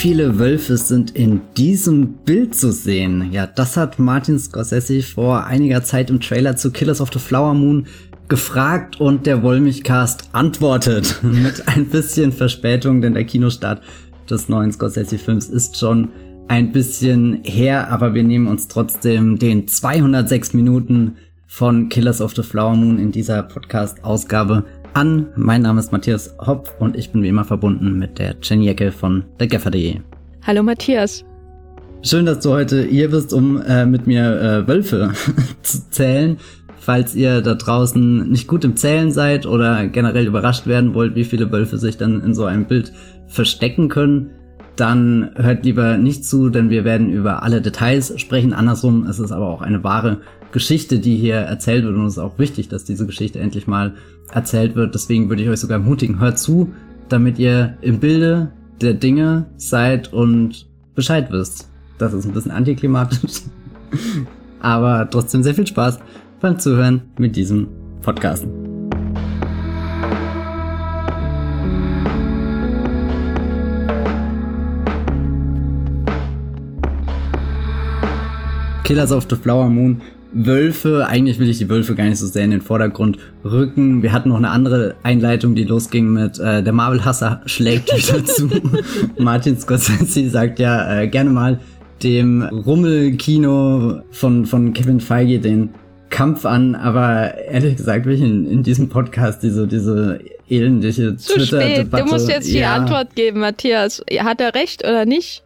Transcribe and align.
viele 0.00 0.38
Wölfe 0.38 0.78
sind 0.78 1.10
in 1.10 1.42
diesem 1.58 2.14
Bild 2.24 2.54
zu 2.54 2.72
sehen? 2.72 3.32
Ja, 3.32 3.46
das 3.46 3.76
hat 3.76 3.98
Martin 3.98 4.38
Scorsese 4.38 5.02
vor 5.02 5.44
einiger 5.44 5.82
Zeit 5.82 6.08
im 6.08 6.20
Trailer 6.20 6.56
zu 6.56 6.70
Killers 6.70 7.02
of 7.02 7.12
the 7.12 7.18
Flower 7.18 7.52
Moon 7.52 7.86
gefragt 8.26 8.98
und 8.98 9.26
der 9.26 9.42
Wollmilchcast 9.42 10.30
antwortet 10.32 11.18
mit 11.22 11.68
ein 11.68 11.84
bisschen 11.84 12.32
Verspätung, 12.32 13.02
denn 13.02 13.12
der 13.12 13.24
Kinostart 13.24 13.82
des 14.30 14.48
neuen 14.48 14.72
Scorsese-Films 14.72 15.50
ist 15.50 15.78
schon 15.78 16.08
ein 16.48 16.72
bisschen 16.72 17.40
her, 17.44 17.92
aber 17.92 18.14
wir 18.14 18.22
nehmen 18.22 18.46
uns 18.46 18.68
trotzdem 18.68 19.38
den 19.38 19.68
206 19.68 20.54
Minuten 20.54 21.16
von 21.46 21.90
Killers 21.90 22.22
of 22.22 22.34
the 22.34 22.42
Flower 22.42 22.74
Moon 22.74 22.98
in 22.98 23.12
dieser 23.12 23.42
Podcast-Ausgabe 23.42 24.64
an. 24.94 25.28
Mein 25.36 25.62
Name 25.62 25.80
ist 25.80 25.92
Matthias 25.92 26.34
Hopf 26.38 26.72
und 26.78 26.96
ich 26.96 27.10
bin 27.10 27.22
wie 27.22 27.28
immer 27.28 27.44
verbunden 27.44 27.98
mit 27.98 28.18
der 28.18 28.36
Jenny 28.42 28.68
Ecke 28.68 28.92
von 28.92 29.24
thegaffer.de. 29.38 29.96
Hallo 30.46 30.62
Matthias. 30.62 31.24
Schön, 32.02 32.26
dass 32.26 32.40
du 32.40 32.50
heute 32.50 32.82
hier 32.82 33.10
bist, 33.10 33.32
um 33.32 33.60
äh, 33.60 33.84
mit 33.84 34.06
mir 34.06 34.40
äh, 34.40 34.68
Wölfe 34.68 35.12
zu 35.62 35.90
zählen. 35.90 36.38
Falls 36.78 37.14
ihr 37.14 37.42
da 37.42 37.54
draußen 37.54 38.30
nicht 38.30 38.48
gut 38.48 38.64
im 38.64 38.74
Zählen 38.74 39.12
seid 39.12 39.44
oder 39.44 39.86
generell 39.86 40.26
überrascht 40.26 40.66
werden 40.66 40.94
wollt, 40.94 41.14
wie 41.14 41.24
viele 41.24 41.52
Wölfe 41.52 41.76
sich 41.76 41.98
dann 41.98 42.22
in 42.22 42.34
so 42.34 42.46
einem 42.46 42.64
Bild 42.64 42.92
verstecken 43.26 43.88
können, 43.90 44.30
dann 44.76 45.32
hört 45.34 45.66
lieber 45.66 45.98
nicht 45.98 46.24
zu, 46.24 46.48
denn 46.48 46.70
wir 46.70 46.84
werden 46.84 47.10
über 47.12 47.42
alle 47.42 47.60
Details 47.60 48.18
sprechen. 48.18 48.54
Andersrum 48.54 49.06
ist 49.06 49.18
es 49.18 49.30
aber 49.30 49.48
auch 49.48 49.60
eine 49.60 49.84
wahre 49.84 50.22
Geschichte, 50.52 50.98
die 50.98 51.16
hier 51.16 51.36
erzählt 51.36 51.84
wird 51.84 51.94
und 51.94 52.06
es 52.06 52.14
ist 52.14 52.18
auch 52.18 52.38
wichtig, 52.38 52.68
dass 52.68 52.84
diese 52.84 53.06
Geschichte 53.06 53.38
endlich 53.38 53.66
mal 53.66 53.94
erzählt 54.32 54.74
wird. 54.74 54.94
Deswegen 54.94 55.28
würde 55.28 55.42
ich 55.42 55.48
euch 55.48 55.60
sogar 55.60 55.78
ermutigen, 55.78 56.20
hört 56.20 56.38
zu, 56.38 56.72
damit 57.08 57.38
ihr 57.38 57.76
im 57.80 58.00
Bilde 58.00 58.52
der 58.80 58.94
Dinge 58.94 59.46
seid 59.56 60.12
und 60.12 60.66
Bescheid 60.94 61.30
wisst. 61.30 61.68
Das 61.98 62.12
ist 62.12 62.24
ein 62.24 62.32
bisschen 62.32 62.52
antiklimatisch, 62.52 63.42
aber 64.60 65.08
trotzdem 65.10 65.42
sehr 65.42 65.54
viel 65.54 65.66
Spaß 65.66 65.98
beim 66.40 66.58
Zuhören 66.58 67.02
mit 67.18 67.36
diesem 67.36 67.68
Podcast. 68.00 68.46
Killers 78.84 79.12
of 79.12 79.26
the 79.30 79.36
Flower 79.36 79.68
Moon 79.68 80.00
Wölfe, 80.32 81.06
eigentlich 81.08 81.38
will 81.38 81.48
ich 81.48 81.58
die 81.58 81.68
Wölfe 81.68 81.94
gar 81.94 82.04
nicht 82.04 82.18
so 82.18 82.26
sehr 82.26 82.44
in 82.44 82.52
den 82.52 82.60
Vordergrund 82.60 83.18
rücken. 83.44 84.02
Wir 84.02 84.12
hatten 84.12 84.28
noch 84.28 84.36
eine 84.36 84.50
andere 84.50 84.94
Einleitung, 85.02 85.54
die 85.54 85.64
losging 85.64 86.12
mit 86.12 86.38
äh, 86.38 86.62
der 86.62 86.72
Marvel-Hasser 86.72 87.42
schlägt 87.46 87.92
wieder 87.96 88.24
zu. 88.24 88.48
Martin 89.18 89.58
Scorsese 89.58 90.30
sagt 90.30 90.58
ja 90.58 91.00
äh, 91.00 91.08
gerne 91.08 91.30
mal 91.30 91.60
dem 92.02 92.42
Rummelkino 92.42 94.02
von, 94.10 94.46
von 94.46 94.72
Kevin 94.72 95.00
Feige 95.00 95.38
den 95.38 95.70
Kampf 96.08 96.44
an, 96.44 96.74
aber 96.74 97.34
ehrlich 97.38 97.76
gesagt 97.76 98.06
will 98.06 98.14
ich 98.14 98.22
in, 98.22 98.46
in 98.46 98.62
diesem 98.62 98.88
Podcast 98.88 99.42
diese, 99.42 99.66
diese 99.66 100.20
elendige 100.48 101.16
Twitter-Debatte... 101.16 102.04
Du 102.04 102.10
musst 102.10 102.28
jetzt 102.28 102.48
ja. 102.48 102.54
die 102.54 102.64
Antwort 102.64 103.14
geben, 103.14 103.40
Matthias. 103.40 104.02
Hat 104.18 104.40
er 104.40 104.54
recht 104.54 104.82
oder 104.84 105.04
nicht? 105.04 105.42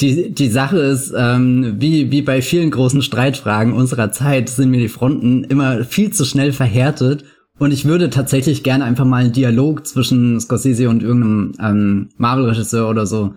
Die, 0.00 0.32
die 0.34 0.48
Sache 0.48 0.78
ist, 0.78 1.14
ähm, 1.16 1.76
wie, 1.78 2.10
wie 2.10 2.22
bei 2.22 2.42
vielen 2.42 2.70
großen 2.70 3.02
Streitfragen 3.02 3.72
unserer 3.72 4.10
Zeit 4.10 4.48
sind 4.48 4.70
mir 4.70 4.80
die 4.80 4.88
Fronten 4.88 5.44
immer 5.44 5.84
viel 5.84 6.12
zu 6.12 6.24
schnell 6.24 6.52
verhärtet. 6.52 7.24
Und 7.58 7.72
ich 7.72 7.84
würde 7.84 8.10
tatsächlich 8.10 8.64
gerne 8.64 8.84
einfach 8.84 9.04
mal 9.04 9.22
einen 9.22 9.32
Dialog 9.32 9.86
zwischen 9.86 10.40
Scorsese 10.40 10.88
und 10.88 11.04
irgendeinem 11.04 11.52
ähm, 11.60 12.08
Marvel-Regisseur 12.16 12.88
oder 12.88 13.06
so 13.06 13.34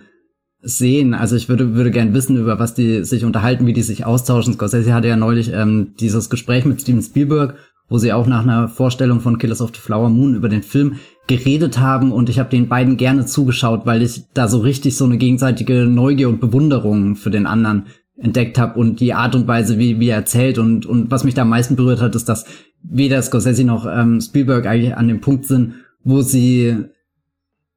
sehen. 0.62 1.14
Also 1.14 1.36
ich 1.36 1.50
würde, 1.50 1.76
würde 1.76 1.92
gern 1.92 2.16
wissen, 2.16 2.38
über 2.38 2.58
was 2.58 2.74
die 2.74 3.04
sich 3.04 3.24
unterhalten, 3.24 3.68
wie 3.68 3.74
die 3.74 3.84
sich 3.84 4.06
austauschen. 4.06 4.54
Scorsese 4.54 4.94
hatte 4.94 5.08
ja 5.08 5.16
neulich 5.16 5.54
ähm, 5.54 5.94
dieses 6.00 6.32
Gespräch 6.32 6.66
mit 6.66 6.82
Steven 6.82 7.04
Spielberg, 7.04 7.56
wo 7.90 7.98
sie 7.98 8.14
auch 8.14 8.28
nach 8.28 8.44
einer 8.44 8.68
Vorstellung 8.68 9.20
von 9.20 9.38
Killers 9.38 9.62
of 9.62 9.72
the 9.74 9.82
Flower 9.82 10.10
Moon 10.10 10.36
über 10.36 10.50
den 10.50 10.64
Film 10.64 10.96
geredet 11.28 11.80
haben 11.80 12.12
und 12.12 12.30
ich 12.30 12.40
habe 12.40 12.50
den 12.50 12.68
beiden 12.68 12.98
gerne 12.98 13.26
zugeschaut, 13.26 13.86
weil 13.86 14.02
ich 14.02 14.24
da 14.34 14.48
so 14.48 14.60
richtig 14.60 14.96
so 14.96 15.06
eine 15.06 15.18
gegenseitige 15.18 15.86
Neugier 15.86 16.30
und 16.30 16.40
Bewunderung 16.40 17.16
für 17.16 17.30
den 17.30 17.46
anderen 17.46 17.88
entdeckt 18.18 18.58
habe 18.58 18.80
und 18.80 19.00
die 19.00 19.14
Art 19.14 19.36
und 19.36 19.48
Weise, 19.48 19.78
wie, 19.78 20.00
wie 20.00 20.10
er 20.10 20.18
erzählt 20.18 20.58
und, 20.58 20.86
und 20.86 21.12
was 21.12 21.24
mich 21.24 21.34
da 21.34 21.44
am 21.44 21.50
meisten 21.50 21.76
berührt 21.76 22.02
hat, 22.02 22.16
ist, 22.16 22.28
dass 22.28 22.46
weder 22.82 23.22
Scorsese 23.22 23.64
noch 23.64 23.86
ähm, 23.86 24.22
Spielberg 24.22 24.66
eigentlich 24.66 24.96
an 24.96 25.08
dem 25.08 25.22
Punkt 25.22 25.46
sind, 25.46 25.74
wo 26.04 26.22
sie 26.22 26.86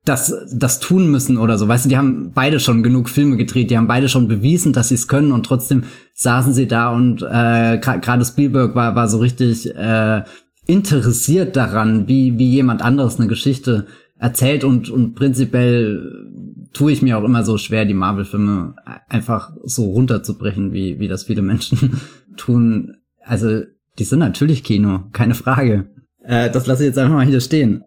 das, 0.05 0.33
das 0.53 0.81
tun 0.81 1.11
müssen 1.11 1.37
oder 1.37 1.59
so. 1.59 1.69
Weißt 1.69 1.85
du, 1.85 1.89
die 1.91 1.99
haben 1.99 2.33
beide 2.35 2.59
schon 2.59 2.83
genug 2.83 3.09
Filme 3.09 3.37
gedreht, 3.37 3.71
die 3.71 3.77
haben 3.77 3.87
beide 3.87 4.09
schon 4.09 4.29
bewiesen, 4.29 4.73
dass 4.73 4.89
sie 4.89 4.95
es 4.95 5.09
können 5.09 5.33
und 5.33 5.45
trotzdem 5.45 5.85
saßen 6.15 6.55
sie 6.55 6.67
da 6.67 6.91
und 6.91 7.23
äh, 7.23 7.79
gerade 7.79 8.25
Spielberg 8.25 8.75
war, 8.75 8.95
war 8.95 9.09
so 9.09 9.19
richtig 9.19 9.75
äh, 9.75 10.23
interessiert 10.67 11.57
daran, 11.57 12.09
wie, 12.09 12.39
wie 12.39 12.51
jemand 12.51 12.83
anderes 12.83 13.19
eine 13.19 13.29
Geschichte 13.29 13.87
erzählt 14.19 14.65
und, 14.65 14.91
und 14.91 15.15
prinzipiell 15.15 16.29
tue 16.73 16.93
ich 16.93 17.03
mir 17.03 17.19
auch 17.19 17.25
immer 17.25 17.45
so 17.45 17.59
schwer, 17.59 17.85
die 17.85 17.95
Marvel-Filme 17.95 18.75
einfach 19.09 19.53
so 19.65 19.91
runterzubrechen, 19.91 20.73
wie, 20.73 21.01
wie 21.01 21.09
das 21.09 21.25
viele 21.25 21.43
Menschen 21.43 22.01
tun. 22.37 22.97
Also, 23.25 23.63
die 23.99 24.05
sind 24.05 24.21
natürlich 24.21 24.63
Kino, 24.63 25.05
keine 25.13 25.35
Frage. 25.35 25.91
Äh, 26.23 26.51
das 26.51 26.67
lasse 26.67 26.85
ich 26.85 26.89
jetzt 26.89 26.99
einfach 26.99 27.15
mal 27.15 27.27
hier 27.27 27.41
stehen. 27.41 27.83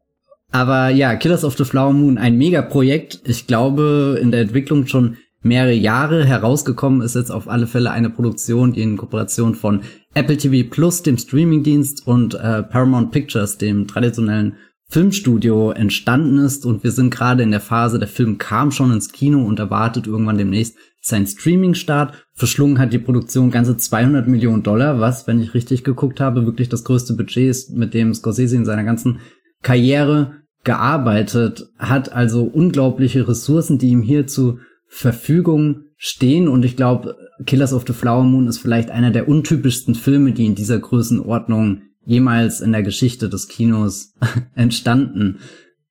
Aber 0.54 0.90
ja, 0.90 1.16
Killers 1.16 1.44
of 1.44 1.58
the 1.58 1.66
Flower 1.66 1.94
Moon, 1.94 2.20
ein 2.20 2.38
Megaprojekt. 2.38 3.22
Ich 3.26 3.48
glaube, 3.48 4.20
in 4.22 4.30
der 4.30 4.42
Entwicklung 4.42 4.86
schon 4.86 5.18
mehrere 5.42 5.74
Jahre 5.74 6.26
herausgekommen 6.26 7.02
ist 7.02 7.16
jetzt 7.16 7.32
auf 7.32 7.50
alle 7.50 7.66
Fälle 7.66 7.90
eine 7.90 8.12
Produktion, 8.12 8.72
die 8.72 8.84
in 8.84 8.96
Kooperation 8.96 9.56
von 9.56 9.82
Apple 10.14 10.38
TV 10.38 10.70
Plus, 10.70 11.02
dem 11.02 11.18
Streamingdienst 11.18 12.06
und 12.06 12.36
äh, 12.36 12.62
Paramount 12.62 13.12
Pictures, 13.12 13.58
dem 13.58 13.88
traditionellen 13.88 14.58
Filmstudio 14.90 15.72
entstanden 15.72 16.38
ist 16.38 16.68
und 16.68 16.84
wir 16.84 16.92
sind 16.92 17.10
gerade 17.10 17.42
in 17.42 17.50
der 17.50 17.60
Phase, 17.60 17.98
der 17.98 18.08
Film 18.08 18.38
kam 18.38 18.70
schon 18.70 18.94
ins 18.94 19.12
Kino 19.12 19.44
und 19.44 19.58
erwartet 19.58 20.06
irgendwann 20.06 20.38
demnächst 20.38 20.78
seinen 21.02 21.26
Streaming-Start. 21.26 22.28
Verschlungen 22.36 22.78
hat 22.78 22.94
die 22.94 23.00
Produktion 23.00 23.50
ganze 23.50 23.76
200 23.76 24.28
Millionen 24.28 24.62
Dollar, 24.62 25.00
was, 25.00 25.26
wenn 25.26 25.42
ich 25.42 25.56
richtig 25.56 25.84
geguckt 25.84 26.20
habe, 26.20 26.46
wirklich 26.46 26.70
das 26.70 26.84
größte 26.84 27.16
Budget 27.16 27.50
ist, 27.50 27.72
mit 27.72 27.96
dem 27.96 28.14
Scorsese 28.14 28.56
in 28.56 28.66
seiner 28.66 28.84
ganzen 28.84 29.20
Karriere 29.64 30.43
gearbeitet 30.64 31.70
hat. 31.78 32.14
Also 32.14 32.44
unglaubliche 32.44 33.28
Ressourcen, 33.28 33.78
die 33.78 33.90
ihm 33.90 34.02
hier 34.02 34.28
zur 34.28 34.60
Verfügung 34.88 35.86
stehen 35.98 36.48
und 36.48 36.64
ich 36.66 36.76
glaube, 36.76 37.16
Killers 37.46 37.74
of 37.74 37.86
the 37.88 37.94
Flower 37.94 38.24
Moon 38.24 38.48
ist 38.48 38.60
vielleicht 38.60 38.92
einer 38.92 39.10
der 39.10 39.28
untypischsten 39.28 39.96
Filme, 39.96 40.34
die 40.34 40.46
in 40.46 40.56
dieser 40.56 40.80
Größenordnung 40.80 41.82
jemals 42.06 42.62
in 42.62 42.74
der 42.74 42.84
Geschichte 42.84 43.30
des 43.30 43.48
Kinos 43.48 44.14
entstanden 44.56 45.40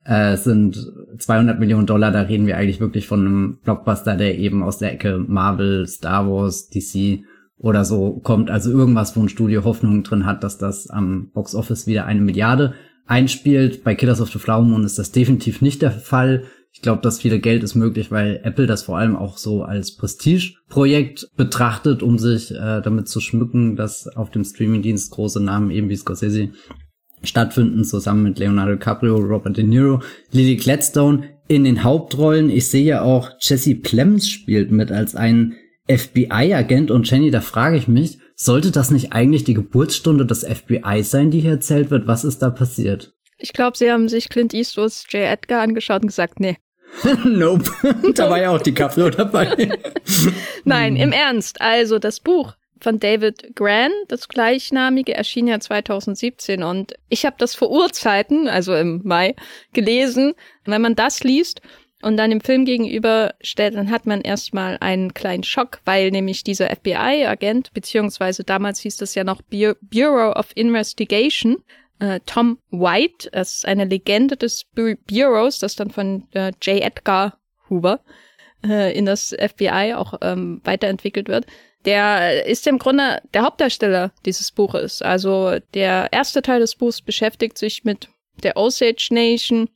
äh, 0.04 0.36
sind 0.36 0.92
200 1.18 1.60
Millionen 1.60 1.86
Dollar, 1.86 2.10
da 2.10 2.22
reden 2.22 2.46
wir 2.46 2.56
eigentlich 2.56 2.80
wirklich 2.80 3.06
von 3.06 3.20
einem 3.20 3.58
Blockbuster, 3.62 4.16
der 4.16 4.38
eben 4.38 4.62
aus 4.62 4.78
der 4.78 4.92
Ecke 4.92 5.18
Marvel, 5.18 5.86
Star 5.86 6.28
Wars, 6.28 6.68
DC 6.68 7.24
oder 7.56 7.84
so 7.84 8.20
kommt. 8.20 8.50
Also 8.50 8.70
irgendwas, 8.70 9.16
wo 9.16 9.20
ein 9.20 9.28
Studio 9.28 9.64
Hoffnung 9.64 10.02
drin 10.02 10.26
hat, 10.26 10.42
dass 10.42 10.58
das 10.58 10.88
am 10.90 11.30
Box 11.32 11.54
Office 11.54 11.86
wieder 11.86 12.06
eine 12.06 12.20
Milliarde 12.20 12.74
einspielt. 13.06 13.84
Bei 13.84 13.94
Killers 13.94 14.20
of 14.20 14.30
the 14.30 14.38
Flower 14.38 14.62
Moon 14.62 14.84
ist 14.84 14.98
das 14.98 15.12
definitiv 15.12 15.60
nicht 15.60 15.82
der 15.82 15.92
Fall. 15.92 16.44
Ich 16.74 16.80
glaube, 16.80 17.02
das 17.02 17.20
viele 17.20 17.38
Geld 17.38 17.62
ist 17.62 17.74
möglich, 17.74 18.10
weil 18.10 18.40
Apple 18.44 18.66
das 18.66 18.84
vor 18.84 18.96
allem 18.96 19.14
auch 19.14 19.36
so 19.36 19.62
als 19.62 19.94
Prestige-Projekt 19.96 21.28
betrachtet, 21.36 22.02
um 22.02 22.18
sich 22.18 22.50
äh, 22.50 22.80
damit 22.80 23.08
zu 23.08 23.20
schmücken, 23.20 23.76
dass 23.76 24.08
auf 24.08 24.30
dem 24.30 24.42
Streamingdienst 24.42 25.10
große 25.10 25.42
Namen 25.42 25.70
eben 25.70 25.90
wie 25.90 25.96
Scorsese 25.96 26.50
stattfinden, 27.22 27.84
zusammen 27.84 28.22
mit 28.22 28.38
Leonardo 28.38 28.72
DiCaprio, 28.72 29.16
Robert 29.16 29.56
De 29.56 29.64
Niro, 29.64 30.00
Lily 30.32 30.56
Gladstone 30.56 31.28
in 31.46 31.64
den 31.64 31.84
Hauptrollen. 31.84 32.48
Ich 32.50 32.68
sehe 32.68 32.84
ja 32.84 33.02
auch 33.02 33.30
Jesse 33.38 33.74
Plemons 33.74 34.28
spielt 34.28 34.72
mit 34.72 34.90
als 34.90 35.14
ein 35.14 35.54
FBI-Agent 35.88 36.90
und 36.90 37.08
Jenny, 37.10 37.30
da 37.30 37.40
frage 37.40 37.76
ich 37.76 37.88
mich, 37.88 38.18
sollte 38.44 38.70
das 38.70 38.90
nicht 38.90 39.12
eigentlich 39.12 39.44
die 39.44 39.54
Geburtsstunde 39.54 40.26
des 40.26 40.44
FBI 40.44 41.02
sein, 41.02 41.30
die 41.30 41.40
hier 41.40 41.52
erzählt 41.52 41.90
wird? 41.90 42.06
Was 42.06 42.24
ist 42.24 42.42
da 42.42 42.50
passiert? 42.50 43.12
Ich 43.38 43.52
glaube, 43.52 43.76
sie 43.76 43.90
haben 43.90 44.08
sich 44.08 44.28
Clint 44.28 44.54
Eastwoods 44.54 45.04
J. 45.10 45.22
Edgar 45.22 45.62
angeschaut 45.62 46.02
und 46.02 46.08
gesagt, 46.08 46.40
nee. 46.40 46.56
nope. 47.24 47.70
da 48.14 48.28
war 48.28 48.40
ja 48.40 48.50
auch 48.50 48.60
die 48.60 48.74
Caprio 48.74 49.10
dabei. 49.10 49.78
Nein, 50.64 50.96
im 50.96 51.12
Ernst. 51.12 51.60
Also 51.60 51.98
das 51.98 52.20
Buch 52.20 52.54
von 52.80 52.98
David 52.98 53.54
Gran, 53.54 53.92
das 54.08 54.28
gleichnamige, 54.28 55.14
erschien 55.14 55.46
ja 55.46 55.60
2017 55.60 56.64
und 56.64 56.94
ich 57.08 57.24
habe 57.24 57.36
das 57.38 57.54
vor 57.54 57.70
Urzeiten, 57.70 58.48
also 58.48 58.74
im 58.74 59.02
Mai, 59.04 59.36
gelesen. 59.72 60.34
wenn 60.64 60.82
man 60.82 60.96
das 60.96 61.22
liest 61.22 61.62
und 62.02 62.16
dann 62.16 62.30
dem 62.30 62.40
Film 62.40 62.64
gegenüberstellt, 62.64 63.74
dann 63.74 63.90
hat 63.90 64.06
man 64.06 64.20
erstmal 64.20 64.76
einen 64.80 65.14
kleinen 65.14 65.44
Schock, 65.44 65.80
weil 65.84 66.10
nämlich 66.10 66.44
dieser 66.44 66.68
FBI-Agent, 66.68 67.72
beziehungsweise 67.72 68.44
damals 68.44 68.80
hieß 68.80 68.96
das 68.96 69.14
ja 69.14 69.24
noch 69.24 69.40
Bureau 69.42 70.32
of 70.32 70.50
Investigation, 70.54 71.62
äh, 72.00 72.20
Tom 72.26 72.58
White. 72.70 73.30
Das 73.30 73.54
ist 73.54 73.66
eine 73.66 73.84
Legende 73.84 74.36
des 74.36 74.64
Bu 74.74 74.94
Bureaus, 75.08 75.58
das 75.58 75.76
dann 75.76 75.90
von 75.90 76.26
äh, 76.32 76.52
J. 76.60 76.82
Edgar 76.82 77.38
Hoover 77.70 78.00
äh, 78.64 78.96
in 78.96 79.06
das 79.06 79.34
FBI 79.38 79.94
auch 79.94 80.14
ähm, 80.20 80.60
weiterentwickelt 80.64 81.28
wird. 81.28 81.46
Der 81.84 82.46
ist 82.46 82.66
im 82.66 82.78
Grunde 82.78 83.22
der 83.34 83.42
Hauptdarsteller 83.42 84.12
dieses 84.24 84.52
Buches. 84.52 85.02
Also 85.02 85.58
der 85.74 86.08
erste 86.12 86.42
Teil 86.42 86.60
des 86.60 86.76
Buchs 86.76 87.02
beschäftigt 87.02 87.58
sich 87.58 87.84
mit 87.84 88.08
der 88.42 88.56
Osage 88.56 89.08
Nation, 89.10 89.68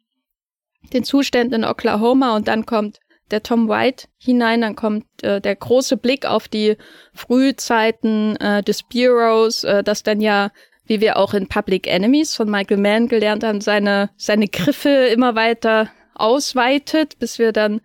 den 0.93 1.05
Zuständen 1.05 1.63
in 1.63 1.69
Oklahoma 1.69 2.37
und 2.37 2.49
dann 2.49 2.67
kommt 2.67 3.01
der 3.31 3.43
Tom 3.43 3.69
White 3.69 4.07
hinein, 4.19 4.61
dann 4.61 4.77
kommt 4.77 5.05
äh, 5.23 5.41
der 5.41 5.57
große 5.57 5.97
Blick 5.97 6.27
auf 6.27 6.49
die 6.49 6.77
Frühzeiten 7.13 8.37
äh, 8.37 8.63
des 8.63 8.83
Bureaus, 8.85 9.65
äh, 9.65 9.83
das 9.83 10.03
dann 10.03 10.21
ja, 10.21 10.51
wie 10.87 11.01
wir 11.01 11.17
auch 11.17 11.35
in 11.35 11.49
Public 11.49 11.89
Enemies 11.89 12.37
von 12.37 12.49
Michael 12.49 12.77
Mann 12.77 13.09
gelernt 13.09 13.43
haben, 13.43 13.61
seine, 13.61 14.11
seine 14.17 14.47
Griffe 14.47 14.91
immer 14.91 15.35
weiter 15.35 15.91
ausweitet, 16.15 17.19
bis 17.19 17.39
wir 17.39 17.53
dann 17.53 17.81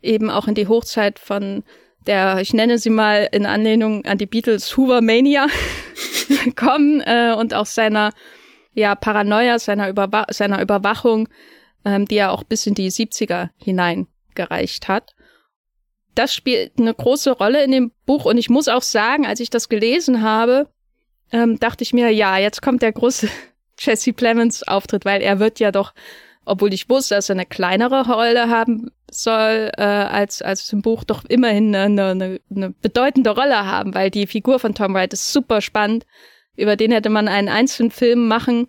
eben 0.00 0.30
auch 0.30 0.46
in 0.46 0.54
die 0.54 0.68
Hochzeit 0.68 1.18
von 1.18 1.64
der, 2.06 2.38
ich 2.40 2.52
nenne 2.52 2.78
sie 2.78 2.90
mal 2.90 3.28
in 3.32 3.46
Anlehnung 3.46 4.04
an 4.04 4.18
die 4.18 4.26
Beatles 4.26 4.76
Hoover 4.76 5.00
Mania 5.00 5.48
kommen 6.56 7.00
äh, 7.00 7.34
und 7.36 7.54
auch 7.54 7.66
seiner 7.66 8.12
ja 8.74 8.94
Paranoia, 8.94 9.58
seiner, 9.58 9.88
Überwa 9.88 10.26
seiner 10.30 10.60
Überwachung, 10.60 11.28
ähm, 11.84 12.06
die 12.06 12.16
er 12.16 12.32
auch 12.32 12.44
bis 12.44 12.66
in 12.66 12.74
die 12.74 12.90
70er 12.90 13.50
hinein 13.56 14.06
gereicht 14.34 14.88
hat. 14.88 15.14
Das 16.14 16.34
spielt 16.34 16.78
eine 16.78 16.94
große 16.94 17.32
Rolle 17.32 17.64
in 17.64 17.72
dem 17.72 17.92
Buch 18.06 18.24
und 18.24 18.38
ich 18.38 18.50
muss 18.50 18.68
auch 18.68 18.82
sagen, 18.82 19.26
als 19.26 19.40
ich 19.40 19.50
das 19.50 19.68
gelesen 19.68 20.22
habe, 20.22 20.68
ähm, 21.32 21.58
dachte 21.58 21.82
ich 21.82 21.92
mir, 21.92 22.10
ja, 22.10 22.38
jetzt 22.38 22.62
kommt 22.62 22.82
der 22.82 22.92
große 22.92 23.28
Jesse 23.78 24.12
Plemons 24.12 24.62
Auftritt, 24.62 25.04
weil 25.04 25.22
er 25.22 25.40
wird 25.40 25.58
ja 25.58 25.72
doch, 25.72 25.92
obwohl 26.44 26.72
ich 26.72 26.88
wusste, 26.88 27.16
dass 27.16 27.28
er 27.28 27.34
eine 27.34 27.46
kleinere 27.46 28.06
Rolle 28.06 28.48
haben 28.48 28.90
soll 29.10 29.70
äh, 29.76 29.82
als 29.82 30.42
als 30.42 30.72
im 30.72 30.82
Buch, 30.82 31.04
doch 31.04 31.24
immerhin 31.24 31.74
eine, 31.74 32.10
eine, 32.10 32.40
eine 32.50 32.70
bedeutende 32.70 33.30
Rolle 33.30 33.64
haben, 33.64 33.94
weil 33.94 34.10
die 34.10 34.26
Figur 34.26 34.58
von 34.58 34.74
Tom 34.74 34.94
Wright 34.94 35.12
ist 35.12 35.32
super 35.32 35.60
spannend. 35.60 36.06
Über 36.56 36.76
den 36.76 36.92
hätte 36.92 37.10
man 37.10 37.26
einen 37.26 37.48
einzelnen 37.48 37.90
Film 37.90 38.28
machen 38.28 38.68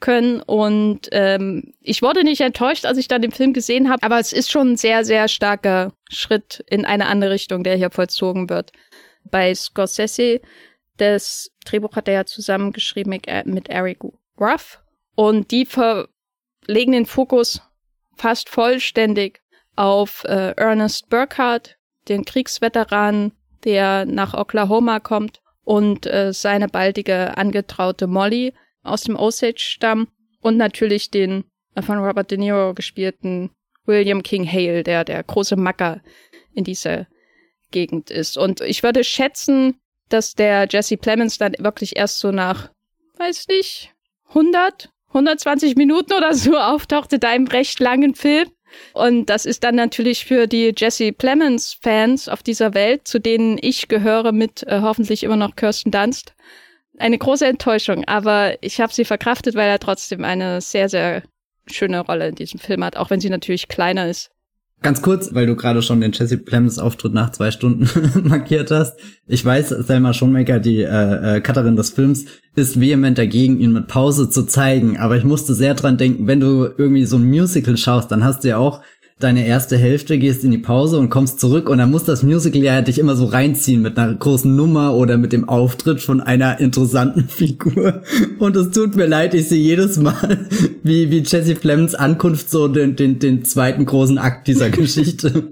können. 0.00 0.40
Und 0.42 1.08
ähm, 1.12 1.74
ich 1.80 2.02
wurde 2.02 2.24
nicht 2.24 2.40
enttäuscht, 2.40 2.84
als 2.84 2.98
ich 2.98 3.08
dann 3.08 3.22
den 3.22 3.32
Film 3.32 3.52
gesehen 3.52 3.88
habe, 3.90 4.02
aber 4.02 4.18
es 4.18 4.32
ist 4.32 4.50
schon 4.50 4.72
ein 4.72 4.76
sehr, 4.76 5.04
sehr 5.04 5.28
starker 5.28 5.92
Schritt 6.10 6.64
in 6.68 6.84
eine 6.84 7.06
andere 7.06 7.30
Richtung, 7.30 7.62
der 7.62 7.76
hier 7.76 7.90
vollzogen 7.90 8.48
wird. 8.48 8.72
Bei 9.30 9.54
Scorsese, 9.54 10.40
das 10.96 11.50
Drehbuch 11.64 11.96
hat 11.96 12.08
er 12.08 12.14
ja 12.14 12.24
zusammengeschrieben 12.24 13.10
mit, 13.10 13.28
äh, 13.28 13.42
mit 13.44 13.68
Eric 13.68 13.98
Ruff 14.38 14.80
und 15.14 15.50
die 15.50 15.66
verlegen 15.66 16.92
den 16.92 17.06
Fokus 17.06 17.62
fast 18.16 18.48
vollständig 18.48 19.40
auf 19.76 20.24
äh, 20.24 20.52
Ernest 20.56 21.08
Burkhardt, 21.08 21.76
den 22.08 22.24
Kriegsveteran, 22.24 23.32
der 23.64 24.04
nach 24.04 24.34
Oklahoma 24.34 25.00
kommt 25.00 25.40
und 25.64 26.06
äh, 26.06 26.32
seine 26.32 26.68
baldige 26.68 27.36
angetraute 27.36 28.06
Molly, 28.06 28.54
aus 28.82 29.02
dem 29.02 29.16
Osage-Stamm 29.16 30.08
und 30.40 30.56
natürlich 30.56 31.10
den 31.10 31.44
äh, 31.74 31.82
von 31.82 31.98
Robert 31.98 32.30
De 32.30 32.38
Niro 32.38 32.74
gespielten 32.74 33.50
William 33.86 34.22
King 34.22 34.46
Hale, 34.50 34.82
der 34.82 35.04
der 35.04 35.22
große 35.22 35.56
Macker 35.56 36.00
in 36.54 36.64
dieser 36.64 37.06
Gegend 37.70 38.10
ist. 38.10 38.36
Und 38.36 38.60
ich 38.60 38.82
würde 38.82 39.04
schätzen, 39.04 39.80
dass 40.08 40.34
der 40.34 40.66
Jesse 40.68 40.96
Plemons 40.96 41.38
dann 41.38 41.54
wirklich 41.58 41.96
erst 41.96 42.18
so 42.18 42.32
nach, 42.32 42.70
weiß 43.18 43.46
nicht, 43.48 43.92
100, 44.28 44.90
120 45.08 45.76
Minuten 45.76 46.12
oder 46.12 46.34
so 46.34 46.56
auftauchte 46.56 47.18
da 47.18 47.32
im 47.34 47.46
recht 47.46 47.80
langen 47.80 48.14
Film. 48.14 48.50
Und 48.92 49.26
das 49.26 49.46
ist 49.46 49.64
dann 49.64 49.74
natürlich 49.74 50.24
für 50.24 50.46
die 50.46 50.72
Jesse 50.76 51.12
Plemons 51.12 51.76
Fans 51.80 52.28
auf 52.28 52.42
dieser 52.42 52.74
Welt, 52.74 53.08
zu 53.08 53.18
denen 53.18 53.58
ich 53.60 53.88
gehöre 53.88 54.30
mit 54.30 54.62
äh, 54.64 54.80
hoffentlich 54.80 55.24
immer 55.24 55.36
noch 55.36 55.56
Kirsten 55.56 55.90
Dunst, 55.90 56.34
eine 57.00 57.18
große 57.18 57.46
Enttäuschung, 57.46 58.04
aber 58.06 58.62
ich 58.62 58.80
habe 58.80 58.92
sie 58.92 59.04
verkraftet, 59.04 59.54
weil 59.54 59.68
er 59.68 59.78
trotzdem 59.78 60.24
eine 60.24 60.60
sehr, 60.60 60.88
sehr 60.88 61.22
schöne 61.66 62.00
Rolle 62.00 62.28
in 62.28 62.34
diesem 62.34 62.60
Film 62.60 62.84
hat, 62.84 62.96
auch 62.96 63.10
wenn 63.10 63.20
sie 63.20 63.30
natürlich 63.30 63.68
kleiner 63.68 64.08
ist. 64.08 64.30
Ganz 64.82 65.02
kurz, 65.02 65.34
weil 65.34 65.46
du 65.46 65.56
gerade 65.56 65.82
schon 65.82 66.00
den 66.00 66.12
Jesse 66.12 66.38
Plemons 66.38 66.78
Auftritt 66.78 67.12
nach 67.12 67.32
zwei 67.32 67.50
Stunden 67.50 67.88
markiert 68.28 68.70
hast. 68.70 68.98
Ich 69.26 69.44
weiß, 69.44 69.68
Selma 69.68 70.14
Schonmaker, 70.14 70.58
die 70.58 70.80
äh, 70.80 71.36
äh, 71.36 71.40
Cutterin 71.42 71.76
des 71.76 71.90
Films, 71.90 72.24
ist 72.56 72.80
vehement 72.80 73.18
dagegen, 73.18 73.60
ihn 73.60 73.72
mit 73.72 73.88
Pause 73.88 74.30
zu 74.30 74.44
zeigen. 74.44 74.98
Aber 74.98 75.18
ich 75.18 75.24
musste 75.24 75.52
sehr 75.54 75.74
dran 75.74 75.98
denken, 75.98 76.26
wenn 76.26 76.40
du 76.40 76.66
irgendwie 76.78 77.04
so 77.04 77.16
ein 77.16 77.28
Musical 77.28 77.76
schaust, 77.76 78.10
dann 78.10 78.24
hast 78.24 78.42
du 78.42 78.48
ja 78.48 78.56
auch 78.56 78.80
deine 79.20 79.46
erste 79.46 79.76
Hälfte, 79.76 80.18
gehst 80.18 80.44
in 80.44 80.50
die 80.50 80.58
Pause 80.58 80.98
und 80.98 81.10
kommst 81.10 81.40
zurück 81.40 81.68
und 81.68 81.78
dann 81.78 81.90
muss 81.90 82.04
das 82.04 82.22
Musical 82.22 82.62
ja 82.62 82.80
dich 82.80 82.98
immer 82.98 83.14
so 83.16 83.26
reinziehen 83.26 83.82
mit 83.82 83.98
einer 83.98 84.14
großen 84.14 84.54
Nummer 84.54 84.94
oder 84.94 85.18
mit 85.18 85.32
dem 85.32 85.48
Auftritt 85.48 86.00
von 86.00 86.20
einer 86.20 86.58
interessanten 86.58 87.24
Figur. 87.28 88.02
Und 88.38 88.56
es 88.56 88.70
tut 88.70 88.96
mir 88.96 89.06
leid, 89.06 89.34
ich 89.34 89.48
sehe 89.48 89.62
jedes 89.62 89.98
Mal, 89.98 90.46
wie, 90.82 91.10
wie 91.10 91.22
Jesse 91.24 91.54
Plemons 91.54 91.94
Ankunft 91.94 92.50
so 92.50 92.66
den, 92.66 92.96
den, 92.96 93.18
den 93.18 93.44
zweiten 93.44 93.84
großen 93.84 94.18
Akt 94.18 94.48
dieser 94.48 94.70
Geschichte 94.70 95.50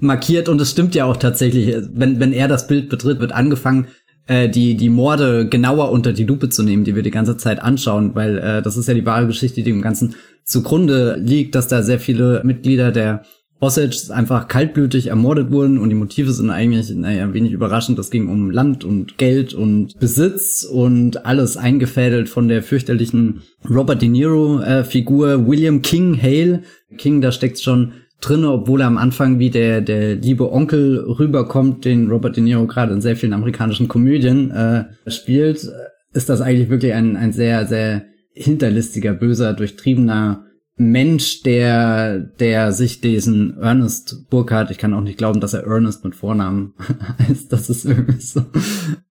markiert. 0.00 0.48
Und 0.48 0.60
es 0.60 0.70
stimmt 0.70 0.94
ja 0.94 1.06
auch 1.06 1.16
tatsächlich, 1.16 1.74
wenn, 1.94 2.20
wenn 2.20 2.32
er 2.32 2.48
das 2.48 2.66
Bild 2.66 2.90
betritt, 2.90 3.18
wird 3.20 3.32
angefangen, 3.32 3.86
äh, 4.26 4.48
die, 4.48 4.76
die 4.76 4.90
Morde 4.90 5.48
genauer 5.48 5.90
unter 5.90 6.12
die 6.12 6.24
Lupe 6.24 6.48
zu 6.48 6.62
nehmen, 6.62 6.84
die 6.84 6.94
wir 6.94 7.02
die 7.02 7.10
ganze 7.10 7.36
Zeit 7.36 7.62
anschauen, 7.62 8.14
weil 8.14 8.38
äh, 8.38 8.62
das 8.62 8.76
ist 8.76 8.88
ja 8.88 8.94
die 8.94 9.06
wahre 9.06 9.26
Geschichte, 9.26 9.62
die 9.62 9.70
im 9.70 9.82
Ganzen 9.82 10.14
zugrunde 10.44 11.16
liegt, 11.16 11.54
dass 11.54 11.68
da 11.68 11.82
sehr 11.82 11.98
viele 11.98 12.42
Mitglieder 12.44 12.92
der 12.92 13.22
Osage 13.58 14.10
einfach 14.10 14.48
kaltblütig 14.48 15.06
ermordet 15.06 15.50
wurden 15.50 15.78
und 15.78 15.88
die 15.88 15.94
Motive 15.94 16.32
sind 16.32 16.50
eigentlich, 16.50 16.90
naja, 16.90 17.32
wenig 17.32 17.52
überraschend. 17.52 17.98
Es 17.98 18.10
ging 18.10 18.28
um 18.28 18.50
Land 18.50 18.84
und 18.84 19.16
Geld 19.16 19.54
und 19.54 19.98
Besitz 19.98 20.62
und 20.62 21.24
alles 21.24 21.56
eingefädelt 21.56 22.28
von 22.28 22.48
der 22.48 22.62
fürchterlichen 22.62 23.42
Robert 23.68 24.02
De 24.02 24.10
Niro 24.10 24.60
äh, 24.60 24.84
William 24.84 25.80
King 25.80 26.20
Hale. 26.20 26.62
King, 26.98 27.22
da 27.22 27.32
steckt 27.32 27.58
schon 27.58 27.92
drinne, 28.20 28.50
obwohl 28.50 28.80
er 28.80 28.86
am 28.86 28.98
Anfang 28.98 29.38
wie 29.38 29.50
der, 29.50 29.80
der 29.80 30.16
liebe 30.16 30.50
Onkel 30.52 30.98
rüberkommt, 30.98 31.84
den 31.84 32.10
Robert 32.10 32.36
De 32.36 32.42
Niro 32.42 32.66
gerade 32.66 32.92
in 32.92 33.00
sehr 33.00 33.16
vielen 33.16 33.32
amerikanischen 33.32 33.88
Komödien 33.88 34.50
äh, 34.50 34.84
spielt, 35.06 35.68
ist 36.12 36.28
das 36.28 36.40
eigentlich 36.40 36.70
wirklich 36.70 36.94
ein, 36.94 37.16
ein 37.16 37.32
sehr, 37.32 37.66
sehr 37.66 38.04
hinterlistiger, 38.32 39.14
böser, 39.14 39.52
durchtriebener 39.52 40.46
Mensch, 40.78 41.42
der, 41.42 42.18
der 42.18 42.72
sich 42.72 43.00
diesen 43.00 43.56
Ernest 43.58 44.28
Burkhardt, 44.28 44.70
ich 44.70 44.78
kann 44.78 44.92
auch 44.92 45.00
nicht 45.00 45.16
glauben, 45.16 45.40
dass 45.40 45.54
er 45.54 45.64
Ernest 45.64 46.04
mit 46.04 46.14
Vornamen 46.14 46.74
heißt, 47.28 47.50
das 47.52 47.70
ist 47.70 47.86
irgendwie 47.86 48.20
so, 48.20 48.40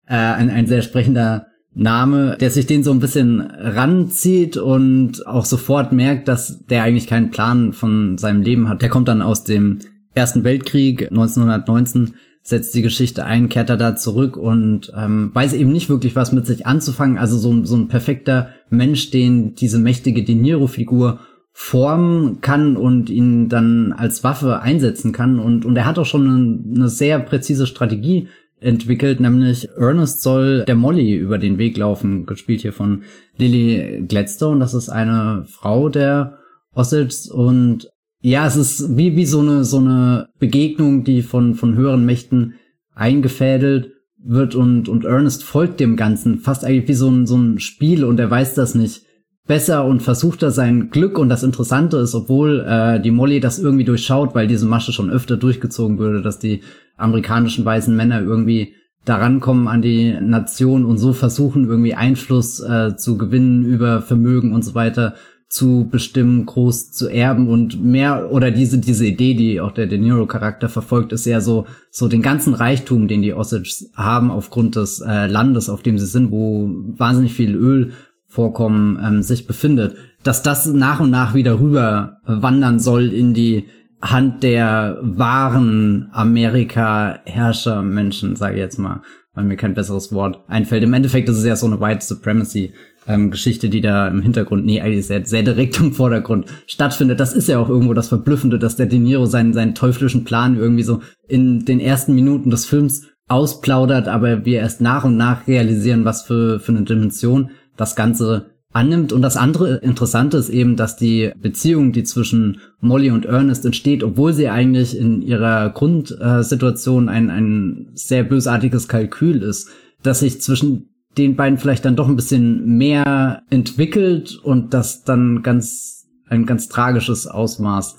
äh, 0.07 0.14
ein, 0.14 0.50
ein 0.50 0.67
sehr 0.67 0.83
sprechender 0.83 1.47
Name, 1.78 2.37
der 2.40 2.50
sich 2.50 2.66
den 2.66 2.82
so 2.82 2.90
ein 2.90 2.99
bisschen 2.99 3.40
ranzieht 3.40 4.56
und 4.56 5.26
auch 5.26 5.44
sofort 5.44 5.92
merkt, 5.92 6.26
dass 6.26 6.64
der 6.66 6.82
eigentlich 6.82 7.06
keinen 7.06 7.30
Plan 7.30 7.73
von 7.73 8.18
seinem 8.18 8.42
Leben 8.42 8.68
hat. 8.68 8.82
Der 8.82 8.88
kommt 8.88 9.08
dann 9.08 9.23
aus 9.23 9.44
dem 9.44 9.78
Ersten 10.12 10.42
Weltkrieg 10.42 11.02
1919 11.11 12.14
setzt 12.42 12.75
die 12.75 12.82
Geschichte 12.82 13.25
ein, 13.25 13.49
kehrt 13.49 13.70
er 13.70 13.76
da 13.76 13.94
zurück 13.94 14.37
und 14.37 14.92
ähm, 14.97 15.30
weiß 15.35 15.52
eben 15.52 15.70
nicht 15.70 15.88
wirklich 15.88 16.16
was 16.16 16.32
mit 16.32 16.47
sich 16.47 16.66
anzufangen. 16.66 17.18
Also 17.18 17.38
so, 17.38 17.64
so 17.64 17.76
ein 17.76 17.88
perfekter 17.88 18.49
Mensch, 18.70 19.11
den 19.11 19.54
diese 19.54 19.78
mächtige 19.78 20.25
De 20.25 20.35
Niro-Figur 20.35 21.20
formen 21.52 22.40
kann 22.40 22.76
und 22.76 23.11
ihn 23.11 23.49
dann 23.49 23.92
als 23.92 24.25
Waffe 24.25 24.61
einsetzen 24.62 25.12
kann. 25.12 25.38
Und, 25.38 25.64
und 25.64 25.76
er 25.76 25.87
hat 25.87 25.99
auch 25.99 26.06
schon 26.06 26.26
eine, 26.26 26.76
eine 26.76 26.88
sehr 26.88 27.20
präzise 27.20 27.66
Strategie 27.66 28.28
entwickelt, 28.61 29.21
nämlich 29.21 29.69
Ernest 29.77 30.23
soll 30.23 30.65
der 30.65 30.75
Molly 30.75 31.15
über 31.15 31.38
den 31.38 31.59
Weg 31.59 31.77
laufen, 31.77 32.27
gespielt 32.27 32.62
hier 32.62 32.73
von 32.73 33.03
Lily 33.37 34.05
Gladstone. 34.07 34.61
Das 34.61 34.75
ist 34.75 34.88
eine 34.88 35.45
Frau 35.49 35.88
der 35.88 36.38
Osage 36.75 37.33
und 37.33 37.88
ja, 38.21 38.47
es 38.47 38.57
ist 38.57 38.97
wie, 38.97 39.17
wie 39.17 39.27
so 39.27 39.41
eine, 39.41 39.65
so 39.65 39.79
eine 39.79 40.29
Begegnung, 40.38 41.05
die 41.05 41.23
von, 41.23 41.55
von 41.55 41.77
höheren 41.77 42.05
Mächten 42.05 42.55
eingefädelt 42.95 43.93
wird 44.21 44.55
und, 44.55 44.88
und 44.88 45.05
Ernest 45.05 45.45
folgt 45.45 45.79
dem 45.79 45.97
Ganzen 45.97 46.38
fast 46.38 46.65
eigentlich 46.65 46.88
wie 46.88 46.95
so 46.95 47.09
ein, 47.09 47.27
so 47.27 47.37
ein 47.37 47.61
Spiel 47.61 48.05
und 48.05 48.19
er 48.19 48.31
weiß 48.31 48.55
das 48.55 48.75
nicht 48.75 49.03
besser 49.47 49.85
und 49.87 50.03
versucht 50.03 50.43
da 50.43 50.50
sein 50.50 50.91
Glück 50.91 51.19
und 51.19 51.29
das 51.29 51.43
Interessante 51.43 51.97
ist, 51.99 52.15
obwohl 52.15 52.65
äh, 52.69 53.00
die 53.00 53.11
Molly 53.11 53.41
das 53.41 53.59
irgendwie 53.59 53.85
durchschaut, 53.85 54.35
weil 54.35 54.47
diese 54.47 54.67
Masche 54.67 54.93
schon 54.93 55.11
öfter 55.11 55.37
durchgezogen 55.37 55.99
würde, 55.99 56.21
dass 56.21 56.38
die 56.38 56.62
amerikanischen 56.99 57.64
weißen 57.64 57.97
Männer 57.97 58.21
irgendwie 58.21 58.75
daran 59.05 59.40
kommen 59.40 59.69
an 59.69 59.81
die 59.83 60.12
Nation 60.21 60.85
und 60.85 60.99
so 60.99 61.12
versuchen 61.12 61.64
irgendwie 61.64 61.95
Einfluss 61.95 62.61
äh, 62.61 62.97
zu 62.97 63.17
gewinnen 63.17 63.64
über 63.64 64.02
Vermögen 64.02 64.52
und 64.52 64.62
so 64.64 64.75
weiter 64.75 65.14
zu 65.49 65.88
bestimmen, 65.90 66.45
groß 66.45 66.93
zu 66.93 67.09
erben 67.09 67.49
und 67.49 67.83
mehr 67.83 68.31
oder 68.31 68.50
diese 68.50 68.78
diese 68.78 69.07
Idee, 69.07 69.33
die 69.33 69.62
auch 69.62 69.73
der 69.73 69.87
De 69.87 69.97
Niro 69.97 70.26
Charakter 70.26 70.69
verfolgt, 70.69 71.12
ist 71.12 71.25
ja 71.25 71.40
so 71.40 71.67
so 71.90 72.07
den 72.07 72.21
ganzen 72.21 72.52
Reichtum, 72.52 73.09
den 73.09 73.23
die 73.23 73.33
Osages 73.33 73.90
haben 73.97 74.31
aufgrund 74.31 74.76
des 74.76 75.00
äh, 75.00 75.26
Landes, 75.26 75.71
auf 75.71 75.83
dem 75.83 75.99
sie 75.99 76.07
sind, 76.07 76.31
wo 76.31 76.69
wahnsinnig 76.99 77.33
viel 77.33 77.55
Ölvorkommen 77.55 78.99
ähm, 79.02 79.23
sich 79.23 79.47
befindet, 79.47 79.97
dass 80.23 80.43
das 80.43 80.67
nach 80.67 81.00
und 81.00 81.11
nach 81.11 81.33
wieder 81.33 81.61
rüber 81.61 82.19
wandern 82.26 82.78
soll 82.78 83.11
in 83.14 83.33
die 83.33 83.64
Hand 84.00 84.43
der 84.43 84.99
wahren 85.02 86.09
Amerika-Herrscher-Menschen, 86.12 88.37
sage 88.37 88.55
ich 88.55 88.61
jetzt 88.61 88.78
mal, 88.78 89.02
weil 89.35 89.45
mir 89.45 89.57
kein 89.57 89.75
besseres 89.75 90.12
Wort 90.12 90.40
einfällt. 90.49 90.85
Im 90.85 90.95
Endeffekt 90.95 91.28
ist 91.28 91.38
es 91.38 91.45
ja 91.45 91.57
so 91.57 91.67
eine 91.67 91.81
White 91.81 92.05
Supremacy 92.05 92.73
ähm, 93.09 93.31
Geschichte, 93.31 93.69
die 93.69 93.81
da 93.81 94.07
im 94.07 94.23
Hintergrund, 94.23 94.67
nee, 94.67 94.81
eigentlich 94.81 95.07
sehr, 95.07 95.25
sehr 95.25 95.43
direkt 95.43 95.81
im 95.81 95.93
Vordergrund 95.93 96.47
stattfindet. 96.67 97.19
Das 97.19 97.33
ist 97.33 97.49
ja 97.49 97.59
auch 97.59 97.69
irgendwo 97.69 97.95
das 97.95 98.09
Verblüffende, 98.09 98.59
dass 98.59 98.76
der 98.76 98.87
De 98.87 98.99
Niro 98.99 99.26
seinen, 99.26 99.55
seinen 99.55 99.75
teuflischen 99.75 100.25
Plan 100.25 100.57
irgendwie 100.57 100.85
so 100.85 101.00
in 101.26 101.64
den 101.64 101.81
ersten 101.81 102.14
Minuten 102.14 102.50
des 102.50 102.67
Films 102.67 103.07
ausplaudert, 103.26 104.09
aber 104.09 104.45
wir 104.45 104.61
erst 104.61 104.81
nach 104.81 105.05
und 105.05 105.17
nach 105.17 105.47
realisieren, 105.47 106.05
was 106.05 106.23
für, 106.23 106.61
für 106.61 106.73
eine 106.73 106.83
Dimension 106.83 107.50
das 107.76 107.97
Ganze 107.97 108.50
annimmt. 108.72 109.12
Und 109.12 109.22
das 109.22 109.37
andere 109.37 109.76
Interessante 109.76 110.37
ist 110.37 110.50
eben, 110.50 110.76
dass 110.76 110.96
die 110.96 111.32
Beziehung, 111.40 111.92
die 111.92 112.04
zwischen 112.04 112.60
Molly 112.80 113.10
und 113.10 113.26
Ernest 113.26 113.64
entsteht, 113.64 114.04
obwohl 114.04 114.32
sie 114.32 114.48
eigentlich 114.48 114.96
in 114.96 115.22
ihrer 115.22 115.70
Grundsituation 115.70 117.08
ein, 117.08 117.30
ein 117.30 117.90
sehr 117.94 118.25
bösartiges 118.25 118.88
Kalkül 118.88 119.42
ist, 119.42 119.68
dass 120.02 120.20
sich 120.20 120.40
zwischen 120.40 120.90
den 121.16 121.34
beiden 121.34 121.58
vielleicht 121.58 121.84
dann 121.84 121.96
doch 121.96 122.08
ein 122.08 122.16
bisschen 122.16 122.76
mehr 122.76 123.42
entwickelt 123.50 124.37
und 124.37 124.72
das 124.75 125.02
dann 125.02 125.42
ganz, 125.42 126.06
ein 126.28 126.46
ganz 126.46 126.68
tragisches 126.68 127.26
Ausmaß 127.26 127.96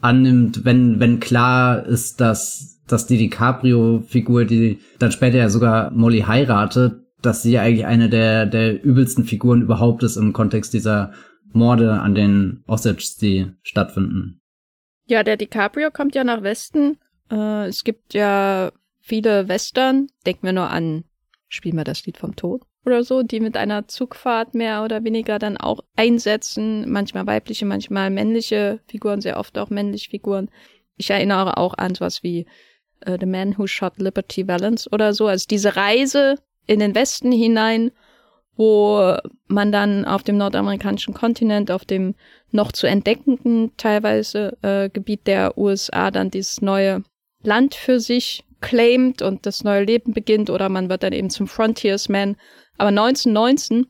annimmt, 0.00 0.64
wenn, 0.64 0.98
wenn 0.98 1.20
klar 1.20 1.86
ist, 1.86 2.20
dass, 2.20 2.80
dass 2.86 3.06
die 3.06 3.18
DiCaprio-Figur, 3.18 4.44
die 4.44 4.78
dann 4.98 5.12
später 5.12 5.38
ja 5.38 5.48
sogar 5.48 5.90
Molly 5.92 6.20
heiratet, 6.20 7.01
dass 7.22 7.42
sie 7.42 7.58
eigentlich 7.58 7.86
eine 7.86 8.08
der, 8.08 8.46
der 8.46 8.82
übelsten 8.82 9.24
Figuren 9.24 9.62
überhaupt 9.62 10.02
ist 10.02 10.16
im 10.16 10.32
Kontext 10.32 10.72
dieser 10.74 11.12
Morde 11.52 11.92
an 12.00 12.14
den 12.14 12.64
Osage, 12.66 13.16
die 13.20 13.52
stattfinden. 13.62 14.40
Ja, 15.06 15.22
der 15.22 15.36
DiCaprio 15.36 15.90
kommt 15.90 16.14
ja 16.14 16.24
nach 16.24 16.42
Westen. 16.42 16.98
Äh, 17.30 17.66
es 17.66 17.84
gibt 17.84 18.14
ja 18.14 18.72
viele 19.00 19.48
Western. 19.48 20.08
Denken 20.24 20.46
wir 20.46 20.52
nur 20.52 20.70
an 20.70 21.04
Spiel 21.48 21.74
mal 21.74 21.84
das 21.84 22.06
Lied 22.06 22.16
vom 22.16 22.34
Tod 22.34 22.62
oder 22.84 23.04
so, 23.04 23.22
die 23.22 23.40
mit 23.40 23.56
einer 23.56 23.86
Zugfahrt 23.86 24.54
mehr 24.54 24.82
oder 24.84 25.04
weniger 25.04 25.38
dann 25.38 25.56
auch 25.56 25.80
einsetzen. 25.96 26.90
Manchmal 26.90 27.26
weibliche, 27.26 27.66
manchmal 27.66 28.10
männliche 28.10 28.80
Figuren, 28.86 29.20
sehr 29.20 29.38
oft 29.38 29.58
auch 29.58 29.70
männliche 29.70 30.10
Figuren. 30.10 30.50
Ich 30.96 31.10
erinnere 31.10 31.58
auch 31.58 31.74
an 31.74 31.94
sowas 31.94 32.22
wie 32.22 32.46
uh, 33.06 33.16
The 33.18 33.26
Man 33.26 33.56
Who 33.56 33.66
Shot 33.66 33.98
Liberty 33.98 34.48
Valance 34.48 34.88
oder 34.90 35.12
so. 35.12 35.26
Also 35.26 35.46
diese 35.48 35.76
Reise 35.76 36.36
in 36.66 36.80
den 36.80 36.94
Westen 36.94 37.32
hinein, 37.32 37.90
wo 38.56 39.16
man 39.46 39.72
dann 39.72 40.04
auf 40.04 40.22
dem 40.22 40.36
nordamerikanischen 40.36 41.14
Kontinent, 41.14 41.70
auf 41.70 41.84
dem 41.84 42.14
noch 42.50 42.72
zu 42.72 42.86
entdeckenden 42.86 43.72
teilweise 43.76 44.56
äh, 44.62 44.88
Gebiet 44.90 45.26
der 45.26 45.56
USA 45.56 46.10
dann 46.10 46.30
dieses 46.30 46.60
neue 46.60 47.02
Land 47.42 47.74
für 47.74 47.98
sich 47.98 48.44
claimt 48.60 49.22
und 49.22 49.46
das 49.46 49.64
neue 49.64 49.84
Leben 49.84 50.12
beginnt 50.12 50.48
oder 50.48 50.68
man 50.68 50.88
wird 50.88 51.02
dann 51.02 51.12
eben 51.12 51.30
zum 51.30 51.46
Frontiersman. 51.48 52.36
Aber 52.78 52.88
1919 52.88 53.86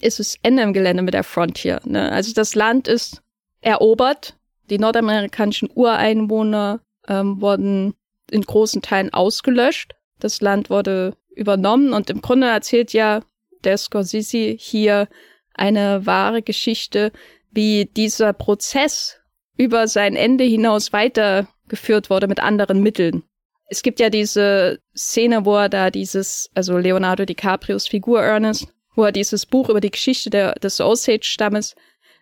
ist 0.00 0.20
es 0.20 0.36
Ende 0.42 0.62
im 0.62 0.72
Gelände 0.72 1.02
mit 1.02 1.14
der 1.14 1.24
Frontier. 1.24 1.80
Ne? 1.84 2.10
Also 2.10 2.32
das 2.34 2.54
Land 2.54 2.88
ist 2.88 3.22
erobert, 3.60 4.36
die 4.68 4.78
nordamerikanischen 4.78 5.70
Ureinwohner 5.72 6.80
ähm, 7.08 7.40
wurden 7.40 7.94
in 8.30 8.42
großen 8.42 8.82
Teilen 8.82 9.12
ausgelöscht. 9.14 9.94
Das 10.18 10.40
Land 10.40 10.70
wurde 10.70 11.14
übernommen 11.34 11.92
und 11.92 12.10
im 12.10 12.20
Grunde 12.20 12.48
erzählt 12.48 12.92
ja 12.92 13.22
der 13.64 13.78
Scorsese 13.78 14.56
hier 14.58 15.08
eine 15.54 16.06
wahre 16.06 16.42
Geschichte, 16.42 17.12
wie 17.50 17.86
dieser 17.86 18.32
Prozess 18.32 19.20
über 19.56 19.86
sein 19.86 20.16
Ende 20.16 20.44
hinaus 20.44 20.92
weitergeführt 20.92 22.10
wurde 22.10 22.26
mit 22.26 22.40
anderen 22.40 22.82
Mitteln. 22.82 23.22
Es 23.68 23.82
gibt 23.82 24.00
ja 24.00 24.10
diese 24.10 24.80
Szene, 24.96 25.44
wo 25.44 25.56
er 25.56 25.68
da 25.68 25.90
dieses, 25.90 26.50
also 26.54 26.76
Leonardo 26.76 27.24
DiCaprios 27.24 27.86
Figur 27.86 28.22
Ernest, 28.22 28.68
wo 28.94 29.04
er 29.04 29.12
dieses 29.12 29.46
Buch 29.46 29.68
über 29.68 29.80
die 29.80 29.90
Geschichte 29.90 30.30
der, 30.30 30.52
des 30.54 30.80
Osage-Stammes 30.80 31.74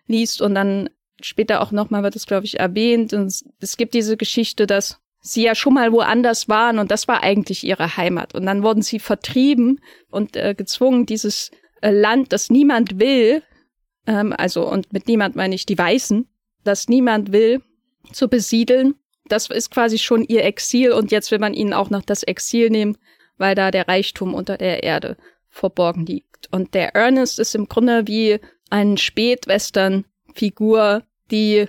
liest 0.07 0.41
und 0.41 0.55
dann 0.55 0.89
später 1.21 1.61
auch 1.61 1.71
nochmal 1.71 2.03
wird 2.03 2.15
es, 2.15 2.25
glaube 2.25 2.45
ich, 2.45 2.59
erwähnt. 2.59 3.13
Und 3.13 3.33
es 3.59 3.77
gibt 3.77 3.93
diese 3.93 4.17
Geschichte, 4.17 4.67
dass 4.67 4.99
sie 5.21 5.43
ja 5.43 5.55
schon 5.55 5.75
mal 5.75 5.91
woanders 5.91 6.49
waren 6.49 6.79
und 6.79 6.91
das 6.91 7.07
war 7.07 7.23
eigentlich 7.23 7.63
ihre 7.63 7.95
Heimat. 7.95 8.35
Und 8.35 8.45
dann 8.45 8.63
wurden 8.63 8.81
sie 8.81 8.99
vertrieben 8.99 9.79
und 10.09 10.35
äh, 10.35 10.55
gezwungen, 10.55 11.05
dieses 11.05 11.51
äh, 11.81 11.91
Land, 11.91 12.33
das 12.33 12.49
niemand 12.49 12.99
will, 12.99 13.43
ähm, 14.07 14.33
also 14.37 14.67
und 14.67 14.91
mit 14.91 15.07
niemand 15.07 15.35
meine 15.35 15.55
ich 15.55 15.65
die 15.65 15.77
Weißen, 15.77 16.27
das 16.63 16.87
niemand 16.87 17.31
will, 17.31 17.61
zu 18.11 18.27
besiedeln. 18.27 18.95
Das 19.25 19.49
ist 19.49 19.71
quasi 19.71 19.99
schon 19.99 20.23
ihr 20.23 20.43
Exil 20.43 20.91
und 20.91 21.11
jetzt 21.11 21.31
will 21.31 21.39
man 21.39 21.53
ihnen 21.53 21.73
auch 21.73 21.91
noch 21.91 22.01
das 22.01 22.23
Exil 22.23 22.69
nehmen, 22.69 22.97
weil 23.37 23.55
da 23.55 23.71
der 23.71 23.87
Reichtum 23.87 24.33
unter 24.33 24.57
der 24.57 24.83
Erde 24.83 25.15
verborgen 25.49 26.05
liegt. 26.05 26.51
Und 26.51 26.73
der 26.73 26.95
Ernest 26.95 27.39
ist 27.39 27.55
im 27.55 27.67
Grunde 27.67 28.07
wie 28.07 28.39
ein 28.69 28.97
Spätwestern-Figur, 28.97 31.03
die 31.29 31.67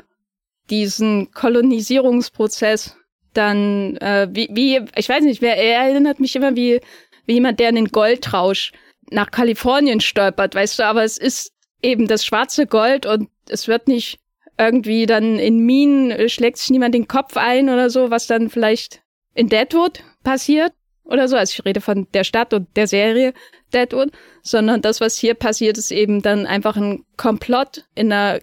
diesen 0.71 1.32
Kolonisierungsprozess 1.32 2.97
dann 3.34 3.96
äh, 3.98 4.28
wie, 4.30 4.48
wie, 4.52 4.80
ich 4.96 5.08
weiß 5.08 5.24
nicht, 5.24 5.42
wer 5.42 5.56
er 5.56 5.88
erinnert 5.88 6.20
mich 6.20 6.36
immer 6.36 6.54
wie, 6.56 6.80
wie 7.26 7.34
jemand, 7.34 7.60
der 7.60 7.70
in 7.70 7.76
den 7.76 7.88
Goldrausch 7.88 8.72
nach 9.10 9.30
Kalifornien 9.30 10.00
stolpert, 10.00 10.54
weißt 10.54 10.78
du, 10.78 10.84
aber 10.84 11.04
es 11.04 11.18
ist 11.18 11.52
eben 11.82 12.06
das 12.06 12.24
schwarze 12.24 12.66
Gold 12.66 13.06
und 13.06 13.28
es 13.48 13.68
wird 13.68 13.88
nicht 13.88 14.18
irgendwie 14.58 15.06
dann 15.06 15.38
in 15.38 15.58
Minen 15.58 16.10
äh, 16.10 16.28
schlägt 16.28 16.58
sich 16.58 16.70
niemand 16.70 16.94
den 16.94 17.08
Kopf 17.08 17.36
ein 17.36 17.68
oder 17.68 17.90
so, 17.90 18.10
was 18.10 18.26
dann 18.26 18.50
vielleicht 18.50 19.02
in 19.34 19.48
Deadwood 19.48 20.04
passiert 20.22 20.72
oder 21.04 21.28
so. 21.28 21.36
Also 21.36 21.54
ich 21.58 21.64
rede 21.64 21.80
von 21.80 22.06
der 22.14 22.24
Stadt 22.24 22.52
und 22.52 22.68
der 22.76 22.86
Serie 22.86 23.32
Deadwood, 23.72 24.10
sondern 24.42 24.82
das, 24.82 25.00
was 25.00 25.16
hier 25.16 25.34
passiert, 25.34 25.78
ist 25.78 25.90
eben 25.90 26.22
dann 26.22 26.46
einfach 26.46 26.76
ein 26.76 27.04
Komplott 27.16 27.86
in 27.94 28.12
einer 28.12 28.40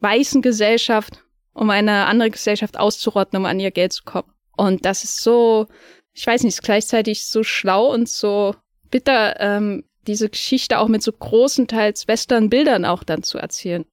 weißen 0.00 0.40
Gesellschaft 0.42 1.22
um 1.52 1.70
eine 1.70 2.06
andere 2.06 2.30
Gesellschaft 2.30 2.78
auszurotten, 2.78 3.38
um 3.38 3.46
an 3.46 3.60
ihr 3.60 3.70
Geld 3.70 3.92
zu 3.92 4.04
kommen. 4.04 4.30
Und 4.56 4.84
das 4.84 5.04
ist 5.04 5.22
so, 5.22 5.66
ich 6.12 6.26
weiß 6.26 6.42
nicht, 6.42 6.54
ist 6.54 6.62
gleichzeitig 6.62 7.24
so 7.24 7.42
schlau 7.42 7.92
und 7.92 8.08
so 8.08 8.54
bitter, 8.90 9.40
ähm, 9.40 9.84
diese 10.06 10.28
Geschichte 10.28 10.78
auch 10.78 10.88
mit 10.88 11.02
so 11.02 11.12
großen 11.12 11.66
Teils 11.66 12.08
Western-Bildern 12.08 12.84
auch 12.84 13.04
dann 13.04 13.22
zu 13.22 13.38
erzählen. 13.38 13.84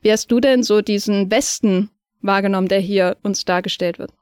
Wie 0.00 0.10
hast 0.10 0.30
du 0.30 0.40
denn 0.40 0.62
so 0.62 0.80
diesen 0.80 1.30
Westen 1.30 1.90
wahrgenommen, 2.20 2.68
der 2.68 2.80
hier 2.80 3.16
uns 3.22 3.44
dargestellt 3.44 3.98
wird? 3.98 4.12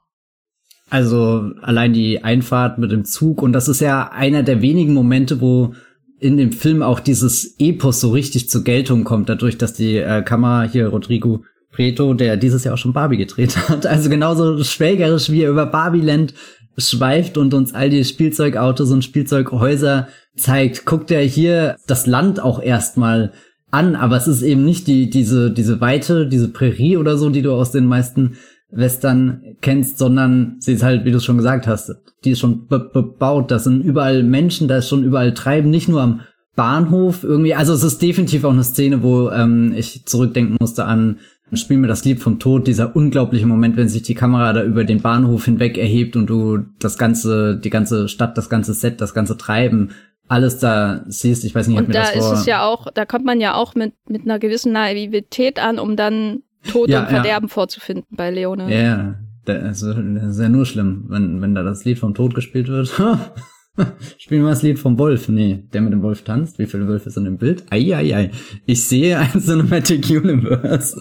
Also 0.89 1.51
allein 1.61 1.93
die 1.93 2.23
Einfahrt 2.23 2.77
mit 2.77 2.91
dem 2.91 3.05
Zug 3.05 3.41
und 3.41 3.53
das 3.53 3.67
ist 3.67 3.79
ja 3.79 4.09
einer 4.09 4.43
der 4.43 4.61
wenigen 4.61 4.93
Momente, 4.93 5.39
wo 5.39 5.73
in 6.19 6.37
dem 6.37 6.51
Film 6.51 6.83
auch 6.83 6.99
dieses 6.99 7.55
Epos 7.59 7.99
so 7.99 8.11
richtig 8.11 8.49
zur 8.49 8.63
Geltung 8.63 9.03
kommt, 9.03 9.29
dadurch, 9.29 9.57
dass 9.57 9.73
die 9.73 9.97
äh, 9.97 10.21
Kamera 10.21 10.63
hier 10.63 10.89
Rodrigo 10.89 11.43
Preto, 11.71 12.13
der 12.13 12.37
dieses 12.37 12.63
Jahr 12.63 12.73
auch 12.73 12.79
schon 12.79 12.93
Barbie 12.93 13.17
gedreht 13.17 13.57
hat. 13.69 13.85
Also 13.85 14.09
genauso 14.09 14.63
schwelgerisch, 14.63 15.29
wie 15.29 15.43
er 15.43 15.49
über 15.49 15.65
Barbieland 15.65 16.33
schweift 16.77 17.37
und 17.37 17.53
uns 17.53 17.73
all 17.73 17.89
die 17.89 18.03
Spielzeugautos 18.03 18.91
und 18.91 19.03
Spielzeughäuser 19.03 20.07
zeigt, 20.35 20.85
guckt 20.85 21.11
er 21.11 21.21
hier 21.21 21.75
das 21.87 22.07
Land 22.07 22.39
auch 22.39 22.61
erstmal 22.61 23.33
an, 23.71 23.95
aber 23.95 24.17
es 24.17 24.27
ist 24.27 24.41
eben 24.41 24.65
nicht 24.65 24.87
die, 24.87 25.09
diese, 25.09 25.51
diese 25.51 25.81
Weite, 25.81 26.27
diese 26.27 26.49
Prärie 26.49 26.97
oder 26.97 27.17
so, 27.17 27.29
die 27.29 27.41
du 27.41 27.53
aus 27.53 27.71
den 27.71 27.85
meisten 27.85 28.37
Western 28.69 29.55
kennst, 29.61 29.97
sondern 29.97 30.57
sie 30.59 30.73
ist 30.73 30.83
halt, 30.83 31.05
wie 31.05 31.11
du 31.11 31.17
es 31.17 31.25
schon 31.25 31.37
gesagt 31.37 31.67
hast, 31.67 31.93
die 32.23 32.31
ist 32.31 32.39
schon 32.39 32.67
bebaut, 32.67 33.51
das 33.51 33.65
sind 33.65 33.83
überall 33.83 34.23
Menschen, 34.23 34.67
da 34.67 34.77
ist 34.77 34.89
schon 34.89 35.03
überall 35.03 35.33
Treiben, 35.33 35.69
nicht 35.69 35.89
nur 35.89 36.01
am 36.01 36.21
Bahnhof 36.55 37.23
irgendwie, 37.23 37.55
also 37.55 37.73
es 37.73 37.83
ist 37.83 38.01
definitiv 38.01 38.43
auch 38.43 38.51
eine 38.51 38.63
Szene, 38.63 39.03
wo 39.03 39.29
ähm, 39.29 39.73
ich 39.75 40.05
zurückdenken 40.05 40.57
musste 40.59 40.85
an 40.85 41.19
Spiel 41.53 41.77
mir 41.77 41.87
das 41.87 42.05
Lied 42.05 42.21
vom 42.21 42.39
Tod, 42.39 42.67
dieser 42.67 42.95
unglaubliche 42.95 43.45
Moment, 43.45 43.75
wenn 43.75 43.89
sich 43.89 44.03
die 44.03 44.15
Kamera 44.15 44.53
da 44.53 44.63
über 44.63 44.83
den 44.85 45.01
Bahnhof 45.01 45.45
hinweg 45.45 45.77
erhebt 45.77 46.15
und 46.15 46.29
du 46.29 46.59
das 46.79 46.97
ganze, 46.97 47.57
die 47.57 47.69
ganze 47.69 48.07
Stadt, 48.07 48.37
das 48.37 48.49
ganze 48.49 48.73
Set, 48.73 49.01
das 49.01 49.13
ganze 49.13 49.37
Treiben, 49.37 49.91
alles 50.29 50.59
da 50.59 51.03
siehst. 51.07 51.43
Ich 51.43 51.53
weiß 51.53 51.67
nicht, 51.67 51.77
und 51.77 51.89
mir 51.89 51.93
da 51.93 52.01
das 52.03 52.15
ist 52.15 52.39
es 52.39 52.45
ja 52.45 52.65
auch, 52.65 52.87
da 52.93 53.05
kommt 53.05 53.25
man 53.25 53.41
ja 53.41 53.55
auch 53.55 53.75
mit, 53.75 53.93
mit 54.07 54.23
einer 54.23 54.39
gewissen 54.39 54.71
Naivität 54.71 55.59
an, 55.59 55.77
um 55.77 55.97
dann 55.97 56.43
Tod 56.69 56.89
ja, 56.89 57.01
und 57.01 57.09
Verderben 57.09 57.47
ja. 57.47 57.53
vorzufinden 57.53 58.05
bei 58.11 58.31
Leone. 58.31 58.73
Ja, 58.73 59.15
das 59.45 59.81
ist 59.81 60.39
ja 60.39 60.49
nur 60.49 60.65
schlimm, 60.65 61.05
wenn, 61.09 61.41
wenn 61.41 61.53
da 61.53 61.63
das 61.63 61.83
Lied 61.83 61.99
vom 61.99 62.13
Tod 62.13 62.33
gespielt 62.33 62.67
wird. 62.69 62.93
Spielen 64.17 64.43
wir 64.43 64.49
das 64.49 64.63
Lied 64.63 64.79
vom 64.79 64.97
Wolf. 64.97 65.29
Nee, 65.29 65.63
der 65.73 65.81
mit 65.81 65.93
dem 65.93 66.03
Wolf 66.03 66.23
tanzt. 66.23 66.59
Wie 66.59 66.65
viele 66.65 66.87
Wölfe 66.87 67.09
sind 67.09 67.25
im 67.25 67.37
Bild? 67.37 67.63
Eieiei. 67.69 68.31
Ich 68.65 68.83
sehe 68.83 69.17
ein 69.17 69.31
Cinematic 69.39 70.09
Universe, 70.09 70.99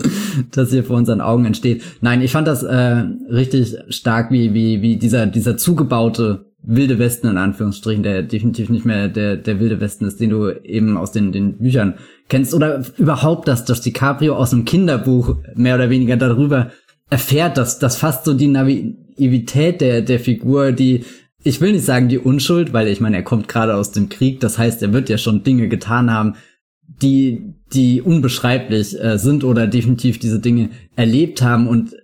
das 0.52 0.70
hier 0.70 0.84
vor 0.84 0.96
unseren 0.96 1.20
Augen 1.20 1.44
entsteht. 1.44 1.82
Nein, 2.00 2.22
ich 2.22 2.30
fand 2.30 2.46
das 2.46 2.62
äh, 2.62 3.04
richtig 3.28 3.76
stark, 3.88 4.30
wie, 4.30 4.54
wie, 4.54 4.82
wie 4.82 4.96
dieser, 4.96 5.26
dieser 5.26 5.56
zugebaute 5.56 6.46
wilde 6.62 6.98
Westen 6.98 7.26
in 7.26 7.38
Anführungsstrichen, 7.38 8.02
der 8.02 8.22
definitiv 8.22 8.68
nicht 8.68 8.84
mehr 8.84 9.08
der, 9.08 9.36
der 9.36 9.60
wilde 9.60 9.80
Westen 9.80 10.04
ist, 10.04 10.20
den 10.20 10.30
du 10.30 10.50
eben 10.50 10.96
aus 10.96 11.10
den, 11.10 11.32
den 11.32 11.58
Büchern 11.58 11.94
kennst. 12.28 12.54
Oder 12.54 12.84
überhaupt, 12.98 13.48
dass, 13.48 13.64
dass 13.64 13.80
DiCaprio 13.80 14.36
aus 14.36 14.52
einem 14.52 14.64
Kinderbuch 14.64 15.36
mehr 15.54 15.74
oder 15.74 15.90
weniger 15.90 16.16
darüber 16.16 16.70
erfährt, 17.08 17.56
dass 17.56 17.78
das 17.78 17.96
fast 17.96 18.24
so 18.24 18.34
die 18.34 18.46
Naivität 18.46 19.80
der, 19.80 20.02
der 20.02 20.20
Figur, 20.20 20.72
die, 20.72 21.04
ich 21.42 21.60
will 21.60 21.72
nicht 21.72 21.84
sagen 21.84 22.08
die 22.08 22.18
Unschuld, 22.18 22.72
weil 22.72 22.88
ich 22.88 23.00
meine, 23.00 23.16
er 23.16 23.22
kommt 23.22 23.48
gerade 23.48 23.74
aus 23.74 23.92
dem 23.92 24.08
Krieg, 24.08 24.40
das 24.40 24.58
heißt, 24.58 24.82
er 24.82 24.92
wird 24.92 25.08
ja 25.08 25.18
schon 25.18 25.42
Dinge 25.42 25.68
getan 25.68 26.10
haben, 26.12 26.34
die, 26.86 27.54
die 27.72 28.02
unbeschreiblich 28.02 29.00
äh, 29.02 29.18
sind 29.18 29.44
oder 29.44 29.66
definitiv 29.66 30.18
diese 30.18 30.40
Dinge 30.40 30.70
erlebt 30.96 31.40
haben. 31.40 31.66
Und 31.66 31.94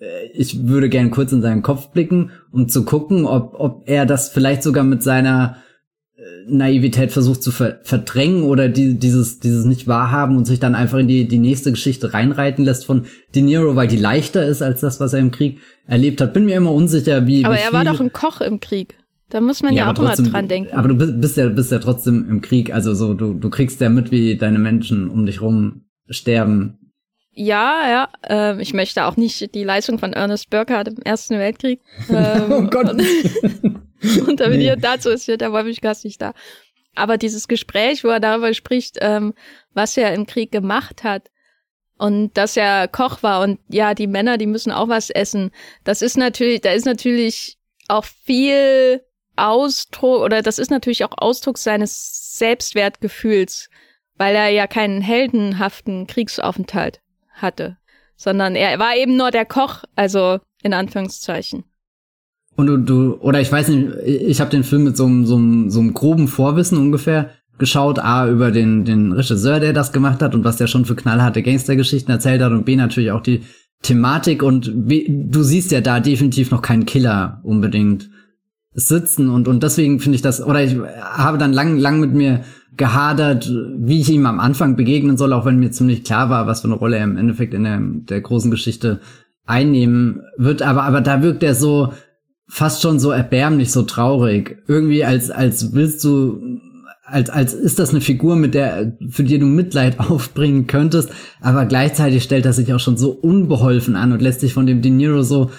äh, 0.00 0.26
ich 0.34 0.66
würde 0.66 0.88
gern 0.88 1.10
kurz 1.10 1.32
in 1.32 1.42
seinen 1.42 1.62
Kopf 1.62 1.90
blicken, 1.90 2.30
um 2.50 2.68
zu 2.68 2.84
gucken, 2.84 3.24
ob, 3.26 3.54
ob 3.58 3.88
er 3.88 4.06
das 4.06 4.30
vielleicht 4.30 4.62
sogar 4.62 4.84
mit 4.84 5.02
seiner 5.02 5.56
Naivität 6.48 7.12
versucht 7.12 7.42
zu 7.42 7.50
ver 7.50 7.80
verdrängen 7.82 8.42
oder 8.44 8.68
die, 8.68 8.98
dieses, 8.98 9.40
dieses 9.40 9.64
nicht 9.64 9.86
wahrhaben 9.86 10.36
und 10.36 10.46
sich 10.46 10.60
dann 10.60 10.74
einfach 10.74 10.98
in 10.98 11.08
die, 11.08 11.28
die 11.28 11.38
nächste 11.38 11.70
Geschichte 11.70 12.14
reinreiten 12.14 12.64
lässt 12.64 12.86
von 12.86 13.06
De 13.34 13.42
Niro, 13.42 13.76
weil 13.76 13.88
die 13.88 13.96
leichter 13.96 14.44
ist 14.46 14.62
als 14.62 14.80
das, 14.80 15.00
was 15.00 15.12
er 15.12 15.20
im 15.20 15.30
Krieg 15.30 15.60
erlebt 15.86 16.20
hat. 16.20 16.34
Bin 16.34 16.44
mir 16.44 16.56
immer 16.56 16.72
unsicher, 16.72 17.26
wie. 17.26 17.44
Aber 17.44 17.54
wie 17.54 17.60
er 17.60 17.72
war 17.72 17.84
doch 17.84 18.00
ein 18.00 18.12
Koch 18.12 18.40
im 18.40 18.60
Krieg. 18.60 18.96
Da 19.32 19.40
muss 19.40 19.62
man 19.62 19.72
ja, 19.72 19.84
ja 19.84 19.90
auch 19.90 19.94
trotzdem, 19.94 20.26
mal 20.26 20.32
dran 20.32 20.48
denken. 20.48 20.76
Aber 20.76 20.88
du 20.88 20.94
bist, 20.94 21.20
bist 21.20 21.36
ja, 21.38 21.48
bist 21.48 21.72
ja 21.72 21.78
trotzdem 21.78 22.28
im 22.28 22.42
Krieg. 22.42 22.74
Also 22.74 22.92
so, 22.92 23.14
du, 23.14 23.32
du 23.32 23.48
kriegst 23.48 23.80
ja 23.80 23.88
mit, 23.88 24.10
wie 24.10 24.36
deine 24.36 24.58
Menschen 24.58 25.08
um 25.08 25.24
dich 25.24 25.40
rum 25.40 25.86
sterben. 26.10 26.81
Ja, 27.34 27.88
ja. 27.88 28.08
Ähm, 28.28 28.60
ich 28.60 28.74
möchte 28.74 29.06
auch 29.06 29.16
nicht 29.16 29.54
die 29.54 29.64
Leistung 29.64 29.98
von 29.98 30.12
Ernest 30.12 30.50
Burkhardt 30.50 30.88
im 30.88 30.98
Ersten 31.02 31.38
Weltkrieg. 31.38 31.80
Ähm, 32.10 32.46
oh 32.50 32.62
Gott. 32.64 32.90
Und 32.90 33.00
damit 34.40 34.58
nee. 34.58 34.74
dazu 34.76 35.10
ist 35.10 35.26
ja 35.26 35.36
der 35.36 35.52
Wolfigast 35.52 36.04
nicht 36.04 36.20
da. 36.20 36.34
Aber 36.94 37.16
dieses 37.16 37.48
Gespräch, 37.48 38.04
wo 38.04 38.08
er 38.08 38.20
darüber 38.20 38.52
spricht, 38.52 38.98
ähm, 39.00 39.32
was 39.72 39.96
er 39.96 40.12
im 40.12 40.26
Krieg 40.26 40.52
gemacht 40.52 41.04
hat 41.04 41.30
und 41.96 42.36
dass 42.36 42.56
er 42.56 42.86
Koch 42.86 43.22
war 43.22 43.40
und 43.42 43.60
ja, 43.68 43.94
die 43.94 44.06
Männer, 44.06 44.36
die 44.36 44.46
müssen 44.46 44.72
auch 44.72 44.88
was 44.88 45.08
essen. 45.08 45.52
Das 45.84 46.02
ist 46.02 46.18
natürlich, 46.18 46.60
da 46.60 46.72
ist 46.72 46.84
natürlich 46.84 47.56
auch 47.88 48.04
viel 48.04 49.02
Ausdruck 49.36 50.20
oder 50.20 50.42
das 50.42 50.58
ist 50.58 50.70
natürlich 50.70 51.04
auch 51.04 51.16
Ausdruck 51.16 51.56
seines 51.56 52.36
Selbstwertgefühls, 52.36 53.70
weil 54.16 54.34
er 54.34 54.48
ja 54.48 54.66
keinen 54.66 55.00
heldenhaften 55.00 56.06
Kriegsaufenthalt 56.06 57.00
hatte, 57.32 57.76
sondern 58.16 58.54
er 58.54 58.78
war 58.78 58.96
eben 58.96 59.16
nur 59.16 59.30
der 59.30 59.44
Koch, 59.44 59.84
also 59.96 60.38
in 60.62 60.74
Anführungszeichen. 60.74 61.64
Und 62.54 62.66
du, 62.66 62.76
du, 62.76 63.14
oder 63.20 63.40
ich 63.40 63.50
weiß 63.50 63.68
nicht, 63.68 63.92
ich 64.04 64.40
habe 64.40 64.50
den 64.50 64.64
Film 64.64 64.84
mit 64.84 64.96
so 64.96 65.06
einem, 65.06 65.26
so, 65.26 65.36
einem, 65.36 65.70
so 65.70 65.80
einem 65.80 65.94
groben 65.94 66.28
Vorwissen 66.28 66.78
ungefähr 66.78 67.30
geschaut, 67.58 67.98
A, 67.98 68.28
über 68.28 68.50
den, 68.50 68.84
den 68.84 69.12
Regisseur, 69.12 69.60
der 69.60 69.72
das 69.72 69.92
gemacht 69.92 70.20
hat 70.22 70.34
und 70.34 70.44
was 70.44 70.56
der 70.56 70.66
schon 70.66 70.84
für 70.84 70.96
knallharte 70.96 71.42
Gangstergeschichten 71.42 72.12
erzählt 72.12 72.42
hat 72.42 72.52
und 72.52 72.64
B, 72.64 72.76
natürlich 72.76 73.10
auch 73.10 73.22
die 73.22 73.42
Thematik 73.82 74.42
und 74.42 74.86
B, 74.88 75.06
du 75.08 75.42
siehst 75.42 75.72
ja 75.72 75.80
da 75.80 76.00
definitiv 76.00 76.50
noch 76.50 76.62
keinen 76.62 76.86
Killer 76.86 77.40
unbedingt 77.42 78.10
sitzen 78.74 79.28
und, 79.28 79.48
und 79.48 79.62
deswegen 79.62 80.00
finde 80.00 80.16
ich 80.16 80.22
das, 80.22 80.42
oder 80.42 80.62
ich 80.62 80.76
habe 81.00 81.38
dann 81.38 81.52
lang, 81.52 81.78
lang 81.78 82.00
mit 82.00 82.12
mir 82.12 82.44
gehadert, 82.76 83.50
wie 83.76 84.00
ich 84.00 84.10
ihm 84.10 84.26
am 84.26 84.40
Anfang 84.40 84.76
begegnen 84.76 85.16
soll, 85.16 85.32
auch 85.32 85.44
wenn 85.44 85.58
mir 85.58 85.70
ziemlich 85.70 86.04
klar 86.04 86.30
war, 86.30 86.46
was 86.46 86.62
für 86.62 86.68
eine 86.68 86.76
Rolle 86.76 86.96
er 86.96 87.04
im 87.04 87.16
Endeffekt 87.16 87.54
in 87.54 87.64
der, 87.64 87.80
der 87.82 88.20
großen 88.20 88.50
Geschichte 88.50 89.00
einnehmen 89.44 90.22
wird, 90.36 90.62
aber, 90.62 90.84
aber 90.84 91.00
da 91.00 91.22
wirkt 91.22 91.42
er 91.42 91.54
so, 91.54 91.92
fast 92.52 92.82
schon 92.82 93.00
so 93.00 93.10
erbärmlich, 93.10 93.72
so 93.72 93.82
traurig. 93.82 94.58
Irgendwie 94.68 95.04
als, 95.04 95.30
als 95.30 95.72
willst 95.72 96.04
du, 96.04 96.60
als, 97.02 97.30
als 97.30 97.54
ist 97.54 97.78
das 97.78 97.90
eine 97.90 98.02
Figur, 98.02 98.36
mit 98.36 98.52
der, 98.52 98.96
für 99.08 99.24
die 99.24 99.38
du 99.38 99.46
Mitleid 99.46 99.98
aufbringen 100.10 100.66
könntest, 100.66 101.10
aber 101.40 101.64
gleichzeitig 101.64 102.22
stellt 102.22 102.44
er 102.44 102.52
sich 102.52 102.72
auch 102.74 102.80
schon 102.80 102.98
so 102.98 103.10
unbeholfen 103.10 103.96
an 103.96 104.12
und 104.12 104.20
lässt 104.20 104.40
sich 104.40 104.52
von 104.52 104.66
dem 104.66 104.82
De 104.82 104.90
Niro 104.90 105.22
so 105.22 105.50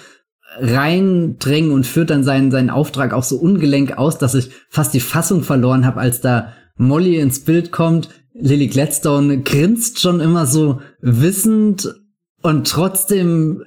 reindrängen 0.56 1.72
und 1.72 1.84
führt 1.84 2.10
dann 2.10 2.22
seinen, 2.22 2.52
seinen 2.52 2.70
Auftrag 2.70 3.12
auch 3.12 3.24
so 3.24 3.38
ungelenk 3.38 3.98
aus, 3.98 4.18
dass 4.18 4.36
ich 4.36 4.50
fast 4.68 4.94
die 4.94 5.00
Fassung 5.00 5.42
verloren 5.42 5.84
habe, 5.84 6.00
als 6.00 6.20
da 6.20 6.52
Molly 6.76 7.18
ins 7.18 7.40
Bild 7.40 7.72
kommt. 7.72 8.08
Lily 8.34 8.66
Gladstone 8.66 9.42
grinst 9.42 10.00
schon 10.00 10.20
immer 10.20 10.46
so 10.46 10.80
wissend 11.00 11.94
und 12.42 12.66
trotzdem 12.66 13.62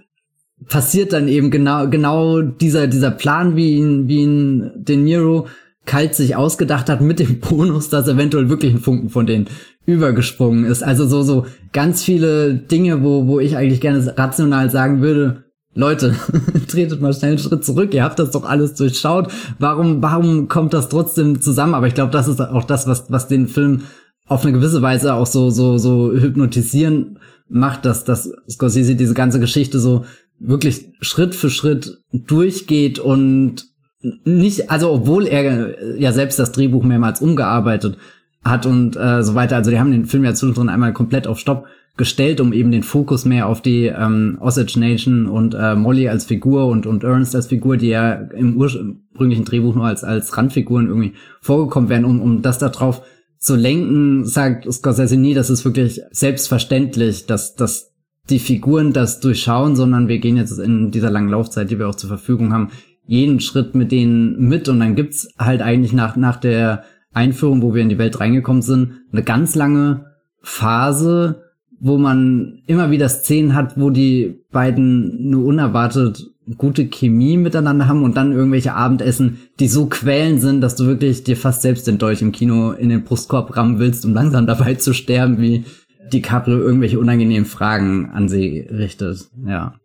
passiert 0.68 1.14
dann 1.14 1.28
eben 1.28 1.52
genau, 1.52 1.88
genau 1.90 2.42
dieser, 2.42 2.88
dieser 2.88 3.12
Plan, 3.12 3.56
wie 3.56 3.76
ihn, 3.76 4.08
wie 4.08 4.22
ihn 4.22 4.72
De 4.76 4.98
Niro 4.98 5.48
kalt 5.86 6.16
sich 6.16 6.36
ausgedacht 6.36 6.90
hat, 6.90 7.02
mit 7.02 7.20
dem 7.20 7.40
Bonus, 7.42 7.90
dass 7.90 8.08
eventuell 8.08 8.50
wirklich 8.50 8.74
ein 8.74 8.80
Funken 8.80 9.10
von 9.10 9.26
denen 9.26 9.48
übergesprungen 9.86 10.66
ist. 10.66 10.84
Also 10.84 11.08
so, 11.08 11.24
so 11.24 11.46
ganz 11.72 12.04
viele 12.04 12.54
Dinge, 12.56 13.04
wo, 13.04 13.28
wo 13.28 13.40
ich 13.40 13.56
eigentlich 13.56 13.80
gerne 13.80 14.18
rational 14.18 14.70
sagen 14.70 15.02
würde, 15.02 15.46
Leute, 15.78 16.16
tretet 16.68 17.02
mal 17.02 17.14
schnell 17.14 17.32
einen 17.32 17.40
Schritt 17.40 17.64
zurück, 17.64 17.94
ihr 17.94 18.04
habt 18.04 18.18
das 18.18 18.32
doch 18.32 18.46
alles 18.46 18.74
durchschaut. 18.74 19.32
Warum, 19.60 20.02
warum 20.02 20.48
kommt 20.48 20.74
das 20.74 20.90
trotzdem 20.90 21.40
zusammen? 21.40 21.76
Aber 21.76 21.86
ich 21.86 21.94
glaube, 21.94 22.12
das 22.12 22.28
ist 22.28 22.42
auch 22.42 22.64
das, 22.64 22.88
was, 22.88 23.12
was 23.12 23.28
den 23.28 23.48
Film 23.48 23.84
auf 24.26 24.44
eine 24.44 24.54
gewisse 24.54 24.82
Weise 24.82 25.14
auch 25.14 25.28
so, 25.28 25.52
so, 25.52 25.78
so 25.78 26.12
hypnotisieren 26.12 27.20
macht, 27.48 27.86
dass, 27.86 28.04
dass 28.04 28.34
Scorsese 28.50 28.96
diese 28.96 29.14
ganze 29.14 29.40
Geschichte 29.40 29.80
so 29.80 30.06
wirklich 30.40 30.94
Schritt 31.00 31.36
für 31.36 31.52
Schritt 31.52 32.00
durchgeht 32.12 32.98
und 32.98 33.66
nicht, 34.02 34.72
also 34.72 34.92
obwohl 34.92 35.28
er 35.28 36.00
ja 36.00 36.12
selbst 36.12 36.40
das 36.40 36.52
Drehbuch 36.54 36.84
mehrmals 36.84 37.22
umgearbeitet 37.22 37.98
hat 38.44 38.66
und 38.66 38.96
äh, 38.96 39.22
so 39.22 39.36
weiter. 39.36 39.56
Also 39.58 39.70
die 39.70 39.80
haben 39.80 39.92
den 39.92 40.06
Film 40.08 40.24
ja 40.24 40.34
zwischendrin 40.34 40.70
einmal 40.70 40.94
komplett 40.94 41.28
auf 41.28 41.38
Stopp 41.38 41.68
gestellt, 41.98 42.40
um 42.40 42.54
eben 42.54 42.72
den 42.72 42.84
Fokus 42.84 43.26
mehr 43.26 43.48
auf 43.48 43.62
die 43.62 43.86
ähm, 43.86 44.38
Osage 44.40 44.80
Nation 44.80 45.26
und 45.26 45.56
äh, 45.56 45.76
Molly 45.76 46.08
als 46.08 46.26
Figur 46.26 46.68
und, 46.68 46.86
und 46.86 47.04
Ernst 47.04 47.36
als 47.36 47.48
Figur, 47.48 47.78
die 47.78 47.88
ja 47.88 48.14
im 48.14 48.56
ursprünglichen 48.58 49.46
Drehbuch 49.46 49.76
nur 49.76 49.86
als, 49.86 50.04
als 50.04 50.38
Randfiguren 50.38 50.88
irgendwie 50.88 51.14
vorgekommen 51.42 51.90
wären, 51.90 52.06
um, 52.06 52.22
um 52.22 52.42
das 52.42 52.60
darauf 52.60 53.02
zu 53.40 53.56
lenken, 53.56 54.26
sagt 54.26 54.72
Scorsese 54.72 55.18
nie, 55.18 55.34
das 55.34 55.50
ist 55.50 55.66
wirklich 55.66 56.02
selbstverständlich, 56.12 57.26
dass, 57.26 57.56
dass 57.56 57.94
die 58.30 58.40
Figuren 58.40 58.94
das 58.94 59.20
durchschauen, 59.20 59.76
sondern 59.76 60.08
wir 60.08 60.20
gehen 60.20 60.38
jetzt 60.38 60.58
in 60.60 60.92
dieser 60.92 61.10
langen 61.10 61.30
Laufzeit, 61.30 61.72
die 61.72 61.80
wir 61.80 61.88
auch 61.88 61.96
zur 61.96 62.10
Verfügung 62.10 62.54
haben, 62.54 62.70
jeden 63.06 63.40
Schritt 63.40 63.74
mit 63.74 63.92
denen 63.92 64.48
mit. 64.48 64.70
Und 64.70 64.80
dann 64.80 64.96
gibt's 64.96 65.30
halt 65.40 65.62
eigentlich 65.62 65.94
nach, 65.94 66.16
nach 66.16 66.38
der 66.38 66.84
Einführung, 67.14 67.62
wo 67.62 67.74
wir 67.74 67.82
in 67.82 67.90
die 67.90 67.98
Welt 67.98 68.20
reingekommen 68.20 68.62
sind, 68.62 69.02
eine 69.12 69.24
ganz 69.24 69.56
lange 69.56 70.06
Phase, 70.42 71.47
wo 71.80 71.98
man 71.98 72.62
immer 72.68 72.92
wieder 72.92 73.10
Szenen 73.10 73.54
hat, 73.54 73.80
wo 73.80 73.90
die 73.90 74.40
beiden 74.52 75.30
nur 75.30 75.46
unerwartet 75.46 76.26
gute 76.58 76.88
Chemie 76.88 77.36
miteinander 77.38 77.88
haben 77.88 78.04
und 78.04 78.16
dann 78.16 78.32
irgendwelche 78.32 78.74
Abendessen, 78.74 79.40
die 79.60 79.68
so 79.68 79.88
quälend 79.88 80.42
sind, 80.42 80.62
dass 80.62 80.76
du 80.76 80.86
wirklich 80.86 81.24
dir 81.24 81.36
fast 81.36 81.62
selbst 81.62 81.88
den 81.88 81.98
Dolch 81.98 82.22
im 82.22 82.32
Kino 82.32 82.72
in 82.72 82.90
den 82.90 83.04
Brustkorb 83.04 83.58
rammen 83.58 83.80
willst, 83.80 84.06
um 84.06 84.14
langsam 84.14 84.48
dabei 84.48 84.76
zu 84.76 84.94
sterben, 84.94 85.42
wie 85.42 85.66
DiCaprio 86.14 86.58
irgendwelche 86.58 87.00
unangenehmen 87.00 87.46
Fragen 87.46 88.10
an 88.12 88.30
sie 88.30 88.60
richtet, 88.60 89.28
ja. 89.46 89.76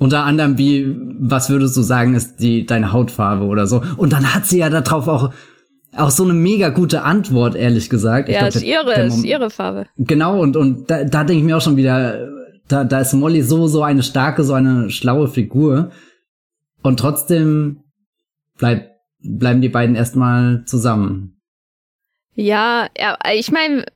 Unter 0.00 0.24
anderem 0.24 0.58
wie, 0.58 0.96
was 1.20 1.50
würdest 1.50 1.76
du 1.76 1.82
sagen, 1.82 2.14
ist 2.14 2.40
die, 2.40 2.66
deine 2.66 2.92
Hautfarbe 2.92 3.44
oder 3.44 3.68
so? 3.68 3.80
Und 3.96 4.12
dann 4.12 4.34
hat 4.34 4.44
sie 4.44 4.58
ja 4.58 4.68
darauf 4.68 5.06
auch, 5.06 5.32
auch 5.96 6.10
so 6.10 6.24
eine 6.24 6.34
mega 6.34 6.70
gute 6.70 7.02
Antwort, 7.02 7.54
ehrlich 7.54 7.90
gesagt. 7.90 8.28
Ja, 8.28 8.40
glaub, 8.40 8.54
ist 8.54 8.62
ihre, 8.62 8.84
der, 8.84 8.94
der 8.94 9.06
ist 9.06 9.24
ihre 9.24 9.50
Farbe. 9.50 9.86
Genau, 9.96 10.40
und, 10.40 10.56
und 10.56 10.90
da, 10.90 11.04
da 11.04 11.24
denke 11.24 11.40
ich 11.40 11.44
mir 11.44 11.56
auch 11.56 11.62
schon 11.62 11.76
wieder, 11.76 12.28
da, 12.68 12.84
da 12.84 13.00
ist 13.00 13.12
Molly 13.12 13.42
so, 13.42 13.66
so 13.66 13.82
eine 13.82 14.02
starke, 14.02 14.44
so 14.44 14.54
eine 14.54 14.90
schlaue 14.90 15.28
Figur. 15.28 15.90
Und 16.82 17.00
trotzdem 17.00 17.84
bleib, 18.58 18.90
bleiben 19.20 19.60
die 19.60 19.68
beiden 19.68 19.96
erstmal 19.96 20.64
zusammen. 20.66 21.40
Ja, 22.34 22.88
ja, 22.98 23.16
ich 23.32 23.50
meine, 23.52 23.86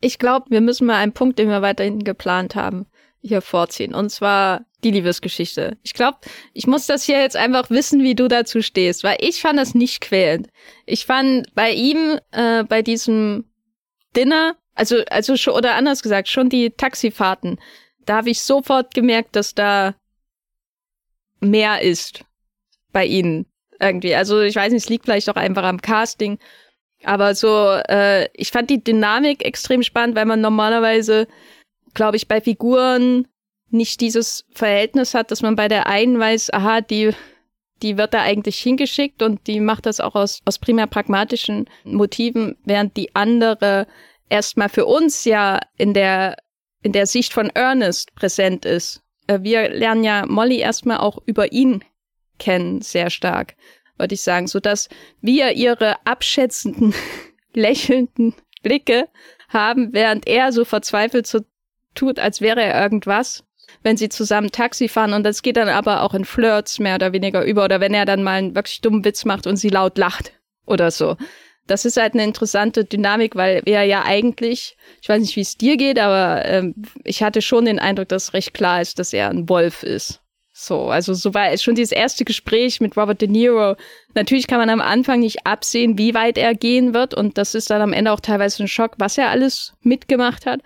ich 0.00 0.18
glaube, 0.18 0.46
wir 0.50 0.60
müssen 0.60 0.86
mal 0.86 0.96
einen 0.96 1.12
Punkt, 1.12 1.38
den 1.38 1.48
wir 1.48 1.62
weiterhin 1.62 2.04
geplant 2.04 2.54
haben, 2.54 2.86
hier 3.20 3.42
vorziehen. 3.42 3.94
Und 3.94 4.10
zwar 4.10 4.64
die 4.82 4.90
Liebesgeschichte. 4.90 5.76
Ich 5.82 5.94
glaube, 5.94 6.18
ich 6.54 6.66
muss 6.66 6.86
das 6.86 7.04
hier 7.04 7.20
jetzt 7.20 7.36
einfach 7.36 7.70
wissen, 7.70 8.02
wie 8.02 8.14
du 8.14 8.28
dazu 8.28 8.62
stehst, 8.62 9.04
weil 9.04 9.18
ich 9.20 9.40
fand 9.40 9.58
das 9.58 9.74
nicht 9.74 10.00
quälend. 10.00 10.48
Ich 10.86 11.04
fand 11.06 11.54
bei 11.54 11.72
ihm, 11.72 12.18
äh, 12.32 12.64
bei 12.64 12.82
diesem 12.82 13.44
Dinner, 14.16 14.56
also, 14.74 15.02
also 15.10 15.36
schon, 15.36 15.54
oder 15.54 15.74
anders 15.74 16.02
gesagt, 16.02 16.28
schon 16.28 16.48
die 16.48 16.70
Taxifahrten, 16.70 17.60
da 18.06 18.16
habe 18.16 18.30
ich 18.30 18.40
sofort 18.40 18.94
gemerkt, 18.94 19.36
dass 19.36 19.54
da 19.54 19.94
mehr 21.40 21.82
ist 21.82 22.24
bei 22.92 23.04
ihnen 23.04 23.46
irgendwie. 23.78 24.14
Also 24.14 24.40
ich 24.40 24.56
weiß 24.56 24.72
nicht, 24.72 24.84
es 24.84 24.88
liegt 24.88 25.04
vielleicht 25.04 25.28
auch 25.28 25.36
einfach 25.36 25.64
am 25.64 25.80
Casting, 25.80 26.38
aber 27.04 27.34
so, 27.34 27.70
äh, 27.88 28.28
ich 28.34 28.50
fand 28.50 28.70
die 28.70 28.82
Dynamik 28.82 29.44
extrem 29.44 29.82
spannend, 29.82 30.16
weil 30.16 30.26
man 30.26 30.40
normalerweise, 30.40 31.26
glaube 31.94 32.16
ich, 32.16 32.28
bei 32.28 32.40
Figuren 32.40 33.26
nicht 33.70 34.00
dieses 34.00 34.44
Verhältnis 34.52 35.14
hat, 35.14 35.30
dass 35.30 35.42
man 35.42 35.56
bei 35.56 35.68
der 35.68 35.86
einen 35.86 36.18
weiß, 36.18 36.52
aha, 36.52 36.80
die, 36.80 37.12
die 37.82 37.96
wird 37.96 38.14
da 38.14 38.22
eigentlich 38.22 38.58
hingeschickt 38.58 39.22
und 39.22 39.46
die 39.46 39.60
macht 39.60 39.86
das 39.86 40.00
auch 40.00 40.14
aus, 40.14 40.40
aus 40.44 40.58
primär 40.58 40.86
pragmatischen 40.86 41.68
Motiven, 41.84 42.56
während 42.64 42.96
die 42.96 43.14
andere 43.14 43.86
erstmal 44.28 44.68
für 44.68 44.86
uns 44.86 45.24
ja 45.24 45.60
in 45.76 45.94
der, 45.94 46.36
in 46.82 46.92
der 46.92 47.06
Sicht 47.06 47.32
von 47.32 47.50
Ernest 47.50 48.14
präsent 48.14 48.64
ist. 48.64 49.02
äh, 49.26 49.40
wir 49.42 49.68
lernen 49.70 50.04
ja 50.04 50.26
Molly 50.26 50.58
erstmal 50.58 50.98
auch 50.98 51.18
über 51.26 51.52
ihn 51.52 51.84
kennen, 52.38 52.80
sehr 52.80 53.10
stark, 53.10 53.54
würde 53.98 54.14
ich 54.14 54.22
sagen, 54.22 54.46
so 54.46 54.60
dass 54.60 54.88
wir 55.20 55.52
ihre 55.52 56.04
abschätzenden, 56.06 56.94
lächelnden 57.54 58.34
Blicke 58.62 59.08
haben, 59.48 59.92
während 59.92 60.26
er 60.26 60.52
so 60.52 60.64
verzweifelt 60.64 61.26
so 61.26 61.40
tut, 61.94 62.18
als 62.18 62.40
wäre 62.40 62.62
er 62.62 62.82
irgendwas, 62.82 63.44
wenn 63.82 63.96
sie 63.96 64.08
zusammen 64.08 64.50
Taxi 64.50 64.88
fahren 64.88 65.12
und 65.12 65.24
das 65.24 65.42
geht 65.42 65.56
dann 65.56 65.68
aber 65.68 66.02
auch 66.02 66.14
in 66.14 66.24
Flirts 66.24 66.78
mehr 66.78 66.96
oder 66.96 67.12
weniger 67.12 67.44
über 67.44 67.64
oder 67.64 67.80
wenn 67.80 67.94
er 67.94 68.04
dann 68.04 68.22
mal 68.22 68.38
einen 68.38 68.54
wirklich 68.54 68.80
dummen 68.80 69.04
Witz 69.04 69.24
macht 69.24 69.46
und 69.46 69.56
sie 69.56 69.68
laut 69.68 69.96
lacht 69.98 70.32
oder 70.66 70.90
so. 70.90 71.16
Das 71.66 71.84
ist 71.84 71.96
halt 71.96 72.14
eine 72.14 72.24
interessante 72.24 72.84
Dynamik, 72.84 73.36
weil 73.36 73.62
er 73.64 73.84
ja 73.84 74.02
eigentlich, 74.04 74.76
ich 75.00 75.08
weiß 75.08 75.20
nicht, 75.20 75.36
wie 75.36 75.42
es 75.42 75.56
dir 75.56 75.76
geht, 75.76 75.98
aber 76.00 76.44
ähm, 76.44 76.74
ich 77.04 77.22
hatte 77.22 77.42
schon 77.42 77.64
den 77.64 77.78
Eindruck, 77.78 78.08
dass 78.08 78.34
recht 78.34 78.54
klar 78.54 78.82
ist, 78.82 78.98
dass 78.98 79.12
er 79.12 79.28
ein 79.28 79.48
Wolf 79.48 79.84
ist. 79.84 80.20
So, 80.52 80.90
also 80.90 81.14
so 81.14 81.32
war 81.32 81.56
schon 81.56 81.76
dieses 81.76 81.92
erste 81.92 82.24
Gespräch 82.24 82.80
mit 82.80 82.96
Robert 82.96 83.22
De 83.22 83.28
Niro. 83.28 83.76
Natürlich 84.14 84.46
kann 84.46 84.58
man 84.58 84.68
am 84.68 84.82
Anfang 84.82 85.20
nicht 85.20 85.46
absehen, 85.46 85.96
wie 85.96 86.12
weit 86.12 86.36
er 86.36 86.54
gehen 86.54 86.92
wird 86.92 87.14
und 87.14 87.38
das 87.38 87.54
ist 87.54 87.70
dann 87.70 87.80
am 87.80 87.94
Ende 87.94 88.12
auch 88.12 88.20
teilweise 88.20 88.64
ein 88.64 88.68
Schock, 88.68 88.92
was 88.98 89.16
er 89.16 89.30
alles 89.30 89.72
mitgemacht 89.80 90.44
hat. 90.44 90.60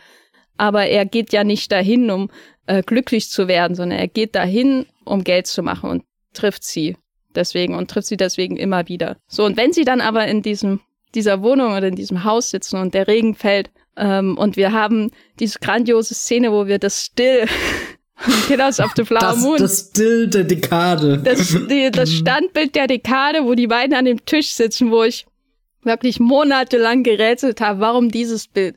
Aber 0.56 0.86
er 0.86 1.04
geht 1.04 1.32
ja 1.32 1.44
nicht 1.44 1.72
dahin, 1.72 2.10
um 2.10 2.30
äh, 2.66 2.82
glücklich 2.82 3.30
zu 3.30 3.48
werden, 3.48 3.74
sondern 3.74 3.98
er 3.98 4.08
geht 4.08 4.34
dahin, 4.34 4.86
um 5.04 5.24
Geld 5.24 5.46
zu 5.46 5.62
machen 5.62 5.90
und 5.90 6.04
trifft 6.32 6.64
sie 6.64 6.96
deswegen 7.34 7.74
und 7.74 7.90
trifft 7.90 8.08
sie 8.08 8.16
deswegen 8.16 8.56
immer 8.56 8.88
wieder. 8.88 9.16
So, 9.26 9.44
und 9.44 9.56
wenn 9.56 9.72
sie 9.72 9.84
dann 9.84 10.00
aber 10.00 10.26
in 10.26 10.42
diesem, 10.42 10.80
dieser 11.14 11.42
Wohnung 11.42 11.76
oder 11.76 11.88
in 11.88 11.96
diesem 11.96 12.24
Haus 12.24 12.50
sitzen 12.50 12.76
und 12.76 12.94
der 12.94 13.08
Regen 13.08 13.34
fällt 13.34 13.70
ähm, 13.96 14.38
und 14.38 14.56
wir 14.56 14.72
haben 14.72 15.10
diese 15.40 15.58
grandiose 15.58 16.14
Szene, 16.14 16.52
wo 16.52 16.66
wir 16.66 16.78
das 16.78 17.04
Still 17.04 17.46
Killers 18.46 18.80
of 18.80 18.92
the 18.96 19.04
Flower 19.04 19.20
das, 19.20 19.40
Moon. 19.40 19.58
Das 19.58 19.88
Still 19.90 20.28
der 20.28 20.44
Dekade. 20.44 21.18
Das, 21.18 21.56
die, 21.68 21.90
das 21.90 22.12
Standbild 22.12 22.74
der 22.74 22.86
Dekade, 22.86 23.44
wo 23.44 23.54
die 23.54 23.66
beiden 23.66 23.94
an 23.94 24.04
dem 24.04 24.24
Tisch 24.24 24.52
sitzen, 24.52 24.90
wo 24.90 25.02
ich 25.02 25.26
wirklich 25.82 26.20
monatelang 26.20 27.02
gerätselt 27.02 27.60
habe, 27.60 27.80
warum 27.80 28.10
dieses 28.10 28.48
Bild 28.48 28.76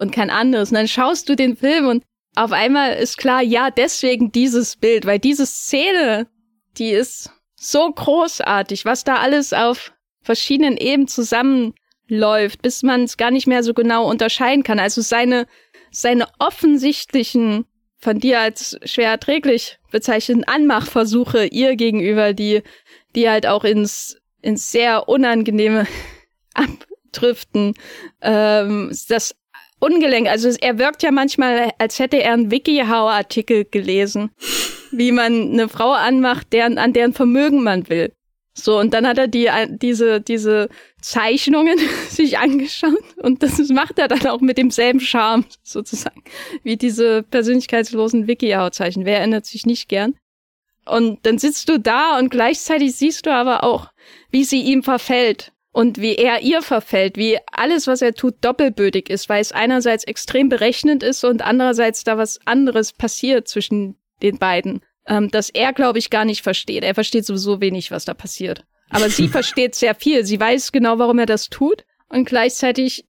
und 0.00 0.12
kein 0.12 0.30
anderes. 0.30 0.70
Und 0.70 0.76
dann 0.76 0.88
schaust 0.88 1.28
du 1.28 1.36
den 1.36 1.56
Film 1.56 1.86
und 1.86 2.04
auf 2.34 2.52
einmal 2.52 2.94
ist 2.94 3.18
klar, 3.18 3.42
ja, 3.42 3.70
deswegen 3.70 4.32
dieses 4.32 4.76
Bild, 4.76 5.04
weil 5.04 5.18
diese 5.18 5.46
Szene, 5.46 6.28
die 6.78 6.90
ist 6.90 7.30
so 7.56 7.90
großartig, 7.92 8.84
was 8.84 9.04
da 9.04 9.16
alles 9.16 9.52
auf 9.52 9.92
verschiedenen 10.22 10.76
Ebenen 10.76 11.08
zusammenläuft, 11.08 12.62
bis 12.62 12.82
man 12.82 13.04
es 13.04 13.16
gar 13.16 13.30
nicht 13.30 13.46
mehr 13.46 13.62
so 13.62 13.74
genau 13.74 14.08
unterscheiden 14.08 14.62
kann. 14.62 14.78
Also 14.78 15.00
seine, 15.00 15.46
seine 15.90 16.26
offensichtlichen, 16.38 17.66
von 17.98 18.18
dir 18.18 18.40
als 18.40 18.78
schwer 18.84 19.10
erträglich 19.10 19.78
bezeichneten 19.90 20.44
Anmachversuche 20.44 21.46
ihr 21.46 21.76
gegenüber, 21.76 22.32
die, 22.32 22.62
die 23.14 23.28
halt 23.28 23.46
auch 23.46 23.64
ins, 23.64 24.18
ins 24.40 24.72
sehr 24.72 25.08
unangenehme 25.08 25.86
abdriften, 26.54 27.74
ähm, 28.22 28.90
das 29.08 29.34
ungelenk. 29.80 30.28
Also 30.28 30.50
er 30.60 30.78
wirkt 30.78 31.02
ja 31.02 31.10
manchmal, 31.10 31.72
als 31.78 31.98
hätte 31.98 32.22
er 32.22 32.34
einen 32.34 32.50
WikiHow-Artikel 32.50 33.64
gelesen, 33.64 34.30
wie 34.92 35.12
man 35.12 35.52
eine 35.52 35.68
Frau 35.68 35.92
anmacht, 35.92 36.52
deren, 36.52 36.78
an 36.78 36.92
deren 36.92 37.12
Vermögen 37.12 37.62
man 37.62 37.88
will. 37.88 38.12
So, 38.52 38.78
und 38.78 38.92
dann 38.92 39.06
hat 39.06 39.16
er 39.16 39.28
die, 39.28 39.48
diese, 39.80 40.20
diese 40.20 40.68
Zeichnungen 41.00 41.78
sich 42.08 42.38
angeschaut 42.38 42.92
und 43.22 43.42
das 43.42 43.58
macht 43.70 43.98
er 43.98 44.08
dann 44.08 44.26
auch 44.26 44.40
mit 44.40 44.58
demselben 44.58 45.00
Charme, 45.00 45.44
sozusagen, 45.62 46.22
wie 46.62 46.76
diese 46.76 47.22
persönlichkeitslosen 47.22 48.26
WikiHow-Zeichen. 48.26 49.04
Wer 49.04 49.18
erinnert 49.18 49.46
sich 49.46 49.66
nicht 49.66 49.88
gern? 49.88 50.14
Und 50.84 51.24
dann 51.24 51.38
sitzt 51.38 51.68
du 51.68 51.78
da 51.78 52.18
und 52.18 52.30
gleichzeitig 52.30 52.96
siehst 52.96 53.26
du 53.26 53.32
aber 53.32 53.62
auch, 53.64 53.88
wie 54.30 54.44
sie 54.44 54.62
ihm 54.62 54.82
verfällt 54.82 55.52
und 55.72 56.00
wie 56.00 56.16
er 56.16 56.40
ihr 56.40 56.62
verfällt, 56.62 57.16
wie 57.16 57.38
alles, 57.52 57.86
was 57.86 58.02
er 58.02 58.14
tut, 58.14 58.36
doppelbödig 58.40 59.08
ist, 59.08 59.28
weil 59.28 59.40
es 59.40 59.52
einerseits 59.52 60.04
extrem 60.04 60.48
berechnend 60.48 61.02
ist 61.02 61.24
und 61.24 61.42
andererseits 61.42 62.02
da 62.04 62.18
was 62.18 62.40
anderes 62.44 62.92
passiert 62.92 63.46
zwischen 63.46 63.96
den 64.22 64.38
beiden, 64.38 64.80
ähm, 65.06 65.30
das 65.30 65.48
er, 65.50 65.72
glaube 65.72 65.98
ich, 65.98 66.10
gar 66.10 66.24
nicht 66.24 66.42
versteht. 66.42 66.82
Er 66.82 66.94
versteht 66.94 67.24
sowieso 67.24 67.60
wenig, 67.60 67.90
was 67.90 68.04
da 68.04 68.14
passiert. 68.14 68.64
Aber 68.90 69.08
sie 69.10 69.28
versteht 69.28 69.74
sehr 69.74 69.94
viel. 69.94 70.24
Sie 70.24 70.40
weiß 70.40 70.72
genau, 70.72 70.98
warum 70.98 71.18
er 71.18 71.26
das 71.26 71.48
tut 71.48 71.84
und 72.08 72.24
gleichzeitig 72.24 73.04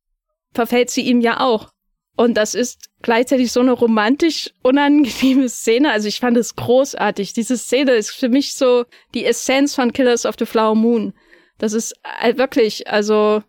verfällt 0.54 0.89
sie 0.89 1.02
ihm 1.02 1.21
ja 1.21 1.39
auch. 1.39 1.71
Und 2.15 2.36
das 2.36 2.54
ist 2.54 2.89
gleichzeitig 3.02 3.52
so 3.52 3.62
eine 3.62 3.71
romantisch 3.71 4.52
unangenehme 4.62 5.50
Szene. 5.50 5.91
Also 5.91 6.08
ich 6.08 6.19
fand 6.19 6.38
es 6.38 6.56
großartig. 6.56 7.34
Diese 7.34 7.58
Szene 7.58 7.93
ist 7.93 8.12
für 8.12 8.30
mich 8.30 8.54
so 8.54 8.86
die 9.15 9.26
Essenz 9.26 9.74
von 9.74 9.93
Killers 9.93 10.26
of 10.26 10.36
the 10.38 10.45
Flower 10.45 10.76
Moon. 10.76 11.13
Das 11.62 11.74
ist 11.74 11.93
äh, 12.24 12.38
wirklich, 12.38 12.88
also 12.88 13.43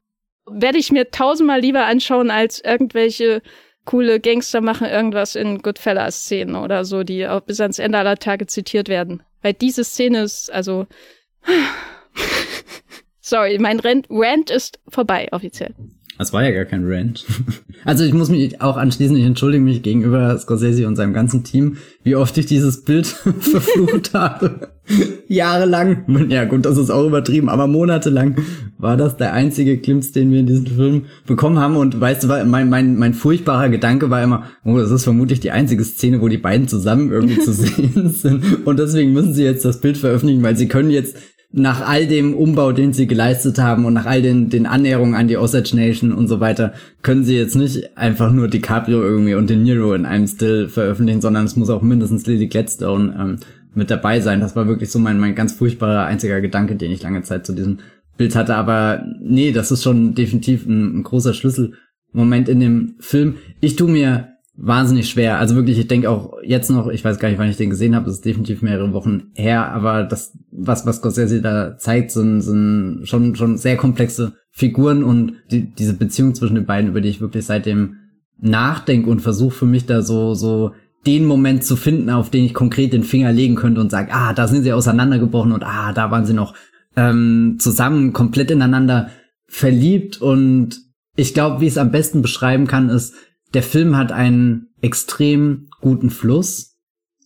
werde 0.44 0.77
ich 0.77 0.92
mir 0.92 1.11
tausendmal 1.11 1.61
lieber 1.61 1.87
anschauen, 1.87 2.31
als 2.31 2.61
irgendwelche 2.61 3.40
coole 3.87 4.20
Gangster 4.20 4.61
machen 4.61 4.87
irgendwas 4.87 5.35
in 5.35 5.62
Goodfellas-Szenen 5.62 6.57
oder 6.57 6.85
so, 6.85 7.05
die 7.05 7.27
auch 7.27 7.40
bis 7.40 7.59
ans 7.61 7.79
Ende 7.79 7.96
aller 7.96 8.18
Tage 8.18 8.46
zitiert 8.46 8.88
werden. 8.88 9.22
Weil 9.40 9.55
diese 9.55 9.83
Szene 9.83 10.25
ist, 10.25 10.53
also. 10.53 10.87
Sorry, 13.20 13.59
mein 13.59 13.81
Rant, 13.81 14.09
Rant 14.11 14.51
ist 14.51 14.79
vorbei, 14.88 15.29
offiziell. 15.33 15.75
Das 16.23 16.33
war 16.33 16.45
ja 16.45 16.53
gar 16.53 16.67
kein 16.67 16.85
Rant. 16.87 17.27
Also 17.85 18.05
ich 18.05 18.15
muss 18.15 18.31
mich 18.31 18.61
auch 18.61 18.77
anschließen, 18.77 19.17
ich 19.17 19.25
entschuldige 19.25 19.65
mich 19.65 19.83
gegenüber 19.83 20.39
Scorsese 20.39 20.87
und 20.87 20.95
seinem 20.95 21.13
ganzen 21.13 21.43
Team, 21.43 21.79
wie 22.05 22.15
oft 22.15 22.39
ich 22.39 22.47
dieses 22.47 22.85
Bild 22.85 23.07
verflucht 23.41 24.15
habe. 24.15 24.71
Jahrelang. 25.29 26.29
Ja 26.29 26.45
gut, 26.45 26.65
das 26.65 26.79
ist 26.79 26.91
auch 26.91 27.05
übertrieben, 27.05 27.49
aber 27.49 27.67
monatelang 27.67 28.37
war 28.79 28.97
das 28.97 29.17
der 29.17 29.33
einzige 29.33 29.79
Glimpse, 29.79 30.13
den 30.13 30.31
wir 30.31 30.39
in 30.39 30.47
diesem 30.47 30.67
Film 30.67 31.05
bekommen 31.27 31.59
haben. 31.59 31.77
Und 31.77 32.01
weißt 32.01 32.23
du, 32.23 32.29
mein, 32.47 32.69
mein, 32.69 32.97
mein 32.97 33.15
furchtbarer 33.15 33.69
Gedanke 33.69 34.11
war 34.11 34.23
immer, 34.23 34.45
oh, 34.65 34.79
das 34.79 34.93
ist 34.93 35.03
vermutlich 35.03 35.41
die 35.41 35.51
einzige 35.51 35.83
Szene, 35.83 36.21
wo 36.21 36.29
die 36.29 36.39
beiden 36.39 36.69
zusammen 36.69 37.11
irgendwie 37.11 37.41
zu 37.41 37.53
sehen 37.53 38.11
sind. 38.11 38.65
Und 38.65 38.79
deswegen 38.79 39.13
müssen 39.13 39.35
sie 39.35 39.43
jetzt 39.43 39.65
das 39.65 39.81
Bild 39.81 39.99
veröffentlichen, 39.99 40.45
weil 40.45 40.57
sie 40.57 40.69
können 40.69 40.91
jetzt 40.91 41.17
nach 41.53 41.87
all 41.87 42.07
dem 42.07 42.35
Umbau, 42.35 42.73
den 42.73 42.95
sie 42.95 43.07
geleistet 43.07 43.59
haben 43.59 43.85
und 43.85 43.93
nach 43.93 44.07
all 44.07 44.23
den, 44.23 44.49
den 44.49 44.67
Annäherungen 44.67 45.15
an 45.15 45.29
die 45.29 45.37
Osage 45.37 45.77
Nation 45.77 46.12
und 46.12 46.27
so 46.27 46.41
weiter, 46.41 46.73
können 47.03 47.25
sie 47.25 47.37
jetzt 47.37 47.57
nicht 47.57 47.97
einfach 47.97 48.33
nur 48.33 48.49
DiCaprio 48.49 49.03
irgendwie 49.03 49.35
und 49.35 49.51
den 49.51 49.62
Nero 49.62 49.93
in 49.93 50.07
einem 50.07 50.27
Still 50.27 50.69
veröffentlichen, 50.69 51.21
sondern 51.21 51.45
es 51.45 51.57
muss 51.57 51.69
auch 51.69 51.83
mindestens 51.83 52.27
Lily 52.27 52.49
Gladstone 52.49 53.15
ähm, 53.19 53.37
mit 53.75 53.91
dabei 53.91 54.21
sein. 54.21 54.41
Das 54.41 54.57
war 54.57 54.67
wirklich 54.67 54.91
so 54.91 54.99
mein, 54.99 55.21
mein 55.21 55.35
ganz 55.35 55.53
furchtbarer 55.53 56.07
einziger 56.07 56.41
Gedanke, 56.41 56.77
den 56.77 56.91
ich 56.91 57.03
lange 57.03 57.23
Zeit 57.23 57.45
zu 57.45 57.53
diesem 57.53 57.79
Bild 58.17 58.35
hatte. 58.35 58.55
Aber 58.55 59.05
nee, 59.21 59.53
das 59.53 59.71
ist 59.71 59.83
schon 59.83 60.15
definitiv 60.15 60.67
ein, 60.67 61.01
ein 61.01 61.03
großer 61.03 61.35
Schlüsselmoment 61.35 62.49
in 62.49 62.61
dem 62.61 62.95
Film. 62.99 63.37
Ich 63.61 63.77
tu 63.77 63.88
mir 63.88 64.32
wahnsinnig 64.55 65.09
schwer. 65.09 65.38
Also 65.38 65.55
wirklich, 65.55 65.79
ich 65.79 65.88
denke 65.88 66.11
auch 66.11 66.35
jetzt 66.43 66.71
noch, 66.71 66.88
ich 66.88 67.05
weiß 67.05 67.19
gar 67.19 67.29
nicht, 67.29 67.38
wann 67.38 67.49
ich 67.49 67.57
den 67.57 67.71
gesehen 67.71 67.95
habe, 67.95 68.07
das 68.07 68.17
ist 68.17 68.25
definitiv 68.25 68.62
mehrere 68.62 68.93
Wochen 68.93 69.31
her, 69.35 69.73
aber 69.73 70.05
das, 70.05 70.37
was, 70.51 70.87
was 70.87 70.97
Scorsese 70.97 71.41
da 71.41 71.77
zeigt, 71.79 72.11
sind, 72.11 72.43
sind 72.43 73.03
schon, 73.05 73.35
schon 73.35 73.57
sehr 73.57 73.77
komplexe 73.77 74.35
Figuren 74.51 75.03
und 75.03 75.35
die, 75.51 75.73
diese 75.73 75.95
Beziehung 75.95 76.35
zwischen 76.35 76.55
den 76.55 76.67
beiden, 76.67 76.91
über 76.91 77.01
die 77.01 77.09
ich 77.09 77.21
wirklich 77.21 77.47
seitdem 77.47 77.97
nachdenke 78.38 79.09
und 79.09 79.21
versuche 79.21 79.55
für 79.55 79.67
mich 79.67 79.87
da 79.87 80.03
so, 80.03 80.35
so 80.35 80.73
den 81.07 81.25
Moment 81.25 81.65
zu 81.65 81.77
finden, 81.77 82.11
auf 82.11 82.31
den 82.31 82.45
ich 82.45 82.55
konkret 82.55 82.93
den 82.93 83.05
Finger 83.05 83.33
legen 83.33 83.55
könnte 83.55 83.81
und 83.81 83.91
sage, 83.91 84.12
ah, 84.12 84.35
da 84.35 84.47
sind 84.47 84.62
sie 84.62 84.73
auseinandergebrochen 84.73 85.53
und 85.53 85.65
ah, 85.65 85.93
da 85.93 86.11
waren 86.11 86.27
sie 86.27 86.35
noch 86.35 86.55
ähm, 86.97 87.57
zusammen 87.59 88.12
komplett 88.12 88.51
ineinander 88.51 89.11
verliebt 89.47 90.21
und 90.21 90.81
ich 91.17 91.35
glaube, 91.35 91.61
wie 91.61 91.67
ich 91.67 91.73
es 91.73 91.79
am 91.79 91.91
besten 91.91 92.23
beschreiben 92.23 92.67
kann, 92.67 92.88
ist, 92.88 93.15
der 93.55 93.62
Film 93.62 93.97
hat 93.97 94.12
einen 94.12 94.69
extrem 94.81 95.69
guten 95.81 96.11
Fluss. 96.11 96.77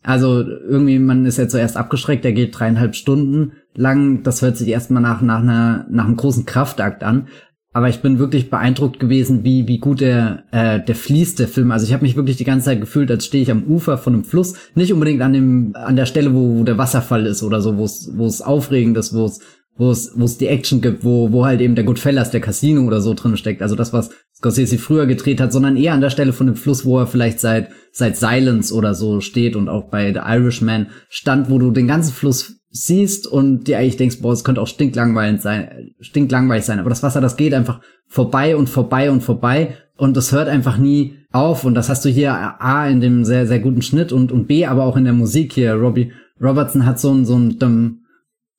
Also 0.03 0.43
irgendwie, 0.43 0.99
man 0.99 1.25
ist 1.25 1.39
ja 1.39 1.49
zuerst 1.49 1.77
abgeschreckt, 1.77 2.25
der 2.25 2.33
geht 2.33 2.59
dreieinhalb 2.59 2.95
Stunden 2.95 3.53
lang. 3.75 4.23
Das 4.23 4.43
hört 4.43 4.57
sich 4.57 4.69
erstmal 4.69 5.03
nach, 5.03 5.21
nach, 5.21 5.41
einer, 5.41 5.87
nach 5.91 6.05
einem 6.05 6.17
großen 6.17 6.47
Kraftakt 6.47 7.03
an. 7.03 7.29
Aber 7.73 7.91
ich 7.91 8.01
bin 8.01 8.19
wirklich 8.19 8.49
beeindruckt 8.49 9.01
gewesen, 9.01 9.45
wie, 9.45 9.69
wie 9.69 9.79
gut 9.79 10.01
der, 10.01 10.45
äh, 10.51 10.83
der 10.83 10.95
fließt, 10.95 11.39
der 11.39 11.49
Film. 11.49 11.73
Also 11.73 11.85
ich 11.85 11.93
habe 11.93 12.05
mich 12.05 12.17
wirklich 12.17 12.37
die 12.37 12.45
ganze 12.45 12.67
Zeit 12.67 12.81
gefühlt, 12.81 13.11
als 13.11 13.27
stehe 13.27 13.43
ich 13.43 13.51
am 13.51 13.65
Ufer 13.65 13.99
von 13.99 14.15
einem 14.15 14.25
Fluss. 14.25 14.55
Nicht 14.75 14.95
unbedingt 14.95 15.21
an 15.21 15.35
dem, 15.35 15.73
an 15.75 15.97
der 15.97 16.07
Stelle, 16.07 16.33
wo, 16.33 16.57
wo 16.59 16.65
der 16.65 16.79
Wasserfall 16.79 17.27
ist 17.27 17.43
oder 17.43 17.61
so, 17.61 17.77
wo 17.77 17.85
es, 17.85 18.11
wo 18.15 18.27
es 18.27 18.41
aufregend 18.41 18.97
ist, 18.97 19.13
wo 19.13 19.27
es 19.27 19.41
wo 19.77 19.91
es, 19.91 20.13
wo 20.17 20.25
es 20.25 20.39
die 20.39 20.47
Action 20.47 20.81
gibt, 20.81 21.05
wo, 21.05 21.33
wo 21.33 21.45
halt 21.45 21.61
eben 21.61 21.75
der 21.75 21.85
Goodfellas, 21.85 22.31
der 22.31 22.41
Casino 22.41 22.83
oder 22.83 23.01
so 23.01 23.15
drin 23.15 23.37
steckt. 23.37 23.63
Also 23.63 23.77
das, 23.77 23.93
was 23.93 24.11
Scorsese 24.37 24.79
früher 24.79 25.07
gedreht 25.07 25.41
hat, 25.41 25.53
sondern 25.53 25.77
eher 25.77 25.95
an 25.95 26.01
der 26.01 26.11
Stelle 26.11 26.33
von 26.33 26.47
dem 26.47 26.57
Fluss, 26.57 26.85
wo 26.85 26.99
er 26.99 27.07
vielleicht 27.07 27.41
seit, 27.41 27.71
seit 27.91 28.17
Silence 28.17 28.75
oder 28.75 28.95
so 28.95 29.21
steht 29.21 29.57
und 29.57 29.69
auch 29.69 29.89
bei 29.89 30.13
The 30.13 30.21
Irishman 30.25 30.89
stand, 31.09 31.51
wo 31.51 31.59
du 31.59 31.71
den 31.71 31.87
ganzen 31.87 32.13
Fluss 32.13 32.61
siehst 32.69 33.27
und 33.27 33.67
dir 33.67 33.79
eigentlich 33.79 33.97
denkst, 33.97 34.21
boah, 34.21 34.33
es 34.33 34.45
könnte 34.45 34.61
auch 34.61 34.67
stinklangweilig 34.67 35.41
sein, 35.41 35.95
stinklangweilig 36.01 36.65
sein. 36.65 36.81
Aber 36.81 36.91
das 36.91 37.03
Wasser, 37.03 37.23
das 37.23 37.37
geht 37.37 37.55
einfach 37.55 37.81
vorbei 38.07 38.57
und 38.57 38.69
vorbei 38.69 39.11
und 39.11 39.23
vorbei, 39.23 39.77
und 39.97 40.17
es 40.17 40.33
hört 40.33 40.49
einfach 40.49 40.77
nie 40.77 41.19
auf 41.33 41.65
und 41.65 41.75
das 41.75 41.89
hast 41.89 42.05
du 42.05 42.09
hier 42.09 42.33
A 42.33 42.87
in 42.89 43.01
dem 43.01 43.25
sehr, 43.25 43.47
sehr 43.47 43.61
guten 43.61 43.83
Schnitt 43.83 44.13
und, 44.13 44.31
und 44.31 44.47
B 44.47 44.67
aber 44.67 44.85
auch 44.85 44.97
in 44.97 45.05
der 45.05 45.13
Musik 45.13 45.55
hier. 45.55 45.73
Robbie 45.75 46.13
Robertson 46.41 46.85
hat 46.85 47.01
so 47.01 47.13
ein, 47.13 47.25
so 47.25 47.37
ein 47.37 47.59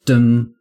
dumm, 0.05 0.55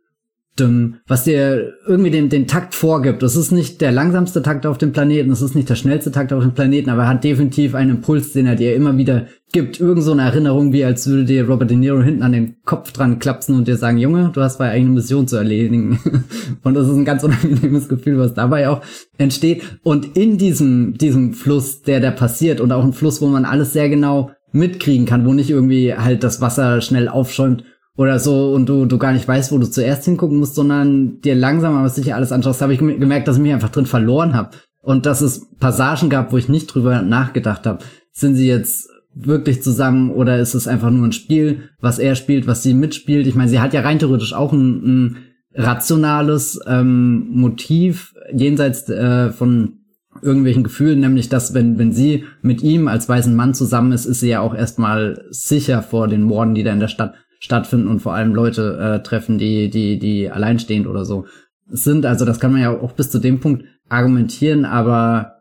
dumm, 0.56 0.96
was 1.06 1.24
dir 1.24 1.74
irgendwie 1.86 2.10
den, 2.10 2.28
den 2.28 2.46
Takt 2.46 2.74
vorgibt. 2.74 3.22
Das 3.22 3.36
ist 3.36 3.52
nicht 3.52 3.80
der 3.80 3.92
langsamste 3.92 4.42
Takt 4.42 4.66
auf 4.66 4.78
dem 4.78 4.92
Planeten, 4.92 5.30
das 5.30 5.42
ist 5.42 5.54
nicht 5.54 5.68
der 5.68 5.74
schnellste 5.74 6.10
Takt 6.10 6.32
auf 6.32 6.42
dem 6.42 6.54
Planeten, 6.54 6.90
aber 6.90 7.02
er 7.02 7.08
hat 7.08 7.24
definitiv 7.24 7.74
einen 7.74 7.96
Impuls, 7.96 8.32
den 8.32 8.46
er 8.46 8.56
dir 8.56 8.74
immer 8.74 8.96
wieder 8.96 9.26
gibt. 9.52 9.80
Irgend 9.80 10.02
so 10.02 10.12
eine 10.12 10.22
Erinnerung, 10.22 10.72
wie 10.72 10.84
als 10.84 11.06
würde 11.06 11.24
dir 11.24 11.46
Robert 11.46 11.70
De 11.70 11.76
Niro 11.76 12.02
hinten 12.02 12.22
an 12.22 12.32
den 12.32 12.56
Kopf 12.64 12.92
dran 12.92 13.18
klapsen 13.18 13.54
und 13.54 13.68
dir 13.68 13.76
sagen, 13.76 13.98
Junge, 13.98 14.30
du 14.32 14.40
hast 14.40 14.58
bei 14.58 14.70
eigene 14.70 14.90
Mission 14.90 15.28
zu 15.28 15.36
erledigen. 15.36 16.00
und 16.62 16.74
das 16.74 16.88
ist 16.88 16.94
ein 16.94 17.04
ganz 17.04 17.22
unangenehmes 17.22 17.88
Gefühl, 17.88 18.18
was 18.18 18.34
dabei 18.34 18.68
auch 18.68 18.80
entsteht. 19.18 19.62
Und 19.82 20.16
in 20.16 20.38
diesem, 20.38 20.94
diesem 20.94 21.34
Fluss, 21.34 21.82
der 21.82 22.00
da 22.00 22.10
passiert 22.10 22.60
und 22.60 22.72
auch 22.72 22.84
ein 22.84 22.92
Fluss, 22.92 23.20
wo 23.20 23.26
man 23.26 23.44
alles 23.44 23.72
sehr 23.72 23.88
genau 23.88 24.30
mitkriegen 24.52 25.06
kann, 25.06 25.26
wo 25.26 25.32
nicht 25.32 25.50
irgendwie 25.50 25.94
halt 25.94 26.24
das 26.24 26.40
Wasser 26.40 26.80
schnell 26.80 27.08
aufschäumt 27.08 27.64
oder 27.96 28.18
so 28.18 28.52
und 28.52 28.68
du, 28.68 28.84
du 28.84 28.98
gar 28.98 29.12
nicht 29.12 29.26
weißt, 29.26 29.52
wo 29.52 29.58
du 29.58 29.70
zuerst 29.70 30.04
hingucken 30.04 30.38
musst, 30.38 30.54
sondern 30.54 31.20
dir 31.20 31.34
langsam 31.34 31.76
aber 31.76 31.88
sicher 31.88 32.16
alles 32.16 32.32
anschaust, 32.32 32.60
habe 32.60 32.74
ich 32.74 32.78
gemerkt, 32.78 33.26
dass 33.26 33.36
ich 33.36 33.42
mich 33.42 33.52
einfach 33.52 33.70
drin 33.70 33.86
verloren 33.86 34.34
habe. 34.34 34.50
Und 34.82 35.04
dass 35.06 35.20
es 35.20 35.48
Passagen 35.58 36.10
gab, 36.10 36.32
wo 36.32 36.36
ich 36.36 36.48
nicht 36.48 36.66
drüber 36.66 37.02
nachgedacht 37.02 37.66
habe. 37.66 37.84
Sind 38.12 38.36
sie 38.36 38.46
jetzt 38.46 38.88
wirklich 39.14 39.62
zusammen 39.62 40.10
oder 40.10 40.38
ist 40.38 40.54
es 40.54 40.68
einfach 40.68 40.90
nur 40.90 41.06
ein 41.06 41.12
Spiel, 41.12 41.70
was 41.80 41.98
er 41.98 42.14
spielt, 42.14 42.46
was 42.46 42.62
sie 42.62 42.74
mitspielt? 42.74 43.26
Ich 43.26 43.34
meine, 43.34 43.48
sie 43.48 43.60
hat 43.60 43.72
ja 43.72 43.80
rein 43.80 43.98
theoretisch 43.98 44.34
auch 44.34 44.52
ein, 44.52 44.84
ein 44.84 45.16
rationales 45.54 46.60
ähm, 46.66 47.28
Motiv 47.30 48.14
jenseits 48.32 48.88
äh, 48.90 49.32
von 49.32 49.78
irgendwelchen 50.22 50.64
Gefühlen, 50.64 51.00
nämlich 51.00 51.28
dass 51.28 51.54
wenn, 51.54 51.78
wenn 51.78 51.92
sie 51.92 52.24
mit 52.42 52.62
ihm 52.62 52.88
als 52.88 53.08
weißen 53.08 53.34
Mann 53.34 53.54
zusammen 53.54 53.92
ist, 53.92 54.04
ist 54.04 54.20
sie 54.20 54.28
ja 54.28 54.40
auch 54.40 54.54
erstmal 54.54 55.24
sicher 55.30 55.82
vor 55.82 56.08
den 56.08 56.22
Morden, 56.22 56.54
die 56.54 56.62
da 56.62 56.72
in 56.72 56.80
der 56.80 56.88
Stadt 56.88 57.14
stattfinden 57.46 57.88
und 57.88 58.00
vor 58.00 58.12
allem 58.12 58.34
Leute 58.34 58.76
äh, 58.78 59.02
treffen, 59.02 59.38
die, 59.38 59.70
die, 59.70 59.98
die 59.98 60.30
alleinstehend 60.30 60.86
oder 60.86 61.04
so 61.04 61.26
sind. 61.68 62.04
Also 62.04 62.24
das 62.24 62.40
kann 62.40 62.52
man 62.52 62.60
ja 62.60 62.70
auch 62.70 62.92
bis 62.92 63.10
zu 63.10 63.20
dem 63.20 63.40
Punkt 63.40 63.64
argumentieren, 63.88 64.64
aber 64.64 65.32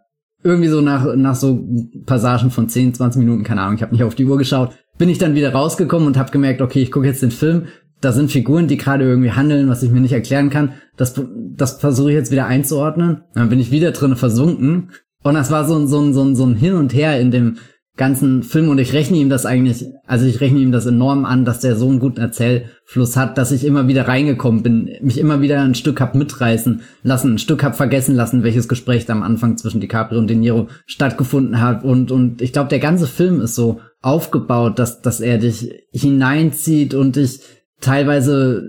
irgendwie 0.43 0.69
so 0.69 0.81
nach, 0.81 1.15
nach 1.15 1.33
so 1.33 1.67
Passagen 2.05 2.51
von 2.51 2.69
10, 2.69 2.93
20 2.93 3.19
Minuten, 3.19 3.43
keine 3.43 3.61
Ahnung, 3.61 3.75
ich 3.75 3.81
habe 3.81 3.91
nicht 3.91 4.03
auf 4.03 4.13
die 4.13 4.25
Uhr 4.25 4.37
geschaut, 4.37 4.71
bin 4.99 5.09
ich 5.09 5.17
dann 5.17 5.33
wieder 5.33 5.51
rausgekommen 5.51 6.07
und 6.07 6.17
habe 6.17 6.31
gemerkt, 6.31 6.61
okay, 6.61 6.83
ich 6.83 6.91
gucke 6.91 7.07
jetzt 7.07 7.23
den 7.23 7.31
Film, 7.31 7.63
da 8.01 8.11
sind 8.11 8.31
Figuren, 8.31 8.67
die 8.67 8.77
gerade 8.77 9.03
irgendwie 9.03 9.31
handeln, 9.31 9.67
was 9.67 9.81
ich 9.81 9.89
mir 9.89 10.01
nicht 10.01 10.13
erklären 10.13 10.51
kann. 10.51 10.73
Das, 10.95 11.19
das 11.55 11.79
versuche 11.79 12.11
ich 12.11 12.15
jetzt 12.15 12.31
wieder 12.31 12.45
einzuordnen. 12.45 13.23
Dann 13.33 13.49
bin 13.49 13.59
ich 13.59 13.71
wieder 13.71 13.91
drin 13.91 14.15
versunken. 14.15 14.91
Und 15.23 15.33
das 15.33 15.49
war 15.49 15.65
so, 15.65 15.87
so, 15.87 16.13
so, 16.13 16.35
so 16.35 16.45
ein 16.45 16.55
Hin 16.55 16.73
und 16.73 16.93
Her 16.93 17.19
in 17.19 17.31
dem, 17.31 17.57
ganzen 17.97 18.43
Film 18.43 18.69
und 18.69 18.77
ich 18.77 18.91
rechne 18.91 19.17
ihm 19.17 19.29
das 19.29 19.45
eigentlich, 19.45 19.85
also 20.05 20.25
ich 20.25 20.41
rechne 20.41 20.59
ihm 20.59 20.73
das 20.73 20.85
enorm 20.85 21.23
an, 21.23 21.45
dass 21.45 21.61
der 21.61 21.77
so 21.77 21.87
einen 21.87 21.99
guten 21.99 22.19
Erzählfluss 22.19 23.15
hat, 23.15 23.37
dass 23.37 23.53
ich 23.53 23.63
immer 23.63 23.87
wieder 23.87 24.07
reingekommen 24.07 24.63
bin, 24.63 24.89
mich 25.01 25.17
immer 25.17 25.41
wieder 25.41 25.61
ein 25.61 25.75
Stück 25.75 26.01
hab 26.01 26.13
mitreißen 26.13 26.81
lassen, 27.03 27.35
ein 27.35 27.37
Stück 27.37 27.63
hab 27.63 27.77
vergessen 27.77 28.13
lassen, 28.13 28.43
welches 28.43 28.67
Gespräch 28.67 29.05
da 29.05 29.13
am 29.13 29.23
Anfang 29.23 29.55
zwischen 29.57 29.79
DiCaprio 29.79 30.19
und 30.19 30.29
De 30.29 30.35
Niro 30.35 30.67
stattgefunden 30.85 31.61
hat. 31.61 31.85
Und 31.85 32.11
und 32.11 32.41
ich 32.41 32.51
glaube, 32.51 32.69
der 32.69 32.79
ganze 32.79 33.07
Film 33.07 33.39
ist 33.39 33.55
so 33.55 33.79
aufgebaut, 34.01 34.77
dass 34.77 35.01
dass 35.01 35.21
er 35.21 35.37
dich 35.37 35.71
hineinzieht 35.91 36.93
und 36.93 37.15
dich 37.15 37.39
teilweise 37.79 38.67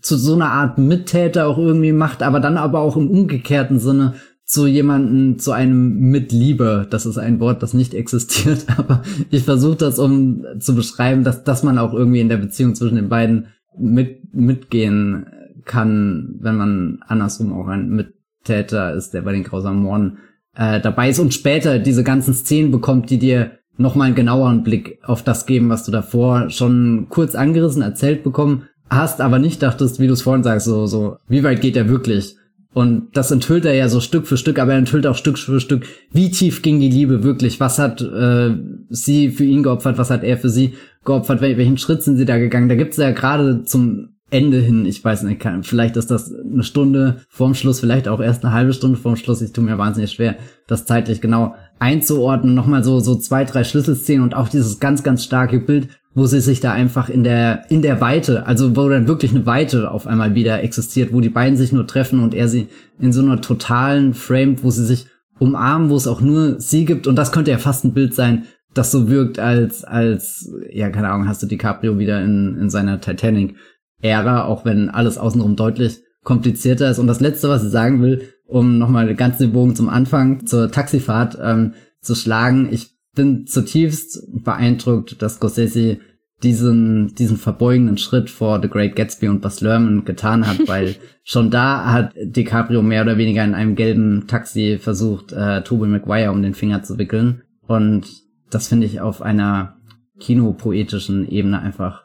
zu 0.00 0.16
so 0.16 0.34
einer 0.34 0.52
Art 0.52 0.78
Mittäter 0.78 1.46
auch 1.46 1.58
irgendwie 1.58 1.92
macht, 1.92 2.22
aber 2.22 2.40
dann 2.40 2.56
aber 2.56 2.80
auch 2.80 2.96
im 2.96 3.10
umgekehrten 3.10 3.78
Sinne 3.80 4.14
zu 4.50 4.66
jemanden, 4.66 5.38
zu 5.38 5.52
einem 5.52 6.10
mit 6.10 6.32
Liebe. 6.32 6.84
Das 6.90 7.06
ist 7.06 7.18
ein 7.18 7.38
Wort, 7.38 7.62
das 7.62 7.72
nicht 7.72 7.94
existiert, 7.94 8.66
aber 8.76 9.02
ich 9.30 9.44
versuche 9.44 9.76
das, 9.76 10.00
um 10.00 10.44
zu 10.58 10.74
beschreiben, 10.74 11.22
dass, 11.22 11.44
dass 11.44 11.62
man 11.62 11.78
auch 11.78 11.94
irgendwie 11.94 12.18
in 12.18 12.28
der 12.28 12.38
Beziehung 12.38 12.74
zwischen 12.74 12.96
den 12.96 13.08
beiden 13.08 13.46
mit, 13.78 14.34
mitgehen 14.34 15.26
kann, 15.64 16.34
wenn 16.40 16.56
man 16.56 16.98
andersrum 17.06 17.52
auch 17.52 17.68
ein 17.68 17.90
Mittäter 17.90 18.92
ist, 18.92 19.14
der 19.14 19.22
bei 19.22 19.30
den 19.30 19.44
grausamen 19.44 19.84
Morden 19.84 20.18
äh, 20.56 20.80
dabei 20.80 21.10
ist 21.10 21.20
und 21.20 21.32
später 21.32 21.78
diese 21.78 22.02
ganzen 22.02 22.34
Szenen 22.34 22.72
bekommt, 22.72 23.08
die 23.08 23.18
dir 23.18 23.52
nochmal 23.76 24.08
einen 24.08 24.16
genaueren 24.16 24.64
Blick 24.64 24.98
auf 25.04 25.22
das 25.22 25.46
geben, 25.46 25.68
was 25.68 25.84
du 25.84 25.92
davor 25.92 26.50
schon 26.50 27.06
kurz 27.08 27.36
angerissen 27.36 27.82
erzählt 27.82 28.24
bekommen 28.24 28.64
hast, 28.88 29.20
aber 29.20 29.38
nicht 29.38 29.62
dachtest, 29.62 30.00
wie 30.00 30.08
du 30.08 30.14
es 30.14 30.22
vorhin 30.22 30.42
sagst, 30.42 30.66
so, 30.66 30.86
so, 30.86 31.18
wie 31.28 31.44
weit 31.44 31.60
geht 31.60 31.76
er 31.76 31.88
wirklich? 31.88 32.34
Und 32.72 33.08
das 33.14 33.32
enthüllt 33.32 33.64
er 33.64 33.74
ja 33.74 33.88
so 33.88 34.00
Stück 34.00 34.28
für 34.28 34.36
Stück, 34.36 34.58
aber 34.60 34.72
er 34.72 34.78
enthüllt 34.78 35.06
auch 35.06 35.16
Stück 35.16 35.38
für 35.38 35.60
Stück, 35.60 35.86
wie 36.12 36.30
tief 36.30 36.62
ging 36.62 36.78
die 36.78 36.90
Liebe 36.90 37.24
wirklich? 37.24 37.58
Was 37.58 37.80
hat 37.80 38.00
äh, 38.00 38.54
sie 38.88 39.30
für 39.30 39.44
ihn 39.44 39.64
geopfert? 39.64 39.98
Was 39.98 40.10
hat 40.10 40.22
er 40.22 40.38
für 40.38 40.50
sie 40.50 40.74
geopfert? 41.04 41.40
Wel 41.40 41.56
welchen 41.56 41.78
Schritt 41.78 42.04
sind 42.04 42.16
sie 42.16 42.26
da 42.26 42.38
gegangen? 42.38 42.68
Da 42.68 42.76
gibt's 42.76 42.96
ja 42.96 43.10
gerade 43.10 43.64
zum 43.64 44.10
Ende 44.30 44.60
hin, 44.60 44.86
ich 44.86 45.04
weiß 45.04 45.24
nicht, 45.24 45.40
kann, 45.40 45.64
vielleicht 45.64 45.96
ist 45.96 46.10
das 46.10 46.32
eine 46.32 46.62
Stunde 46.62 47.22
vorm 47.28 47.54
Schluss, 47.54 47.80
vielleicht 47.80 48.06
auch 48.06 48.20
erst 48.20 48.44
eine 48.44 48.54
halbe 48.54 48.72
Stunde 48.72 48.96
vorm 48.96 49.16
Schluss. 49.16 49.42
Ich 49.42 49.52
tue 49.52 49.64
mir 49.64 49.76
wahnsinnig 49.76 50.12
schwer, 50.12 50.36
das 50.68 50.86
zeitlich 50.86 51.20
genau 51.20 51.56
einzuordnen. 51.80 52.54
Nochmal 52.54 52.84
so, 52.84 53.00
so 53.00 53.16
zwei, 53.16 53.44
drei 53.44 53.64
Schlüsselszenen 53.64 54.22
und 54.22 54.36
auch 54.36 54.48
dieses 54.48 54.78
ganz, 54.78 55.02
ganz 55.02 55.24
starke 55.24 55.58
Bild 55.58 55.88
wo 56.14 56.26
sie 56.26 56.40
sich 56.40 56.60
da 56.60 56.72
einfach 56.72 57.08
in 57.08 57.22
der, 57.22 57.70
in 57.70 57.82
der 57.82 58.00
Weite, 58.00 58.46
also 58.46 58.76
wo 58.76 58.88
dann 58.88 59.06
wirklich 59.06 59.30
eine 59.30 59.46
Weite 59.46 59.90
auf 59.90 60.06
einmal 60.06 60.34
wieder 60.34 60.62
existiert, 60.62 61.12
wo 61.12 61.20
die 61.20 61.28
beiden 61.28 61.56
sich 61.56 61.72
nur 61.72 61.86
treffen 61.86 62.20
und 62.20 62.34
er 62.34 62.48
sie 62.48 62.68
in 62.98 63.12
so 63.12 63.22
einer 63.22 63.40
totalen 63.40 64.14
Frame, 64.14 64.62
wo 64.62 64.70
sie 64.70 64.84
sich 64.84 65.06
umarmen, 65.38 65.88
wo 65.88 65.96
es 65.96 66.08
auch 66.08 66.20
nur 66.20 66.60
sie 66.60 66.84
gibt 66.84 67.06
und 67.06 67.16
das 67.16 67.32
könnte 67.32 67.50
ja 67.50 67.58
fast 67.58 67.84
ein 67.84 67.94
Bild 67.94 68.14
sein, 68.14 68.44
das 68.74 68.90
so 68.90 69.08
wirkt 69.08 69.38
als, 69.38 69.84
als, 69.84 70.52
ja, 70.70 70.90
keine 70.90 71.10
Ahnung, 71.10 71.28
hast 71.28 71.42
du 71.42 71.46
DiCaprio 71.46 71.98
wieder 71.98 72.22
in, 72.22 72.56
in 72.60 72.70
seiner 72.70 73.00
Titanic-Ära, 73.00 74.44
auch 74.44 74.64
wenn 74.64 74.90
alles 74.90 75.18
außenrum 75.18 75.56
deutlich 75.56 76.02
komplizierter 76.22 76.90
ist. 76.90 76.98
Und 76.98 77.06
das 77.06 77.20
Letzte, 77.20 77.48
was 77.48 77.64
ich 77.64 77.70
sagen 77.70 78.02
will, 78.02 78.22
um 78.46 78.78
nochmal 78.78 79.14
ganz 79.14 79.38
den 79.38 79.52
Bogen 79.52 79.74
zum 79.74 79.88
Anfang 79.88 80.46
zur 80.46 80.70
Taxifahrt 80.70 81.38
ähm, 81.42 81.74
zu 82.00 82.14
schlagen, 82.14 82.68
ich 82.70 82.96
bin 83.14 83.46
zutiefst 83.46 84.22
beeindruckt, 84.44 85.20
dass 85.20 85.36
Scorsese 85.36 85.98
diesen, 86.42 87.14
diesen 87.14 87.36
verbeugenden 87.36 87.98
Schritt 87.98 88.30
vor 88.30 88.60
The 88.62 88.68
Great 88.68 88.96
Gatsby 88.96 89.28
und 89.28 89.42
Bas 89.42 89.60
Lerman 89.60 90.04
getan 90.04 90.46
hat, 90.46 90.66
weil 90.68 90.96
schon 91.24 91.50
da 91.50 91.92
hat 91.92 92.14
DiCaprio 92.16 92.82
mehr 92.82 93.02
oder 93.02 93.18
weniger 93.18 93.44
in 93.44 93.54
einem 93.54 93.74
gelben 93.74 94.26
Taxi 94.26 94.78
versucht, 94.78 95.32
äh, 95.32 95.62
Tobey 95.62 95.86
Maguire 95.86 96.30
um 96.30 96.42
den 96.42 96.54
Finger 96.54 96.82
zu 96.82 96.98
wickeln. 96.98 97.42
Und 97.66 98.06
das 98.50 98.68
finde 98.68 98.86
ich 98.86 99.00
auf 99.00 99.22
einer 99.22 99.76
kinopoetischen 100.18 101.28
Ebene 101.28 101.60
einfach 101.60 102.04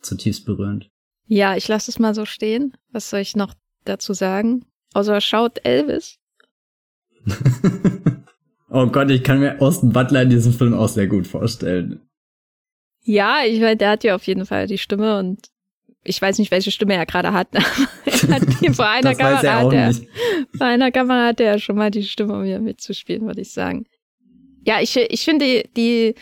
zutiefst 0.00 0.44
berührend. 0.44 0.88
Ja, 1.26 1.56
ich 1.56 1.68
lasse 1.68 1.90
es 1.90 1.98
mal 1.98 2.14
so 2.14 2.24
stehen. 2.24 2.76
Was 2.90 3.10
soll 3.10 3.20
ich 3.20 3.36
noch 3.36 3.54
dazu 3.84 4.12
sagen? 4.12 4.64
Außer 4.94 5.20
schaut 5.20 5.64
Elvis. 5.64 6.18
Oh 8.74 8.86
Gott, 8.86 9.10
ich 9.10 9.22
kann 9.22 9.40
mir 9.40 9.60
Austin 9.60 9.92
Butler 9.92 10.22
in 10.22 10.30
diesem 10.30 10.54
Film 10.54 10.72
auch 10.72 10.88
sehr 10.88 11.06
gut 11.06 11.26
vorstellen. 11.26 12.00
Ja, 13.02 13.44
ich 13.44 13.60
meine, 13.60 13.76
der 13.76 13.90
hat 13.90 14.04
ja 14.04 14.14
auf 14.14 14.26
jeden 14.26 14.46
Fall 14.46 14.66
die 14.66 14.78
Stimme 14.78 15.18
und 15.18 15.50
ich 16.04 16.20
weiß 16.20 16.38
nicht, 16.38 16.50
welche 16.50 16.70
Stimme 16.70 16.94
er 16.94 17.04
gerade 17.04 17.34
hat. 17.34 17.48
er 17.54 17.62
hat 18.28 18.74
vor 18.74 18.88
einer 18.88 19.14
Kamera 19.14 19.60
hat 19.60 19.72
er, 19.74 19.92
vor 20.56 20.66
einer 20.66 20.90
Kamera 20.90 21.26
hat 21.26 21.40
er 21.40 21.58
schon 21.58 21.76
mal 21.76 21.90
die 21.90 22.02
Stimme, 22.02 22.34
um 22.34 22.44
hier 22.44 22.60
mitzuspielen, 22.60 23.26
würde 23.26 23.42
ich 23.42 23.52
sagen. 23.52 23.84
Ja, 24.64 24.80
ich, 24.80 24.96
ich 24.96 25.22
finde 25.22 25.44
die, 25.44 25.70
die 25.76 26.14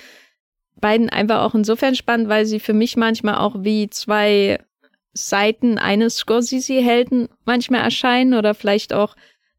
beiden 0.81 1.09
einfach 1.09 1.43
auch 1.43 1.55
insofern 1.55 1.95
spannend, 1.95 2.29
weil 2.29 2.47
sie 2.47 2.59
für 2.59 2.73
mich 2.73 2.97
manchmal 2.97 3.37
auch 3.37 3.63
wie 3.63 3.89
zwei 3.91 4.59
Seiten 5.13 5.79
eines 5.79 6.17
Scorsese-Helden 6.17 7.29
manchmal 7.45 7.83
erscheinen 7.83 8.35
oder 8.35 8.55
vielleicht 8.55 8.93
auch 8.93 9.15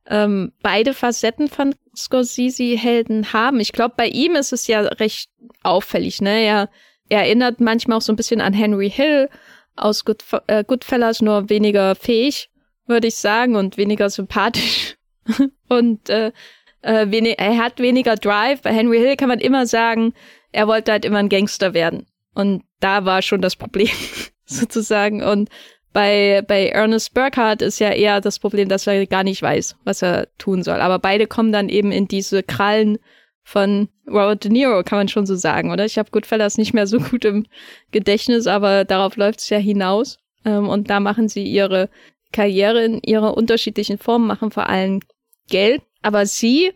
ähm, 0.07 0.51
beide 0.61 0.93
Facetten 0.93 1.47
von 1.47 1.75
Scorsese-Helden 1.95 3.33
haben. 3.33 3.59
Ich 3.59 3.71
glaube, 3.71 3.95
bei 3.97 4.07
ihm 4.07 4.35
ist 4.35 4.53
es 4.53 4.67
ja 4.67 4.81
recht 4.81 5.29
auffällig, 5.63 6.21
ne? 6.21 6.43
Er, 6.43 6.69
er 7.09 7.21
erinnert 7.21 7.59
manchmal 7.59 7.97
auch 7.97 8.01
so 8.01 8.13
ein 8.13 8.15
bisschen 8.15 8.41
an 8.41 8.53
Henry 8.53 8.89
Hill 8.89 9.29
aus 9.75 10.05
Good, 10.05 10.23
äh, 10.47 10.63
Goodfellas, 10.63 11.21
nur 11.21 11.49
weniger 11.49 11.95
fähig, 11.95 12.49
würde 12.87 13.07
ich 13.07 13.15
sagen, 13.15 13.55
und 13.55 13.77
weniger 13.77 14.09
sympathisch. 14.09 14.97
und 15.69 16.09
äh, 16.09 16.31
äh, 16.81 17.33
er 17.37 17.57
hat 17.57 17.79
weniger 17.79 18.15
Drive. 18.15 18.61
Bei 18.61 18.73
Henry 18.73 18.99
Hill 18.99 19.15
kann 19.15 19.29
man 19.29 19.39
immer 19.39 19.65
sagen, 19.65 20.13
er 20.51 20.67
wollte 20.67 20.91
halt 20.91 21.05
immer 21.05 21.19
ein 21.19 21.29
Gangster 21.29 21.73
werden. 21.73 22.07
Und 22.33 22.63
da 22.79 23.05
war 23.05 23.21
schon 23.21 23.41
das 23.41 23.55
Problem, 23.55 23.89
sozusagen. 24.45 25.21
Und 25.23 25.49
bei, 25.93 26.41
bei 26.47 26.67
Ernest 26.67 27.13
Burkhardt 27.13 27.61
ist 27.61 27.79
ja 27.79 27.89
eher 27.89 28.21
das 28.21 28.39
Problem, 28.39 28.69
dass 28.69 28.87
er 28.87 29.05
gar 29.07 29.23
nicht 29.23 29.41
weiß, 29.41 29.75
was 29.83 30.01
er 30.01 30.27
tun 30.37 30.63
soll. 30.63 30.79
Aber 30.79 30.99
beide 30.99 31.27
kommen 31.27 31.51
dann 31.51 31.69
eben 31.69 31.91
in 31.91 32.07
diese 32.07 32.43
Krallen 32.43 32.97
von 33.43 33.89
Robert 34.07 34.43
De 34.43 34.51
Niro, 34.51 34.83
kann 34.83 34.99
man 34.99 35.07
schon 35.07 35.25
so 35.25 35.35
sagen, 35.35 35.71
oder? 35.71 35.85
Ich 35.85 35.97
habe 35.97 36.11
Goodfellas 36.11 36.57
nicht 36.57 36.73
mehr 36.73 36.87
so 36.87 36.99
gut 36.99 37.25
im 37.25 37.45
Gedächtnis, 37.91 38.47
aber 38.47 38.85
darauf 38.85 39.17
läuft 39.17 39.39
es 39.39 39.49
ja 39.49 39.57
hinaus. 39.57 40.19
Ähm, 40.45 40.69
und 40.69 40.89
da 40.89 40.99
machen 40.99 41.27
sie 41.27 41.43
ihre 41.43 41.89
Karriere 42.31 42.83
in 42.83 43.01
ihrer 43.01 43.35
unterschiedlichen 43.35 43.97
Formen, 43.97 44.27
machen 44.27 44.51
vor 44.51 44.69
allem 44.69 45.01
Geld. 45.49 45.81
Aber 46.01 46.25
sie 46.25 46.71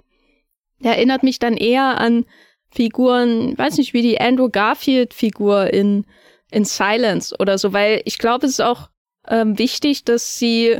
erinnert 0.81 1.23
mich 1.23 1.39
dann 1.39 1.55
eher 1.55 1.99
an 1.99 2.25
Figuren, 2.71 3.57
weiß 3.57 3.77
nicht, 3.77 3.93
wie 3.93 4.01
die 4.01 4.19
Andrew 4.19 4.49
Garfield-Figur 4.49 5.73
in, 5.73 6.05
in 6.51 6.65
Silence 6.65 7.33
oder 7.39 7.57
so, 7.57 7.71
weil 7.71 8.01
ich 8.03 8.17
glaube, 8.17 8.45
es 8.45 8.53
ist 8.53 8.61
auch 8.61 8.89
ähm, 9.29 9.57
wichtig, 9.57 10.03
dass 10.03 10.37
sie 10.37 10.79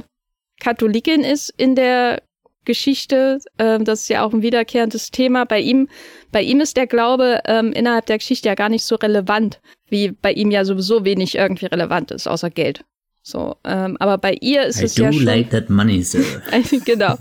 Katholikin 0.60 1.24
ist 1.24 1.54
in 1.58 1.76
der 1.76 2.22
Geschichte. 2.66 3.40
Ähm, 3.60 3.86
das 3.86 4.02
ist 4.02 4.10
ja 4.10 4.24
auch 4.24 4.34
ein 4.34 4.42
wiederkehrendes 4.42 5.12
Thema. 5.12 5.46
Bei 5.46 5.60
ihm, 5.60 5.88
bei 6.32 6.42
ihm 6.42 6.60
ist 6.60 6.78
der 6.78 6.88
Glaube 6.88 7.42
ähm, 7.46 7.72
innerhalb 7.72 8.08
der 8.08 8.18
Geschichte 8.18 8.50
ja 8.50 8.56
gar 8.56 8.70
nicht 8.70 8.84
so 8.84 8.96
relevant, 8.96 9.62
wie 9.90 10.12
bei 10.12 10.34
ihm 10.34 10.52
ja 10.52 10.66
sowieso 10.66 11.06
wenig 11.06 11.36
irgendwie 11.36 11.68
relevant 11.68 12.12
ist, 12.12 12.28
außer 12.28 12.50
Geld. 12.50 12.84
So, 13.22 13.56
ähm, 13.64 13.98
aber 14.00 14.20
bei 14.20 14.38
ihr 14.40 14.64
ist 14.66 14.82
I 14.82 14.86
es 14.86 14.98
ja 14.98 15.12
schon. 15.12 15.24
like 15.24 15.50
that 15.50 15.70
money, 15.70 16.04
sir. 16.04 16.24
genau. 16.86 17.16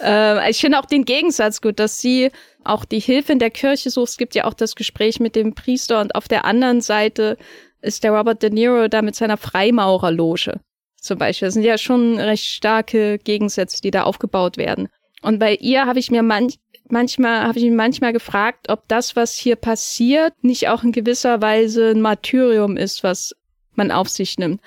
ähm, 0.00 0.38
ich 0.48 0.58
finde 0.58 0.78
auch 0.78 0.86
den 0.86 1.04
Gegensatz 1.04 1.60
gut, 1.60 1.78
dass 1.78 2.00
sie 2.00 2.30
auch 2.64 2.84
die 2.84 3.00
Hilfe 3.00 3.32
in 3.32 3.38
der 3.38 3.50
Kirche 3.50 3.90
sucht. 3.90 4.10
Es 4.10 4.16
gibt 4.16 4.34
ja 4.34 4.44
auch 4.44 4.54
das 4.54 4.76
Gespräch 4.76 5.20
mit 5.20 5.36
dem 5.36 5.54
Priester 5.54 6.00
und 6.00 6.14
auf 6.14 6.26
der 6.26 6.46
anderen 6.46 6.80
Seite 6.80 7.36
ist 7.82 8.04
der 8.04 8.12
Robert 8.12 8.42
De 8.42 8.50
Niro 8.50 8.88
da 8.88 9.02
mit 9.02 9.14
seiner 9.14 9.36
Freimaurerloge 9.36 10.60
zum 11.02 11.18
Beispiel. 11.18 11.46
Das 11.46 11.54
sind 11.54 11.64
ja 11.64 11.76
schon 11.78 12.18
recht 12.18 12.46
starke 12.46 13.18
Gegensätze, 13.18 13.82
die 13.82 13.90
da 13.90 14.04
aufgebaut 14.04 14.56
werden. 14.56 14.88
Und 15.20 15.38
bei 15.38 15.54
ihr 15.56 15.86
habe 15.86 15.98
ich 15.98 16.10
mir 16.10 16.22
manch, 16.22 16.58
manchmal, 16.88 17.42
habe 17.42 17.58
ich 17.58 17.64
mich 17.64 17.74
manchmal 17.74 18.12
gefragt, 18.12 18.68
ob 18.68 18.88
das, 18.88 19.14
was 19.16 19.36
hier 19.36 19.56
passiert, 19.56 20.32
nicht 20.42 20.68
auch 20.68 20.82
in 20.82 20.92
gewisser 20.92 21.42
Weise 21.42 21.90
ein 21.90 22.00
Martyrium 22.00 22.76
ist, 22.76 23.02
was 23.02 23.34
man 23.74 23.90
auf 23.90 24.08
sich 24.08 24.38
nimmt. 24.38 24.60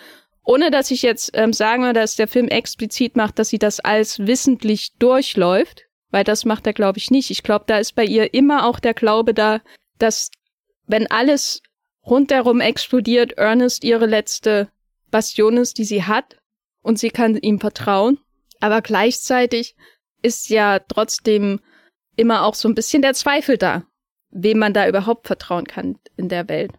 Ohne 0.43 0.69
dass 0.71 0.91
ich 0.91 1.01
jetzt 1.01 1.31
ähm, 1.33 1.53
sagen 1.53 1.83
würde, 1.83 2.01
dass 2.01 2.15
der 2.15 2.27
Film 2.27 2.47
explizit 2.47 3.15
macht, 3.15 3.39
dass 3.39 3.49
sie 3.49 3.57
das 3.57 3.79
als 3.79 4.19
wissentlich 4.19 4.93
durchläuft, 4.99 5.83
weil 6.11 6.23
das 6.23 6.45
macht 6.45 6.67
er, 6.67 6.73
glaube 6.73 6.99
ich, 6.99 7.09
nicht. 7.09 7.31
Ich 7.31 7.43
glaube, 7.43 7.65
da 7.67 7.79
ist 7.79 7.95
bei 7.95 8.05
ihr 8.05 8.33
immer 8.33 8.67
auch 8.67 8.79
der 8.79 8.93
Glaube 8.93 9.33
da, 9.33 9.61
dass 9.97 10.29
wenn 10.87 11.09
alles 11.09 11.61
rundherum 12.05 12.61
explodiert, 12.61 13.33
Ernest 13.33 13.83
ihre 13.83 14.05
letzte 14.05 14.69
Bastion 15.11 15.57
ist, 15.57 15.77
die 15.77 15.85
sie 15.85 16.03
hat 16.03 16.37
und 16.81 16.99
sie 16.99 17.09
kann 17.09 17.35
ihm 17.37 17.59
vertrauen. 17.59 18.19
Aber 18.59 18.81
gleichzeitig 18.81 19.75
ist 20.21 20.49
ja 20.49 20.79
trotzdem 20.79 21.59
immer 22.15 22.43
auch 22.43 22.55
so 22.55 22.67
ein 22.67 22.75
bisschen 22.75 23.01
der 23.01 23.13
Zweifel 23.13 23.57
da, 23.57 23.83
wem 24.29 24.59
man 24.59 24.73
da 24.73 24.87
überhaupt 24.87 25.27
vertrauen 25.27 25.65
kann 25.65 25.99
in 26.17 26.29
der 26.29 26.47
Welt. 26.47 26.71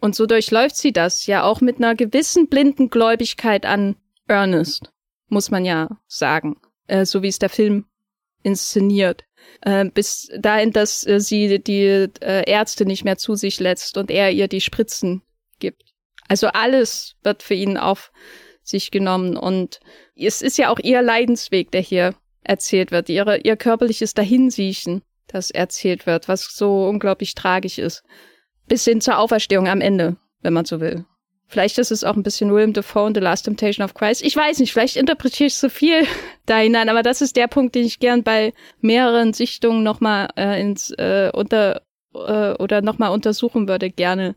Und 0.00 0.14
so 0.14 0.26
durchläuft 0.26 0.76
sie 0.76 0.92
das 0.92 1.26
ja 1.26 1.42
auch 1.42 1.60
mit 1.60 1.78
einer 1.78 1.94
gewissen 1.94 2.48
blinden 2.48 2.90
Gläubigkeit 2.90 3.64
an 3.64 3.96
Ernest, 4.28 4.92
muss 5.28 5.50
man 5.50 5.64
ja 5.64 5.88
sagen, 6.06 6.60
äh, 6.86 7.04
so 7.04 7.22
wie 7.22 7.28
es 7.28 7.38
der 7.38 7.48
Film 7.48 7.86
inszeniert. 8.42 9.24
Äh, 9.62 9.86
bis 9.86 10.30
dahin, 10.38 10.72
dass 10.72 11.06
äh, 11.06 11.20
sie 11.20 11.62
die 11.62 12.08
äh, 12.20 12.48
Ärzte 12.48 12.86
nicht 12.86 13.04
mehr 13.04 13.18
zu 13.18 13.34
sich 13.34 13.58
lässt 13.60 13.96
und 13.96 14.10
er 14.10 14.30
ihr 14.30 14.48
die 14.48 14.60
Spritzen 14.60 15.22
gibt. 15.58 15.82
Also 16.28 16.48
alles 16.48 17.14
wird 17.22 17.42
für 17.42 17.54
ihn 17.54 17.76
auf 17.76 18.12
sich 18.62 18.90
genommen 18.90 19.36
und 19.36 19.80
es 20.16 20.42
ist 20.42 20.58
ja 20.58 20.70
auch 20.70 20.78
ihr 20.78 21.02
Leidensweg, 21.02 21.70
der 21.70 21.80
hier 21.80 22.14
erzählt 22.42 22.90
wird, 22.90 23.08
ihre, 23.08 23.38
ihr 23.38 23.56
körperliches 23.56 24.14
Dahinsiechen, 24.14 25.02
das 25.28 25.50
erzählt 25.50 26.06
wird, 26.06 26.28
was 26.28 26.54
so 26.54 26.86
unglaublich 26.88 27.34
tragisch 27.34 27.78
ist. 27.78 28.02
Bis 28.66 28.84
hin 28.84 29.00
zur 29.00 29.18
Auferstehung 29.18 29.68
am 29.68 29.80
Ende, 29.80 30.16
wenn 30.42 30.52
man 30.52 30.64
so 30.64 30.80
will. 30.80 31.04
Vielleicht 31.48 31.78
ist 31.78 31.92
es 31.92 32.02
auch 32.02 32.16
ein 32.16 32.24
bisschen 32.24 32.52
William 32.52 32.72
Defoe 32.72 33.04
und 33.04 33.14
The 33.14 33.20
Last 33.20 33.44
Temptation 33.44 33.84
of 33.84 33.94
Christ. 33.94 34.22
Ich 34.24 34.34
weiß 34.34 34.58
nicht, 34.58 34.72
vielleicht 34.72 34.96
interpretiere 34.96 35.46
ich 35.46 35.54
zu 35.54 35.70
viel 35.70 36.06
da 36.46 36.58
hinein, 36.58 36.88
aber 36.88 37.02
das 37.02 37.20
ist 37.20 37.36
der 37.36 37.46
Punkt, 37.46 37.74
den 37.74 37.84
ich 37.84 38.00
gern 38.00 38.22
bei 38.22 38.52
mehreren 38.80 39.32
Sichtungen 39.32 39.82
nochmal 39.82 40.28
äh, 40.36 40.60
ins 40.60 40.90
äh, 40.90 41.30
unter 41.32 41.82
äh, 42.14 42.52
oder 42.54 42.82
nochmal 42.82 43.12
untersuchen 43.12 43.68
würde, 43.68 43.90
gerne. 43.90 44.34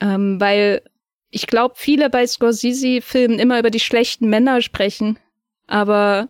Ähm, 0.00 0.40
weil 0.40 0.82
ich 1.30 1.46
glaube, 1.46 1.74
viele 1.76 2.10
bei 2.10 2.26
Scorsese-Filmen 2.26 3.38
immer 3.38 3.58
über 3.58 3.70
die 3.70 3.80
schlechten 3.80 4.28
Männer 4.28 4.60
sprechen, 4.60 5.18
aber 5.66 6.28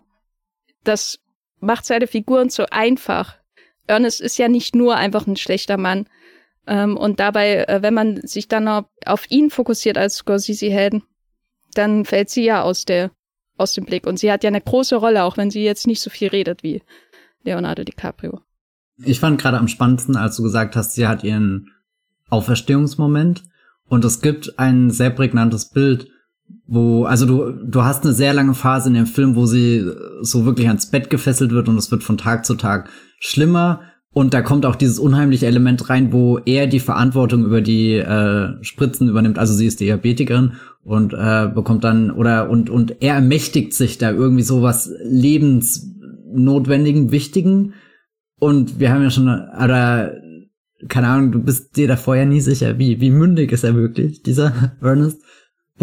das 0.83 1.19
macht 1.59 1.85
seine 1.85 2.07
Figuren 2.07 2.49
so 2.49 2.65
einfach. 2.71 3.35
Ernest 3.85 4.21
ist 4.21 4.37
ja 4.37 4.47
nicht 4.47 4.75
nur 4.75 4.95
einfach 4.95 5.27
ein 5.27 5.35
schlechter 5.35 5.77
Mann. 5.77 6.07
Ähm, 6.67 6.97
und 6.97 7.19
dabei, 7.19 7.65
äh, 7.65 7.81
wenn 7.81 7.93
man 7.93 8.25
sich 8.25 8.47
dann 8.47 8.67
auf, 9.05 9.29
ihn 9.29 9.49
fokussiert 9.49 9.97
als 9.97 10.17
Scorsese-Helden, 10.17 11.03
dann 11.73 12.05
fällt 12.05 12.29
sie 12.29 12.43
ja 12.43 12.61
aus 12.61 12.85
der 12.85 13.11
aus 13.57 13.73
dem 13.73 13.85
Blick. 13.85 14.07
Und 14.07 14.17
sie 14.17 14.31
hat 14.31 14.43
ja 14.43 14.47
eine 14.47 14.61
große 14.61 14.95
Rolle, 14.95 15.23
auch 15.23 15.37
wenn 15.37 15.51
sie 15.51 15.63
jetzt 15.63 15.87
nicht 15.87 16.01
so 16.01 16.09
viel 16.09 16.29
redet 16.29 16.63
wie 16.63 16.81
Leonardo 17.43 17.83
DiCaprio. 17.83 18.41
Ich 18.97 19.19
fand 19.19 19.39
gerade 19.39 19.57
am 19.57 19.67
spannendsten, 19.67 20.15
als 20.15 20.37
du 20.37 20.43
gesagt 20.43 20.75
hast, 20.75 20.93
sie 20.93 21.07
hat 21.07 21.23
ihren 21.23 21.69
Auferstehungsmoment. 22.29 23.43
Und 23.87 24.05
es 24.05 24.21
gibt 24.21 24.57
ein 24.57 24.89
sehr 24.91 25.09
prägnantes 25.09 25.69
Bild, 25.69 26.09
wo, 26.65 27.05
also 27.05 27.25
du, 27.25 27.51
du 27.51 27.83
hast 27.83 28.03
eine 28.03 28.13
sehr 28.13 28.33
lange 28.33 28.53
Phase 28.53 28.89
in 28.89 28.95
dem 28.95 29.05
Film, 29.05 29.35
wo 29.35 29.45
sie 29.45 29.87
so 30.21 30.45
wirklich 30.45 30.67
ans 30.67 30.89
Bett 30.89 31.09
gefesselt 31.09 31.51
wird 31.51 31.67
und 31.67 31.77
es 31.77 31.91
wird 31.91 32.03
von 32.03 32.17
Tag 32.17 32.45
zu 32.45 32.55
Tag 32.55 32.89
schlimmer. 33.19 33.81
Und 34.13 34.35
da 34.35 34.43
kommt 34.43 34.67
auch 34.67 34.75
dieses 34.75 34.99
unheimliche 34.99 35.47
Element 35.47 35.89
rein, 35.89 36.13
wo 36.13 36.37
er 36.45 36.67
die 36.67 36.79
Verantwortung 36.79 37.45
über 37.45 37.61
die 37.61 37.95
äh, 37.95 38.63
Spritzen 38.63 39.09
übernimmt. 39.09 39.39
Also 39.39 39.55
sie 39.55 39.65
ist 39.65 39.79
Diabetikerin 39.79 40.53
und 40.83 41.13
äh, 41.13 41.49
bekommt 41.53 41.83
dann 41.83 42.11
oder 42.11 42.49
und 42.49 42.69
und 42.69 43.01
er 43.01 43.15
ermächtigt 43.15 43.73
sich 43.73 43.97
da 43.97 44.11
irgendwie 44.11 44.43
so 44.43 44.61
was 44.61 44.91
lebensnotwendigen, 45.03 47.11
wichtigen. 47.11 47.73
Und 48.39 48.79
wir 48.79 48.91
haben 48.91 49.01
ja 49.01 49.09
schon, 49.09 49.27
oder 49.27 50.13
keine 50.89 51.07
Ahnung, 51.07 51.31
du 51.31 51.41
bist 51.41 51.77
dir 51.77 51.87
da 51.87 51.95
vorher 51.95 52.25
nie 52.25 52.41
sicher, 52.41 52.77
wie, 52.77 52.99
wie 52.99 53.09
mündig 53.09 53.51
ist 53.51 53.63
er 53.63 53.75
wirklich, 53.75 54.21
dieser 54.21 54.73
Ernest 54.81 55.23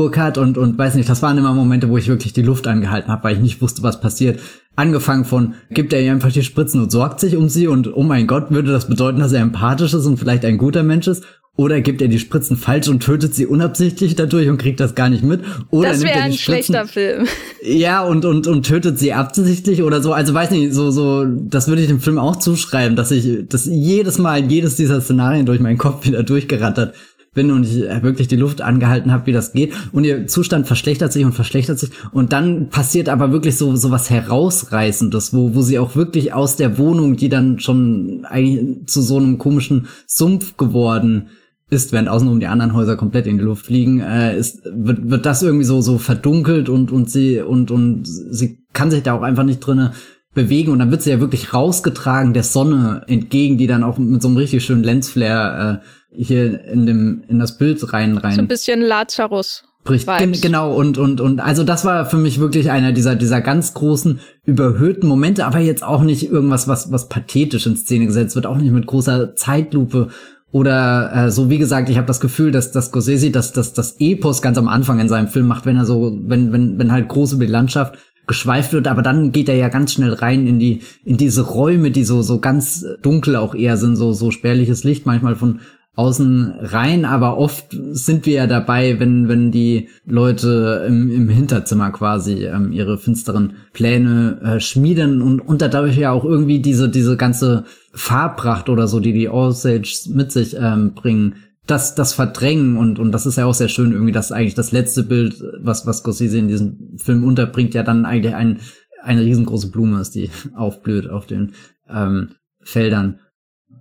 Burkhardt 0.01 0.39
und, 0.39 0.57
und 0.57 0.79
weiß 0.79 0.95
nicht, 0.95 1.11
das 1.11 1.21
waren 1.21 1.37
immer 1.37 1.53
Momente, 1.53 1.91
wo 1.91 1.99
ich 1.99 2.09
wirklich 2.09 2.33
die 2.33 2.41
Luft 2.41 2.67
angehalten 2.67 3.13
habe, 3.13 3.25
weil 3.25 3.35
ich 3.35 3.43
nicht 3.43 3.61
wusste, 3.61 3.83
was 3.83 4.01
passiert. 4.01 4.41
Angefangen 4.75 5.27
von, 5.27 5.53
gibt 5.71 5.93
er 5.93 6.01
ihr 6.01 6.11
einfach 6.11 6.33
die 6.33 6.43
Spritzen 6.43 6.81
und 6.81 6.91
sorgt 6.91 7.21
sich 7.21 7.37
um 7.37 7.51
sie 7.51 7.67
und 7.67 7.95
oh 7.95 8.03
mein 8.03 8.27
Gott, 8.27 8.51
würde 8.51 8.73
das 8.73 8.89
bedeuten, 8.89 9.19
dass 9.19 9.33
er 9.33 9.43
empathisch 9.43 9.93
ist 9.93 10.07
und 10.07 10.17
vielleicht 10.17 10.47
ein 10.47 10.57
guter 10.57 10.83
Mensch 10.85 11.07
ist? 11.07 11.25
Oder 11.55 11.83
gibt 11.83 12.01
er 12.01 12.09
die 12.09 12.19
Spritzen 12.19 12.57
falsch 12.57 12.89
und 12.89 13.01
tötet 13.03 13.35
sie 13.35 13.45
unabsichtlich 13.45 14.17
dadurch 14.17 14.49
und 14.49 14.57
kriegt 14.57 14.81
das 14.81 14.95
gar 14.95 15.11
nicht 15.11 15.23
mit? 15.23 15.43
Oder 15.69 15.91
das 15.91 16.03
wäre 16.03 16.21
ein 16.21 16.33
Spritzen, 16.33 16.75
schlechter 16.75 16.87
Film. 16.87 17.27
Ja, 17.63 18.03
und, 18.03 18.25
und, 18.25 18.47
und 18.47 18.65
tötet 18.65 18.99
sie 18.99 19.13
absichtlich 19.13 19.83
oder 19.83 20.01
so. 20.01 20.15
Also 20.15 20.33
weiß 20.33 20.51
nicht, 20.53 20.73
so, 20.73 20.91
so, 20.91 21.27
das 21.27 21.69
würde 21.69 21.83
ich 21.83 21.89
dem 21.89 22.01
Film 22.01 22.19
auch 22.19 22.37
zuschreiben, 22.37 22.97
dass 22.97 23.11
ich, 23.11 23.47
dass 23.51 23.67
jedes 23.67 24.17
Mal 24.17 24.51
jedes 24.51 24.77
dieser 24.77 25.03
Szenarien 25.03 25.45
durch 25.45 25.61
meinen 25.61 25.77
Kopf 25.77 26.07
wieder 26.07 26.23
durchgerattert 26.23 26.95
bin 27.33 27.53
und 27.53 27.65
ich 27.65 27.83
wirklich 28.03 28.27
die 28.27 28.37
Luft 28.37 28.61
angehalten 28.61 29.13
habe, 29.13 29.27
wie 29.27 29.33
das 29.33 29.53
geht. 29.53 29.73
Und 29.93 30.05
ihr 30.05 30.27
Zustand 30.27 30.67
verschlechtert 30.67 31.13
sich 31.13 31.25
und 31.25 31.33
verschlechtert 31.33 31.79
sich. 31.79 31.91
Und 32.13 32.33
dann 32.33 32.71
passiert 32.71 33.09
aber 33.09 33.31
wirklich 33.31 33.57
so, 33.57 33.77
so 33.77 33.91
was 33.91 34.11
Herausreißendes, 34.11 35.33
wo, 35.33 35.55
wo 35.55 35.63
sie 35.63 35.79
auch 35.79 35.95
wirklich 35.95 36.33
aus 36.33 36.57
der 36.57 36.77
Wohnung, 36.79 37.17
die 37.17 37.29
dann 37.29 37.61
schon 37.61 38.25
eigentlich 38.29 38.87
zu 38.87 39.01
so 39.01 39.17
einem 39.17 39.39
komischen 39.39 39.87
Sumpf 40.07 40.57
geworden 40.57 41.29
ist, 41.71 41.93
während 41.93 42.09
außenrum 42.09 42.41
die 42.41 42.49
anderen 42.49 42.75
Häuser 42.75 42.97
komplett 42.97 43.29
in 43.29 43.39
die 43.39 43.45
Luft 43.45 43.67
fliegen, 43.67 44.01
äh, 44.01 44.37
ist, 44.37 44.63
wird, 44.65 45.09
wird 45.09 45.25
das 45.25 45.43
irgendwie 45.45 45.65
so, 45.65 45.81
so 45.81 45.99
verdunkelt 45.99 46.69
und, 46.69 46.91
und 46.91 47.09
sie, 47.09 47.41
und, 47.41 47.71
und 47.71 48.07
sie 48.07 48.59
kann 48.73 48.91
sich 48.91 49.05
da 49.05 49.15
auch 49.15 49.23
einfach 49.23 49.45
nicht 49.45 49.61
drinnen 49.61 49.91
bewegen 50.35 50.73
und 50.73 50.79
dann 50.79 50.91
wird 50.91 51.03
sie 51.03 51.11
ja 51.11 51.21
wirklich 51.21 51.55
rausgetragen 51.55 52.35
der 52.35 52.43
Sonne 52.43 53.03
entgegen, 53.07 53.57
die 53.57 53.67
dann 53.67 53.85
auch 53.85 53.99
mit 53.99 54.23
so 54.23 54.29
einem 54.29 54.37
richtig 54.37 54.65
schönen 54.65 54.85
Lensflare 54.85 55.81
äh, 55.81 55.87
hier 56.13 56.65
in 56.65 56.87
dem 56.87 57.23
in 57.29 57.39
das 57.39 57.59
Bild 57.59 57.81
rein 57.93 58.19
rein. 58.19 58.35
So 58.35 58.41
ein 58.43 58.49
bisschen 58.49 58.81
Lazarus. 58.81 59.65
Bricht. 59.83 60.07
Gen 60.19 60.33
genau 60.33 60.75
und 60.75 60.99
und 60.99 61.23
und 61.23 61.41
also 61.41 61.65
das 61.65 61.87
war 61.87 62.05
für 62.05 62.19
mich 62.19 62.39
wirklich 62.39 62.71
einer 62.71 62.93
dieser 62.93 63.17
dieser 63.17 63.41
ganz 63.41 63.73
großen 63.73 64.21
überhöhten 64.45 65.09
Momente, 65.09 65.47
aber 65.47 65.59
jetzt 65.59 65.83
auch 65.83 66.03
nicht 66.03 66.31
irgendwas 66.31 66.69
was 66.69 66.93
was 66.93 67.09
pathetisch 67.09 67.67
in 67.67 67.77
Szene 67.77 68.07
gesetzt 68.07 68.35
wird, 68.35 68.47
auch 68.47 68.59
nicht 68.59 68.73
mit 68.73 68.87
großer 68.87 69.35
Zeitlupe 69.37 70.09
oder 70.53 71.13
äh, 71.15 71.31
so 71.31 71.49
wie 71.49 71.57
gesagt, 71.57 71.89
ich 71.89 71.97
habe 71.97 72.07
das 72.07 72.21
Gefühl, 72.21 72.51
dass 72.51 72.73
das 72.73 72.87
Scorsese 72.87 73.31
das 73.31 73.53
das 73.53 73.73
das 73.73 73.97
Epos 74.01 74.43
ganz 74.43 74.59
am 74.59 74.69
Anfang 74.69 75.01
in 75.01 75.09
seinem 75.09 75.29
Film 75.29 75.47
macht, 75.47 75.65
wenn 75.65 75.79
er 75.79 75.87
so 75.87 76.19
wenn 76.27 76.53
wenn 76.53 76.79
wenn 76.79 76.93
halt 76.93 77.09
groß 77.09 77.33
über 77.33 77.47
die 77.47 77.53
Landschaft 77.53 77.97
geschweift 78.27 78.75
wird, 78.75 78.87
aber 78.87 79.01
dann 79.01 79.33
geht 79.33 79.49
er 79.49 79.57
ja 79.57 79.69
ganz 79.69 79.95
schnell 79.95 80.13
rein 80.13 80.47
in 80.47 80.59
die 80.59 80.83
in 81.05 81.17
diese 81.17 81.41
Räume, 81.41 81.91
die 81.91 82.05
so 82.05 82.21
so 82.21 82.39
ganz 82.39 82.85
dunkel 83.01 83.35
auch 83.35 83.55
eher 83.55 83.79
sind, 83.79 83.97
so 83.97 84.13
so 84.13 84.31
spärliches 84.31 84.85
Licht 84.85 85.07
manchmal 85.07 85.37
von 85.37 85.61
außen 85.97 86.55
rein, 86.61 87.05
aber 87.05 87.37
oft 87.37 87.77
sind 87.91 88.25
wir 88.25 88.35
ja 88.35 88.47
dabei, 88.47 89.01
wenn, 89.01 89.29
wenn 89.29 89.51
die 89.51 89.89
Leute 90.07 90.85
im, 90.87 91.11
im 91.11 91.29
Hinterzimmer 91.29 91.91
quasi 91.91 92.45
ähm, 92.47 92.73
ihre 92.73 92.97
finsteren 92.97 93.55
Pläne 93.73 94.41
äh, 94.43 94.61
schmieden 94.61 95.21
und, 95.21 95.41
und 95.41 95.63
dadurch 95.63 95.99
ja 95.99 96.13
auch 96.13 96.25
irgendwie 96.25 96.61
diese, 96.61 96.89
diese 96.89 97.17
ganze 97.17 97.65
Farbpracht 97.93 98.69
oder 98.69 98.87
so, 98.87 99.01
die 99.01 99.13
die 99.13 99.29
Osage 99.29 100.09
mit 100.15 100.31
sich 100.33 100.57
ähm, 100.57 100.95
bringen, 100.95 101.35
das, 101.67 101.95
das 101.95 102.15
verdrängen 102.15 102.77
und, 102.77 102.99
und 102.99 103.13
das 103.13 103.27
ist 103.27 103.37
ja 103.37 103.47
auch 103.47 103.55
sehr 103.55 103.69
schön 103.69 103.93
irgendwie, 103.93 104.13
dass 104.13 104.33
eigentlich 104.33 104.55
das 104.55 104.73
letzte 104.73 105.03
Bild, 105.03 105.43
was, 105.61 105.87
was 105.87 105.99
Scorsese 105.99 106.39
in 106.39 106.49
diesem 106.49 106.97
Film 106.97 107.25
unterbringt, 107.25 107.75
ja 107.75 107.83
dann 107.83 108.07
eigentlich 108.07 108.35
ein, 108.35 108.61
eine 109.03 109.23
riesengroße 109.23 109.71
Blume 109.71 110.01
ist, 110.01 110.15
die 110.15 110.31
aufblüht 110.55 111.09
auf 111.09 111.27
den 111.27 111.53
ähm, 111.89 112.31
Feldern. 112.63 113.21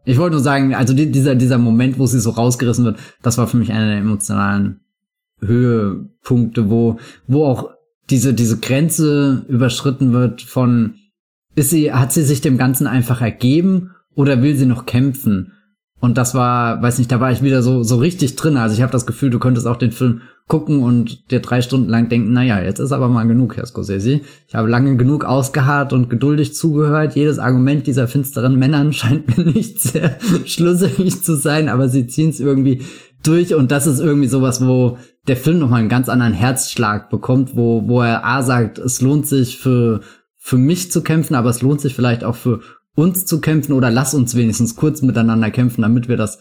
Ich 0.06 0.18
wollte 0.18 0.36
nur 0.36 0.44
sagen, 0.44 0.74
also 0.74 0.94
die, 0.94 1.12
dieser, 1.12 1.36
dieser 1.36 1.58
Moment, 1.58 2.00
wo 2.00 2.06
sie 2.06 2.20
so 2.20 2.32
rausgerissen 2.32 2.86
wird, 2.86 3.00
das 3.22 3.38
war 3.38 3.48
für 3.48 3.58
mich 3.58 3.72
einer 3.72 3.88
der 3.88 3.98
emotionalen 3.98 4.80
Höhepunkte, 5.42 6.70
wo, 6.70 7.00
wo 7.28 7.46
auch 7.46 7.72
diese, 8.10 8.34
diese 8.34 8.58
Grenze 8.58 9.46
überschritten 9.48 10.14
wird 10.14 10.42
von, 10.42 10.96
ist 11.56 11.70
sie, 11.70 11.94
hat 11.94 12.12
sie 12.12 12.24
sich 12.24 12.42
dem 12.42 12.58
Ganzen 12.58 12.88
einfach 12.88 13.22
ergeben 13.22 13.92
oder 14.16 14.42
will 14.42 14.56
sie 14.56 14.66
noch 14.66 14.86
kämpfen? 14.86 15.54
Und 16.02 16.18
das 16.18 16.34
war, 16.34 16.82
weiß 16.82 16.98
nicht, 16.98 17.12
da 17.12 17.20
war 17.20 17.32
ich 17.32 17.42
wieder 17.42 17.62
so, 17.62 17.84
so 17.84 17.98
richtig 17.98 18.36
drin. 18.36 18.56
Also 18.56 18.76
ich 18.76 18.82
habe 18.82 18.92
das 18.92 19.06
Gefühl, 19.06 19.30
du 19.30 19.40
könntest 19.40 19.68
auch 19.68 19.76
den 19.76 19.92
Film 19.92 20.22
gucken 20.48 20.82
und 20.82 21.30
dir 21.30 21.42
drei 21.42 21.62
Stunden 21.62 21.90
lang 21.90 22.10
denken, 22.10 22.34
naja, 22.34 22.62
jetzt 22.62 22.80
ist 22.80 22.92
aber 22.92 23.08
mal 23.10 23.28
genug, 23.28 23.58
Herr 23.58 23.66
Scorsese. 23.66 24.22
Ich 24.48 24.56
habe 24.56 24.70
lange 24.70 24.96
genug 24.96 25.26
ausgeharrt 25.26 25.94
und 25.94 26.10
geduldig 26.10 26.56
zugehört. 26.56 27.16
Jedes 27.16 27.38
Argument 27.38 27.86
dieser 27.86 28.08
finsteren 28.08 28.58
Männern 28.58 28.94
scheint 28.94 29.38
mir 29.38 29.44
nicht 29.44 29.80
sehr 29.80 30.18
schlüssig 30.46 31.22
zu 31.22 31.36
sein, 31.36 31.70
aber 31.70 31.90
sie 31.90 32.08
ziehen 32.08 32.30
es 32.30 32.40
irgendwie 32.40 32.82
durch 33.22 33.54
und 33.54 33.70
das 33.72 33.86
ist 33.86 34.00
irgendwie 34.00 34.28
sowas, 34.28 34.66
wo 34.66 34.98
der 35.28 35.36
Film 35.36 35.60
nochmal 35.60 35.82
einen 35.82 35.90
ganz 35.90 36.08
anderen 36.08 36.34
Herzschlag 36.34 37.10
bekommt, 37.10 37.56
wo, 37.56 37.88
wo 37.88 38.02
er 38.02 38.26
A 38.26 38.42
sagt, 38.42 38.80
es 38.80 39.02
lohnt 39.02 39.28
sich 39.28 39.58
für, 39.58 40.00
für 40.38 40.58
mich 40.58 40.92
zu 40.92 41.04
kämpfen, 41.04 41.36
aber 41.36 41.50
es 41.50 41.62
lohnt 41.62 41.82
sich 41.82 41.94
vielleicht 41.94 42.24
auch 42.24 42.36
für 42.36 42.62
uns 43.00 43.26
zu 43.26 43.42
kämpfen 43.42 43.74
oder 43.74 43.92
lass 43.92 44.14
uns 44.14 44.36
wenigstens 44.36 44.76
kurz 44.76 45.02
miteinander 45.02 45.52
kämpfen, 45.52 45.82
damit 45.82 46.08
wir 46.08 46.18
das 46.18 46.40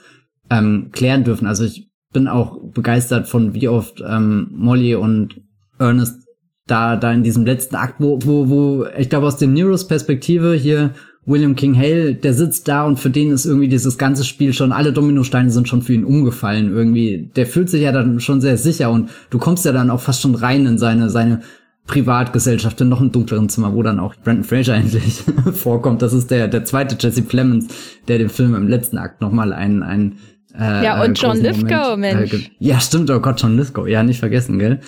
ähm, 0.51 0.91
klären 0.93 1.25
dürfen. 1.25 1.47
Also 1.47 1.65
ich 1.65 1.89
bin 2.13 2.29
auch 2.29 2.59
begeistert 2.73 3.29
von 3.29 3.55
wie 3.55 3.69
oft 3.69 4.03
ähm, 4.07 4.49
Molly 4.53 4.95
und 4.95 5.41
Ernest 5.79 6.25
da 6.67 6.97
da 6.97 7.13
in 7.13 7.23
diesem 7.23 7.47
letzten 7.47 7.77
Akt, 7.77 7.97
wo 7.99 8.19
wo 8.23 8.49
wo 8.49 8.87
ich 8.99 9.09
glaube 9.09 9.27
aus 9.27 9.37
dem 9.37 9.53
Neros 9.53 9.87
Perspektive 9.87 10.55
hier 10.55 10.95
William 11.29 11.57
King 11.57 11.77
Hale, 11.77 12.15
der 12.15 12.33
sitzt 12.33 12.69
da 12.69 12.87
und 12.87 12.99
für 12.99 13.11
den 13.11 13.31
ist 13.31 13.45
irgendwie 13.45 13.69
dieses 13.69 13.99
ganze 13.99 14.25
Spiel 14.25 14.55
schon, 14.55 14.73
alle 14.73 14.95
Dominosteine 14.95 15.51
sind 15.51 15.69
schon 15.69 15.83
für 15.83 15.93
ihn 15.93 16.05
umgefallen 16.05 16.73
irgendwie. 16.73 17.31
Der 17.37 17.47
fühlt 17.47 17.69
sich 17.69 17.83
ja 17.83 17.93
dann 17.93 18.19
schon 18.21 18.41
sehr 18.41 18.57
sicher 18.57 18.91
und 18.91 19.11
du 19.29 19.39
kommst 19.39 19.67
ja 19.67 19.73
dann 19.73 19.91
auch 19.91 20.01
fast 20.01 20.23
schon 20.23 20.35
rein 20.35 20.65
in 20.65 20.79
seine, 20.79 21.11
seine 21.11 21.43
Privatgesellschaft 21.89 22.80
in 22.80 22.89
noch 22.89 23.01
einem 23.01 23.11
dunkleren 23.11 23.49
Zimmer, 23.49 23.74
wo 23.74 23.82
dann 23.82 23.99
auch 23.99 24.14
Brandon 24.22 24.45
Fraser 24.45 24.74
endlich 24.76 25.24
vorkommt. 25.53 26.03
Das 26.03 26.12
ist 26.12 26.30
der, 26.30 26.47
der 26.47 26.64
zweite 26.64 26.97
Jesse 27.01 27.22
Plemons, 27.22 27.66
der 28.07 28.18
dem 28.18 28.30
Film 28.30 28.55
im 28.55 28.68
letzten 28.68 28.99
Akt 28.99 29.20
nochmal 29.20 29.53
einen, 29.53 29.82
einen 29.82 30.18
äh, 30.55 30.84
ja, 30.84 31.03
und 31.03 31.20
John 31.20 31.41
Lithgow, 31.41 31.97
Mensch. 31.97 32.32
Äh, 32.32 32.51
ja, 32.59 32.78
stimmt, 32.78 33.11
oh 33.11 33.20
Gott, 33.20 33.41
John 33.41 33.57
Lithgow. 33.57 33.89
Ja, 33.89 34.03
nicht 34.03 34.20
vergessen, 34.20 34.59
gell? 34.59 34.80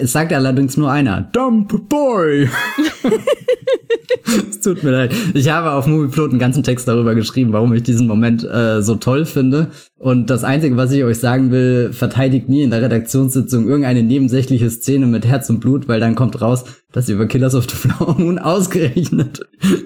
Es 0.00 0.12
sagt 0.12 0.32
allerdings 0.32 0.76
nur 0.76 0.90
einer. 0.90 1.22
Dump 1.32 1.88
Boy! 1.88 2.48
es 4.50 4.60
tut 4.60 4.82
mir 4.82 4.90
leid. 4.90 5.14
Ich 5.32 5.48
habe 5.48 5.72
auf 5.72 5.86
Movieplot 5.86 6.30
einen 6.30 6.38
ganzen 6.38 6.62
Text 6.62 6.86
darüber 6.86 7.14
geschrieben, 7.14 7.54
warum 7.54 7.72
ich 7.72 7.82
diesen 7.82 8.06
Moment 8.06 8.44
äh, 8.44 8.82
so 8.82 8.96
toll 8.96 9.24
finde. 9.24 9.68
Und 9.98 10.28
das 10.28 10.44
Einzige, 10.44 10.76
was 10.76 10.92
ich 10.92 11.02
euch 11.02 11.18
sagen 11.18 11.50
will, 11.50 11.92
verteidigt 11.92 12.50
nie 12.50 12.62
in 12.62 12.70
der 12.70 12.82
Redaktionssitzung 12.82 13.68
irgendeine 13.68 14.02
nebensächliche 14.02 14.68
Szene 14.68 15.06
mit 15.06 15.26
Herz 15.26 15.48
und 15.48 15.60
Blut, 15.60 15.88
weil 15.88 16.00
dann 16.00 16.14
kommt 16.14 16.42
raus, 16.42 16.64
dass 16.92 17.06
sie 17.06 17.14
über 17.14 17.26
Killers 17.26 17.54
of 17.54 17.66
the 17.70 17.76
Flower 17.76 18.16
Moon 18.18 18.38
ausgerechnet 18.38 19.40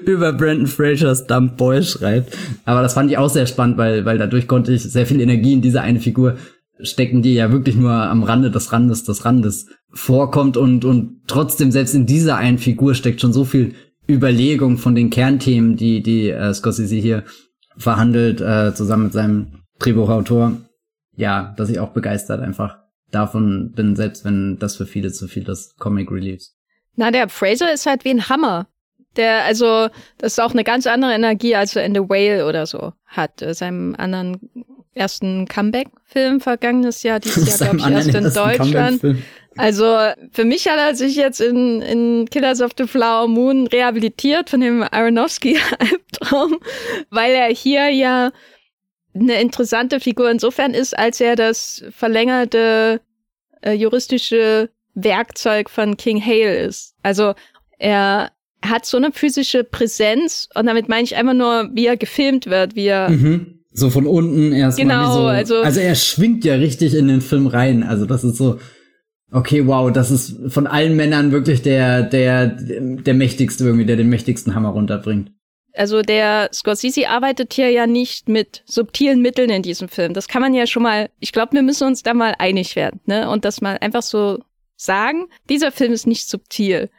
über 0.06 0.32
Brandon 0.32 0.66
Frasers 0.66 1.26
Dump 1.28 1.56
Boy 1.56 1.84
schreibt. 1.84 2.36
Aber 2.64 2.82
das 2.82 2.94
fand 2.94 3.12
ich 3.12 3.18
auch 3.18 3.30
sehr 3.30 3.46
spannend, 3.46 3.78
weil, 3.78 4.04
weil 4.04 4.18
dadurch 4.18 4.48
konnte 4.48 4.72
ich 4.72 4.82
sehr 4.82 5.06
viel 5.06 5.20
Energie 5.20 5.52
in 5.52 5.62
diese 5.62 5.82
eine 5.82 6.00
Figur 6.00 6.36
stecken, 6.80 7.22
die 7.22 7.34
ja 7.34 7.52
wirklich 7.52 7.76
nur 7.76 7.92
am 7.92 8.22
Rande 8.22 8.50
des 8.50 8.72
Randes 8.72 9.04
des 9.04 9.24
Randes 9.24 9.66
vorkommt 9.94 10.56
und, 10.56 10.84
und 10.84 11.22
trotzdem 11.26 11.70
selbst 11.70 11.94
in 11.94 12.06
dieser 12.06 12.36
einen 12.36 12.58
Figur 12.58 12.94
steckt 12.94 13.20
schon 13.20 13.32
so 13.32 13.44
viel 13.44 13.74
Überlegung 14.08 14.76
von 14.76 14.94
den 14.94 15.10
Kernthemen, 15.10 15.76
die, 15.76 16.02
die 16.02 16.30
äh, 16.30 16.52
Scorsese 16.52 16.96
hier 16.96 17.24
verhandelt, 17.76 18.40
äh, 18.40 18.74
zusammen 18.74 19.04
mit 19.04 19.12
seinem 19.12 19.62
Drehbuchautor. 19.78 20.56
Ja, 21.16 21.54
dass 21.56 21.70
ich 21.70 21.78
auch 21.78 21.90
begeistert 21.90 22.40
einfach 22.40 22.78
davon 23.10 23.72
bin, 23.72 23.94
selbst 23.94 24.24
wenn 24.24 24.58
das 24.58 24.76
für 24.76 24.86
viele 24.86 25.12
zu 25.12 25.28
viel 25.28 25.48
ist, 25.48 25.78
Comic 25.78 26.10
Reliefs. 26.10 26.56
Na, 26.96 27.10
der 27.10 27.28
Fraser 27.28 27.72
ist 27.72 27.86
halt 27.86 28.04
wie 28.04 28.10
ein 28.10 28.28
Hammer. 28.28 28.66
Der, 29.16 29.44
also, 29.44 29.88
das 30.18 30.32
ist 30.32 30.40
auch 30.40 30.52
eine 30.52 30.64
ganz 30.64 30.88
andere 30.88 31.12
Energie, 31.12 31.54
als 31.54 31.76
er 31.76 31.84
in 31.84 31.94
The 31.94 32.00
Whale 32.00 32.46
oder 32.46 32.66
so 32.66 32.92
hat, 33.06 33.42
äh, 33.42 33.54
seinem 33.54 33.94
anderen 33.96 34.38
ersten 34.92 35.46
Comeback-Film 35.46 36.40
vergangenes 36.40 37.02
Jahr, 37.02 37.20
dieses 37.20 37.58
Jahr, 37.60 37.74
glaube 37.74 37.88
ich, 37.88 37.94
erst 37.94 38.14
in 38.14 38.32
Deutschland. 38.32 39.24
Also 39.56 39.84
für 40.32 40.44
mich 40.44 40.66
hat 40.66 40.78
er 40.78 40.94
sich 40.94 41.16
jetzt 41.16 41.40
in, 41.40 41.80
in 41.82 42.28
Killers 42.30 42.60
of 42.60 42.72
the 42.76 42.86
Flower 42.86 43.28
Moon 43.28 43.66
rehabilitiert 43.66 44.50
von 44.50 44.60
dem 44.60 44.82
Aronofsky-Albtraum, 44.82 46.56
weil 47.10 47.32
er 47.32 47.48
hier 47.48 47.90
ja 47.90 48.32
eine 49.14 49.40
interessante 49.40 50.00
Figur 50.00 50.30
insofern 50.30 50.74
ist, 50.74 50.98
als 50.98 51.20
er 51.20 51.36
das 51.36 51.84
verlängerte 51.96 53.00
äh, 53.62 53.72
juristische 53.72 54.70
Werkzeug 54.94 55.70
von 55.70 55.96
King 55.96 56.24
Hale 56.24 56.56
ist. 56.56 56.94
Also 57.02 57.34
er 57.78 58.30
hat 58.62 58.86
so 58.86 58.96
eine 58.96 59.12
physische 59.12 59.62
Präsenz 59.62 60.48
und 60.54 60.66
damit 60.66 60.88
meine 60.88 61.04
ich 61.04 61.16
einfach 61.16 61.34
nur, 61.34 61.70
wie 61.72 61.86
er 61.86 61.96
gefilmt 61.96 62.46
wird, 62.46 62.74
wie 62.74 62.86
er 62.86 63.10
mhm. 63.10 63.60
So 63.76 63.90
von 63.90 64.06
unten 64.06 64.52
erstmal. 64.52 64.86
Genau, 64.86 65.12
so, 65.12 65.26
also. 65.26 65.56
Also 65.56 65.80
er 65.80 65.96
schwingt 65.96 66.44
ja 66.44 66.54
richtig 66.54 66.94
in 66.94 67.08
den 67.08 67.20
Film 67.20 67.48
rein. 67.48 67.82
Also 67.82 68.06
das 68.06 68.22
ist 68.22 68.36
so, 68.36 68.60
okay, 69.34 69.66
wow, 69.66 69.92
das 69.92 70.10
ist 70.10 70.52
von 70.52 70.66
allen 70.66 70.96
Männern 70.96 71.32
wirklich 71.32 71.60
der, 71.60 72.02
der, 72.02 72.46
der 72.46 73.14
mächtigste 73.14 73.64
irgendwie, 73.64 73.84
der 73.84 73.96
den 73.96 74.08
mächtigsten 74.08 74.54
Hammer 74.54 74.70
runterbringt. 74.70 75.32
Also 75.76 76.02
der 76.02 76.50
Scorsese 76.52 77.08
arbeitet 77.08 77.52
hier 77.52 77.68
ja 77.70 77.88
nicht 77.88 78.28
mit 78.28 78.62
subtilen 78.64 79.20
Mitteln 79.20 79.50
in 79.50 79.62
diesem 79.62 79.88
Film. 79.88 80.14
Das 80.14 80.28
kann 80.28 80.40
man 80.40 80.54
ja 80.54 80.68
schon 80.68 80.84
mal, 80.84 81.10
ich 81.18 81.32
glaube, 81.32 81.52
wir 81.52 81.62
müssen 81.62 81.88
uns 81.88 82.04
da 82.04 82.14
mal 82.14 82.36
einig 82.38 82.76
werden, 82.76 83.00
ne? 83.06 83.28
Und 83.28 83.44
das 83.44 83.60
mal 83.60 83.76
einfach 83.80 84.02
so 84.02 84.38
sagen. 84.76 85.26
Dieser 85.50 85.72
Film 85.72 85.92
ist 85.92 86.06
nicht 86.06 86.28
subtil. 86.28 86.90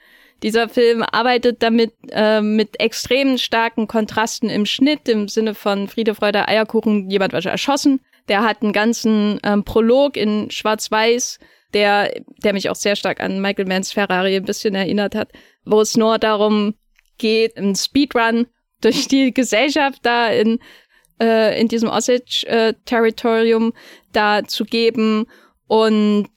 Dieser 0.44 0.68
Film 0.68 1.04
arbeitet 1.10 1.64
damit 1.64 1.94
äh, 2.12 2.42
mit 2.42 2.82
extrem 2.82 3.38
starken 3.38 3.88
Kontrasten 3.88 4.50
im 4.50 4.66
Schnitt, 4.66 5.08
im 5.08 5.30
Sinne 5.30 5.56
von 5.56 5.88
Friede, 5.88 6.14
Freude, 6.14 6.46
Eierkuchen, 6.50 7.10
jemand 7.10 7.32
war 7.32 7.42
schon 7.42 7.52
erschossen. 7.52 8.02
Der 8.28 8.44
hat 8.44 8.62
einen 8.62 8.74
ganzen 8.74 9.40
ähm, 9.44 9.64
Prolog 9.64 10.18
in 10.18 10.52
Schwarz-Weiß, 10.52 11.40
der, 11.76 12.11
der 12.41 12.53
mich 12.53 12.69
auch 12.69 12.76
sehr 12.76 12.95
stark 12.95 13.19
an 13.19 13.41
Michael 13.41 13.67
Manns 13.67 13.91
Ferrari 13.91 14.36
ein 14.36 14.45
bisschen 14.45 14.73
erinnert 14.73 15.13
hat, 15.13 15.32
wo 15.65 15.82
es 15.82 15.95
nur 15.95 16.17
darum 16.17 16.73
geht, 17.17 17.57
einen 17.57 17.76
Speedrun 17.76 18.47
durch 18.82 19.07
die 19.07 19.34
Gesellschaft 19.34 19.99
da 20.03 20.30
in, 20.30 20.59
äh, 21.21 21.59
in 21.59 21.67
diesem 21.67 21.89
Osage-Territorium 21.89 23.69
äh, 23.69 23.73
da 24.13 24.43
zu 24.45 24.63
geben 24.63 25.28
und 25.67 26.30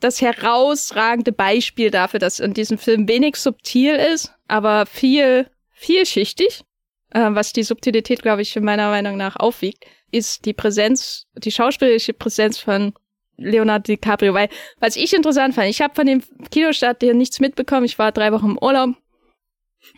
das 0.00 0.20
herausragende 0.20 1.30
Beispiel 1.30 1.92
dafür, 1.92 2.18
dass 2.18 2.40
in 2.40 2.54
diesem 2.54 2.76
Film 2.76 3.06
wenig 3.08 3.36
subtil 3.36 3.94
ist, 3.94 4.34
aber 4.48 4.84
viel 4.86 5.46
vielschichtig, 5.70 6.62
äh, 7.10 7.28
was 7.30 7.52
die 7.52 7.62
Subtilität, 7.62 8.20
glaube 8.22 8.42
ich, 8.42 8.56
meiner 8.56 8.90
Meinung 8.90 9.16
nach 9.16 9.36
aufwiegt, 9.36 9.84
ist 10.10 10.44
die 10.44 10.54
Präsenz, 10.54 11.26
die 11.36 11.52
schauspielerische 11.52 12.14
Präsenz 12.14 12.58
von 12.58 12.94
Leonardo 13.36 13.84
DiCaprio. 13.84 14.34
Weil, 14.34 14.48
was 14.80 14.96
ich 14.96 15.14
interessant 15.14 15.54
fand, 15.54 15.68
ich 15.68 15.80
habe 15.80 15.94
von 15.94 16.06
dem 16.06 16.22
Kinostart 16.50 16.98
hier 17.02 17.14
nichts 17.14 17.40
mitbekommen. 17.40 17.84
Ich 17.84 17.98
war 17.98 18.12
drei 18.12 18.32
Wochen 18.32 18.50
im 18.50 18.58
Urlaub. 18.58 18.90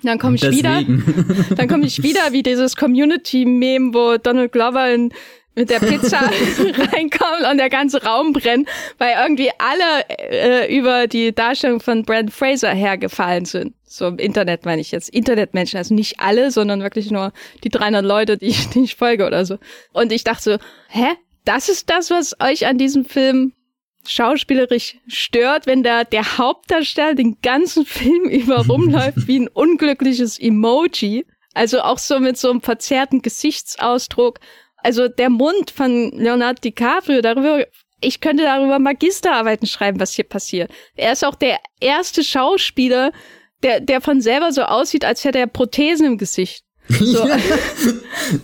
Dann 0.02 0.18
komme 0.18 0.36
ich 0.36 0.40
Deswegen. 0.40 1.06
wieder. 1.06 1.54
Dann 1.56 1.68
komme 1.68 1.86
ich 1.86 2.02
wieder 2.02 2.32
wie 2.32 2.42
dieses 2.42 2.76
Community-Meme, 2.76 3.92
wo 3.92 4.16
Donald 4.16 4.52
Glover 4.52 4.90
in 4.92 5.12
mit 5.54 5.70
der 5.70 5.78
Pizza 5.78 6.18
reinkommt 6.92 7.48
und 7.50 7.58
der 7.58 7.70
ganze 7.70 8.02
Raum 8.02 8.32
brennt, 8.32 8.68
weil 8.98 9.14
irgendwie 9.22 9.50
alle 9.58 10.04
äh, 10.08 10.76
über 10.76 11.06
die 11.06 11.34
Darstellung 11.34 11.80
von 11.80 12.02
Brent 12.02 12.32
Fraser 12.32 12.70
hergefallen 12.70 13.44
sind. 13.44 13.74
So 13.84 14.08
im 14.08 14.18
Internet 14.18 14.64
meine 14.64 14.80
ich 14.80 14.90
jetzt. 14.90 15.08
Internetmenschen, 15.10 15.78
also 15.78 15.94
nicht 15.94 16.18
alle, 16.18 16.50
sondern 16.50 16.82
wirklich 16.82 17.10
nur 17.10 17.32
die 17.62 17.68
300 17.68 18.04
Leute, 18.04 18.36
die 18.36 18.46
ich, 18.46 18.68
die 18.70 18.80
ich 18.82 18.96
folge 18.96 19.26
oder 19.26 19.44
so. 19.44 19.58
Und 19.92 20.10
ich 20.10 20.24
dachte 20.24 20.42
so, 20.42 20.56
hä? 20.88 21.06
Das 21.44 21.68
ist 21.68 21.90
das, 21.90 22.10
was 22.10 22.34
euch 22.40 22.66
an 22.66 22.78
diesem 22.78 23.04
Film 23.04 23.52
schauspielerisch 24.06 24.96
stört, 25.06 25.66
wenn 25.66 25.82
da 25.82 26.04
der 26.04 26.38
Hauptdarsteller 26.38 27.14
den 27.14 27.38
ganzen 27.42 27.86
Film 27.86 28.24
über 28.28 28.66
rumläuft 28.66 29.26
wie 29.26 29.40
ein 29.40 29.48
unglückliches 29.48 30.38
Emoji. 30.38 31.26
Also 31.54 31.82
auch 31.82 31.98
so 31.98 32.18
mit 32.18 32.36
so 32.36 32.50
einem 32.50 32.60
verzerrten 32.60 33.22
Gesichtsausdruck 33.22 34.40
also 34.84 35.08
der 35.08 35.30
Mund 35.30 35.70
von 35.70 36.10
Leonardo 36.10 36.60
DiCaprio, 36.60 37.22
darüber, 37.22 37.66
ich 38.02 38.20
könnte 38.20 38.44
darüber 38.44 38.78
Magisterarbeiten 38.78 39.66
schreiben, 39.66 39.98
was 39.98 40.12
hier 40.12 40.28
passiert. 40.28 40.70
Er 40.94 41.12
ist 41.12 41.24
auch 41.24 41.34
der 41.34 41.58
erste 41.80 42.22
Schauspieler, 42.22 43.10
der, 43.62 43.80
der 43.80 44.02
von 44.02 44.20
selber 44.20 44.52
so 44.52 44.62
aussieht, 44.62 45.06
als 45.06 45.24
hätte 45.24 45.38
er 45.38 45.46
Prothesen 45.46 46.06
im 46.06 46.18
Gesicht. 46.18 46.64
So. 46.88 47.26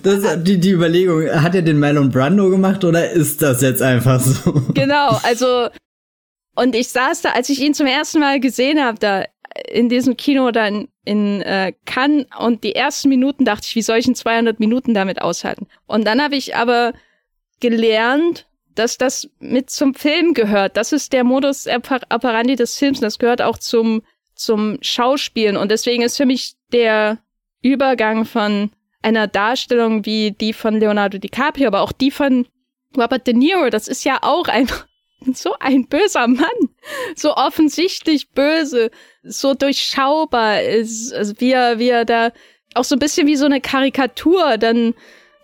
das 0.03 0.43
die, 0.43 0.59
die 0.59 0.71
Überlegung, 0.71 1.29
hat 1.29 1.55
er 1.55 1.63
den 1.63 1.79
Marlon 1.79 2.11
Brando 2.11 2.49
gemacht 2.49 2.85
oder 2.85 3.11
ist 3.11 3.43
das 3.43 3.61
jetzt 3.61 3.83
einfach 3.83 4.21
so? 4.21 4.53
Genau, 4.75 5.19
also 5.23 5.69
und 6.57 6.75
ich 6.75 6.89
saß 6.89 7.23
da, 7.23 7.31
als 7.31 7.49
ich 7.49 7.61
ihn 7.61 7.75
zum 7.75 7.87
ersten 7.87 8.21
Mal 8.21 8.41
gesehen 8.41 8.83
habe, 8.83 8.99
da 8.99 9.25
in 9.69 9.89
diesem 9.89 10.17
Kino 10.17 10.51
dann 10.51 10.89
in 11.05 11.43
äh, 11.43 11.73
Cannes 11.87 12.27
und 12.39 12.65
die 12.65 12.75
ersten 12.75 13.09
Minuten 13.09 13.45
dachte 13.45 13.67
ich, 13.69 13.77
wie 13.77 13.83
soll 13.83 13.99
ich 13.99 14.09
in 14.09 14.15
200 14.15 14.61
Minuten 14.61 14.95
damit 14.95 15.21
aushalten? 15.23 15.67
Und 15.87 16.07
dann 16.07 16.23
habe 16.23 16.37
ich 16.37 16.57
aber 16.57 16.93
gelernt, 17.61 18.47
dass 18.75 18.97
das 18.97 19.29
mit 19.39 19.71
zum 19.71 19.95
Film 19.95 20.35
gehört. 20.35 20.77
Das 20.77 20.93
ist 20.93 21.13
der 21.13 21.25
Modus 21.25 21.67
operandi 21.67 22.57
des 22.57 22.77
Films. 22.77 23.01
Das 23.01 23.19
gehört 23.19 23.43
auch 23.43 23.59
zum, 23.59 24.03
zum 24.35 24.79
Schauspielen. 24.81 25.57
Und 25.57 25.71
deswegen 25.71 26.03
ist 26.03 26.17
für 26.17 26.27
mich 26.27 26.55
der 26.73 27.19
Übergang 27.63 28.25
von 28.25 28.71
einer 29.03 29.27
Darstellung 29.27 30.05
wie 30.05 30.33
die 30.33 30.53
von 30.53 30.79
Leonardo 30.79 31.19
DiCaprio, 31.19 31.69
aber 31.69 31.81
auch 31.81 31.93
die 31.93 32.11
von 32.11 32.47
Robert 32.97 33.27
De 33.27 33.35
Niro, 33.35 33.71
das 33.71 33.89
ist 33.89 34.05
ja 34.05 34.19
auch 34.23 34.49
einfach 34.49 34.87
so 35.35 35.55
ein 35.61 35.87
böser 35.87 36.27
Mann. 36.27 36.69
So 37.15 37.35
offensichtlich 37.37 38.31
böse, 38.31 38.91
so 39.23 39.55
durchschaubar 39.55 40.63
ist, 40.63 41.13
also 41.13 41.35
wie 41.39 41.53
er, 41.53 41.79
wie 41.79 41.89
er 41.89 42.05
da 42.05 42.33
auch 42.75 42.85
so 42.85 42.97
ein 42.97 43.01
bisschen 43.01 43.27
wie 43.27 43.37
so 43.37 43.47
eine 43.47 43.61
Karikatur 43.61 44.57
dann 44.57 44.95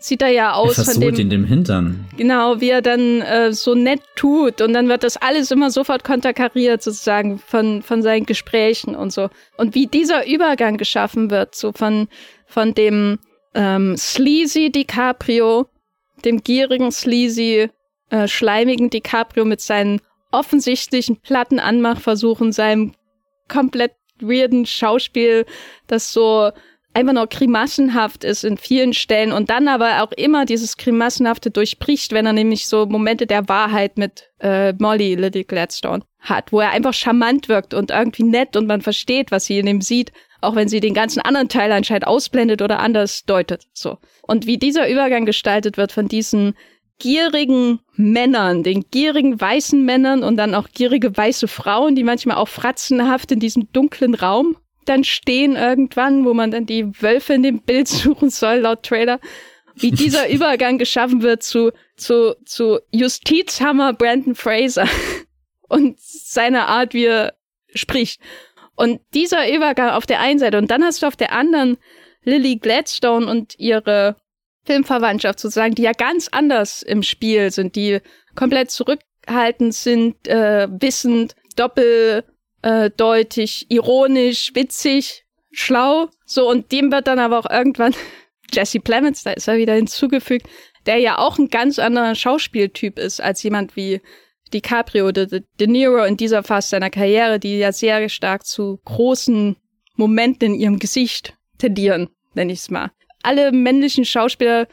sieht 0.07 0.23
er 0.23 0.29
ja 0.29 0.53
aus 0.53 0.79
er 0.79 0.85
von 0.85 1.01
dem 1.01 1.15
in 1.17 1.31
dem 1.31 1.45
Hintern. 1.45 2.07
Genau, 2.17 2.61
wie 2.61 2.71
er 2.71 2.83
dann 2.83 3.21
äh, 3.23 3.53
so 3.53 3.75
nett 3.75 4.01
tut 4.15 4.61
und 4.61 4.73
dann 4.73 4.89
wird 4.89 5.03
das 5.03 5.17
alles 5.17 5.51
immer 5.51 5.71
sofort 5.71 6.05
konterkariert 6.05 6.83
sozusagen 6.83 7.39
von 7.39 7.83
von 7.83 8.03
seinen 8.03 8.27
Gesprächen 8.27 8.95
und 8.95 9.13
so 9.13 9.29
und 9.57 9.75
wie 9.75 9.87
dieser 9.87 10.27
Übergang 10.27 10.77
geschaffen 10.77 11.31
wird 11.31 11.55
so 11.55 11.73
von 11.73 12.09
von 12.47 12.75
dem 12.75 13.19
ähm, 13.55 13.97
sleazy 13.97 14.71
DiCaprio, 14.71 15.67
dem 16.25 16.43
gierigen 16.43 16.93
sleazy 16.93 17.71
äh, 18.11 18.29
schleimigen 18.29 18.91
DiCaprio 18.91 19.45
mit 19.45 19.61
seinen 19.61 20.01
offensichtlichen 20.31 21.17
platten 21.17 21.59
Anmachversuchen, 21.59 22.53
seinem 22.53 22.93
komplett 23.49 23.93
weirden 24.21 24.67
Schauspiel, 24.67 25.47
das 25.87 26.13
so 26.13 26.51
einfach 26.97 27.13
nur 27.13 27.27
grimassenhaft 27.27 28.25
ist 28.25 28.43
in 28.43 28.57
vielen 28.57 28.95
Stellen 28.95 29.31
und 29.31 29.51
dann 29.51 29.69
aber 29.69 30.03
auch 30.03 30.13
immer 30.13 30.47
dieses 30.47 30.79
grimassenhafte 30.79 31.51
durchbricht, 31.51 32.13
wenn 32.13 32.25
er 32.25 32.33
nämlich 32.33 32.67
so 32.67 32.87
Momente 32.87 33.27
der 33.27 33.51
Wahrheit 33.51 33.99
mit 33.99 34.31
äh, 34.41 34.73
Molly 34.73 35.15
Lily 35.15 35.45
Gladstone 35.45 36.05
hat, 36.21 36.53
wo 36.53 36.61
er 36.61 36.71
einfach 36.71 36.95
charmant 36.95 37.51
wirkt 37.51 37.75
und 37.75 37.91
irgendwie 37.91 38.23
nett 38.23 38.57
und 38.57 38.67
man 38.67 38.81
versteht, 38.81 39.31
was 39.31 39.45
sie 39.45 39.59
in 39.59 39.67
ihm 39.67 39.83
sieht, 39.83 40.11
auch 40.41 40.55
wenn 40.55 40.69
sie 40.69 40.81
den 40.81 40.95
ganzen 40.95 41.21
anderen 41.21 41.51
Teil 41.51 41.71
anscheinend 41.71 42.07
ausblendet 42.07 42.63
oder 42.63 42.79
anders 42.79 43.27
deutet. 43.27 43.67
So. 43.75 43.99
Und 44.23 44.47
wie 44.47 44.57
dieser 44.57 44.89
Übergang 44.89 45.27
gestaltet 45.27 45.77
wird 45.77 45.93
von 45.93 46.09
diesen 46.09 46.55
gierigen 46.99 47.81
Männern, 47.93 48.63
den 48.63 48.87
gierigen 48.91 49.39
weißen 49.39 49.85
Männern 49.85 50.25
und 50.25 50.39
dann 50.39 50.55
auch 50.55 50.69
gierige 50.71 51.15
weiße 51.15 51.47
Frauen, 51.47 51.95
die 51.95 52.05
manchmal 52.05 52.39
auch 52.39 52.49
fratzenhaft 52.49 53.33
in 53.33 53.41
diesem 53.41 53.71
dunklen 53.73 54.15
Raum 54.15 54.57
dann 54.89 55.05
stehen 55.05 55.57
irgendwann, 55.57 56.25
wo 56.25 56.35
man 56.35 56.51
dann 56.51 56.67
die 56.67 57.01
Wölfe 57.03 57.35
in 57.35 57.43
dem 57.43 57.61
Bild 57.61 57.89
suchen 57.89 58.31
soll, 58.31 58.59
laut 58.59 58.83
Trailer, 58.83 59.21
wie 59.75 59.91
dieser 59.91 60.29
Übergang 60.31 60.79
geschaffen 60.79 61.23
wird 61.23 61.43
zu, 61.43 61.73
zu, 61.97 62.37
zu 62.45 62.81
Justizhammer 62.91 63.93
Brandon 63.93 64.35
Fraser 64.35 64.89
und 65.69 66.01
seiner 66.01 66.69
Art, 66.69 66.95
wie 66.95 67.07
er 67.07 67.35
spricht. 67.75 68.21
Und 68.75 69.01
dieser 69.15 69.53
Übergang 69.53 69.91
auf 69.91 70.07
der 70.07 70.21
einen 70.21 70.39
Seite 70.39 70.59
und 70.59 70.71
dann 70.71 70.85
hast 70.85 71.03
du 71.03 71.07
auf 71.07 71.17
der 71.17 71.33
anderen 71.33 71.79
Lily 72.25 72.57
Gladstone 72.57 73.27
und 73.27 73.59
ihre 73.59 74.17
Filmverwandtschaft 74.65 75.41
sozusagen, 75.41 75.75
die 75.75 75.83
ja 75.83 75.93
ganz 75.93 76.29
anders 76.29 76.83
im 76.83 77.03
Spiel 77.03 77.51
sind, 77.51 77.77
die 77.77 78.01
komplett 78.35 78.71
zurückhaltend 78.71 79.75
sind, 79.75 80.29
äh, 80.29 80.69
wissend, 80.71 81.37
doppel 81.55 82.25
äh, 82.63 82.91
deutlich, 82.97 83.67
ironisch, 83.69 84.53
witzig, 84.55 85.25
schlau. 85.53 86.09
So, 86.25 86.49
und 86.49 86.73
dem 86.73 86.93
wird 86.93 87.07
dann 87.07 87.19
aber 87.19 87.39
auch 87.39 87.51
irgendwann 87.51 87.95
Jesse 88.53 88.81
Plemons, 88.81 89.25
da 89.25 89.33
ist 89.33 89.49
er 89.49 89.57
wieder 89.57 89.75
hinzugefügt, 89.75 90.47
der 90.87 90.99
ja 90.99 91.19
auch 91.19 91.39
ein 91.39 91.49
ganz 91.49 91.79
anderer 91.79 92.15
Schauspieltyp 92.15 92.99
ist 92.99 93.21
als 93.21 93.43
jemand 93.43 93.75
wie 93.77 94.01
DiCaprio, 94.53 95.11
De, 95.11 95.27
De, 95.27 95.43
De 95.59 95.67
Niro 95.67 96.05
in 96.05 96.17
dieser 96.17 96.43
Phase 96.43 96.69
seiner 96.69 96.91
Karriere, 96.91 97.41
die 97.41 97.59
ja 97.59 97.73
sehr 97.73 98.09
stark 98.09 98.47
zu 98.47 98.81
großen 98.85 99.57
Momenten 99.95 100.55
in 100.55 100.61
ihrem 100.61 100.79
Gesicht 100.79 101.35
tendieren, 101.59 102.09
nenne 102.35 102.53
ich 102.53 102.61
es 102.61 102.71
mal. 102.71 102.91
Alle 103.23 103.51
männlichen 103.51 104.05
Schauspieler 104.05 104.69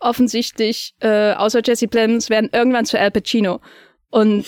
offensichtlich, 0.00 0.94
äh, 1.00 1.32
außer 1.32 1.60
Jesse 1.64 1.88
Plemons, 1.88 2.30
werden 2.30 2.48
irgendwann 2.52 2.86
zu 2.86 2.98
Al 2.98 3.10
Pacino. 3.10 3.60
Und 4.10 4.46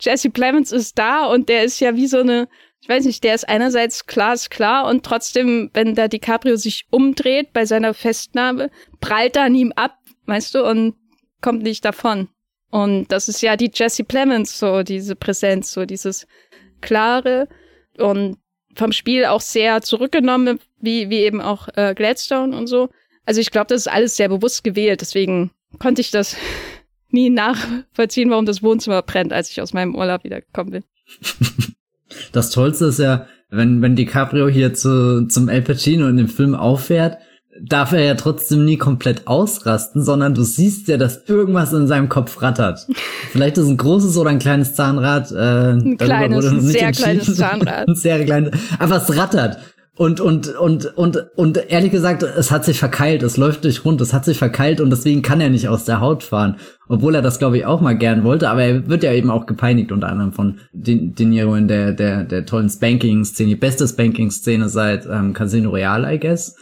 Jesse 0.00 0.30
Plemons 0.30 0.72
ist 0.72 0.98
da 0.98 1.26
und 1.26 1.48
der 1.48 1.64
ist 1.64 1.80
ja 1.80 1.94
wie 1.96 2.06
so 2.06 2.18
eine, 2.18 2.48
ich 2.80 2.88
weiß 2.88 3.04
nicht, 3.04 3.22
der 3.24 3.34
ist 3.34 3.48
einerseits 3.48 4.06
klar 4.06 4.34
ist 4.34 4.50
klar 4.50 4.88
und 4.88 5.04
trotzdem, 5.04 5.70
wenn 5.74 5.94
der 5.94 6.08
DiCaprio 6.08 6.56
sich 6.56 6.86
umdreht 6.90 7.52
bei 7.52 7.66
seiner 7.66 7.94
Festnahme, 7.94 8.70
prallt 9.00 9.36
er 9.36 9.44
an 9.44 9.54
ihm 9.54 9.72
ab, 9.76 9.98
weißt 10.26 10.54
du, 10.54 10.64
und 10.66 10.94
kommt 11.40 11.62
nicht 11.62 11.84
davon. 11.84 12.28
Und 12.70 13.08
das 13.08 13.28
ist 13.28 13.42
ja 13.42 13.56
die 13.56 13.70
Jesse 13.72 14.04
Plemons, 14.04 14.58
so 14.58 14.82
diese 14.82 15.16
Präsenz, 15.16 15.72
so 15.72 15.84
dieses 15.84 16.26
klare 16.80 17.48
und 17.98 18.38
vom 18.74 18.92
Spiel 18.92 19.24
auch 19.24 19.40
sehr 19.40 19.82
zurückgenommen, 19.82 20.60
wie, 20.78 21.10
wie 21.10 21.18
eben 21.18 21.40
auch 21.40 21.68
äh, 21.74 21.94
Gladstone 21.94 22.56
und 22.56 22.68
so. 22.68 22.88
Also 23.26 23.40
ich 23.40 23.50
glaube, 23.50 23.66
das 23.66 23.82
ist 23.82 23.92
alles 23.92 24.16
sehr 24.16 24.28
bewusst 24.28 24.64
gewählt, 24.64 25.00
deswegen 25.00 25.50
konnte 25.78 26.00
ich 26.00 26.10
das 26.10 26.36
nie 27.12 27.30
nachvollziehen, 27.30 28.30
warum 28.30 28.46
das 28.46 28.62
Wohnzimmer 28.62 29.02
brennt, 29.02 29.32
als 29.32 29.50
ich 29.50 29.60
aus 29.60 29.72
meinem 29.72 29.94
Urlaub 29.94 30.24
wiedergekommen 30.24 30.72
bin. 30.72 30.84
Das 32.32 32.50
Tollste 32.50 32.86
ist 32.86 32.98
ja, 32.98 33.26
wenn, 33.50 33.82
wenn 33.82 33.96
DiCaprio 33.96 34.48
hier 34.48 34.74
zu, 34.74 35.26
zum 35.28 35.48
El 35.48 35.62
Pacino 35.62 36.08
in 36.08 36.16
dem 36.16 36.28
Film 36.28 36.54
auffährt, 36.54 37.18
darf 37.60 37.92
er 37.92 38.04
ja 38.04 38.14
trotzdem 38.14 38.64
nie 38.64 38.76
komplett 38.76 39.26
ausrasten, 39.26 40.02
sondern 40.02 40.34
du 40.34 40.42
siehst 40.42 40.88
ja, 40.88 40.96
dass 40.96 41.28
irgendwas 41.28 41.72
in 41.72 41.86
seinem 41.86 42.08
Kopf 42.08 42.40
rattert. 42.42 42.86
Vielleicht 43.30 43.58
ist 43.58 43.66
ein 43.66 43.76
großes 43.76 44.16
oder 44.16 44.30
ein 44.30 44.38
kleines 44.38 44.74
Zahnrad. 44.74 45.30
Äh, 45.32 45.72
ein 45.72 45.98
kleines, 45.98 46.46
ein 46.46 46.60
sehr 46.60 46.92
kleines 46.92 47.36
Zahnrad. 47.36 47.88
ein 47.88 47.94
sehr 47.94 48.24
kleines, 48.24 48.52
aber 48.78 48.96
es 48.96 49.16
rattert. 49.16 49.58
Und, 50.00 50.18
und, 50.18 50.48
und, 50.56 50.96
und, 50.96 51.26
und 51.36 51.70
ehrlich 51.70 51.90
gesagt, 51.90 52.22
es 52.22 52.50
hat 52.50 52.64
sich 52.64 52.78
verkeilt, 52.78 53.22
es 53.22 53.36
läuft 53.36 53.64
durch 53.64 53.84
rund, 53.84 54.00
es 54.00 54.14
hat 54.14 54.24
sich 54.24 54.38
verkeilt 54.38 54.80
und 54.80 54.88
deswegen 54.88 55.20
kann 55.20 55.42
er 55.42 55.50
nicht 55.50 55.68
aus 55.68 55.84
der 55.84 56.00
Haut 56.00 56.22
fahren. 56.22 56.56
Obwohl 56.88 57.16
er 57.16 57.20
das, 57.20 57.38
glaube 57.38 57.58
ich, 57.58 57.66
auch 57.66 57.82
mal 57.82 57.98
gern 57.98 58.24
wollte, 58.24 58.48
aber 58.48 58.62
er 58.62 58.88
wird 58.88 59.02
ja 59.02 59.12
eben 59.12 59.30
auch 59.30 59.44
gepeinigt, 59.44 59.92
unter 59.92 60.08
anderem 60.08 60.32
von 60.32 60.60
De, 60.72 61.12
De 61.12 61.26
Niro 61.26 61.54
in 61.54 61.68
der, 61.68 61.92
der, 61.92 62.24
der 62.24 62.46
tollen 62.46 62.70
Spanking-Szene, 62.70 63.50
die 63.50 63.56
beste 63.56 63.86
Spanking-Szene 63.86 64.70
seit 64.70 65.04
ähm, 65.04 65.34
Casino 65.34 65.68
Real, 65.68 66.10
I 66.10 66.18
guess, 66.18 66.56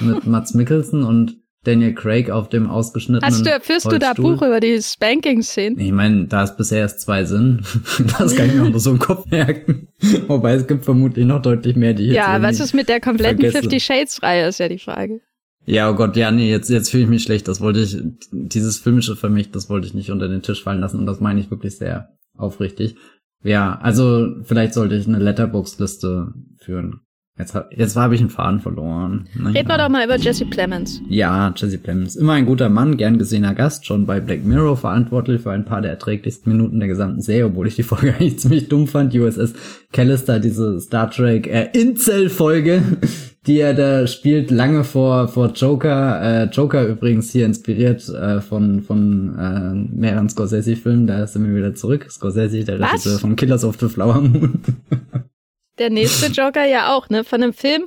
mit 0.00 0.26
Mats 0.26 0.52
Mikkelsen. 0.52 1.04
Und 1.04 1.38
Daniel 1.64 1.94
Craig 1.94 2.30
auf 2.30 2.48
dem 2.48 2.68
ausgeschnittenen 2.68 3.30
Hast 3.30 3.44
du, 3.44 3.50
führst 3.60 3.86
Holzstuhl. 3.86 3.92
du 3.94 3.98
da 3.98 4.12
Buch 4.14 4.42
über 4.42 4.60
die 4.60 4.80
Spanking-Szenen? 4.80 5.78
Ich 5.78 5.92
meine, 5.92 6.26
da 6.26 6.44
es 6.44 6.56
bisher 6.56 6.80
erst 6.80 7.00
zwei 7.00 7.24
sind, 7.24 7.62
das 8.18 8.36
kann 8.36 8.46
ich 8.46 8.54
mir 8.54 8.62
auch 8.62 8.70
nur 8.70 8.80
so 8.80 8.90
im 8.90 8.98
Kopf 8.98 9.26
merken. 9.30 9.88
Wobei 10.28 10.54
es 10.54 10.66
gibt 10.66 10.84
vermutlich 10.84 11.26
noch 11.26 11.42
deutlich 11.42 11.76
mehr, 11.76 11.94
die 11.94 12.08
ich 12.08 12.14
Ja, 12.14 12.40
was 12.42 12.60
ist 12.60 12.74
mit 12.74 12.88
der 12.88 13.00
kompletten 13.00 13.40
vergesse. 13.40 13.62
Fifty 13.62 13.80
Shades-Reihe, 13.80 14.48
ist 14.48 14.60
ja 14.60 14.68
die 14.68 14.78
Frage. 14.78 15.20
Ja, 15.66 15.90
oh 15.90 15.94
Gott, 15.94 16.16
ja, 16.16 16.30
nee, 16.30 16.50
jetzt, 16.50 16.68
jetzt 16.68 16.90
fühle 16.90 17.04
ich 17.04 17.08
mich 17.08 17.22
schlecht. 17.22 17.48
Das 17.48 17.60
wollte 17.60 17.80
ich, 17.80 17.96
dieses 18.30 18.78
filmische 18.78 19.16
für 19.16 19.30
mich, 19.30 19.50
das 19.50 19.70
wollte 19.70 19.86
ich 19.86 19.94
nicht 19.94 20.10
unter 20.10 20.28
den 20.28 20.42
Tisch 20.42 20.62
fallen 20.62 20.80
lassen 20.80 20.98
und 20.98 21.06
das 21.06 21.20
meine 21.20 21.40
ich 21.40 21.50
wirklich 21.50 21.76
sehr 21.76 22.10
aufrichtig. 22.36 22.96
Ja, 23.42 23.78
also 23.80 24.42
vielleicht 24.42 24.74
sollte 24.74 24.94
ich 24.96 25.06
eine 25.06 25.18
Letterbox-Liste 25.18 26.34
führen. 26.58 27.00
Jetzt, 27.36 27.58
jetzt 27.76 27.96
habe 27.96 28.14
ich 28.14 28.20
einen 28.20 28.30
Faden 28.30 28.60
verloren. 28.60 29.26
Naja. 29.34 29.56
Reden 29.56 29.68
wir 29.68 29.78
doch 29.78 29.88
mal 29.88 30.04
über 30.04 30.16
Jesse 30.16 30.46
Plemons. 30.46 31.02
Ja, 31.08 31.52
Jesse 31.56 31.78
Plemons. 31.78 32.14
Immer 32.14 32.34
ein 32.34 32.46
guter 32.46 32.68
Mann, 32.68 32.96
gern 32.96 33.18
gesehener 33.18 33.54
Gast, 33.54 33.86
schon 33.86 34.06
bei 34.06 34.20
Black 34.20 34.44
Mirror 34.44 34.76
verantwortlich 34.76 35.42
für 35.42 35.50
ein 35.50 35.64
paar 35.64 35.82
der 35.82 35.90
erträglichsten 35.90 36.52
Minuten 36.52 36.78
der 36.78 36.86
gesamten 36.86 37.22
Serie, 37.22 37.46
obwohl 37.46 37.66
ich 37.66 37.74
die 37.74 37.82
Folge 37.82 38.14
eigentlich 38.20 38.38
ziemlich 38.38 38.68
dumm 38.68 38.86
fand. 38.86 39.12
USS 39.16 39.54
Callister, 39.90 40.38
diese 40.38 40.80
Star 40.80 41.10
Trek 41.10 41.48
äh, 41.48 41.70
Incel-Folge, 41.72 42.82
die 43.48 43.58
er 43.58 43.74
da 43.74 44.06
spielt, 44.06 44.52
lange 44.52 44.84
vor, 44.84 45.26
vor 45.26 45.50
Joker. 45.54 46.22
Äh, 46.22 46.44
Joker 46.50 46.86
übrigens 46.86 47.32
hier 47.32 47.46
inspiriert 47.46 48.08
äh, 48.10 48.42
von, 48.42 48.82
von 48.82 49.36
äh, 49.36 49.74
mehreren 49.92 50.28
Scorsese-Filmen. 50.28 51.08
Da 51.08 51.26
sind 51.26 51.44
wir 51.48 51.56
wieder 51.56 51.74
zurück. 51.74 52.06
Scorsese, 52.08 52.62
der 52.62 52.78
Regisseur 52.78 53.18
von 53.18 53.34
Killers 53.34 53.64
of 53.64 53.76
the 53.80 53.88
Flower 53.88 54.20
Moon. 54.20 54.60
Der 55.78 55.90
nächste 55.90 56.26
Joker 56.26 56.64
ja 56.64 56.94
auch, 56.94 57.08
ne? 57.08 57.24
Von 57.24 57.42
einem 57.42 57.52
Film 57.52 57.86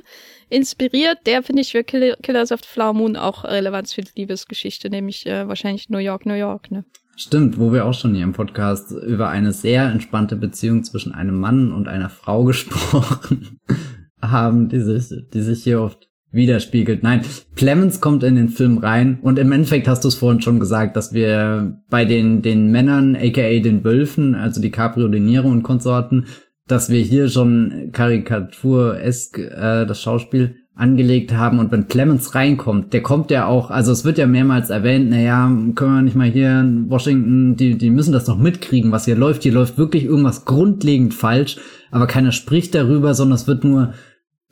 inspiriert, 0.50 1.18
der 1.26 1.42
finde 1.42 1.62
ich 1.62 1.72
für 1.72 1.84
Kill 1.84 2.16
Killers 2.22 2.52
of 2.52 2.60
the 2.60 2.68
Flower 2.68 2.94
Moon 2.94 3.16
auch 3.16 3.44
Relevanz 3.44 3.92
für 3.92 4.02
die 4.02 4.12
Liebesgeschichte, 4.16 4.90
nämlich 4.90 5.26
äh, 5.26 5.48
wahrscheinlich 5.48 5.88
New 5.88 5.98
York, 5.98 6.26
New 6.26 6.34
York, 6.34 6.70
ne? 6.70 6.84
Stimmt, 7.16 7.58
wo 7.58 7.72
wir 7.72 7.84
auch 7.84 7.94
schon 7.94 8.14
hier 8.14 8.22
im 8.22 8.32
Podcast 8.32 8.92
über 8.92 9.28
eine 9.28 9.52
sehr 9.52 9.90
entspannte 9.90 10.36
Beziehung 10.36 10.84
zwischen 10.84 11.12
einem 11.12 11.40
Mann 11.40 11.72
und 11.72 11.88
einer 11.88 12.10
Frau 12.10 12.44
gesprochen 12.44 13.58
haben, 14.22 14.68
die 14.68 14.80
sich, 14.80 15.08
die 15.32 15.40
sich 15.40 15.64
hier 15.64 15.80
oft 15.80 16.08
widerspiegelt. 16.30 17.02
Nein, 17.02 17.22
Clemens 17.56 18.00
kommt 18.00 18.22
in 18.22 18.36
den 18.36 18.50
Film 18.50 18.78
rein 18.78 19.18
und 19.22 19.38
im 19.38 19.50
Endeffekt 19.50 19.88
hast 19.88 20.04
du 20.04 20.08
es 20.08 20.14
vorhin 20.14 20.42
schon 20.42 20.60
gesagt, 20.60 20.94
dass 20.96 21.12
wir 21.12 21.80
bei 21.88 22.04
den, 22.04 22.42
den 22.42 22.70
Männern, 22.70 23.16
aka 23.16 23.60
den 23.60 23.82
Wölfen, 23.82 24.34
also 24.34 24.60
die 24.60 24.70
Niro 25.20 25.48
und 25.48 25.62
Konsorten, 25.62 26.26
dass 26.68 26.90
wir 26.90 27.00
hier 27.00 27.28
schon 27.28 27.90
karikaturesk 27.92 29.38
äh, 29.38 29.86
das 29.86 30.00
Schauspiel 30.02 30.56
angelegt 30.78 31.32
haben 31.32 31.58
und 31.58 31.72
wenn 31.72 31.88
Clemens 31.88 32.36
reinkommt, 32.36 32.92
der 32.92 33.02
kommt 33.02 33.32
ja 33.32 33.46
auch, 33.46 33.70
also 33.70 33.90
es 33.90 34.04
wird 34.04 34.16
ja 34.16 34.28
mehrmals 34.28 34.70
erwähnt, 34.70 35.10
naja, 35.10 35.50
können 35.74 35.94
wir 35.94 36.02
nicht 36.02 36.14
mal 36.14 36.30
hier 36.30 36.60
in 36.60 36.88
Washington, 36.88 37.56
die, 37.56 37.76
die 37.76 37.90
müssen 37.90 38.12
das 38.12 38.28
noch 38.28 38.38
mitkriegen, 38.38 38.92
was 38.92 39.04
hier 39.04 39.16
läuft. 39.16 39.42
Hier 39.42 39.52
läuft 39.52 39.76
wirklich 39.76 40.04
irgendwas 40.04 40.44
grundlegend 40.44 41.14
falsch, 41.14 41.56
aber 41.90 42.06
keiner 42.06 42.30
spricht 42.30 42.76
darüber, 42.76 43.14
sondern 43.14 43.34
es 43.34 43.48
wird 43.48 43.64
nur 43.64 43.94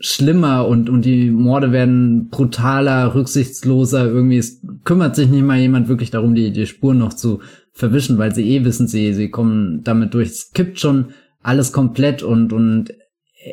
schlimmer 0.00 0.66
und, 0.66 0.90
und 0.90 1.04
die 1.04 1.30
Morde 1.30 1.70
werden 1.70 2.28
brutaler, 2.28 3.14
rücksichtsloser, 3.14 4.06
irgendwie, 4.06 4.38
es 4.38 4.60
kümmert 4.82 5.14
sich 5.14 5.28
nicht 5.28 5.44
mal 5.44 5.58
jemand 5.58 5.88
wirklich 5.88 6.10
darum, 6.10 6.34
die, 6.34 6.50
die 6.50 6.66
Spuren 6.66 6.98
noch 6.98 7.14
zu 7.14 7.40
verwischen, 7.72 8.18
weil 8.18 8.34
sie 8.34 8.50
eh 8.50 8.64
wissen, 8.64 8.88
sie, 8.88 9.12
sie 9.14 9.30
kommen 9.30 9.84
damit 9.84 10.12
durch. 10.12 10.28
Es 10.28 10.50
kippt 10.52 10.80
schon 10.80 11.06
alles 11.46 11.72
komplett 11.72 12.22
und, 12.22 12.52
und 12.52 12.92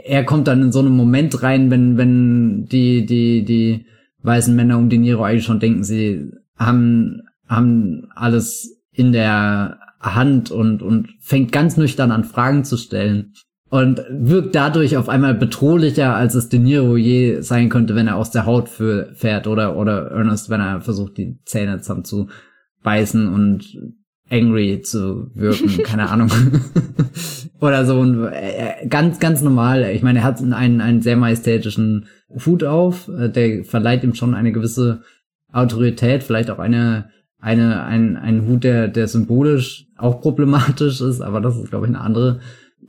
er 0.06 0.24
kommt 0.24 0.48
dann 0.48 0.64
in 0.64 0.72
so 0.72 0.80
einen 0.80 0.96
Moment 0.96 1.44
rein, 1.44 1.70
wenn, 1.70 1.96
wenn 1.98 2.66
die, 2.66 3.06
die, 3.06 3.46
die 3.46 3.86
weißen 4.24 4.56
Männer 4.56 4.80
um 4.80 4.90
die 4.90 4.98
Niro 4.98 5.24
eigentlich 5.24 5.46
schon 5.46 5.60
denken, 5.60 5.84
sie 5.84 6.32
haben, 6.58 7.22
haben 7.48 8.08
alles 8.16 8.82
in 8.92 9.12
der 9.12 9.78
Hand 10.00 10.50
und, 10.50 10.82
und 10.82 11.10
fängt 11.20 11.52
ganz 11.52 11.78
nüchtern 11.78 12.12
an, 12.12 12.24
Fragen 12.24 12.64
zu 12.64 12.78
stellen. 12.78 13.34
Und 13.70 14.04
wirkt 14.10 14.56
dadurch 14.56 14.98
auf 14.98 15.10
einmal 15.10 15.34
bedrohlicher, 15.34 16.16
als 16.16 16.36
es 16.36 16.50
De 16.50 16.60
Niro 16.60 16.96
je 16.96 17.42
sein 17.42 17.70
könnte, 17.70 17.96
wenn 17.96 18.08
er 18.08 18.18
aus 18.18 18.32
der 18.32 18.46
Haut 18.46 18.70
fährt 18.70 19.48
oder, 19.48 19.78
oder 19.78 20.12
Ernest, 20.12 20.50
wenn 20.50 20.62
er 20.62 20.82
versucht, 20.82 21.18
die 21.18 21.40
Zähne 21.46 21.80
zusammen 21.80 22.06
zu 22.06 22.28
beißen 22.84 23.28
und 23.28 23.66
angry 24.30 24.82
zu 24.82 25.32
wirken, 25.36 25.78
keine 25.84 26.10
Ahnung. 26.10 26.32
Oder 27.64 27.86
so 27.86 28.04
ein, 28.04 28.26
äh, 28.26 28.86
ganz, 28.90 29.22
ganz 29.22 29.42
normal. 29.42 29.90
Ich 29.94 30.04
meine, 30.04 30.20
er 30.20 30.26
hat 30.26 30.42
einen, 30.42 30.82
einen 30.82 31.02
sehr 31.02 31.16
majestätischen 31.16 32.08
Hut 32.46 32.66
auf, 32.66 33.08
äh, 33.08 33.30
der 33.30 33.64
verleiht 33.64 34.04
ihm 34.04 34.16
schon 34.16 34.36
eine 34.36 34.52
gewisse 34.52 35.04
Autorität, 35.54 36.24
vielleicht 36.24 36.50
auch 36.50 36.60
eine, 36.60 37.10
eine, 37.40 37.86
ein, 37.86 38.18
ein 38.18 38.48
Hut, 38.48 38.66
der, 38.66 38.90
der 38.90 39.08
symbolisch 39.08 39.86
auch 39.96 40.20
problematisch 40.20 41.00
ist, 41.00 41.22
aber 41.22 41.40
das 41.40 41.56
ist, 41.56 41.70
glaube 41.70 41.86
ich, 41.86 41.96
eine 41.96 42.02
andere 42.02 42.42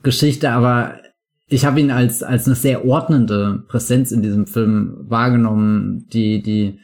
Geschichte. 0.03 0.49
Aber 0.49 0.95
ich 1.47 1.63
habe 1.63 1.79
ihn 1.79 1.89
als, 1.89 2.21
als 2.21 2.45
eine 2.45 2.55
sehr 2.55 2.85
ordnende 2.85 3.63
Präsenz 3.69 4.11
in 4.11 4.21
diesem 4.21 4.45
Film 4.45 4.97
wahrgenommen, 5.07 6.05
die, 6.11 6.41
die 6.41 6.81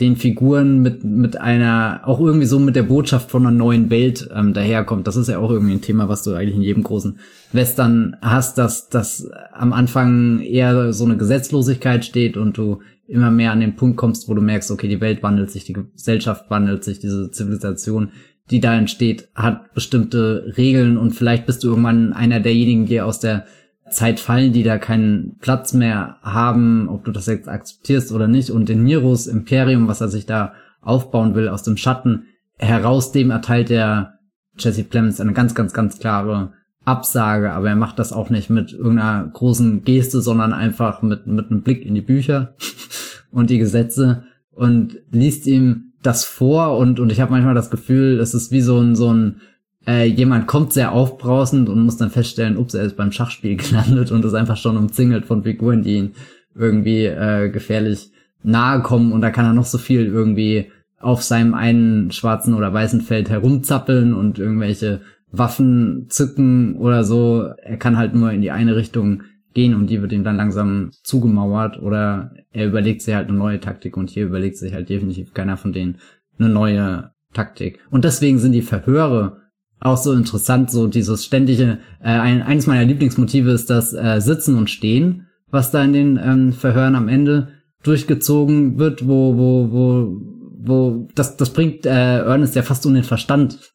den 0.00 0.16
Figuren 0.16 0.80
mit, 0.80 1.04
mit 1.04 1.36
einer, 1.36 2.00
auch 2.04 2.18
irgendwie 2.18 2.46
so 2.46 2.58
mit 2.58 2.74
der 2.74 2.82
Botschaft 2.82 3.30
von 3.30 3.46
einer 3.46 3.56
neuen 3.56 3.90
Welt 3.90 4.28
ähm, 4.34 4.54
daherkommt. 4.54 5.06
Das 5.06 5.16
ist 5.16 5.28
ja 5.28 5.38
auch 5.38 5.50
irgendwie 5.50 5.74
ein 5.74 5.82
Thema, 5.82 6.08
was 6.08 6.22
du 6.22 6.34
eigentlich 6.34 6.56
in 6.56 6.62
jedem 6.62 6.82
großen 6.82 7.18
Western 7.52 8.16
hast, 8.22 8.58
dass, 8.58 8.88
dass 8.88 9.30
am 9.52 9.72
Anfang 9.72 10.40
eher 10.40 10.92
so 10.92 11.04
eine 11.04 11.16
Gesetzlosigkeit 11.16 12.04
steht 12.04 12.36
und 12.36 12.56
du 12.56 12.80
immer 13.06 13.30
mehr 13.30 13.52
an 13.52 13.60
den 13.60 13.76
Punkt 13.76 13.98
kommst, 13.98 14.28
wo 14.28 14.34
du 14.34 14.40
merkst, 14.40 14.70
okay, 14.70 14.88
die 14.88 15.00
Welt 15.00 15.22
wandelt 15.22 15.50
sich, 15.50 15.64
die 15.64 15.74
Gesellschaft 15.74 16.50
wandelt 16.50 16.82
sich, 16.82 16.98
diese 16.98 17.30
Zivilisation, 17.30 18.12
die 18.50 18.60
da 18.60 18.74
entsteht, 18.74 19.28
hat 19.34 19.74
bestimmte 19.74 20.54
Regeln 20.56 20.96
und 20.96 21.12
vielleicht 21.12 21.46
bist 21.46 21.62
du 21.62 21.68
irgendwann 21.68 22.12
einer 22.12 22.40
derjenigen, 22.40 22.86
die 22.86 23.00
aus 23.00 23.20
der 23.20 23.44
Zeit 23.90 24.20
fallen, 24.20 24.52
die 24.52 24.62
da 24.62 24.78
keinen 24.78 25.36
Platz 25.40 25.72
mehr 25.72 26.16
haben, 26.22 26.88
ob 26.88 27.04
du 27.04 27.12
das 27.12 27.26
jetzt 27.26 27.48
akzeptierst 27.48 28.12
oder 28.12 28.28
nicht. 28.28 28.50
Und 28.50 28.70
in 28.70 28.84
Niros 28.84 29.26
Imperium, 29.26 29.88
was 29.88 30.00
er 30.00 30.08
sich 30.08 30.26
da 30.26 30.54
aufbauen 30.80 31.34
will, 31.34 31.48
aus 31.48 31.62
dem 31.62 31.76
Schatten 31.76 32.26
heraus, 32.58 33.12
dem 33.12 33.30
erteilt 33.30 33.70
er 33.70 34.18
Jesse 34.58 34.84
Plemons 34.84 35.20
eine 35.20 35.32
ganz, 35.32 35.54
ganz, 35.54 35.72
ganz 35.72 35.98
klare 35.98 36.52
Absage, 36.84 37.52
aber 37.52 37.68
er 37.68 37.76
macht 37.76 37.98
das 37.98 38.12
auch 38.12 38.28
nicht 38.28 38.50
mit 38.50 38.72
irgendeiner 38.72 39.28
großen 39.32 39.84
Geste, 39.84 40.20
sondern 40.20 40.52
einfach 40.52 41.02
mit, 41.02 41.26
mit 41.26 41.50
einem 41.50 41.62
Blick 41.62 41.86
in 41.86 41.94
die 41.94 42.00
Bücher 42.00 42.54
und 43.30 43.50
die 43.50 43.58
Gesetze 43.58 44.24
und 44.50 44.98
liest 45.10 45.46
ihm 45.46 45.92
das 46.02 46.24
vor 46.24 46.76
und, 46.76 46.98
und 46.98 47.12
ich 47.12 47.20
habe 47.20 47.30
manchmal 47.30 47.54
das 47.54 47.70
Gefühl, 47.70 48.18
es 48.18 48.34
ist 48.34 48.50
wie 48.50 48.60
so 48.60 48.80
ein, 48.80 48.96
so 48.96 49.12
ein 49.12 49.40
äh, 49.86 50.06
jemand 50.06 50.46
kommt 50.46 50.72
sehr 50.72 50.92
aufbrausend 50.92 51.68
und 51.68 51.84
muss 51.84 51.96
dann 51.96 52.10
feststellen, 52.10 52.56
ups, 52.56 52.74
er 52.74 52.84
ist 52.84 52.96
beim 52.96 53.12
Schachspiel 53.12 53.56
gelandet 53.58 54.10
und 54.10 54.24
ist 54.24 54.34
einfach 54.34 54.56
schon 54.56 54.76
umzingelt 54.76 55.26
von 55.26 55.42
Figuren, 55.42 55.82
die 55.82 55.96
ihn 55.96 56.14
irgendwie 56.54 57.06
äh, 57.06 57.48
gefährlich 57.48 58.10
nahe 58.42 58.82
kommen 58.82 59.12
und 59.12 59.20
da 59.20 59.30
kann 59.30 59.44
er 59.44 59.52
noch 59.52 59.64
so 59.64 59.78
viel 59.78 60.06
irgendwie 60.06 60.70
auf 60.98 61.22
seinem 61.22 61.54
einen 61.54 62.12
schwarzen 62.12 62.54
oder 62.54 62.72
weißen 62.72 63.00
Feld 63.00 63.28
herumzappeln 63.28 64.14
und 64.14 64.38
irgendwelche 64.38 65.00
Waffen 65.32 66.06
zücken 66.08 66.76
oder 66.76 67.04
so. 67.04 67.48
Er 67.62 67.76
kann 67.76 67.96
halt 67.96 68.14
nur 68.14 68.30
in 68.30 68.42
die 68.42 68.50
eine 68.50 68.76
Richtung 68.76 69.22
gehen 69.54 69.74
und 69.74 69.88
die 69.88 70.00
wird 70.00 70.12
ihm 70.12 70.24
dann 70.24 70.36
langsam 70.36 70.90
zugemauert 71.02 71.80
oder 71.80 72.32
er 72.52 72.66
überlegt 72.66 73.02
sich 73.02 73.14
halt 73.14 73.28
eine 73.28 73.36
neue 73.36 73.60
Taktik 73.60 73.96
und 73.96 74.10
hier 74.10 74.26
überlegt 74.26 74.56
sich 74.56 74.74
halt 74.74 74.88
definitiv 74.88 75.34
keiner 75.34 75.56
von 75.56 75.72
denen 75.72 75.96
eine 76.38 76.48
neue 76.48 77.10
Taktik. 77.32 77.80
Und 77.90 78.04
deswegen 78.04 78.38
sind 78.38 78.52
die 78.52 78.62
Verhöre 78.62 79.41
auch 79.82 79.96
so 79.96 80.12
interessant, 80.12 80.70
so 80.70 80.86
dieses 80.86 81.24
ständige, 81.24 81.78
äh, 82.00 82.08
ein, 82.08 82.42
eines 82.42 82.66
meiner 82.66 82.84
Lieblingsmotive 82.84 83.50
ist 83.50 83.68
das 83.70 83.92
äh, 83.92 84.20
Sitzen 84.20 84.56
und 84.56 84.70
Stehen, 84.70 85.26
was 85.50 85.70
da 85.70 85.82
in 85.82 85.92
den 85.92 86.20
ähm, 86.22 86.52
Verhören 86.52 86.94
am 86.94 87.08
Ende 87.08 87.48
durchgezogen 87.82 88.78
wird, 88.78 89.06
wo, 89.06 89.36
wo, 89.36 89.72
wo, 89.72 90.16
wo, 90.64 91.08
das, 91.14 91.36
das 91.36 91.50
bringt 91.50 91.84
äh, 91.84 92.18
Ernest 92.20 92.54
ja 92.54 92.62
fast 92.62 92.86
um 92.86 92.94
den 92.94 93.02
Verstand, 93.04 93.72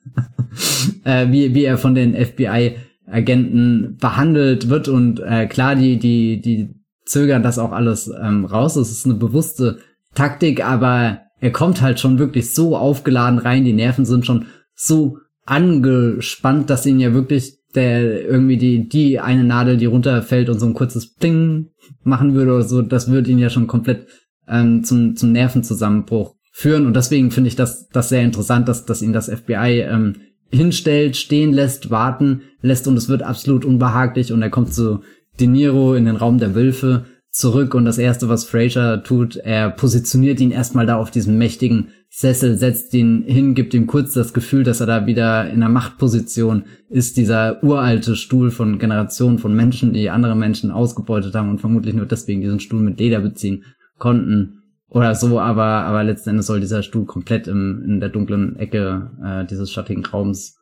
äh, 1.04 1.28
wie, 1.30 1.54
wie 1.54 1.66
er 1.66 1.78
von 1.78 1.94
den 1.94 2.16
FBI-Agenten 2.16 3.98
behandelt 4.00 4.70
wird 4.70 4.88
und 4.88 5.20
äh, 5.20 5.46
klar, 5.48 5.76
die, 5.76 6.00
die, 6.00 6.40
die 6.42 6.70
zögern 7.06 7.44
das 7.44 7.60
auch 7.60 7.74
alles 7.74 8.10
ähm, 8.22 8.46
raus, 8.46 8.76
das 8.76 8.92
ist 8.92 9.06
eine 9.06 9.16
bewusste 9.16 9.80
Taktik, 10.16 10.66
aber 10.66 11.20
er 11.40 11.52
kommt 11.52 11.82
halt 11.82 12.00
schon 12.00 12.18
wirklich 12.18 12.54
so 12.54 12.78
aufgeladen 12.78 13.40
rein, 13.40 13.66
die 13.66 13.74
Nerven 13.74 14.06
sind 14.06 14.26
schon 14.26 14.46
so 14.74 15.18
angespannt, 15.48 16.70
dass 16.70 16.86
ihn 16.86 17.00
ja 17.00 17.14
wirklich 17.14 17.58
der 17.74 18.26
irgendwie 18.26 18.58
die 18.58 18.88
die 18.88 19.20
eine 19.20 19.44
Nadel, 19.44 19.78
die 19.78 19.86
runterfällt 19.86 20.50
und 20.50 20.60
so 20.60 20.66
ein 20.66 20.74
kurzes 20.74 21.14
Pling 21.14 21.70
machen 22.04 22.34
würde 22.34 22.54
oder 22.54 22.64
so, 22.64 22.82
das 22.82 23.10
würde 23.10 23.32
ihn 23.32 23.40
ja 23.40 23.50
schon 23.50 23.68
komplett 23.68 24.08
ähm, 24.48 24.84
zum 24.84 25.16
zum 25.16 25.32
Nervenzusammenbruch 25.32 26.36
führen. 26.52 26.86
Und 26.86 26.96
deswegen 26.96 27.32
finde 27.32 27.48
ich 27.48 27.56
das 27.56 27.88
das 27.90 28.10
sehr 28.10 28.24
interessant, 28.24 28.68
dass 28.68 28.86
dass 28.86 29.02
ihn 29.02 29.14
das 29.14 29.30
FBI 29.30 29.82
ähm, 29.82 30.16
hinstellt, 30.52 31.18
stehen 31.18 31.54
lässt, 31.54 31.90
warten 31.90 32.42
lässt 32.62 32.88
und 32.88 32.98
es 32.98 33.10
wird 33.10 33.24
absolut 33.24 33.66
unbehaglich 33.66 34.32
und 34.32 34.42
er 34.42 34.50
kommt 34.50 34.74
zu 34.74 35.02
De 35.40 35.48
Niro 35.48 35.96
in 35.96 36.06
den 36.06 36.16
Raum 36.16 36.40
der 36.40 36.56
Wölfe 36.56 37.06
zurück 37.30 37.76
und 37.76 37.86
das 37.86 38.00
erste, 38.00 38.30
was 38.30 38.46
Fraser 38.46 39.04
tut, 39.04 39.36
er 39.36 39.70
positioniert 39.70 40.40
ihn 40.40 40.52
erstmal 40.52 40.86
da 40.86 40.98
auf 40.98 41.12
diesem 41.12 41.38
mächtigen 41.38 41.90
Sessel, 42.10 42.58
setzt 42.58 42.94
ihn 42.94 43.24
hin, 43.24 43.54
gibt 43.54 43.74
ihm 43.74 43.86
kurz 43.86 44.14
das 44.14 44.34
Gefühl, 44.34 44.64
dass 44.64 44.80
er 44.80 44.88
da 44.88 45.06
wieder 45.06 45.50
in 45.50 45.62
einer 45.62 45.70
Machtposition 45.70 46.66
ist, 46.90 47.18
dieser 47.18 47.64
uralte 47.64 48.16
Stuhl 48.16 48.50
von 48.50 48.80
Generationen 48.80 49.40
von 49.40 49.54
Menschen, 49.54 49.94
die 49.94 50.10
andere 50.10 50.36
Menschen 50.36 50.72
ausgebeutet 50.72 51.36
haben 51.36 51.50
und 51.50 51.60
vermutlich 51.60 51.94
nur 51.94 52.06
deswegen 52.06 52.42
diesen 52.42 52.60
Stuhl 52.60 52.82
mit 52.82 53.00
Leder 53.00 53.20
beziehen 53.20 53.66
konnten 53.98 54.64
oder 54.90 55.16
so, 55.16 55.40
aber, 55.40 55.64
aber 55.64 56.04
letzten 56.04 56.32
Endes 56.32 56.48
soll 56.48 56.62
dieser 56.62 56.82
Stuhl 56.82 57.06
komplett 57.06 57.48
im, 57.48 57.84
in 57.86 58.00
der 58.00 58.10
dunklen 58.10 58.56
Ecke 58.56 59.12
äh, 59.24 59.46
dieses 59.46 59.72
schattigen 59.72 60.06
Raums 60.06 60.58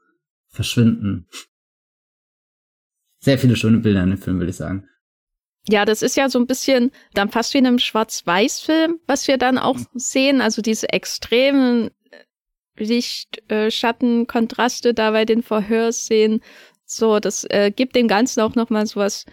verschwinden. 0.50 1.28
Sehr 3.20 3.38
viele 3.38 3.56
schöne 3.56 3.80
Bilder 3.80 4.04
in 4.04 4.10
dem 4.10 4.18
Film, 4.18 4.40
würde 4.40 4.50
ich 4.50 4.58
sagen. 4.58 4.88
Ja, 5.68 5.86
das 5.86 6.02
ist 6.02 6.16
ja 6.16 6.30
so 6.30 6.38
ein 6.40 6.46
bisschen 6.46 6.92
dann 7.14 7.30
fast 7.30 7.54
wie 7.54 7.58
in 7.58 7.66
einem 7.66 7.80
Schwarz-Weiß-Film, 7.80 9.00
was 9.08 9.28
wir 9.28 9.38
dann 9.38 9.58
auch 9.58 9.78
sehen. 9.94 10.42
Also 10.42 10.62
diese 10.62 10.90
extremen 10.90 11.90
äh, 12.12 12.84
Licht, 12.84 13.50
äh, 13.52 13.72
Schatten, 13.72 14.28
Kontraste 14.28 14.94
da 14.94 15.12
bei 15.12 15.26
den 15.26 15.42
Verhörszenen. 15.42 16.42
So, 16.86 17.20
das 17.20 17.46
äh, 17.46 17.72
gibt 17.76 17.96
dem 17.96 18.08
Ganzen 18.08 18.42
auch 18.42 18.54
nochmal 18.54 18.86
so 18.86 19.00
was 19.00 19.26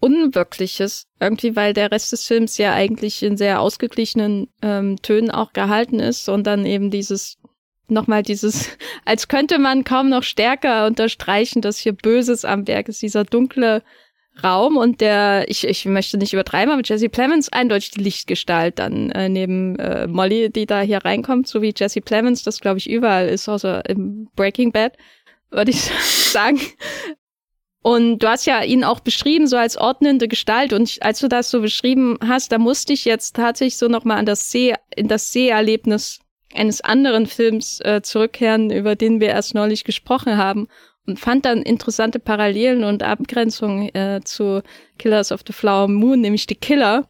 Unwirkliches. 0.00 1.06
Irgendwie, 1.20 1.54
weil 1.54 1.74
der 1.74 1.90
Rest 1.90 2.12
des 2.12 2.26
Films 2.26 2.56
ja 2.56 2.72
eigentlich 2.72 3.22
in 3.22 3.36
sehr 3.36 3.60
ausgeglichenen 3.60 4.48
ähm, 4.62 4.96
Tönen 5.02 5.30
auch 5.30 5.52
gehalten 5.52 6.00
ist 6.00 6.28
und 6.30 6.46
dann 6.46 6.64
eben 6.64 6.90
dieses 6.90 7.38
nochmal 7.88 8.22
dieses, 8.22 8.70
als 9.04 9.28
könnte 9.28 9.58
man 9.58 9.84
kaum 9.84 10.08
noch 10.08 10.22
stärker 10.22 10.86
unterstreichen, 10.86 11.60
dass 11.60 11.78
hier 11.78 11.92
Böses 11.92 12.46
am 12.46 12.66
Werk 12.66 12.88
ist, 12.88 13.02
dieser 13.02 13.24
dunkle 13.24 13.82
Raum 14.42 14.76
und 14.76 15.00
der, 15.00 15.44
ich, 15.48 15.66
ich 15.66 15.84
möchte 15.84 16.18
nicht 16.18 16.32
übertreiben, 16.32 16.72
aber 16.72 16.82
Jesse 16.84 17.08
Plemons 17.08 17.52
eindeutig 17.52 17.92
die 17.92 18.02
Lichtgestalt 18.02 18.78
dann 18.78 19.10
äh, 19.10 19.28
neben 19.28 19.78
äh, 19.78 20.06
Molly, 20.06 20.50
die 20.50 20.66
da 20.66 20.80
hier 20.80 21.04
reinkommt, 21.04 21.46
so 21.46 21.62
wie 21.62 21.72
Jesse 21.76 22.00
Plemons, 22.00 22.42
das 22.42 22.60
glaube 22.60 22.78
ich 22.78 22.90
überall 22.90 23.28
ist, 23.28 23.48
außer 23.48 23.88
im 23.88 24.28
Breaking 24.34 24.72
Bad, 24.72 24.96
würde 25.50 25.70
ich 25.70 25.80
sagen. 26.02 26.60
Und 27.82 28.20
du 28.20 28.28
hast 28.28 28.46
ja 28.46 28.62
ihn 28.62 28.82
auch 28.82 29.00
beschrieben, 29.00 29.46
so 29.46 29.58
als 29.58 29.76
ordnende 29.76 30.26
Gestalt. 30.26 30.72
Und 30.72 30.88
ich, 30.88 31.02
als 31.02 31.20
du 31.20 31.28
das 31.28 31.50
so 31.50 31.60
beschrieben 31.60 32.18
hast, 32.26 32.50
da 32.50 32.58
musste 32.58 32.94
ich 32.94 33.04
jetzt 33.04 33.36
tatsächlich 33.36 33.76
so 33.76 33.88
nochmal 33.88 34.16
an 34.16 34.24
das 34.24 34.50
See, 34.50 34.74
in 34.96 35.06
das 35.06 35.32
Seherlebnis 35.32 36.20
eines 36.54 36.80
anderen 36.80 37.26
Films 37.26 37.80
äh, 37.80 38.00
zurückkehren, 38.02 38.70
über 38.70 38.96
den 38.96 39.20
wir 39.20 39.28
erst 39.28 39.54
neulich 39.54 39.84
gesprochen 39.84 40.38
haben. 40.38 40.66
Und 41.06 41.18
fand 41.18 41.44
dann 41.44 41.62
interessante 41.62 42.18
Parallelen 42.18 42.84
und 42.84 43.02
Abgrenzungen 43.02 43.94
äh, 43.94 44.20
zu 44.24 44.62
Killers 44.98 45.32
of 45.32 45.42
the 45.46 45.52
Flower 45.52 45.88
Moon, 45.88 46.20
nämlich 46.20 46.46
die 46.46 46.54
Killer, 46.54 47.08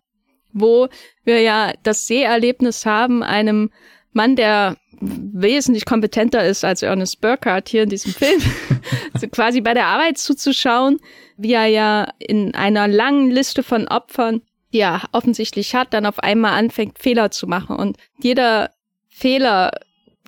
wo 0.52 0.88
wir 1.24 1.40
ja 1.40 1.72
das 1.82 2.06
Seherlebnis 2.06 2.86
haben, 2.86 3.22
einem 3.22 3.70
Mann, 4.12 4.36
der 4.36 4.76
wesentlich 5.00 5.84
kompetenter 5.84 6.44
ist 6.44 6.64
als 6.64 6.82
Ernest 6.82 7.20
Burkhardt 7.20 7.68
hier 7.68 7.82
in 7.82 7.88
diesem 7.88 8.12
Film, 8.14 8.40
also 9.12 9.28
quasi 9.28 9.60
bei 9.60 9.74
der 9.74 9.86
Arbeit 9.86 10.18
zuzuschauen, 10.18 10.98
wie 11.36 11.52
er 11.52 11.66
ja 11.66 12.08
in 12.18 12.54
einer 12.54 12.88
langen 12.88 13.30
Liste 13.30 13.62
von 13.62 13.88
Opfern, 13.88 14.42
die 14.72 14.80
er 14.80 15.02
offensichtlich 15.12 15.74
hat, 15.74 15.92
dann 15.92 16.06
auf 16.06 16.18
einmal 16.18 16.52
anfängt, 16.52 16.98
Fehler 16.98 17.30
zu 17.30 17.46
machen. 17.46 17.76
Und 17.76 17.96
jeder 18.20 18.70
Fehler 19.08 19.72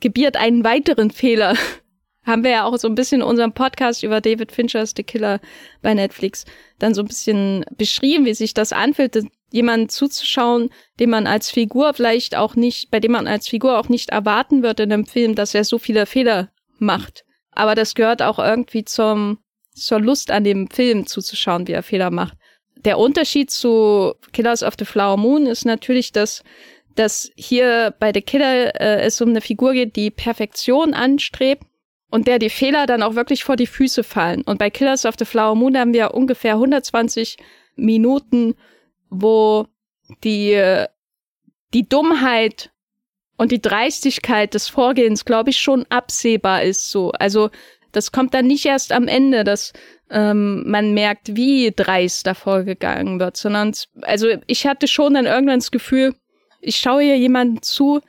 gebiert 0.01 0.37
einen 0.37 0.63
weiteren 0.63 1.11
Fehler. 1.11 1.55
Haben 2.27 2.43
wir 2.43 2.51
ja 2.51 2.65
auch 2.65 2.77
so 2.77 2.89
ein 2.89 2.97
bisschen 2.97 3.21
in 3.21 3.27
unserem 3.27 3.53
Podcast 3.53 4.03
über 4.03 4.21
David 4.21 4.51
Finchers 4.51 4.95
The 4.97 5.05
Killer 5.05 5.41
bei 5.81 5.95
Netflix 5.95 6.45
dann 6.81 6.93
so 6.93 7.03
ein 7.03 7.07
bisschen 7.07 7.65
beschrieben, 7.79 8.27
wie 8.27 8.35
sich 8.35 8.53
das 8.53 8.73
anfühlt, 8.73 9.17
jemanden 9.53 9.89
zuzuschauen, 9.89 10.71
den 10.99 11.11
man 11.11 11.29
als 11.29 11.51
Figur 11.51 11.95
vielleicht 11.95 12.35
auch 12.35 12.57
nicht, 12.57 12.91
bei 12.91 12.99
dem 12.99 13.13
man 13.13 13.29
als 13.29 13.47
Figur 13.47 13.79
auch 13.79 13.89
nicht 13.89 14.11
erwarten 14.11 14.65
wird 14.65 14.81
in 14.81 14.93
einem 14.93 15.07
Film, 15.07 15.37
dass 15.37 15.55
er 15.55 15.63
so 15.63 15.79
viele 15.79 16.05
Fehler 16.05 16.51
macht. 16.79 17.25
Aber 17.53 17.77
das 17.77 17.95
gehört 17.95 18.23
auch 18.23 18.41
irgendwie 18.41 18.85
zum, 18.85 19.39
zur 19.73 20.01
Lust 20.01 20.33
an 20.33 20.43
dem 20.43 20.69
Film 20.69 21.07
zuzuschauen, 21.07 21.69
wie 21.69 21.73
er 21.73 21.85
Fehler 21.85 22.11
macht. 22.11 22.37
Der 22.75 22.99
Unterschied 22.99 23.53
zu 23.53 24.15
Killers 24.33 24.65
of 24.65 24.75
the 24.79 24.85
Flower 24.85 25.17
Moon 25.17 25.47
ist 25.47 25.65
natürlich, 25.65 26.13
dass 26.13 26.43
dass 26.97 27.31
hier 27.37 27.95
bei 27.99 28.11
The 28.11 28.23
Killer 28.23 28.81
äh, 28.81 29.03
es 29.03 29.21
um 29.21 29.29
eine 29.29 29.43
Figur 29.43 29.75
geht, 29.75 29.97
die 29.97 30.11
Perfektion 30.11 30.95
anstrebt 30.95 31.63
und 32.11 32.27
der 32.27 32.39
die 32.39 32.51
Fehler 32.51 32.87
dann 32.87 33.03
auch 33.03 33.15
wirklich 33.15 33.45
vor 33.45 33.57
die 33.57 33.67
Füße 33.67 34.05
fallen. 34.05 34.43
Und 34.43 34.59
bei 34.59 34.71
Killers 34.71 35.05
of 35.05 35.17
the 35.19 35.25
Flower 35.25 35.55
Moon 35.55 35.77
haben 35.77 35.93
wir 35.93 36.15
ungefähr 36.15 36.55
120 36.55 37.37
Minuten, 37.75 38.55
wo 39.11 39.67
die, 40.25 40.85
die 41.75 41.89
Dummheit 41.89 42.71
und 43.37 43.53
die 43.53 43.61
Dreistigkeit 43.61 44.55
des 44.55 44.69
Vorgehens, 44.69 45.25
glaube 45.25 45.51
ich, 45.51 45.59
schon 45.59 45.85
absehbar 45.91 46.63
ist 46.63 46.91
so. 46.91 47.13
Also 47.13 47.51
das 47.93 48.13
kommt 48.13 48.35
dann 48.35 48.47
nicht 48.47 48.67
erst 48.67 48.93
am 48.93 49.09
Ende, 49.09 49.45
dass 49.45 49.73
ähm, 50.11 50.69
man 50.69 50.95
merkt, 50.95 51.37
wie 51.37 51.73
dreist 51.75 52.27
da 52.27 52.35
vorgegangen 52.35 53.19
wird, 53.19 53.37
sondern 53.37 53.73
also 54.03 54.29
ich 54.47 54.67
hatte 54.67 54.87
schon 54.87 55.15
dann 55.15 55.27
irgendwann 55.27 55.59
das 55.59 55.71
Gefühl, 55.71 56.15
ich 56.61 56.77
schaue 56.77 57.03
hier 57.03 57.19
jemanden 57.19 57.63
zu, 57.63 58.01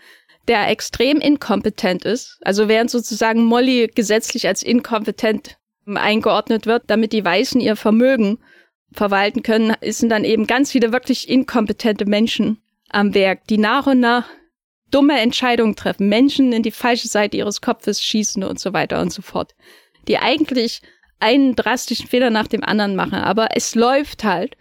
der 0.47 0.69
extrem 0.69 1.19
inkompetent 1.19 2.05
ist. 2.05 2.39
Also 2.41 2.67
während 2.67 2.89
sozusagen 2.89 3.43
Molly 3.43 3.91
gesetzlich 3.93 4.47
als 4.47 4.63
inkompetent 4.63 5.57
eingeordnet 5.85 6.65
wird, 6.65 6.83
damit 6.87 7.13
die 7.13 7.23
Weißen 7.23 7.61
ihr 7.61 7.75
Vermögen 7.75 8.39
verwalten 8.91 9.43
können, 9.43 9.75
sind 9.81 10.09
dann 10.09 10.23
eben 10.23 10.47
ganz 10.47 10.71
viele 10.71 10.91
wirklich 10.91 11.29
inkompetente 11.29 12.05
Menschen 12.05 12.61
am 12.89 13.13
Werk, 13.13 13.47
die 13.47 13.57
nach 13.57 13.87
und 13.87 13.99
nach 13.99 14.25
dumme 14.91 15.19
Entscheidungen 15.19 15.75
treffen, 15.75 16.07
Menschen 16.07 16.53
in 16.53 16.63
die 16.63 16.71
falsche 16.71 17.07
Seite 17.07 17.37
ihres 17.37 17.61
Kopfes 17.61 18.01
schießen 18.01 18.43
und 18.43 18.59
so 18.59 18.73
weiter 18.73 19.01
und 19.01 19.11
so 19.11 19.21
fort, 19.21 19.53
die 20.07 20.17
eigentlich 20.17 20.81
einen 21.19 21.55
drastischen 21.55 22.07
Fehler 22.07 22.29
nach 22.29 22.47
dem 22.47 22.63
anderen 22.63 22.95
machen, 22.95 23.15
aber 23.15 23.49
es 23.55 23.75
läuft 23.75 24.23
halt 24.23 24.55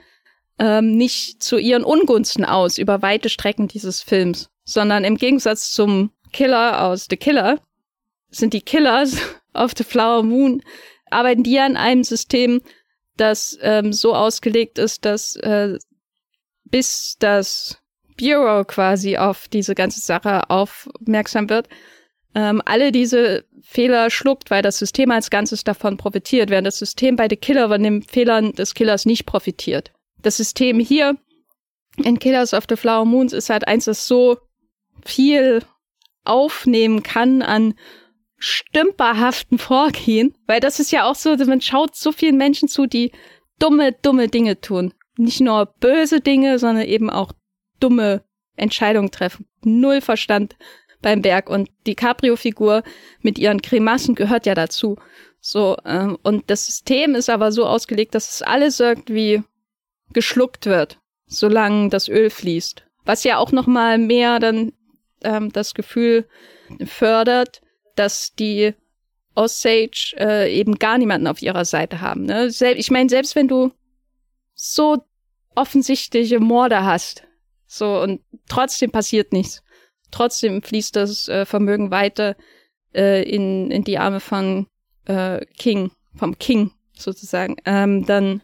ähm, 0.58 0.96
nicht 0.96 1.42
zu 1.42 1.58
ihren 1.58 1.84
Ungunsten 1.84 2.44
aus 2.44 2.78
über 2.78 3.02
weite 3.02 3.28
Strecken 3.28 3.68
dieses 3.68 4.00
Films, 4.00 4.48
sondern 4.66 5.04
im 5.04 5.16
Gegensatz 5.16 5.70
zum 5.70 6.10
Killer 6.32 6.82
aus 6.82 7.06
The 7.08 7.16
Killer 7.16 7.60
sind 8.28 8.52
die 8.52 8.60
Killers 8.60 9.16
auf 9.54 9.72
The 9.76 9.84
Flower 9.84 10.22
Moon, 10.22 10.62
arbeiten 11.10 11.42
die 11.42 11.58
an 11.58 11.78
einem 11.78 12.04
System, 12.04 12.60
das 13.16 13.56
ähm, 13.62 13.94
so 13.94 14.14
ausgelegt 14.14 14.78
ist, 14.78 15.06
dass 15.06 15.36
äh, 15.36 15.78
bis 16.64 17.16
das 17.18 17.78
Bureau 18.18 18.64
quasi 18.64 19.16
auf 19.16 19.48
diese 19.48 19.74
ganze 19.74 20.00
Sache 20.00 20.50
aufmerksam 20.50 21.48
wird, 21.48 21.68
ähm, 22.34 22.60
alle 22.66 22.92
diese 22.92 23.44
Fehler 23.62 24.10
schluckt, 24.10 24.50
weil 24.50 24.62
das 24.62 24.78
System 24.78 25.10
als 25.10 25.30
Ganzes 25.30 25.64
davon 25.64 25.96
profitiert, 25.96 26.50
während 26.50 26.66
das 26.66 26.78
System 26.78 27.16
bei 27.16 27.28
The 27.30 27.36
Killer 27.36 27.68
von 27.68 27.82
den 27.82 28.02
Fehlern 28.02 28.52
des 28.52 28.74
Killers 28.74 29.06
nicht 29.06 29.24
profitiert. 29.24 29.92
Das 30.20 30.36
System 30.36 30.80
hier 30.80 31.16
in 31.96 32.18
Killers 32.18 32.52
of 32.52 32.64
the 32.68 32.76
Flower 32.76 33.06
Moons 33.06 33.32
ist 33.32 33.48
halt 33.48 33.66
eins, 33.66 33.86
das 33.86 34.06
so 34.06 34.36
viel 35.06 35.62
aufnehmen 36.24 37.02
kann 37.02 37.42
an 37.42 37.74
stümperhaften 38.38 39.58
Vorgehen, 39.58 40.36
weil 40.46 40.60
das 40.60 40.78
ist 40.80 40.92
ja 40.92 41.04
auch 41.04 41.14
so, 41.14 41.34
man 41.36 41.60
schaut 41.60 41.96
so 41.96 42.12
vielen 42.12 42.36
Menschen 42.36 42.68
zu, 42.68 42.86
die 42.86 43.12
dumme, 43.58 43.92
dumme 43.92 44.28
Dinge 44.28 44.60
tun. 44.60 44.92
Nicht 45.16 45.40
nur 45.40 45.66
böse 45.80 46.20
Dinge, 46.20 46.58
sondern 46.58 46.84
eben 46.84 47.08
auch 47.08 47.32
dumme 47.80 48.22
Entscheidungen 48.56 49.10
treffen. 49.10 49.46
Null 49.62 50.00
Verstand 50.00 50.56
beim 51.00 51.22
Berg. 51.22 51.48
Und 51.48 51.70
die 51.86 51.94
Cabrio-Figur 51.94 52.82
mit 53.20 53.38
ihren 53.38 53.62
Kremassen 53.62 54.14
gehört 54.14 54.46
ja 54.46 54.54
dazu. 54.54 54.96
So, 55.40 55.76
ähm, 55.84 56.18
und 56.22 56.50
das 56.50 56.66
System 56.66 57.14
ist 57.14 57.30
aber 57.30 57.52
so 57.52 57.66
ausgelegt, 57.66 58.14
dass 58.14 58.34
es 58.34 58.42
alles 58.42 58.80
irgendwie 58.80 59.42
geschluckt 60.12 60.66
wird, 60.66 60.98
solange 61.26 61.88
das 61.88 62.08
Öl 62.08 62.30
fließt. 62.30 62.84
Was 63.04 63.24
ja 63.24 63.38
auch 63.38 63.52
noch 63.52 63.66
mal 63.66 63.98
mehr 63.98 64.40
dann 64.40 64.72
ähm, 65.22 65.52
das 65.52 65.74
Gefühl 65.74 66.26
fördert, 66.84 67.60
dass 67.94 68.34
die 68.34 68.74
Osage 69.34 70.14
äh, 70.18 70.52
eben 70.52 70.76
gar 70.76 70.98
niemanden 70.98 71.26
auf 71.26 71.42
ihrer 71.42 71.64
Seite 71.64 72.00
haben. 72.00 72.24
Ne? 72.24 72.46
ich 72.46 72.90
meine, 72.90 73.08
selbst 73.08 73.36
wenn 73.36 73.48
du 73.48 73.72
so 74.54 75.04
offensichtliche 75.54 76.40
Morde 76.40 76.84
hast, 76.84 77.24
so 77.66 78.00
und 78.00 78.22
trotzdem 78.48 78.90
passiert 78.90 79.32
nichts, 79.32 79.62
trotzdem 80.10 80.62
fließt 80.62 80.96
das 80.96 81.28
äh, 81.28 81.44
Vermögen 81.44 81.90
weiter 81.90 82.36
äh, 82.94 83.22
in 83.22 83.70
in 83.70 83.84
die 83.84 83.98
Arme 83.98 84.20
von 84.20 84.66
äh, 85.06 85.44
King, 85.58 85.90
vom 86.14 86.38
King 86.38 86.72
sozusagen, 86.94 87.56
ähm, 87.64 88.06
dann 88.06 88.42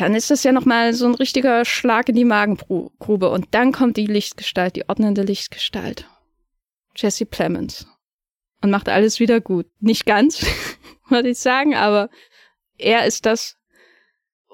dann 0.00 0.14
ist 0.14 0.30
das 0.30 0.44
ja 0.44 0.52
nochmal 0.52 0.94
so 0.94 1.06
ein 1.06 1.14
richtiger 1.14 1.64
Schlag 1.64 2.08
in 2.08 2.14
die 2.14 2.24
Magengrube. 2.24 3.30
Und 3.30 3.46
dann 3.52 3.72
kommt 3.72 3.96
die 3.96 4.06
Lichtgestalt, 4.06 4.76
die 4.76 4.88
ordnende 4.88 5.22
Lichtgestalt. 5.22 6.08
Jesse 6.96 7.26
Plemons. 7.26 7.86
Und 8.62 8.70
macht 8.70 8.88
alles 8.88 9.20
wieder 9.20 9.40
gut. 9.40 9.66
Nicht 9.80 10.06
ganz, 10.06 10.44
würde 11.08 11.30
ich 11.30 11.38
sagen, 11.38 11.74
aber 11.74 12.08
er 12.78 13.04
ist 13.06 13.26
das 13.26 13.56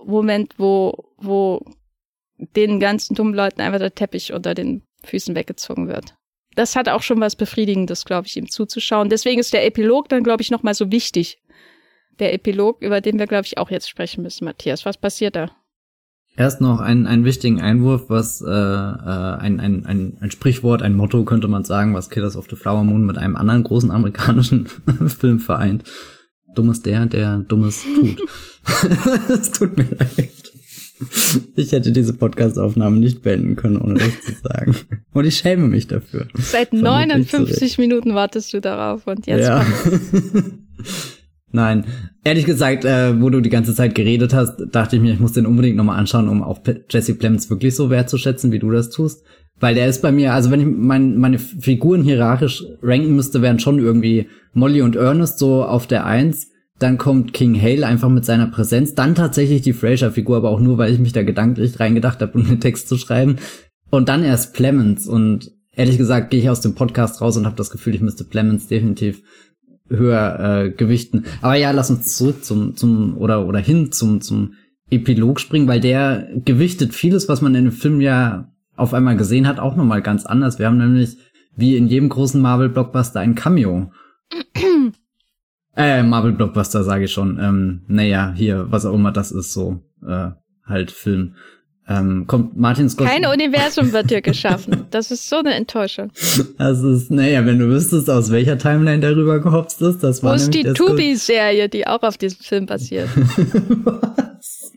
Moment, 0.04 0.58
wo, 0.58 1.12
wo 1.18 1.64
den 2.36 2.80
ganzen 2.80 3.14
dummen 3.14 3.34
Leuten 3.34 3.60
einfach 3.60 3.78
der 3.78 3.94
Teppich 3.94 4.32
unter 4.32 4.54
den 4.54 4.82
Füßen 5.04 5.34
weggezogen 5.34 5.88
wird. 5.88 6.16
Das 6.56 6.74
hat 6.74 6.88
auch 6.88 7.02
schon 7.02 7.20
was 7.20 7.36
Befriedigendes, 7.36 8.04
glaube 8.04 8.26
ich, 8.26 8.36
ihm 8.36 8.48
zuzuschauen. 8.48 9.08
Deswegen 9.08 9.38
ist 9.38 9.52
der 9.52 9.64
Epilog 9.64 10.08
dann, 10.08 10.24
glaube 10.24 10.42
ich, 10.42 10.50
nochmal 10.50 10.74
so 10.74 10.90
wichtig, 10.90 11.40
der 12.20 12.34
Epilog, 12.34 12.80
über 12.80 13.00
den 13.00 13.18
wir, 13.18 13.26
glaube 13.26 13.46
ich, 13.46 13.58
auch 13.58 13.70
jetzt 13.70 13.88
sprechen 13.88 14.22
müssen, 14.22 14.44
Matthias. 14.44 14.84
Was 14.84 14.98
passiert 14.98 15.36
da? 15.36 15.50
Erst 16.36 16.60
noch 16.60 16.80
einen, 16.80 17.06
einen 17.06 17.24
wichtigen 17.24 17.60
Einwurf, 17.60 18.04
was 18.08 18.40
äh, 18.40 18.48
äh, 18.48 18.50
ein, 18.50 19.58
ein, 19.60 19.84
ein, 19.84 20.16
ein 20.20 20.30
Sprichwort, 20.30 20.80
ein 20.80 20.94
Motto 20.94 21.24
könnte 21.24 21.48
man 21.48 21.64
sagen, 21.64 21.92
was 21.94 22.08
Killers 22.08 22.36
of 22.36 22.46
the 22.48 22.56
Flower 22.56 22.84
Moon 22.84 23.04
mit 23.04 23.18
einem 23.18 23.36
anderen 23.36 23.64
großen 23.64 23.90
amerikanischen 23.90 24.66
Film 25.08 25.40
vereint. 25.40 25.84
Dumm 26.54 26.70
ist 26.70 26.86
der, 26.86 27.06
der 27.06 27.38
Dummes 27.38 27.84
tut. 27.94 28.20
Es 29.28 29.50
tut 29.52 29.76
mir 29.76 29.86
leid. 29.98 30.30
Ich 31.56 31.72
hätte 31.72 31.92
diese 31.92 32.12
Podcast-Aufnahme 32.12 32.98
nicht 32.98 33.22
beenden 33.22 33.56
können, 33.56 33.78
ohne 33.78 33.94
das 33.94 34.20
zu 34.20 34.32
sagen. 34.42 34.76
Und 35.12 35.24
ich 35.24 35.36
schäme 35.36 35.66
mich 35.66 35.86
dafür. 35.86 36.28
Seit 36.34 36.72
59 36.72 37.78
Minuten 37.78 38.14
wartest 38.14 38.52
du 38.52 38.60
darauf 38.60 39.06
und 39.06 39.26
jetzt. 39.26 39.46
Ja. 39.46 39.64
Nein, 41.52 41.84
ehrlich 42.22 42.46
gesagt, 42.46 42.84
äh, 42.84 43.20
wo 43.20 43.28
du 43.28 43.40
die 43.40 43.50
ganze 43.50 43.74
Zeit 43.74 43.94
geredet 43.94 44.34
hast, 44.34 44.56
dachte 44.70 44.96
ich 44.96 45.02
mir, 45.02 45.12
ich 45.12 45.20
muss 45.20 45.32
den 45.32 45.46
unbedingt 45.46 45.76
nochmal 45.76 45.98
anschauen, 45.98 46.28
um 46.28 46.42
auch 46.42 46.60
Jesse 46.88 47.14
Plemons 47.14 47.50
wirklich 47.50 47.74
so 47.74 47.90
wertzuschätzen, 47.90 48.52
wie 48.52 48.60
du 48.60 48.70
das 48.70 48.90
tust. 48.90 49.24
Weil 49.58 49.74
der 49.74 49.88
ist 49.88 50.00
bei 50.00 50.10
mir, 50.10 50.32
also 50.32 50.50
wenn 50.50 50.60
ich 50.60 50.66
mein, 50.66 51.18
meine 51.18 51.38
Figuren 51.38 52.02
hierarchisch 52.02 52.64
ranken 52.82 53.14
müsste, 53.14 53.42
wären 53.42 53.58
schon 53.58 53.78
irgendwie 53.78 54.28
Molly 54.54 54.80
und 54.80 54.96
Ernest 54.96 55.38
so 55.38 55.64
auf 55.64 55.86
der 55.86 56.06
Eins. 56.06 56.48
Dann 56.78 56.96
kommt 56.96 57.34
King 57.34 57.60
Hale 57.60 57.86
einfach 57.86 58.08
mit 58.08 58.24
seiner 58.24 58.46
Präsenz. 58.46 58.94
Dann 58.94 59.14
tatsächlich 59.14 59.60
die 59.60 59.74
Fraser-Figur, 59.74 60.38
aber 60.38 60.48
auch 60.48 60.60
nur, 60.60 60.78
weil 60.78 60.92
ich 60.92 60.98
mich 60.98 61.12
da 61.12 61.22
gedanklich 61.22 61.78
reingedacht 61.78 62.22
habe, 62.22 62.38
um 62.38 62.46
den 62.46 62.60
Text 62.60 62.88
zu 62.88 62.96
schreiben. 62.96 63.36
Und 63.90 64.08
dann 64.08 64.24
erst 64.24 64.54
Plemons. 64.54 65.06
Und 65.06 65.52
ehrlich 65.74 65.98
gesagt 65.98 66.30
gehe 66.30 66.40
ich 66.40 66.48
aus 66.48 66.62
dem 66.62 66.74
Podcast 66.74 67.20
raus 67.20 67.36
und 67.36 67.44
habe 67.44 67.56
das 67.56 67.70
Gefühl, 67.70 67.94
ich 67.94 68.00
müsste 68.00 68.24
Plemons 68.24 68.66
definitiv 68.66 69.22
höher 69.90 70.38
äh, 70.40 70.70
gewichten. 70.70 71.24
Aber 71.42 71.56
ja, 71.56 71.70
lass 71.72 71.90
uns 71.90 72.16
zurück 72.16 72.44
zum, 72.44 72.76
zum 72.76 73.18
oder 73.18 73.46
oder 73.46 73.58
hin 73.58 73.92
zum, 73.92 74.20
zum 74.20 74.54
Epilog 74.90 75.40
springen, 75.40 75.68
weil 75.68 75.80
der 75.80 76.28
gewichtet 76.44 76.94
vieles, 76.94 77.28
was 77.28 77.42
man 77.42 77.54
in 77.54 77.64
dem 77.64 77.72
Film 77.72 78.00
ja 78.00 78.52
auf 78.76 78.94
einmal 78.94 79.16
gesehen 79.16 79.46
hat, 79.46 79.58
auch 79.58 79.76
nochmal 79.76 80.02
ganz 80.02 80.24
anders. 80.24 80.58
Wir 80.58 80.66
haben 80.66 80.78
nämlich 80.78 81.18
wie 81.56 81.76
in 81.76 81.88
jedem 81.88 82.08
großen 82.08 82.40
Marvel-Blockbuster 82.40 83.20
ein 83.20 83.34
Cameo. 83.34 83.92
Äh, 85.76 86.02
Marvel 86.02 86.32
Blockbuster 86.32 86.82
sage 86.82 87.04
ich 87.04 87.12
schon. 87.12 87.38
Ähm, 87.40 87.82
naja, 87.86 88.34
hier, 88.36 88.66
was 88.70 88.84
auch 88.84 88.92
immer 88.92 89.12
das 89.12 89.30
ist, 89.30 89.52
so 89.52 89.80
äh, 90.06 90.30
halt 90.66 90.90
Film. 90.90 91.36
Ähm, 91.90 92.28
kommt 92.28 92.56
Martin 92.56 92.88
Scorsese. 92.88 93.20
Kein 93.20 93.26
Universum 93.26 93.92
wird 93.92 94.10
hier 94.10 94.22
geschaffen. 94.22 94.86
Das 94.90 95.10
ist 95.10 95.28
so 95.28 95.38
eine 95.38 95.54
Enttäuschung. 95.54 96.12
Das 96.56 96.82
ist, 96.84 97.10
naja, 97.10 97.44
wenn 97.44 97.58
du 97.58 97.66
wüsstest, 97.66 98.08
aus 98.08 98.30
welcher 98.30 98.58
Timeline 98.58 99.00
darüber 99.00 99.40
gehopst 99.40 99.82
ist, 99.82 100.04
das 100.04 100.22
war 100.22 100.30
Wo 100.30 100.36
ist 100.36 100.54
die 100.54 100.62
Tubi-Serie, 100.62 101.68
die 101.68 101.88
auch 101.88 102.04
auf 102.04 102.16
diesem 102.16 102.38
Film 102.38 102.66
basiert? 102.66 103.08
Was? 103.84 104.72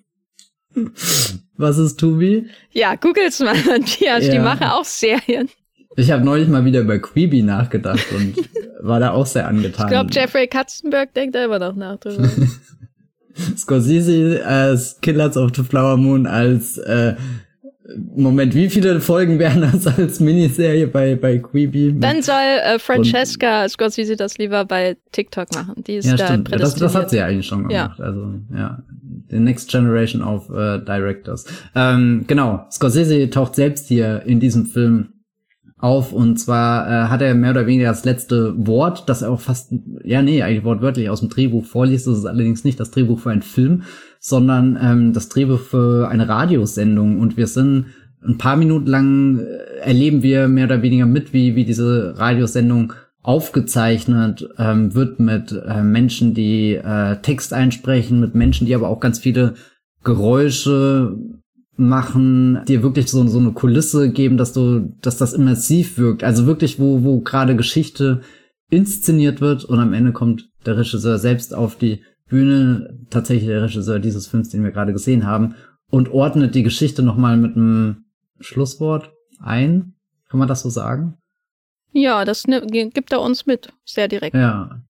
Was 1.56 1.78
ist 1.78 2.00
Tubi? 2.00 2.48
Ja, 2.72 2.96
googles 2.96 3.40
mal, 3.40 3.56
Matthias, 3.68 4.26
ja. 4.26 4.32
die 4.32 4.40
machen 4.40 4.66
auch 4.66 4.86
Serien. 4.86 5.50
Ich 5.96 6.10
habe 6.10 6.26
neulich 6.26 6.48
mal 6.48 6.66
wieder 6.66 6.80
über 6.80 6.98
Queeby 6.98 7.44
nachgedacht 7.44 8.08
und 8.12 8.36
war 8.82 9.00
da 9.00 9.12
auch 9.12 9.28
sehr 9.28 9.48
angetan. 9.48 9.86
Ich 9.86 9.92
glaube, 9.92 10.10
Jeffrey 10.12 10.48
Katzenberg 10.48 11.14
denkt 11.14 11.36
da 11.36 11.46
immer 11.46 11.60
noch 11.60 11.76
nach 11.76 11.98
drüber. 12.00 12.28
Scorsese 13.58 14.46
als 14.46 15.00
Killers 15.02 15.38
of 15.38 15.52
the 15.56 15.64
Flower 15.64 15.98
Moon 15.98 16.26
als 16.28 16.78
äh, 16.78 17.16
Moment, 18.16 18.56
wie 18.56 18.70
viele 18.70 19.02
Folgen 19.02 19.40
wären 19.40 19.62
das 19.62 19.88
als 19.98 20.20
Miniserie 20.20 20.88
bei, 20.88 21.16
bei 21.16 21.40
Queeby? 21.40 21.96
Dann 22.00 22.22
soll 22.22 22.36
äh, 22.36 22.80
Francesca 22.80 23.68
Scorsese 23.68 24.16
das 24.16 24.38
lieber 24.38 24.64
bei 24.66 24.96
TikTok 25.12 25.54
machen. 25.54 25.84
Die 25.86 25.96
ist 25.96 26.06
ja, 26.06 26.16
da 26.16 26.28
stimmt. 26.28 26.52
Das, 26.52 26.76
das 26.76 26.96
hat 26.96 27.10
sie 27.10 27.18
ja 27.18 27.26
eigentlich 27.26 27.48
schon 27.48 27.68
gemacht. 27.68 28.00
Ja. 28.00 28.06
Also, 28.06 28.36
ja. 28.56 28.84
The 29.30 29.40
Next 29.40 29.70
Generation 29.70 30.22
of 30.22 30.50
äh, 30.50 30.80
Directors. 30.80 31.46
Ähm, 31.76 32.24
genau, 32.28 32.66
Scorsese 32.72 33.30
taucht 33.30 33.56
selbst 33.56 33.88
hier 33.88 34.22
in 34.26 34.40
diesem 34.40 34.66
Film 34.66 35.10
auf 35.84 36.14
und 36.14 36.40
zwar 36.40 36.88
äh, 36.88 37.10
hat 37.10 37.22
er 37.22 37.36
mehr 37.36 37.52
oder 37.52 37.68
weniger 37.68 37.90
das 37.90 38.06
letzte 38.06 38.54
Wort, 38.56 39.10
das 39.10 39.22
er 39.22 39.32
auch 39.32 39.42
fast, 39.42 39.74
ja 40.06 40.22
nee, 40.22 40.42
eigentlich 40.42 40.64
wortwörtlich 40.64 41.10
aus 41.10 41.20
dem 41.20 41.28
Drehbuch 41.28 41.66
vorliest. 41.66 42.08
Das 42.08 42.20
ist 42.20 42.26
allerdings 42.26 42.64
nicht 42.64 42.80
das 42.80 42.92
Drehbuch 42.92 43.20
für 43.20 43.32
einen 43.32 43.42
Film, 43.42 43.84
sondern 44.18 44.80
ähm, 44.82 45.12
das 45.12 45.28
Drehbuch 45.28 45.60
für 45.60 46.08
eine 46.08 46.30
Radiosendung 46.30 47.20
und 47.20 47.36
wir 47.36 47.48
sind 47.48 47.88
ein 48.26 48.38
paar 48.38 48.56
Minuten 48.56 48.88
lang 48.88 49.40
äh, 49.40 49.80
erleben 49.82 50.24
wir 50.24 50.48
mehr 50.48 50.66
oder 50.66 50.82
weniger 50.82 51.06
mit, 51.06 51.34
wie, 51.34 51.58
wie 51.58 51.66
diese 51.66 52.18
Radiosendung 52.18 52.94
aufgezeichnet 53.22 54.48
ähm, 54.58 54.96
wird 54.96 55.20
mit 55.20 55.52
äh, 55.52 55.84
Menschen, 55.84 56.34
die 56.34 56.76
äh, 56.76 57.18
Text 57.18 57.52
einsprechen, 57.52 58.22
mit 58.22 58.36
Menschen, 58.36 58.68
die 58.68 58.76
aber 58.76 58.88
auch 58.88 59.02
ganz 59.02 59.20
viele 59.20 59.56
Geräusche 60.06 61.18
machen, 61.76 62.62
dir 62.68 62.84
wirklich 62.84 63.10
so, 63.10 63.26
so 63.28 63.40
eine 63.40 63.52
Kulisse 63.52 64.12
geben, 64.12 64.38
dass 64.38 64.54
du, 64.54 64.94
dass 65.02 65.18
das 65.18 65.34
immersiv 65.34 65.98
wirkt. 65.98 66.24
Also 66.24 66.46
wirklich, 66.46 66.80
wo, 66.80 67.04
wo 67.04 67.22
gerade 67.22 67.56
Geschichte 67.56 68.22
inszeniert 68.70 69.42
wird 69.42 69.66
und 69.66 69.80
am 69.80 69.94
Ende 69.94 70.12
kommt 70.12 70.50
der 70.66 70.78
Regisseur 70.78 71.18
selbst 71.18 71.54
auf 71.54 71.76
die 71.76 72.04
Bühne, 72.28 72.98
tatsächlich 73.10 73.48
der 73.48 73.64
Regisseur 73.64 74.00
dieses 74.00 74.28
Films, 74.28 74.50
den 74.50 74.64
wir 74.64 74.72
gerade 74.72 74.94
gesehen 74.94 75.26
haben, 75.26 75.56
und 75.90 76.10
ordnet 76.10 76.56
die 76.56 76.64
Geschichte 76.64 77.04
nochmal 77.04 77.38
mit 77.38 77.56
einem 77.56 78.06
Schlusswort 78.40 79.12
ein. 79.40 79.96
Kann 80.30 80.40
man 80.40 80.48
das 80.48 80.62
so 80.62 80.70
sagen? 80.70 81.18
Ja, 81.92 82.26
das 82.26 82.46
gibt 82.46 83.12
er 83.12 83.22
uns 83.22 83.46
mit, 83.46 83.72
sehr 83.86 84.08
direkt. 84.08 84.36
Ja. 84.36 84.82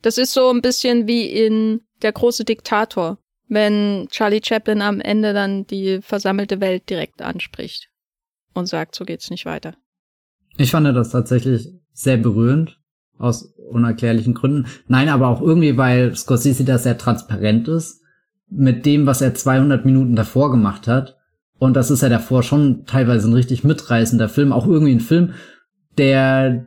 Das 0.00 0.16
ist 0.16 0.32
so 0.32 0.50
ein 0.50 0.62
bisschen 0.62 1.06
wie 1.06 1.26
in 1.26 1.80
Der 2.02 2.12
große 2.12 2.44
Diktator 2.44 3.18
wenn 3.48 4.08
Charlie 4.10 4.40
Chaplin 4.44 4.82
am 4.82 5.00
Ende 5.00 5.32
dann 5.32 5.66
die 5.66 6.00
versammelte 6.02 6.60
Welt 6.60 6.88
direkt 6.90 7.22
anspricht 7.22 7.88
und 8.54 8.66
sagt, 8.66 8.94
so 8.94 9.04
geht's 9.04 9.30
nicht 9.30 9.46
weiter. 9.46 9.74
Ich 10.56 10.70
fand 10.70 10.86
das 10.96 11.10
tatsächlich 11.10 11.68
sehr 11.92 12.16
berührend, 12.16 12.78
aus 13.18 13.54
unerklärlichen 13.70 14.34
Gründen. 14.34 14.66
Nein, 14.88 15.08
aber 15.08 15.28
auch 15.28 15.40
irgendwie, 15.40 15.76
weil 15.76 16.14
Scorsese 16.14 16.64
da 16.64 16.78
sehr 16.78 16.98
transparent 16.98 17.68
ist 17.68 18.02
mit 18.48 18.86
dem, 18.86 19.06
was 19.06 19.20
er 19.20 19.34
200 19.34 19.84
Minuten 19.84 20.16
davor 20.16 20.50
gemacht 20.50 20.86
hat. 20.86 21.16
Und 21.58 21.74
das 21.74 21.90
ist 21.90 22.02
ja 22.02 22.08
davor 22.08 22.42
schon 22.42 22.84
teilweise 22.84 23.28
ein 23.28 23.34
richtig 23.34 23.64
mitreißender 23.64 24.28
Film, 24.28 24.52
auch 24.52 24.66
irgendwie 24.66 24.92
ein 24.92 25.00
Film, 25.00 25.32
der 25.96 26.66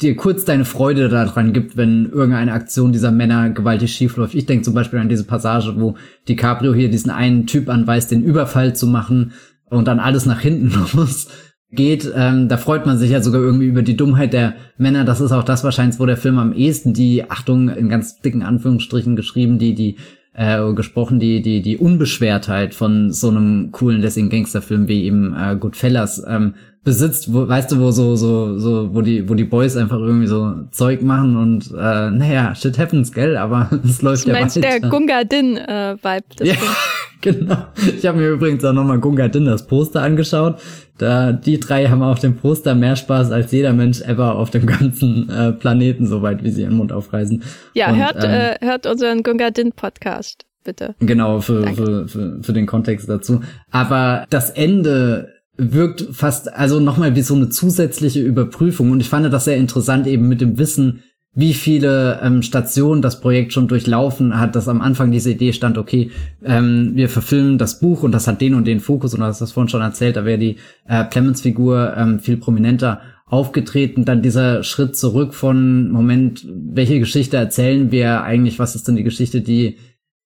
dir 0.00 0.16
kurz 0.16 0.44
deine 0.44 0.64
Freude 0.64 1.08
daran 1.08 1.52
gibt, 1.52 1.76
wenn 1.76 2.10
irgendeine 2.10 2.52
Aktion 2.52 2.92
dieser 2.92 3.10
Männer 3.10 3.50
gewaltig 3.50 3.94
schief 3.94 4.16
läuft. 4.16 4.34
Ich 4.34 4.46
denke 4.46 4.64
zum 4.64 4.74
Beispiel 4.74 4.98
an 4.98 5.08
diese 5.08 5.24
Passage, 5.24 5.74
wo 5.76 5.96
DiCaprio 6.28 6.74
hier 6.74 6.90
diesen 6.90 7.10
einen 7.10 7.46
Typ 7.46 7.68
anweist, 7.68 8.10
den 8.10 8.22
Überfall 8.22 8.74
zu 8.74 8.86
machen 8.86 9.32
und 9.70 9.88
dann 9.88 10.00
alles 10.00 10.26
nach 10.26 10.40
hinten 10.40 10.72
los 10.94 11.28
geht. 11.70 12.10
Ähm, 12.14 12.48
da 12.48 12.56
freut 12.56 12.86
man 12.86 12.98
sich 12.98 13.10
ja 13.10 13.20
sogar 13.20 13.40
irgendwie 13.40 13.66
über 13.66 13.82
die 13.82 13.96
Dummheit 13.96 14.32
der 14.32 14.54
Männer. 14.78 15.04
Das 15.04 15.20
ist 15.20 15.32
auch 15.32 15.44
das 15.44 15.64
wahrscheinlich, 15.64 15.98
wo 15.98 16.06
der 16.06 16.16
Film 16.16 16.38
am 16.38 16.52
ehesten 16.52 16.94
die, 16.94 17.30
Achtung, 17.30 17.68
in 17.68 17.88
ganz 17.88 18.20
dicken 18.20 18.42
Anführungsstrichen 18.42 19.16
geschrieben, 19.16 19.58
die, 19.58 19.74
die 19.74 19.96
äh, 20.34 20.72
gesprochen, 20.72 21.20
die, 21.20 21.42
die, 21.42 21.62
die 21.62 21.76
Unbeschwertheit 21.76 22.74
von 22.74 23.12
so 23.12 23.30
einem 23.30 23.70
coolen 23.72 24.00
Lessing-Gangsterfilm 24.00 24.88
wie 24.88 25.04
eben 25.04 25.34
äh, 25.34 25.56
Goodfellas 25.56 26.22
ähm, 26.26 26.54
besitzt, 26.84 27.32
wo, 27.32 27.48
weißt 27.48 27.72
du, 27.72 27.80
wo 27.80 27.90
so, 27.90 28.14
so, 28.14 28.58
so, 28.58 28.94
wo 28.94 29.00
die, 29.00 29.28
wo 29.28 29.34
die 29.34 29.44
Boys 29.44 29.76
einfach 29.76 29.98
irgendwie 29.98 30.26
so 30.26 30.54
Zeug 30.70 31.02
machen 31.02 31.36
und 31.36 31.70
äh, 31.72 32.10
naja, 32.10 32.54
shit 32.54 32.78
happens, 32.78 33.12
gell, 33.12 33.36
aber 33.36 33.70
es 33.84 34.02
läuft 34.02 34.26
du 34.26 34.30
ja 34.30 34.40
meinst 34.40 34.56
weiter. 34.56 34.80
der 34.80 34.90
Gunga 34.90 35.24
Din 35.24 35.56
äh, 35.56 35.96
Vibe. 35.96 36.44
Ja, 36.44 36.54
genau. 37.22 37.56
Ich 37.96 38.04
habe 38.06 38.18
mir 38.18 38.28
übrigens 38.28 38.64
auch 38.64 38.74
nochmal 38.74 39.00
Gunga 39.00 39.28
Din 39.28 39.46
das 39.46 39.66
Poster 39.66 40.02
angeschaut. 40.02 40.60
Da 40.98 41.32
die 41.32 41.58
drei 41.58 41.88
haben 41.88 42.02
auf 42.02 42.20
dem 42.20 42.36
Poster 42.36 42.74
mehr 42.74 42.94
Spaß 42.94 43.32
als 43.32 43.50
jeder 43.50 43.72
Mensch 43.72 44.02
ever 44.02 44.36
auf 44.36 44.50
dem 44.50 44.66
ganzen 44.66 45.30
äh, 45.30 45.52
Planeten, 45.52 46.06
soweit 46.06 46.44
wie 46.44 46.50
sie 46.50 46.62
ihren 46.62 46.76
Mund 46.76 46.92
aufreißen. 46.92 47.42
Ja, 47.72 47.90
und, 47.90 47.96
hört, 47.96 48.22
ähm, 48.22 48.30
äh, 48.30 48.56
hört 48.60 48.86
unseren 48.86 49.22
Gunga 49.22 49.50
Din 49.50 49.72
Podcast. 49.72 50.44
Bitte. 50.64 50.94
Genau, 51.00 51.40
für, 51.40 51.66
für, 51.74 52.08
für, 52.08 52.38
für 52.42 52.52
den 52.54 52.64
Kontext 52.64 53.06
dazu. 53.06 53.42
Aber 53.70 54.24
das 54.30 54.48
Ende 54.48 55.34
wirkt 55.56 56.08
fast, 56.12 56.52
also 56.52 56.80
nochmal 56.80 57.14
wie 57.14 57.22
so 57.22 57.34
eine 57.34 57.48
zusätzliche 57.48 58.20
Überprüfung. 58.20 58.90
Und 58.90 59.00
ich 59.00 59.08
fand 59.08 59.32
das 59.32 59.44
sehr 59.44 59.56
interessant, 59.56 60.06
eben 60.06 60.28
mit 60.28 60.40
dem 60.40 60.58
Wissen, 60.58 61.02
wie 61.36 61.54
viele 61.54 62.20
ähm, 62.22 62.42
Stationen 62.42 63.02
das 63.02 63.20
Projekt 63.20 63.52
schon 63.52 63.66
durchlaufen 63.66 64.38
hat, 64.38 64.54
dass 64.54 64.68
am 64.68 64.80
Anfang 64.80 65.10
diese 65.10 65.32
Idee 65.32 65.52
stand, 65.52 65.78
okay, 65.78 66.10
ähm, 66.44 66.92
wir 66.94 67.08
verfilmen 67.08 67.58
das 67.58 67.80
Buch 67.80 68.04
und 68.04 68.12
das 68.12 68.28
hat 68.28 68.40
den 68.40 68.54
und 68.54 68.66
den 68.66 68.78
Fokus 68.78 69.14
und 69.14 69.20
du 69.20 69.26
hast 69.26 69.40
das 69.40 69.52
vorhin 69.52 69.68
schon 69.68 69.80
erzählt, 69.80 70.16
da 70.16 70.24
wäre 70.24 70.38
die 70.38 70.56
äh, 70.86 71.04
Clemens-Figur 71.04 71.94
ähm, 71.96 72.20
viel 72.20 72.36
prominenter 72.36 73.00
aufgetreten. 73.26 74.04
Dann 74.04 74.22
dieser 74.22 74.62
Schritt 74.62 74.96
zurück 74.96 75.34
von, 75.34 75.90
Moment, 75.90 76.46
welche 76.48 77.00
Geschichte 77.00 77.36
erzählen 77.36 77.90
wir 77.90 78.22
eigentlich? 78.22 78.60
Was 78.60 78.76
ist 78.76 78.86
denn 78.86 78.96
die 78.96 79.02
Geschichte, 79.02 79.40
die 79.40 79.78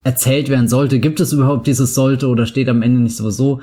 erzählt 0.04 0.50
werden 0.50 0.68
sollte? 0.68 0.98
Gibt 0.98 1.20
es 1.20 1.32
überhaupt 1.32 1.66
dieses 1.66 1.94
sollte 1.94 2.28
oder 2.28 2.44
steht 2.44 2.68
am 2.68 2.82
Ende 2.82 3.00
nicht 3.00 3.16
sowieso 3.16 3.62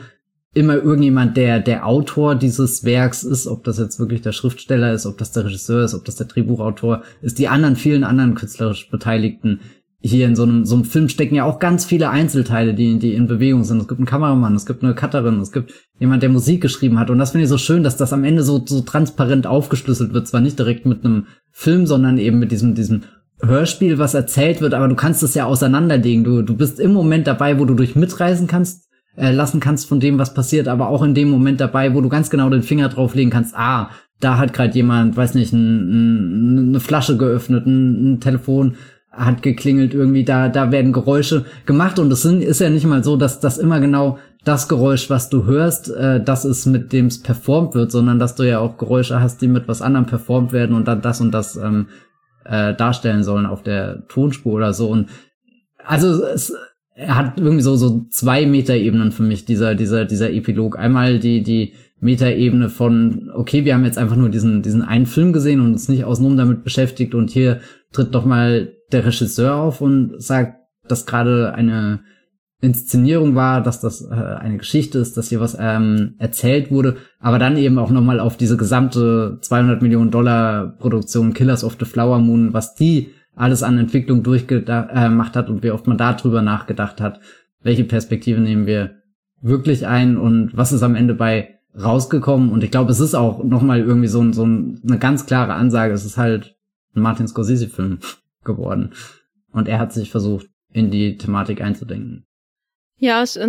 immer 0.56 0.76
irgendjemand, 0.76 1.38
der 1.38 1.60
der 1.60 1.86
Autor 1.86 2.34
dieses 2.34 2.84
Werks 2.84 3.24
ist, 3.24 3.46
ob 3.46 3.64
das 3.66 3.78
jetzt 3.78 4.00
wirklich 4.00 4.22
der 4.22 4.32
Schriftsteller 4.32 4.94
ist, 4.94 5.06
ob 5.06 5.18
das 5.18 5.32
der 5.32 5.46
Regisseur 5.46 5.84
ist, 5.84 5.94
ob 5.94 6.06
das 6.06 6.16
der 6.16 6.28
Drehbuchautor 6.28 7.04
ist, 7.22 7.38
die 7.38 7.50
anderen 7.50 7.76
vielen 7.76 8.04
anderen 8.04 8.36
künstlerisch 8.36 8.90
Beteiligten 8.90 9.60
hier 10.02 10.28
in 10.28 10.36
so 10.36 10.44
einem, 10.44 10.66
so 10.66 10.76
einem 10.76 10.86
Film 10.86 11.10
stecken 11.10 11.36
ja 11.36 11.46
auch 11.46 11.60
ganz 11.60 11.84
viele 11.84 12.10
Einzelteile, 12.10 12.74
die, 12.74 13.00
die 13.00 13.16
in 13.16 13.28
Bewegung 13.28 13.64
sind. 13.64 13.82
Es 13.82 13.88
gibt 13.88 14.00
einen 14.00 14.06
Kameramann, 14.06 14.56
es 14.56 14.66
gibt 14.66 14.84
eine 14.84 14.94
Cutterin, 14.94 15.40
es 15.40 15.52
gibt 15.52 15.74
jemand, 16.00 16.22
der 16.22 16.30
Musik 16.30 16.62
geschrieben 16.62 17.00
hat. 17.00 17.10
Und 17.10 17.18
das 17.18 17.32
finde 17.32 17.46
ich 17.46 17.50
so 17.50 17.58
schön, 17.58 17.84
dass 17.84 17.98
das 17.98 18.14
am 18.14 18.24
Ende 18.24 18.44
so, 18.44 18.64
so 18.66 18.82
transparent 18.82 19.48
aufgeschlüsselt 19.48 20.14
wird. 20.14 20.28
Zwar 20.28 20.42
nicht 20.42 20.60
direkt 20.60 20.86
mit 20.86 21.04
einem 21.04 21.26
Film, 21.52 21.88
sondern 21.88 22.20
eben 22.20 22.38
mit 22.38 22.52
diesem, 22.52 22.76
diesem 22.76 23.02
Hörspiel, 23.42 23.98
was 23.98 24.14
erzählt 24.14 24.62
wird, 24.62 24.76
aber 24.76 24.88
du 24.88 24.96
kannst 24.96 25.24
es 25.24 25.34
ja 25.34 25.46
auseinanderlegen. 25.46 26.24
Du, 26.24 26.44
du 26.44 26.56
bist 26.56 26.80
im 26.80 26.94
Moment 26.94 27.26
dabei, 27.26 27.60
wo 27.60 27.66
du 27.66 27.74
durch 27.74 27.96
mitreisen 27.96 28.48
kannst, 28.48 28.85
äh, 29.18 29.32
lassen 29.32 29.60
kannst 29.60 29.88
von 29.88 30.00
dem, 30.00 30.20
was 30.20 30.34
passiert, 30.34 30.68
aber 30.68 30.90
auch 30.90 31.04
in 31.04 31.14
dem 31.14 31.30
Moment 31.30 31.62
dabei, 31.62 31.94
wo 31.94 32.02
du 32.02 32.10
ganz 32.10 32.30
genau 32.30 32.50
den 32.50 32.64
Finger 32.64 32.90
drauflegen 32.90 33.32
kannst, 33.32 33.56
ah, 33.56 33.90
da 34.20 34.38
hat 34.38 34.54
gerade 34.54 34.74
jemand, 34.74 35.18
weiß 35.18 35.36
nicht, 35.36 35.54
ein, 35.54 36.58
ein, 36.60 36.70
eine 36.70 36.80
Flasche 36.80 37.18
geöffnet, 37.18 37.66
ein, 37.66 38.14
ein, 38.14 38.20
Telefon 38.20 38.76
hat 39.12 39.42
geklingelt, 39.42 39.94
irgendwie 39.94 40.26
da, 40.26 40.50
da 40.50 40.72
werden 40.72 40.92
Geräusche 40.92 41.46
gemacht 41.66 42.00
und 42.00 42.12
es 42.12 42.22
sind, 42.22 42.42
ist 42.42 42.60
ja 42.60 42.70
nicht 42.70 42.86
mal 42.86 43.04
so, 43.04 43.16
dass 43.16 43.40
das 43.40 43.58
immer 43.58 43.80
genau 43.80 44.18
das 44.44 44.68
Geräusch, 44.68 45.10
was 45.10 45.30
du 45.30 45.46
hörst, 45.46 45.90
äh, 45.90 46.22
das 46.22 46.46
ist 46.46 46.66
mit 46.66 46.92
dem 46.92 47.08
es 47.08 47.22
performt 47.22 47.76
wird, 47.76 47.92
sondern 47.92 48.20
dass 48.20 48.36
du 48.36 48.44
ja 48.44 48.60
auch 48.60 48.78
Geräusche 48.78 49.22
hast, 49.22 49.42
die 49.42 49.48
mit 49.48 49.68
was 49.68 49.82
anderem 49.82 50.06
performt 50.06 50.52
werden 50.52 50.76
und 50.76 50.88
dann 50.88 51.02
das 51.02 51.22
und 51.22 51.32
das 51.32 51.56
ähm, 51.56 51.88
äh, 52.44 52.74
darstellen 52.76 53.24
sollen 53.24 53.46
auf 53.46 53.64
der 53.64 54.06
Tonspur 54.08 54.54
oder 54.54 54.74
so 54.74 54.90
und 54.90 55.10
also 55.84 56.24
es, 56.26 56.54
er 56.96 57.16
hat 57.16 57.38
irgendwie 57.38 57.62
so, 57.62 57.76
so 57.76 58.06
zwei 58.10 58.46
Metaebenen 58.46 59.12
für 59.12 59.24
mich, 59.24 59.46
dieser, 59.46 59.76
dieser, 59.76 60.06
dieser 60.06 60.32
Epilog. 60.32 60.80
Einmal 60.80 61.20
die, 61.20 61.44
die 61.44 61.74
Metaebene 62.00 62.70
von, 62.70 63.30
okay, 63.34 63.66
wir 63.66 63.74
haben 63.74 63.84
jetzt 63.84 63.98
einfach 63.98 64.16
nur 64.16 64.30
diesen, 64.30 64.62
diesen 64.62 64.82
einen 64.82 65.06
Film 65.06 65.34
gesehen 65.34 65.60
und 65.60 65.74
uns 65.74 65.90
nicht 65.90 66.06
außenrum 66.06 66.38
damit 66.38 66.64
beschäftigt 66.64 67.14
und 67.14 67.30
hier 67.30 67.60
tritt 67.92 68.16
doch 68.16 68.26
mal 68.26 68.74
der 68.92 69.06
Regisseur 69.06 69.56
auf 69.56 69.82
und 69.82 70.22
sagt, 70.22 70.62
dass 70.88 71.06
gerade 71.06 71.54
eine 71.54 72.02
Inszenierung 72.62 73.36
war, 73.36 73.62
dass 73.62 73.82
das 73.82 74.02
äh, 74.02 74.14
eine 74.14 74.58
Geschichte 74.58 75.00
ist, 75.00 75.18
dass 75.18 75.30
hier 75.30 75.42
was 75.42 75.58
ähm, 75.60 76.16
erzählt 76.18 76.72
wurde, 76.72 76.96
aber 77.20 77.40
dann 77.40 77.58
eben 77.58 77.78
auch 77.78 77.92
nochmal 77.92 78.22
auf 78.22 78.38
diese 78.38 78.56
gesamte 78.56 79.40
200 79.42 79.82
Millionen 79.82 80.12
Dollar 80.12 80.78
Produktion 80.80 81.34
Killers 81.34 81.64
of 81.66 81.76
the 81.78 81.86
Flower 81.86 82.20
Moon, 82.20 82.54
was 82.54 82.76
die 82.76 83.12
alles 83.36 83.64
an 83.64 83.78
Entwicklung 83.78 84.24
durchgemacht 84.24 85.36
äh, 85.36 85.40
hat 85.40 85.50
und 85.50 85.64
wie 85.64 85.72
oft 85.72 85.88
man 85.88 85.98
darüber 85.98 86.42
nachgedacht 86.42 87.02
hat, 87.02 87.20
welche 87.62 87.84
Perspektive 87.84 88.40
nehmen 88.40 88.66
wir 88.66 89.02
wirklich 89.42 89.86
ein 89.88 90.18
und 90.18 90.56
was 90.56 90.72
ist 90.72 90.84
am 90.84 90.96
Ende 90.96 91.14
bei 91.14 91.60
rausgekommen. 91.78 92.52
Und 92.52 92.64
ich 92.64 92.72
glaube, 92.72 92.92
es 92.92 93.00
ist 93.00 93.16
auch 93.16 93.44
nochmal 93.44 93.80
irgendwie 93.80 94.08
so, 94.08 94.32
so 94.32 94.44
eine 94.44 95.00
ganz 95.00 95.26
klare 95.26 95.54
Ansage. 95.54 95.94
Es 95.94 96.06
ist 96.06 96.18
halt 96.18 96.56
ein 96.96 97.02
Martin 97.02 97.28
Scorsese-Film 97.28 98.00
geworden. 98.44 98.94
Und 99.52 99.68
er 99.68 99.80
hat 99.80 99.94
sich 99.94 100.12
versucht, 100.12 100.48
in 100.72 100.92
die 100.92 101.18
Thematik 101.18 101.62
einzudenken. 101.62 102.26
Ja, 102.98 103.24
es 103.24 103.40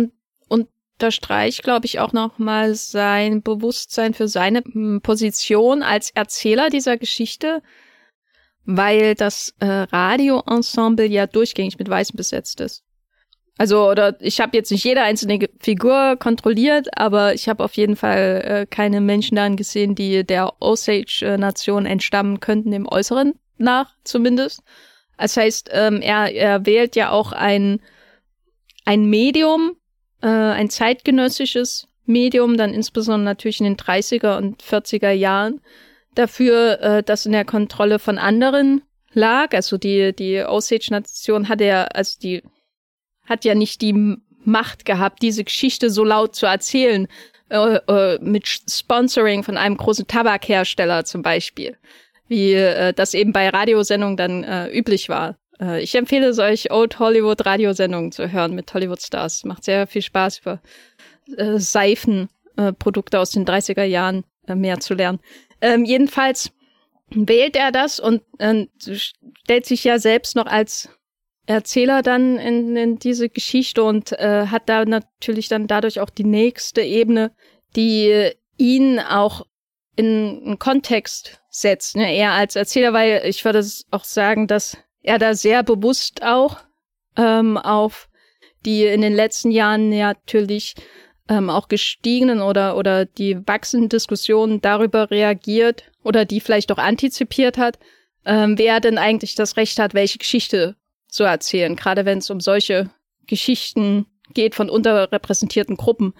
unterstreicht, 0.47 1.63
glaube 1.63 1.85
ich, 1.85 1.99
auch 1.99 2.13
nochmal 2.13 2.73
sein 2.75 3.41
Bewusstsein 3.41 4.13
für 4.13 4.27
seine 4.27 4.63
hm, 4.63 5.01
Position 5.01 5.83
als 5.83 6.09
Erzähler 6.11 6.69
dieser 6.69 6.97
Geschichte, 6.97 7.61
weil 8.67 9.15
das 9.15 9.55
äh, 9.59 9.65
Radioensemble 9.65 11.05
ja 11.05 11.25
durchgängig 11.25 11.79
mit 11.79 11.89
Weißen 11.89 12.15
besetzt 12.15 12.59
ist. 12.59 12.83
Also, 13.57 13.89
oder 13.89 14.15
ich 14.21 14.39
habe 14.39 14.55
jetzt 14.55 14.69
nicht 14.71 14.83
jede 14.83 15.01
einzelne 15.01 15.39
Figur 15.59 16.17
kontrolliert, 16.19 16.89
aber 16.95 17.33
ich 17.33 17.49
habe 17.49 17.63
auf 17.63 17.73
jeden 17.73 17.95
Fall 17.95 18.43
äh, 18.45 18.65
keine 18.67 19.01
Menschen 19.01 19.35
darin 19.35 19.55
gesehen, 19.55 19.95
die 19.95 20.23
der 20.23 20.61
Osage-Nation 20.61 21.87
entstammen 21.87 22.39
könnten, 22.39 22.71
dem 22.71 22.87
Äußeren 22.87 23.33
nach 23.57 23.95
zumindest. 24.03 24.61
Das 25.17 25.37
heißt, 25.37 25.69
ähm, 25.71 26.01
er, 26.01 26.31
er 26.31 26.65
wählt 26.67 26.95
ja 26.95 27.09
auch 27.09 27.31
ein, 27.31 27.79
ein 28.85 29.05
Medium, 29.05 29.77
äh, 30.21 30.27
ein 30.27 30.69
zeitgenössisches 30.69 31.87
Medium, 32.05 32.57
dann 32.57 32.73
insbesondere 32.73 33.25
natürlich 33.25 33.59
in 33.59 33.65
den 33.65 33.77
30er 33.77 34.37
und 34.37 34.61
40er 34.61 35.11
Jahren, 35.11 35.61
dafür, 36.17 36.81
äh, 36.81 37.03
das 37.03 37.25
in 37.25 37.31
der 37.31 37.45
Kontrolle 37.45 37.99
von 37.99 38.17
anderen 38.17 38.81
lag. 39.13 39.53
Also 39.53 39.77
die, 39.77 40.13
die 40.13 40.43
Osage-Nation 40.43 41.49
hat 41.49 41.61
ja, 41.61 41.83
also 41.85 42.19
die 42.19 42.43
hat 43.25 43.45
ja 43.45 43.55
nicht 43.55 43.81
die 43.81 44.17
Macht 44.43 44.85
gehabt, 44.85 45.21
diese 45.21 45.43
Geschichte 45.43 45.89
so 45.89 46.05
laut 46.05 46.35
zu 46.35 46.45
erzählen, 46.45 47.07
äh, 47.49 47.75
äh, 47.75 48.19
mit 48.21 48.47
Sponsoring 48.47 49.43
von 49.43 49.57
einem 49.57 49.77
großen 49.77 50.07
Tabakhersteller 50.07 51.05
zum 51.05 51.21
Beispiel, 51.21 51.77
wie 52.27 52.53
äh, 52.53 52.93
das 52.93 53.13
eben 53.13 53.33
bei 53.33 53.49
Radiosendungen 53.49 54.17
dann 54.17 54.43
äh, 54.43 54.69
üblich 54.69 55.09
war. 55.09 55.37
Äh, 55.59 55.81
ich 55.81 55.95
empfehle 55.95 56.27
es 56.27 56.39
euch, 56.39 56.71
Old 56.71 56.99
Hollywood 56.99 57.45
Radiosendungen 57.45 58.11
zu 58.11 58.31
hören 58.31 58.55
mit 58.55 58.73
Hollywood 58.73 59.01
Stars. 59.01 59.43
Macht 59.43 59.63
sehr 59.63 59.87
viel 59.87 60.01
Spaß, 60.01 60.39
über 60.39 60.61
äh, 61.35 61.59
Seifenprodukte 61.59 63.17
äh, 63.17 63.19
aus 63.19 63.31
den 63.31 63.45
30er 63.45 63.83
Jahren 63.83 64.23
äh, 64.47 64.55
mehr 64.55 64.79
zu 64.79 64.93
lernen. 64.93 65.19
Ähm, 65.61 65.85
jedenfalls 65.85 66.51
wählt 67.09 67.55
er 67.55 67.71
das 67.71 67.99
und 67.99 68.23
äh, 68.39 68.67
stellt 68.79 69.65
sich 69.65 69.83
ja 69.83 69.99
selbst 69.99 70.35
noch 70.35 70.45
als 70.45 70.89
Erzähler 71.45 72.01
dann 72.01 72.37
in, 72.37 72.75
in 72.75 72.99
diese 72.99 73.29
Geschichte 73.29 73.83
und 73.83 74.11
äh, 74.13 74.47
hat 74.47 74.67
da 74.67 74.83
natürlich 74.83 75.47
dann 75.47 75.67
dadurch 75.67 75.99
auch 75.99 76.09
die 76.09 76.25
nächste 76.25 76.81
Ebene, 76.81 77.31
die 77.75 78.31
ihn 78.57 78.99
auch 78.99 79.45
in 79.95 80.41
einen 80.45 80.59
Kontext 80.59 81.41
setzt, 81.49 81.95
ne? 81.95 82.13
eher 82.13 82.33
als 82.33 82.55
Erzähler, 82.55 82.93
weil 82.93 83.21
ich 83.25 83.43
würde 83.45 83.65
auch 83.91 84.03
sagen, 84.03 84.47
dass 84.47 84.77
er 85.01 85.17
da 85.17 85.33
sehr 85.33 85.63
bewusst 85.63 86.21
auch 86.21 86.57
ähm, 87.15 87.57
auf 87.57 88.09
die 88.65 88.85
in 88.85 89.01
den 89.01 89.13
letzten 89.13 89.51
Jahren 89.51 89.89
natürlich 89.89 90.75
ähm, 91.29 91.49
auch 91.49 91.67
gestiegenen 91.67 92.41
oder, 92.41 92.77
oder 92.77 93.05
die 93.05 93.37
wachsenden 93.47 93.89
Diskussionen 93.89 94.61
darüber 94.61 95.11
reagiert 95.11 95.83
oder 96.03 96.25
die 96.25 96.39
vielleicht 96.39 96.71
auch 96.71 96.77
antizipiert 96.77 97.57
hat, 97.57 97.79
ähm, 98.25 98.57
wer 98.57 98.79
denn 98.79 98.97
eigentlich 98.97 99.35
das 99.35 99.57
Recht 99.57 99.79
hat, 99.79 99.93
welche 99.93 100.17
Geschichte 100.17 100.75
zu 101.07 101.23
erzählen, 101.23 101.75
gerade 101.75 102.05
wenn 102.05 102.19
es 102.19 102.29
um 102.29 102.39
solche 102.39 102.89
Geschichten 103.25 104.05
geht 104.33 104.55
von 104.55 104.69
unterrepräsentierten 104.69 105.77
Gruppen 105.77 106.13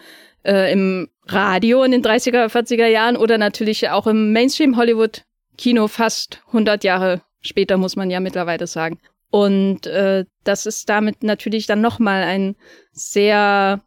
äh, 0.44 0.72
im 0.72 1.10
Radio 1.26 1.84
in 1.84 1.92
den 1.92 2.04
30er, 2.04 2.48
40er 2.48 2.88
Jahren 2.88 3.18
oder 3.18 3.38
natürlich 3.38 3.90
auch 3.90 4.08
im 4.08 4.32
Mainstream-Hollywood-Kino 4.32 5.88
fast 5.88 6.42
100 6.48 6.84
Jahre 6.84 7.22
später, 7.42 7.78
muss 7.78 7.96
man 7.96 8.10
ja 8.10 8.20
mittlerweile 8.20 8.68
sagen. 8.68 9.00
Und 9.30 9.88
äh, 9.88 10.26
das 10.46 10.66
ist 10.66 10.88
damit 10.88 11.24
natürlich 11.24 11.68
dann 11.68 11.82
nochmal 11.82 12.24
ein 12.24 12.56
sehr 12.92 13.82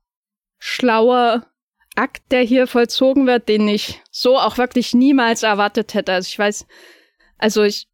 schlauer 0.61 1.47
Akt, 1.97 2.23
der 2.31 2.43
hier 2.43 2.69
vollzogen 2.69 3.27
wird, 3.27 3.49
den 3.49 3.67
ich 3.67 4.01
so 4.13 4.39
auch 4.39 4.59
wirklich 4.59 4.95
niemals 4.95 5.43
erwartet 5.43 5.95
hätte. 5.95 6.13
Also 6.13 6.29
ich 6.29 6.39
weiß, 6.39 6.67
also 7.39 7.65
ich, 7.65 7.89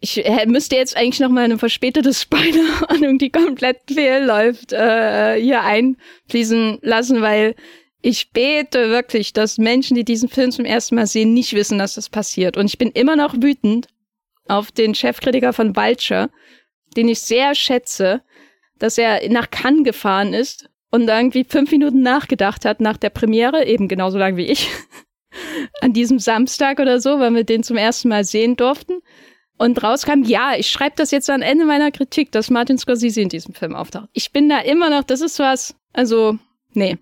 ich 0.00 0.24
müsste 0.46 0.76
jetzt 0.76 0.96
eigentlich 0.96 1.20
noch 1.20 1.28
mal 1.28 1.44
eine 1.44 1.58
verspätete 1.58 2.14
Spoilerwarnung, 2.14 3.18
die 3.18 3.30
komplett 3.30 3.80
fehlläuft, 3.92 4.72
äh, 4.72 5.38
hier 5.40 5.62
einfließen 5.62 6.78
lassen, 6.80 7.20
weil 7.20 7.54
ich 8.00 8.32
bete 8.32 8.88
wirklich, 8.88 9.32
dass 9.32 9.58
Menschen, 9.58 9.94
die 9.94 10.04
diesen 10.04 10.28
Film 10.28 10.50
zum 10.50 10.64
ersten 10.64 10.94
Mal 10.94 11.06
sehen, 11.06 11.34
nicht 11.34 11.52
wissen, 11.52 11.78
dass 11.78 11.94
das 11.94 12.08
passiert. 12.08 12.56
Und 12.56 12.66
ich 12.66 12.78
bin 12.78 12.90
immer 12.90 13.16
noch 13.16 13.34
wütend, 13.34 13.86
auf 14.48 14.72
den 14.72 14.94
Chefkritiker 14.94 15.52
von 15.52 15.76
Vulture, 15.76 16.30
den 16.96 17.08
ich 17.08 17.20
sehr 17.20 17.54
schätze, 17.54 18.22
dass 18.78 18.98
er 18.98 19.28
nach 19.30 19.50
Cannes 19.50 19.84
gefahren 19.84 20.34
ist 20.34 20.68
und 20.92 21.08
irgendwie 21.08 21.44
fünf 21.44 21.72
Minuten 21.72 22.02
nachgedacht 22.02 22.64
hat 22.64 22.80
nach 22.80 22.98
der 22.98 23.10
Premiere, 23.10 23.66
eben 23.66 23.88
genauso 23.88 24.18
lang 24.18 24.36
wie 24.36 24.46
ich, 24.46 24.68
an 25.80 25.92
diesem 25.92 26.18
Samstag 26.18 26.78
oder 26.78 27.00
so, 27.00 27.18
weil 27.18 27.34
wir 27.34 27.44
den 27.44 27.62
zum 27.64 27.78
ersten 27.78 28.08
Mal 28.08 28.24
sehen 28.24 28.56
durften. 28.56 29.00
Und 29.58 29.82
rauskam, 29.82 30.22
ja, 30.24 30.54
ich 30.56 30.70
schreibe 30.70 30.96
das 30.96 31.10
jetzt 31.10 31.30
am 31.30 31.40
Ende 31.40 31.64
meiner 31.64 31.90
Kritik, 31.90 32.32
dass 32.32 32.50
Martin 32.50 32.78
Scorsese 32.78 33.20
in 33.20 33.28
diesem 33.28 33.54
Film 33.54 33.74
auftaucht. 33.74 34.08
Ich 34.12 34.32
bin 34.32 34.48
da 34.48 34.60
immer 34.60 34.90
noch, 34.90 35.04
das 35.04 35.20
ist 35.20 35.38
was, 35.38 35.74
also, 35.92 36.38
nee. 36.72 36.98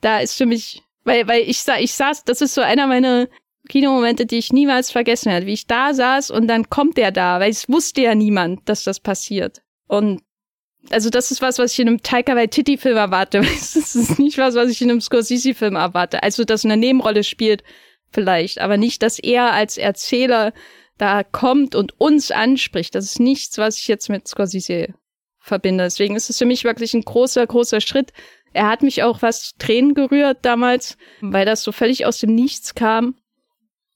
Da 0.00 0.20
ist 0.20 0.36
für 0.36 0.46
mich, 0.46 0.82
weil, 1.04 1.26
weil 1.26 1.42
ich, 1.42 1.64
ich 1.78 1.92
saß, 1.92 2.24
das 2.24 2.40
ist 2.40 2.54
so 2.54 2.60
einer 2.60 2.86
meiner 2.86 3.28
Kinomomente, 3.68 4.24
die 4.24 4.38
ich 4.38 4.52
niemals 4.52 4.90
vergessen 4.90 5.32
werde, 5.32 5.46
wie 5.46 5.54
ich 5.54 5.66
da 5.66 5.92
saß 5.92 6.30
und 6.30 6.46
dann 6.46 6.70
kommt 6.70 6.96
er 6.98 7.10
da, 7.10 7.40
weil 7.40 7.50
es 7.50 7.68
wusste 7.68 8.02
ja 8.02 8.14
niemand, 8.14 8.68
dass 8.68 8.84
das 8.84 9.00
passiert. 9.00 9.62
Und 9.88 10.22
also 10.90 11.10
das 11.10 11.30
ist 11.30 11.42
was, 11.42 11.58
was 11.58 11.72
ich 11.72 11.80
in 11.80 11.88
einem 11.88 12.02
Taika 12.02 12.36
Waititi-Film 12.36 12.96
erwarte. 12.96 13.40
Das 13.42 13.76
ist 13.76 14.18
nicht 14.18 14.38
was, 14.38 14.54
was 14.54 14.70
ich 14.70 14.82
in 14.82 14.90
einem 14.90 15.00
Scorsese-Film 15.00 15.76
erwarte. 15.76 16.22
Also, 16.22 16.44
dass 16.44 16.64
er 16.64 16.72
eine 16.72 16.80
Nebenrolle 16.80 17.24
spielt, 17.24 17.62
vielleicht, 18.12 18.60
aber 18.60 18.76
nicht, 18.76 19.02
dass 19.02 19.18
er 19.18 19.52
als 19.52 19.78
Erzähler 19.78 20.52
da 20.98 21.22
kommt 21.22 21.74
und 21.74 22.00
uns 22.00 22.30
anspricht. 22.30 22.94
Das 22.94 23.04
ist 23.04 23.20
nichts, 23.20 23.58
was 23.58 23.78
ich 23.78 23.88
jetzt 23.88 24.08
mit 24.08 24.26
Scorsese 24.26 24.94
verbinde. 25.38 25.84
Deswegen 25.84 26.16
ist 26.16 26.30
es 26.30 26.38
für 26.38 26.46
mich 26.46 26.64
wirklich 26.64 26.94
ein 26.94 27.02
großer, 27.02 27.46
großer 27.46 27.80
Schritt. 27.80 28.12
Er 28.52 28.68
hat 28.68 28.82
mich 28.82 29.02
auch 29.02 29.22
was 29.22 29.52
Tränen 29.58 29.94
gerührt 29.94 30.38
damals, 30.42 30.96
weil 31.20 31.44
das 31.44 31.62
so 31.62 31.72
völlig 31.72 32.06
aus 32.06 32.18
dem 32.18 32.34
Nichts 32.34 32.74
kam. 32.74 33.16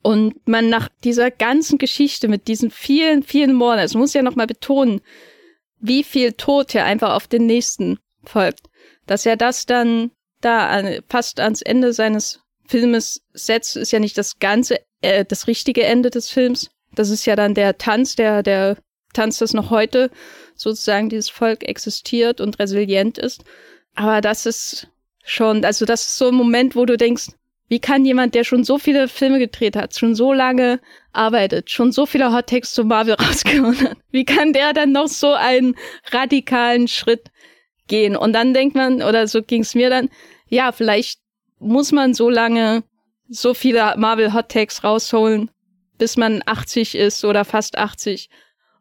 Und 0.03 0.47
man 0.47 0.69
nach 0.71 0.89
dieser 1.05 1.31
ganzen 1.31 1.79
Geschichte 1.79 2.29
mit 2.29 2.49
diesen 2.49 2.71
vielen, 2.71 3.23
vielen 3.23 3.55
Morden, 3.55 3.81
also 3.81 3.99
muss 3.99 4.15
ja 4.15 4.23
nochmal 4.23 4.47
betonen, 4.47 5.03
wie 5.81 6.05
viel 6.05 6.33
Tod 6.33 6.73
ja 6.73 6.85
einfach 6.85 7.15
auf 7.15 7.27
den 7.27 7.47
nächsten 7.47 7.99
folgt, 8.25 8.67
dass 9.07 9.27
er 9.27 9.37
das 9.37 9.67
dann 9.67 10.11
da 10.41 10.69
an, 10.69 11.01
fast 11.09 11.41
ans 11.41 11.63
Ende 11.63 11.93
seines 11.93 12.41
Filmes 12.67 13.23
setzt, 13.33 13.77
ist 13.77 13.91
ja 13.91 13.99
nicht 13.99 14.17
das 14.17 14.39
ganze, 14.39 14.79
äh, 15.01 15.25
das 15.25 15.47
richtige 15.47 15.85
Ende 15.85 16.11
des 16.11 16.31
Films. 16.31 16.71
Das 16.95 17.11
ist 17.11 17.27
ja 17.27 17.37
dann 17.37 17.55
der 17.55 17.79
Tanz, 17.79 18.17
der, 18.17 18.43
der 18.43 18.77
Tanz, 19.13 19.39
das 19.39 19.55
noch 19.55 19.71
heute 19.71 20.11
sozusagen 20.55 21.09
dieses 21.09 21.29
Volk 21.29 21.65
existiert 21.65 22.41
und 22.41 22.59
resilient 22.59 23.19
ist. 23.19 23.45
Aber 23.95 24.21
das 24.21 24.47
ist 24.47 24.89
schon, 25.25 25.65
also 25.65 25.85
das 25.85 26.07
ist 26.07 26.19
so 26.19 26.29
ein 26.29 26.35
Moment, 26.35 26.77
wo 26.77 26.85
du 26.85 26.97
denkst, 26.97 27.29
wie 27.71 27.79
kann 27.79 28.05
jemand, 28.05 28.35
der 28.35 28.43
schon 28.43 28.65
so 28.65 28.79
viele 28.79 29.07
Filme 29.07 29.39
gedreht 29.39 29.77
hat, 29.77 29.97
schon 29.97 30.17
so 30.17 30.33
lange 30.33 30.81
arbeitet, 31.13 31.71
schon 31.71 31.93
so 31.93 32.05
viele 32.05 32.33
Hot 32.33 32.49
Takes 32.49 32.75
zu 32.75 32.85
Marvel 32.85 33.15
rausgehauen 33.21 33.81
hat, 33.81 33.97
wie 34.11 34.25
kann 34.25 34.53
der 34.53 34.73
dann 34.73 34.91
noch 34.91 35.07
so 35.07 35.33
einen 35.33 35.77
radikalen 36.11 36.89
Schritt 36.89 37.31
gehen? 37.87 38.17
Und 38.17 38.33
dann 38.33 38.55
denkt 38.55 38.75
man, 38.75 39.03
oder 39.03 39.29
so 39.29 39.41
ging 39.41 39.63
es 39.63 39.77
mir 39.77 39.89
dann, 39.89 40.11
ja, 40.49 40.73
vielleicht 40.73 41.21
muss 41.61 41.93
man 41.93 42.13
so 42.13 42.29
lange 42.29 42.83
so 43.29 43.55
viele 43.55 43.95
Marvel 43.97 44.35
Hot 44.35 44.49
Takes 44.49 44.83
rausholen, 44.83 45.49
bis 45.97 46.17
man 46.17 46.43
80 46.45 46.97
ist 46.97 47.25
oder 47.25 47.45
fast 47.45 47.79
80. 47.79 48.31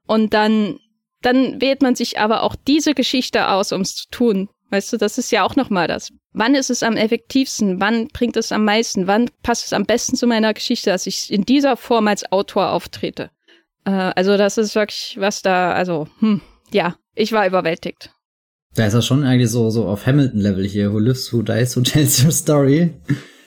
Und 0.07 0.33
dann, 0.33 0.79
dann 1.21 1.61
wählt 1.61 1.83
man 1.83 1.93
sich 1.93 2.19
aber 2.19 2.41
auch 2.41 2.55
diese 2.55 2.95
Geschichte 2.95 3.49
aus, 3.49 3.71
um 3.71 3.81
es 3.81 3.95
zu 3.95 4.09
tun. 4.09 4.49
Weißt 4.69 4.93
du, 4.93 4.97
das 4.97 5.17
ist 5.17 5.31
ja 5.31 5.43
auch 5.43 5.55
nochmal 5.55 5.87
das. 5.87 6.11
Wann 6.31 6.53
ist 6.53 6.69
es 6.69 6.83
am 6.83 6.95
effektivsten? 6.95 7.81
Wann 7.81 8.07
bringt 8.07 8.37
es 8.37 8.51
am 8.51 8.65
meisten? 8.65 9.07
Wann 9.07 9.29
passt 9.41 9.65
es 9.65 9.73
am 9.73 9.85
besten 9.85 10.15
zu 10.15 10.27
meiner 10.27 10.53
Geschichte, 10.53 10.91
dass 10.91 11.07
ich 11.07 11.31
in 11.31 11.43
dieser 11.43 11.75
Form 11.75 12.07
als 12.07 12.31
Autor 12.31 12.69
auftrete? 12.71 13.31
Äh, 13.85 13.91
also 13.91 14.37
das 14.37 14.57
ist 14.57 14.75
wirklich 14.75 15.17
was 15.19 15.41
da, 15.41 15.71
also, 15.71 16.07
hm, 16.19 16.41
ja, 16.71 16.95
ich 17.15 17.31
war 17.31 17.47
überwältigt. 17.47 18.11
Da 18.75 18.85
ist 18.85 18.93
er 18.93 19.01
schon 19.01 19.23
eigentlich 19.23 19.49
so, 19.49 19.71
so 19.71 19.87
auf 19.87 20.05
Hamilton-Level 20.05 20.67
hier. 20.67 20.93
Who 20.93 20.99
lives, 20.99 21.33
who 21.33 21.41
dies, 21.41 21.75
who 21.75 21.81
tells 21.81 22.23
your 22.23 22.31
story. 22.31 22.93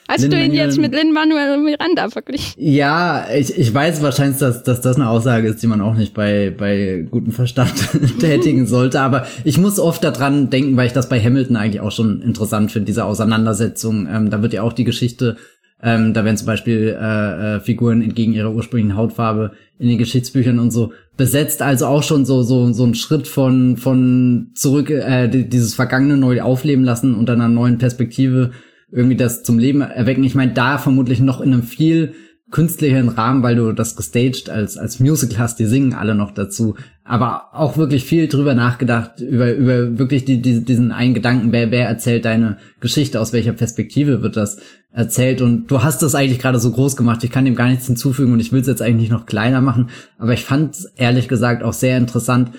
Hast 0.07 0.31
du 0.31 0.37
ihn 0.37 0.53
jetzt 0.53 0.77
mit 0.77 0.93
Lin-Manuel 0.93 1.57
Miranda 1.57 2.09
verglichen? 2.09 2.53
Ja, 2.57 3.25
ich, 3.33 3.57
ich 3.57 3.73
weiß 3.73 4.01
wahrscheinlich, 4.01 4.37
dass, 4.37 4.63
dass 4.63 4.81
das 4.81 4.97
eine 4.97 5.09
Aussage 5.09 5.47
ist, 5.47 5.63
die 5.63 5.67
man 5.67 5.81
auch 5.81 5.95
nicht 5.95 6.13
bei, 6.13 6.53
bei 6.55 7.05
gutem 7.09 7.31
Verstand 7.31 7.73
tätigen 8.19 8.65
sollte, 8.67 9.01
aber 9.01 9.25
ich 9.43 9.57
muss 9.57 9.79
oft 9.79 10.03
daran 10.03 10.49
denken, 10.49 10.75
weil 10.77 10.87
ich 10.87 10.93
das 10.93 11.09
bei 11.09 11.19
Hamilton 11.19 11.55
eigentlich 11.55 11.81
auch 11.81 11.91
schon 11.91 12.21
interessant 12.21 12.71
finde, 12.71 12.87
diese 12.87 13.05
Auseinandersetzung. 13.05 14.07
Ähm, 14.11 14.29
da 14.29 14.41
wird 14.41 14.53
ja 14.53 14.63
auch 14.63 14.73
die 14.73 14.83
Geschichte 14.83 15.37
ähm, 15.83 16.13
da 16.13 16.23
werden 16.23 16.37
zum 16.37 16.47
Beispiel 16.47 16.97
äh, 16.97 17.55
äh, 17.55 17.59
Figuren 17.59 18.01
entgegen 18.01 18.31
ihrer 18.31 18.53
ursprünglichen 18.53 18.95
Hautfarbe 18.95 19.51
in 19.77 19.89
den 19.89 19.97
Geschichtsbüchern 19.97 20.57
und 20.57 20.71
so 20.71 20.93
besetzt. 21.17 21.61
Also 21.61 21.87
auch 21.87 22.03
schon 22.03 22.23
so 22.25 22.41
so 22.41 22.71
so 22.71 22.85
ein 22.85 22.95
Schritt 22.95 23.27
von 23.27 23.75
von 23.75 24.51
zurück 24.55 24.89
äh, 24.89 25.27
dieses 25.27 25.75
Vergangene 25.75 26.15
neu 26.15 26.41
aufleben 26.41 26.85
lassen 26.85 27.13
und 27.15 27.27
dann 27.27 27.41
einer 27.41 27.53
neuen 27.53 27.79
Perspektive 27.79 28.51
irgendwie 28.93 29.17
das 29.17 29.43
zum 29.43 29.59
Leben 29.59 29.81
erwecken. 29.81 30.23
Ich 30.23 30.35
meine, 30.35 30.53
da 30.53 30.77
vermutlich 30.77 31.19
noch 31.19 31.41
in 31.41 31.53
einem 31.53 31.63
viel 31.63 32.13
künstlicheren 32.51 33.09
Rahmen, 33.09 33.41
weil 33.41 33.55
du 33.55 33.71
das 33.73 33.95
gestaged 33.95 34.47
als, 34.47 34.77
als 34.77 34.99
Musical 34.99 35.39
hast, 35.39 35.57
die 35.57 35.65
singen 35.65 35.93
alle 35.93 36.13
noch 36.13 36.31
dazu. 36.31 36.75
Aber 37.03 37.49
auch 37.53 37.77
wirklich 37.77 38.05
viel 38.05 38.27
drüber 38.27 38.53
nachgedacht, 38.53 39.19
über, 39.19 39.51
über 39.51 39.97
wirklich 39.97 40.23
die, 40.23 40.39
die, 40.39 40.63
diesen 40.63 40.91
einen 40.91 41.15
Gedanken, 41.15 41.51
wer, 41.51 41.71
wer 41.71 41.87
erzählt 41.87 42.25
deine 42.25 42.57
Geschichte, 42.79 43.19
aus 43.19 43.33
welcher 43.33 43.53
Perspektive 43.53 44.21
wird 44.21 44.37
das 44.37 44.59
erzählt. 44.91 45.41
Und 45.41 45.65
du 45.71 45.81
hast 45.81 46.03
das 46.03 46.13
eigentlich 46.13 46.39
gerade 46.39 46.59
so 46.59 46.71
groß 46.71 46.95
gemacht. 46.95 47.23
Ich 47.23 47.31
kann 47.31 47.45
dem 47.45 47.55
gar 47.55 47.69
nichts 47.69 47.87
hinzufügen 47.87 48.33
und 48.33 48.39
ich 48.39 48.51
will 48.51 48.61
es 48.61 48.67
jetzt 48.67 48.83
eigentlich 48.83 49.09
noch 49.09 49.25
kleiner 49.25 49.59
machen. 49.59 49.89
Aber 50.19 50.33
ich 50.33 50.45
fand 50.45 50.77
ehrlich 50.95 51.27
gesagt 51.27 51.63
auch 51.63 51.73
sehr 51.73 51.97
interessant, 51.97 52.51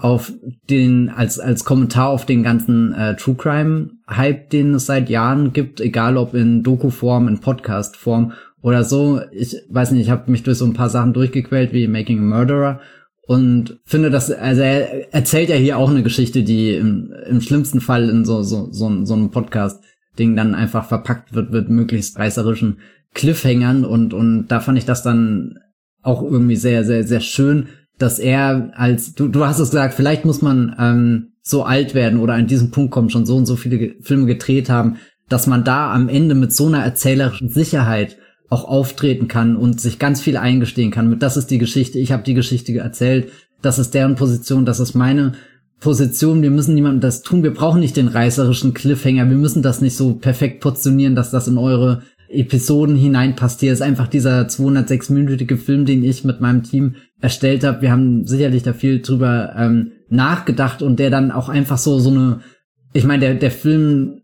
auf 0.00 0.32
den 0.70 1.08
als 1.08 1.40
als 1.40 1.64
Kommentar 1.64 2.08
auf 2.08 2.24
den 2.24 2.42
ganzen 2.42 2.94
äh, 2.94 3.16
True 3.16 3.34
Crime 3.34 3.90
Hype, 4.08 4.50
den 4.50 4.74
es 4.74 4.86
seit 4.86 5.10
Jahren 5.10 5.52
gibt, 5.52 5.80
egal 5.80 6.16
ob 6.16 6.34
in 6.34 6.62
Doku 6.62 6.90
Form, 6.90 7.28
in 7.28 7.40
Podcast 7.40 7.96
Form 7.96 8.32
oder 8.62 8.84
so. 8.84 9.20
Ich 9.32 9.56
weiß 9.68 9.90
nicht, 9.90 10.02
ich 10.02 10.10
habe 10.10 10.30
mich 10.30 10.42
durch 10.42 10.58
so 10.58 10.64
ein 10.64 10.74
paar 10.74 10.88
Sachen 10.88 11.12
durchgequält 11.12 11.72
wie 11.72 11.88
Making 11.88 12.20
a 12.20 12.22
Murderer 12.22 12.80
und 13.26 13.80
finde, 13.84 14.10
dass 14.10 14.30
also 14.30 14.62
er 14.62 15.12
erzählt 15.12 15.48
ja 15.48 15.56
hier 15.56 15.76
auch 15.76 15.90
eine 15.90 16.02
Geschichte, 16.02 16.42
die 16.42 16.74
im, 16.74 17.12
im 17.28 17.40
schlimmsten 17.40 17.80
Fall 17.80 18.08
in 18.08 18.24
so 18.24 18.42
so 18.42 18.68
so, 18.70 19.04
so 19.04 19.14
einem 19.14 19.30
Podcast 19.30 19.82
Ding 20.18 20.36
dann 20.36 20.54
einfach 20.54 20.86
verpackt 20.86 21.34
wird 21.34 21.50
mit 21.50 21.68
möglichst 21.68 22.18
reißerischen 22.18 22.78
Cliffhangern 23.14 23.84
und 23.84 24.14
und 24.14 24.48
da 24.48 24.60
fand 24.60 24.78
ich 24.78 24.84
das 24.84 25.02
dann 25.02 25.58
auch 26.02 26.22
irgendwie 26.22 26.56
sehr 26.56 26.84
sehr 26.84 27.04
sehr 27.04 27.20
schön, 27.20 27.68
dass 27.98 28.18
er 28.18 28.72
als 28.74 29.14
du 29.14 29.28
du 29.28 29.44
hast 29.44 29.58
es 29.58 29.70
gesagt, 29.70 29.94
vielleicht 29.94 30.24
muss 30.24 30.42
man 30.42 30.74
ähm, 30.78 31.32
so 31.42 31.64
alt 31.64 31.94
werden 31.94 32.20
oder 32.20 32.34
an 32.34 32.46
diesem 32.46 32.70
Punkt 32.70 32.90
kommen 32.90 33.10
schon 33.10 33.26
so 33.26 33.36
und 33.36 33.46
so 33.46 33.56
viele 33.56 33.94
Filme 34.00 34.26
gedreht 34.26 34.70
haben, 34.70 34.96
dass 35.28 35.46
man 35.46 35.64
da 35.64 35.92
am 35.92 36.08
Ende 36.08 36.34
mit 36.34 36.52
so 36.52 36.66
einer 36.66 36.82
erzählerischen 36.82 37.48
Sicherheit 37.48 38.16
auch 38.50 38.64
auftreten 38.64 39.28
kann 39.28 39.56
und 39.56 39.80
sich 39.80 39.98
ganz 39.98 40.20
viel 40.20 40.36
eingestehen 40.36 40.90
kann. 40.90 41.10
Mit 41.10 41.22
das 41.22 41.36
ist 41.36 41.50
die 41.50 41.58
Geschichte, 41.58 41.98
ich 41.98 42.12
habe 42.12 42.22
die 42.22 42.34
Geschichte 42.34 42.76
erzählt, 42.78 43.30
das 43.60 43.78
ist 43.78 43.94
deren 43.94 44.14
Position, 44.14 44.64
das 44.64 44.80
ist 44.80 44.94
meine 44.94 45.32
Position, 45.80 46.42
wir 46.42 46.50
müssen 46.50 46.74
niemandem 46.74 47.00
das 47.00 47.22
tun, 47.22 47.42
wir 47.42 47.52
brauchen 47.52 47.80
nicht 47.80 47.96
den 47.96 48.08
reißerischen 48.08 48.74
Cliffhanger, 48.74 49.28
wir 49.28 49.36
müssen 49.36 49.62
das 49.62 49.80
nicht 49.80 49.96
so 49.96 50.14
perfekt 50.14 50.60
portionieren, 50.60 51.14
dass 51.14 51.30
das 51.30 51.46
in 51.46 51.58
eure 51.58 52.02
Episoden 52.28 52.96
hineinpasst. 52.96 53.60
Hier 53.60 53.72
ist 53.72 53.82
einfach 53.82 54.08
dieser 54.08 54.42
206-minütige 54.42 55.56
Film, 55.56 55.86
den 55.86 56.04
ich 56.04 56.24
mit 56.24 56.40
meinem 56.40 56.62
Team 56.62 56.96
erstellt 57.20 57.64
habe. 57.64 57.82
Wir 57.82 57.90
haben 57.90 58.26
sicherlich 58.26 58.62
da 58.62 58.72
viel 58.72 59.00
drüber 59.00 59.54
ähm, 59.56 59.92
nachgedacht 60.08 60.82
und 60.82 60.98
der 60.98 61.10
dann 61.10 61.30
auch 61.30 61.48
einfach 61.48 61.78
so 61.78 61.98
so 61.98 62.10
eine 62.10 62.40
ich 62.92 63.04
meine, 63.04 63.20
der, 63.20 63.34
der 63.34 63.50
Film 63.50 64.22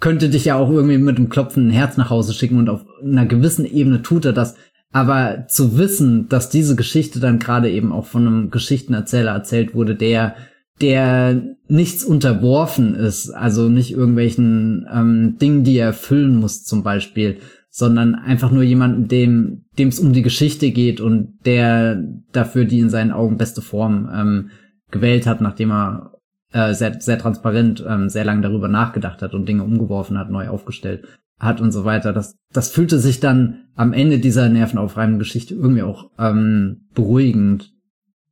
könnte 0.00 0.28
dich 0.28 0.44
ja 0.44 0.56
auch 0.56 0.70
irgendwie 0.70 0.98
mit 0.98 1.16
einem 1.16 1.28
klopfenden 1.28 1.72
Herz 1.72 1.96
nach 1.96 2.10
Hause 2.10 2.34
schicken 2.34 2.58
und 2.58 2.68
auf 2.68 2.84
einer 3.02 3.26
gewissen 3.26 3.64
Ebene 3.64 4.02
tut 4.02 4.24
er 4.24 4.32
das. 4.32 4.56
Aber 4.92 5.46
zu 5.48 5.76
wissen, 5.78 6.28
dass 6.28 6.48
diese 6.48 6.76
Geschichte 6.76 7.20
dann 7.20 7.38
gerade 7.38 7.70
eben 7.70 7.92
auch 7.92 8.06
von 8.06 8.26
einem 8.26 8.50
Geschichtenerzähler 8.50 9.32
erzählt 9.32 9.74
wurde, 9.74 9.94
der 9.94 10.36
der 10.80 11.56
nichts 11.68 12.04
unterworfen 12.04 12.94
ist, 12.94 13.30
also 13.30 13.68
nicht 13.68 13.92
irgendwelchen 13.92 14.86
ähm, 14.92 15.36
Dingen, 15.40 15.64
die 15.64 15.78
er 15.78 15.86
erfüllen 15.86 16.36
muss 16.36 16.64
zum 16.64 16.82
Beispiel, 16.82 17.38
sondern 17.70 18.14
einfach 18.14 18.50
nur 18.50 18.62
jemanden, 18.62 19.08
dem 19.08 19.64
dem 19.78 19.88
es 19.88 19.98
um 19.98 20.12
die 20.12 20.22
Geschichte 20.22 20.70
geht 20.70 21.00
und 21.00 21.38
der 21.44 22.02
dafür 22.32 22.64
die 22.64 22.80
in 22.80 22.90
seinen 22.90 23.12
Augen 23.12 23.36
beste 23.36 23.62
Form 23.62 24.08
ähm, 24.12 24.50
gewählt 24.90 25.26
hat, 25.26 25.40
nachdem 25.40 25.72
er 25.72 26.12
äh, 26.52 26.74
sehr, 26.74 27.00
sehr 27.00 27.18
transparent, 27.18 27.84
ähm, 27.86 28.08
sehr 28.08 28.24
lange 28.24 28.42
darüber 28.42 28.68
nachgedacht 28.68 29.22
hat 29.22 29.34
und 29.34 29.48
Dinge 29.48 29.64
umgeworfen 29.64 30.18
hat, 30.18 30.30
neu 30.30 30.48
aufgestellt 30.48 31.06
hat 31.38 31.60
und 31.60 31.72
so 31.72 31.84
weiter. 31.84 32.12
Das, 32.12 32.36
das 32.52 32.70
fühlte 32.70 32.98
sich 32.98 33.20
dann 33.20 33.66
am 33.74 33.92
Ende 33.92 34.18
dieser 34.18 34.48
nervenaufreibenden 34.48 35.18
Geschichte 35.18 35.54
irgendwie 35.54 35.82
auch 35.82 36.10
ähm, 36.18 36.86
beruhigend 36.94 37.74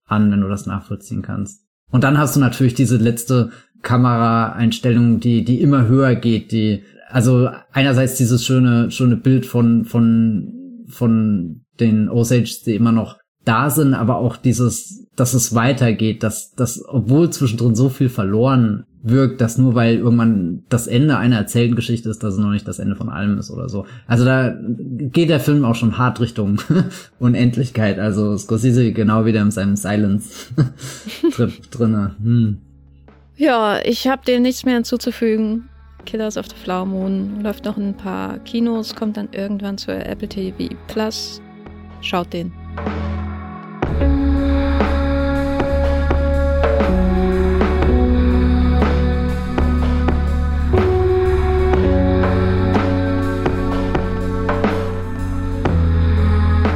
an, 0.07 0.31
wenn 0.31 0.41
du 0.41 0.49
das 0.49 0.67
nachvollziehen 0.67 1.23
kannst. 1.23 1.64
Und 1.95 2.03
dann 2.03 2.19
hast 2.19 2.35
du 2.35 2.41
natürlich 2.41 2.75
diese 2.75 2.97
letzte 2.97 3.51
Kameraeinstellung, 3.83 5.21
die, 5.21 5.45
die 5.45 5.61
immer 5.61 5.87
höher 5.87 6.17
geht, 6.17 6.51
die, 6.51 6.83
also 7.09 7.51
einerseits 7.71 8.17
dieses 8.17 8.45
schöne, 8.45 8.91
schöne 8.91 9.17
Bild 9.17 9.47
von, 9.47 9.85
von, 9.85 10.85
von 10.89 11.61
den 11.79 12.09
Osages, 12.09 12.63
die 12.63 12.75
immer 12.75 12.91
noch 12.91 13.19
da 13.45 13.71
sind, 13.71 13.95
aber 13.95 14.17
auch 14.17 14.37
dieses 14.37 15.05
dass 15.17 15.35
es 15.35 15.55
weitergeht, 15.55 16.23
dass, 16.23 16.53
dass, 16.55 16.83
obwohl 16.89 17.31
zwischendrin 17.31 17.77
so 17.77 17.89
viel 17.89 18.09
verloren 18.09 18.85
wirkt, 19.05 19.41
dass 19.43 19.59
nur 19.59 19.75
weil 19.75 19.99
irgendwann 19.99 20.65
das 20.71 20.87
Ende 20.87 21.19
einer 21.19 21.37
erzählten 21.37 21.77
Geschichte 21.77 22.09
ist, 22.09 22.23
dass 22.23 22.35
es 22.35 22.41
noch 22.41 22.51
nicht 22.51 22.67
das 22.67 22.79
Ende 22.79 22.97
von 22.97 23.11
allem 23.11 23.39
ist 23.39 23.51
oder 23.51 23.69
so. 23.69 23.85
Also 24.07 24.25
da 24.25 24.57
geht 24.59 25.29
der 25.29 25.41
Film 25.41 25.65
auch 25.65 25.75
schon 25.75 25.99
hart 25.99 26.21
Richtung 26.21 26.61
Unendlichkeit. 27.19 27.99
Also 27.99 28.37
Scorsese 28.37 28.93
genau 28.93 29.27
wieder 29.27 29.43
in 29.43 29.51
seinem 29.51 29.77
Silence-Trip 29.77 31.53
drinne. 31.71 32.17
Hm. 32.23 32.59
Ja, 33.37 33.79
ich 33.85 34.09
habe 34.09 34.25
dem 34.25 34.43
nichts 34.43 34.65
mehr 34.65 34.75
hinzuzufügen. 34.75 35.69
Killers 36.07 36.37
of 36.37 36.47
the 36.49 36.57
Flower 36.57 36.87
Moon 36.87 37.43
läuft 37.43 37.65
noch 37.65 37.77
in 37.77 37.89
ein 37.89 37.97
paar 37.97 38.39
Kinos, 38.41 38.95
kommt 38.95 39.17
dann 39.17 39.29
irgendwann 39.33 39.79
zur 39.79 39.95
Apple 39.95 40.29
TV 40.29 40.75
Plus. 40.87 41.43
Schaut 42.01 42.33
den. 42.33 42.53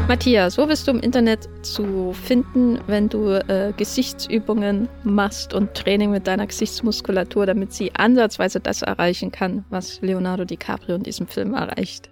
Matthias, 0.08 0.56
wo 0.56 0.64
bist 0.64 0.88
du 0.88 0.92
im 0.92 1.00
Internet 1.00 1.50
zu 1.60 2.14
finden, 2.14 2.78
wenn 2.86 3.10
du 3.10 3.28
äh, 3.28 3.74
Gesichtsübungen 3.76 4.88
machst 5.04 5.52
und 5.52 5.74
Training 5.74 6.10
mit 6.10 6.26
deiner 6.26 6.46
Gesichtsmuskulatur, 6.46 7.44
damit 7.44 7.74
sie 7.74 7.94
ansatzweise 7.94 8.58
das 8.58 8.80
erreichen 8.80 9.30
kann, 9.32 9.66
was 9.68 10.00
Leonardo 10.00 10.46
DiCaprio 10.46 10.96
in 10.96 11.02
diesem 11.02 11.26
Film 11.26 11.52
erreicht? 11.52 12.08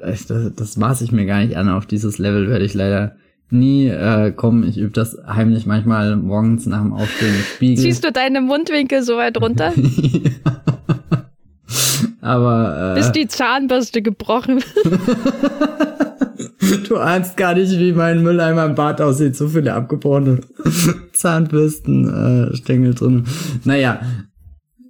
Das, 0.00 0.32
das 0.56 0.76
maße 0.78 1.04
ich 1.04 1.12
mir 1.12 1.26
gar 1.26 1.44
nicht 1.44 1.58
an. 1.58 1.68
Auf 1.68 1.84
dieses 1.84 2.16
Level 2.16 2.48
werde 2.48 2.64
ich 2.64 2.72
leider 2.72 3.16
nie 3.50 3.86
äh, 3.88 4.32
kommen. 4.32 4.66
Ich 4.66 4.78
übe 4.78 4.92
das 4.92 5.18
heimlich 5.26 5.66
manchmal 5.66 6.16
morgens 6.16 6.64
nach 6.64 6.80
dem 6.80 6.94
Aufstehen 6.94 7.34
im 7.34 7.42
Spiegel. 7.42 7.84
Ziehst 7.84 8.02
du 8.04 8.12
deine 8.12 8.40
Mundwinkel 8.40 9.02
so 9.02 9.18
weit 9.18 9.38
runter? 9.38 9.74
Aber 12.22 12.92
äh, 12.92 12.94
bis 12.98 13.12
die 13.12 13.26
Zahnbürste 13.26 14.00
gebrochen. 14.00 14.64
du 16.88 16.96
ahnst 16.96 17.36
gar 17.36 17.54
nicht, 17.54 17.78
wie 17.78 17.92
mein 17.92 18.22
Mülleimer 18.22 18.66
im 18.66 18.74
Bad 18.74 19.00
aussieht. 19.00 19.36
So 19.36 19.48
viele 19.48 19.74
abgebrochene 19.74 20.40
Zahnbürsten, 21.12 22.08
äh, 22.52 22.56
Stängel 22.56 22.94
drin. 22.94 23.24
Naja, 23.64 24.00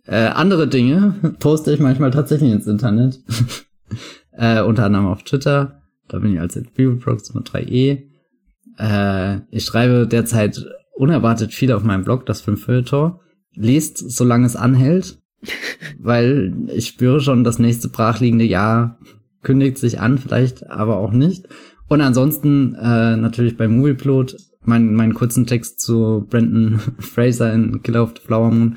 äh, 0.06 0.26
andere 0.26 0.68
Dinge 0.68 1.14
poste 1.38 1.72
ich 1.72 1.80
manchmal 1.80 2.10
tatsächlich 2.10 2.52
ins 2.52 2.66
Internet. 2.66 3.20
äh, 4.32 4.62
unter 4.62 4.84
anderem 4.84 5.06
auf 5.06 5.22
Twitter. 5.22 5.82
Da 6.08 6.18
bin 6.18 6.34
ich 6.34 6.40
als 6.40 6.54
Bibelprox 6.54 7.34
mit 7.34 7.48
3e. 7.48 8.02
Äh, 8.78 9.40
ich 9.50 9.64
schreibe 9.64 10.06
derzeit 10.06 10.64
unerwartet 10.94 11.52
viel 11.52 11.72
auf 11.72 11.82
meinem 11.82 12.04
Blog, 12.04 12.26
das 12.26 12.40
Filmfilter. 12.40 13.20
Lest, 13.54 13.98
solange 14.10 14.46
es 14.46 14.56
anhält. 14.56 15.18
weil 15.98 16.54
ich 16.68 16.88
spüre 16.88 17.20
schon, 17.20 17.44
das 17.44 17.58
nächste 17.58 17.88
brachliegende 17.88 18.44
Jahr 18.44 18.98
kündigt 19.44 19.78
sich 19.78 20.00
an, 20.00 20.18
vielleicht 20.18 20.68
aber 20.68 20.96
auch 20.96 21.12
nicht. 21.12 21.46
Und 21.88 22.00
ansonsten 22.00 22.74
äh, 22.74 23.16
natürlich 23.16 23.56
bei 23.56 23.68
Movieplot 23.68 24.36
mein, 24.64 24.94
meinen 24.94 25.14
kurzen 25.14 25.46
Text 25.46 25.80
zu 25.80 26.26
Brandon 26.28 26.80
Fraser 26.98 27.52
in 27.52 27.82
Killer 27.82 28.02
of 28.02 28.14
the 28.16 28.26
Flower 28.26 28.50
Moon 28.50 28.76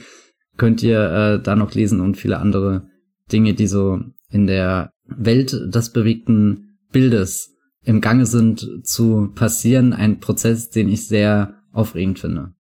könnt 0.58 0.84
ihr 0.84 1.00
äh, 1.00 1.42
da 1.42 1.56
noch 1.56 1.74
lesen 1.74 2.02
und 2.02 2.18
viele 2.18 2.40
andere 2.40 2.90
Dinge, 3.32 3.54
die 3.54 3.68
so 3.68 4.00
in 4.30 4.48
der 4.48 4.92
Welt 5.06 5.54
des 5.54 5.94
bewegten 5.94 6.80
Bildes 6.92 7.56
im 7.84 8.02
Gange 8.02 8.26
sind 8.26 8.68
zu 8.84 9.32
passieren. 9.34 9.94
Ein 9.94 10.20
Prozess, 10.20 10.70
den 10.70 10.90
ich 10.90 11.08
sehr 11.08 11.56
aufregend 11.72 12.20
finde. 12.20 12.54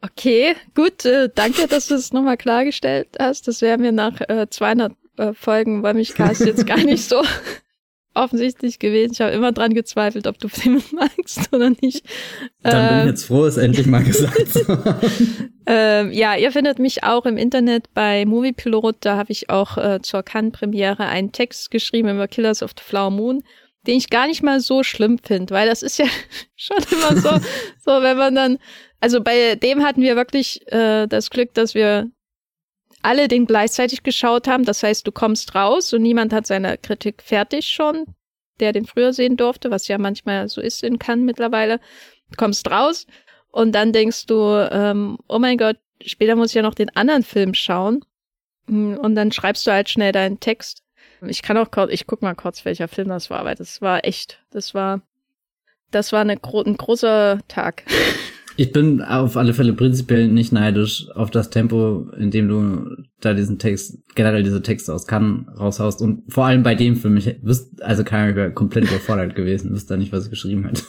Okay, 0.00 0.54
gut. 0.74 1.04
Äh, 1.04 1.28
danke, 1.34 1.66
dass 1.68 1.88
du 1.88 1.94
es 1.94 2.12
nochmal 2.12 2.36
klargestellt 2.36 3.08
hast. 3.18 3.46
Das 3.46 3.62
wäre 3.62 3.78
mir 3.78 3.92
nach 3.92 4.20
äh, 4.28 4.46
200 4.48 4.92
äh, 5.18 5.34
Folgen 5.34 5.82
Wollmilchcast 5.82 6.44
jetzt 6.44 6.66
gar 6.66 6.78
nicht 6.78 7.08
so 7.08 7.22
offensichtlich 8.14 8.78
gewesen. 8.78 9.12
Ich 9.12 9.20
habe 9.20 9.32
immer 9.32 9.52
dran 9.52 9.74
gezweifelt, 9.74 10.26
ob 10.26 10.38
du 10.38 10.48
Filme 10.48 10.82
magst 10.92 11.52
oder 11.52 11.70
nicht. 11.70 12.04
Dann 12.62 12.88
bin 12.88 12.96
ich 12.96 13.02
ähm, 13.02 13.08
jetzt 13.08 13.24
froh, 13.24 13.44
es 13.46 13.56
endlich 13.56 13.86
mal 13.86 14.02
gesagt 14.02 14.36
ähm, 15.66 16.12
ja, 16.12 16.36
ihr 16.36 16.52
findet 16.52 16.78
mich 16.78 17.04
auch 17.04 17.26
im 17.26 17.36
Internet 17.36 17.92
bei 17.94 18.24
Moviepilot. 18.26 18.96
Da 19.00 19.16
habe 19.16 19.32
ich 19.32 19.50
auch 19.50 19.78
äh, 19.78 20.00
zur 20.02 20.22
Cannes-Premiere 20.22 21.06
einen 21.06 21.32
Text 21.32 21.70
geschrieben 21.70 22.08
über 22.08 22.28
Killers 22.28 22.62
of 22.62 22.72
the 22.76 22.84
Flower 22.84 23.10
Moon, 23.10 23.42
den 23.86 23.96
ich 23.96 24.10
gar 24.10 24.26
nicht 24.26 24.42
mal 24.42 24.60
so 24.60 24.82
schlimm 24.82 25.18
finde, 25.18 25.54
weil 25.54 25.68
das 25.68 25.82
ist 25.82 25.98
ja 25.98 26.06
schon 26.56 26.78
immer 26.90 27.20
so, 27.20 27.30
so 27.84 28.02
wenn 28.02 28.16
man 28.16 28.34
dann, 28.34 28.58
also 29.00 29.22
bei 29.22 29.54
dem 29.54 29.84
hatten 29.84 30.02
wir 30.02 30.16
wirklich 30.16 30.60
äh, 30.72 31.06
das 31.06 31.30
Glück, 31.30 31.54
dass 31.54 31.74
wir 31.74 32.10
alle 33.02 33.28
den 33.28 33.46
gleichzeitig 33.46 34.02
geschaut 34.02 34.48
haben. 34.48 34.64
Das 34.64 34.82
heißt, 34.82 35.06
du 35.06 35.12
kommst 35.12 35.54
raus 35.54 35.92
und 35.92 36.02
niemand 36.02 36.32
hat 36.32 36.46
seine 36.46 36.78
Kritik 36.78 37.22
fertig 37.22 37.68
schon, 37.68 38.04
der 38.60 38.72
den 38.72 38.86
früher 38.86 39.12
sehen 39.12 39.36
durfte, 39.36 39.70
was 39.70 39.88
ja 39.88 39.98
manchmal 39.98 40.48
so 40.48 40.60
ist 40.60 40.82
in 40.82 40.98
Cannes 40.98 41.24
mittlerweile. 41.24 41.80
Du 42.30 42.36
kommst 42.36 42.70
raus 42.70 43.06
und 43.50 43.72
dann 43.72 43.92
denkst 43.92 44.26
du, 44.26 44.68
ähm, 44.70 45.18
oh 45.28 45.38
mein 45.38 45.58
Gott, 45.58 45.78
später 46.04 46.36
muss 46.36 46.50
ich 46.50 46.54
ja 46.54 46.62
noch 46.62 46.74
den 46.74 46.94
anderen 46.96 47.22
Film 47.22 47.54
schauen. 47.54 48.04
Hm, 48.66 48.98
und 48.98 49.14
dann 49.14 49.32
schreibst 49.32 49.66
du 49.66 49.72
halt 49.72 49.88
schnell 49.88 50.12
deinen 50.12 50.40
Text. 50.40 50.82
Ich 51.26 51.42
kann 51.42 51.56
auch 51.56 51.70
kurz, 51.70 51.92
ich 51.92 52.06
guck 52.06 52.22
mal 52.22 52.34
kurz, 52.34 52.64
welcher 52.64 52.88
Film 52.88 53.08
das 53.08 53.30
war, 53.30 53.44
weil 53.44 53.56
das 53.56 53.80
war 53.80 54.04
echt, 54.04 54.40
das 54.50 54.74
war, 54.74 55.00
das 55.90 56.12
war 56.12 56.20
eine, 56.20 56.34
ein 56.34 56.76
großer 56.76 57.40
Tag. 57.48 57.84
Ich 58.60 58.72
bin 58.72 59.02
auf 59.02 59.36
alle 59.36 59.54
Fälle 59.54 59.72
prinzipiell 59.72 60.26
nicht 60.26 60.52
neidisch 60.52 61.06
auf 61.14 61.30
das 61.30 61.48
Tempo, 61.48 62.10
in 62.18 62.32
dem 62.32 62.48
du 62.48 63.04
da 63.20 63.32
diesen 63.32 63.60
Text, 63.60 63.98
generell 64.16 64.42
diese 64.42 64.62
Texte 64.62 64.92
aus 64.92 65.06
Cannes 65.06 65.46
raushaust 65.56 66.02
und 66.02 66.24
vor 66.28 66.46
allem 66.46 66.64
bei 66.64 66.74
dem 66.74 66.96
Film, 66.96 67.16
ich 67.18 67.36
wüsste, 67.40 67.84
also 67.84 68.02
keiner 68.02 68.34
wäre 68.34 68.52
komplett 68.52 68.86
überfordert 68.86 69.36
gewesen, 69.36 69.70
wüsste 69.70 69.94
da 69.94 69.96
nicht, 69.96 70.10
was 70.10 70.24
ich 70.24 70.30
geschrieben 70.30 70.66
hätte. 70.66 70.82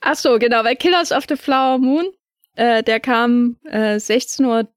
Ach 0.00 0.14
so, 0.14 0.38
genau, 0.38 0.64
weil 0.64 0.76
Killers 0.76 1.12
of 1.12 1.26
the 1.28 1.36
Flower 1.36 1.76
Moon, 1.76 2.06
äh, 2.54 2.82
der 2.82 3.00
kam 3.00 3.56
äh, 3.64 3.96
16.30 3.96 4.46
Uhr 4.46 4.68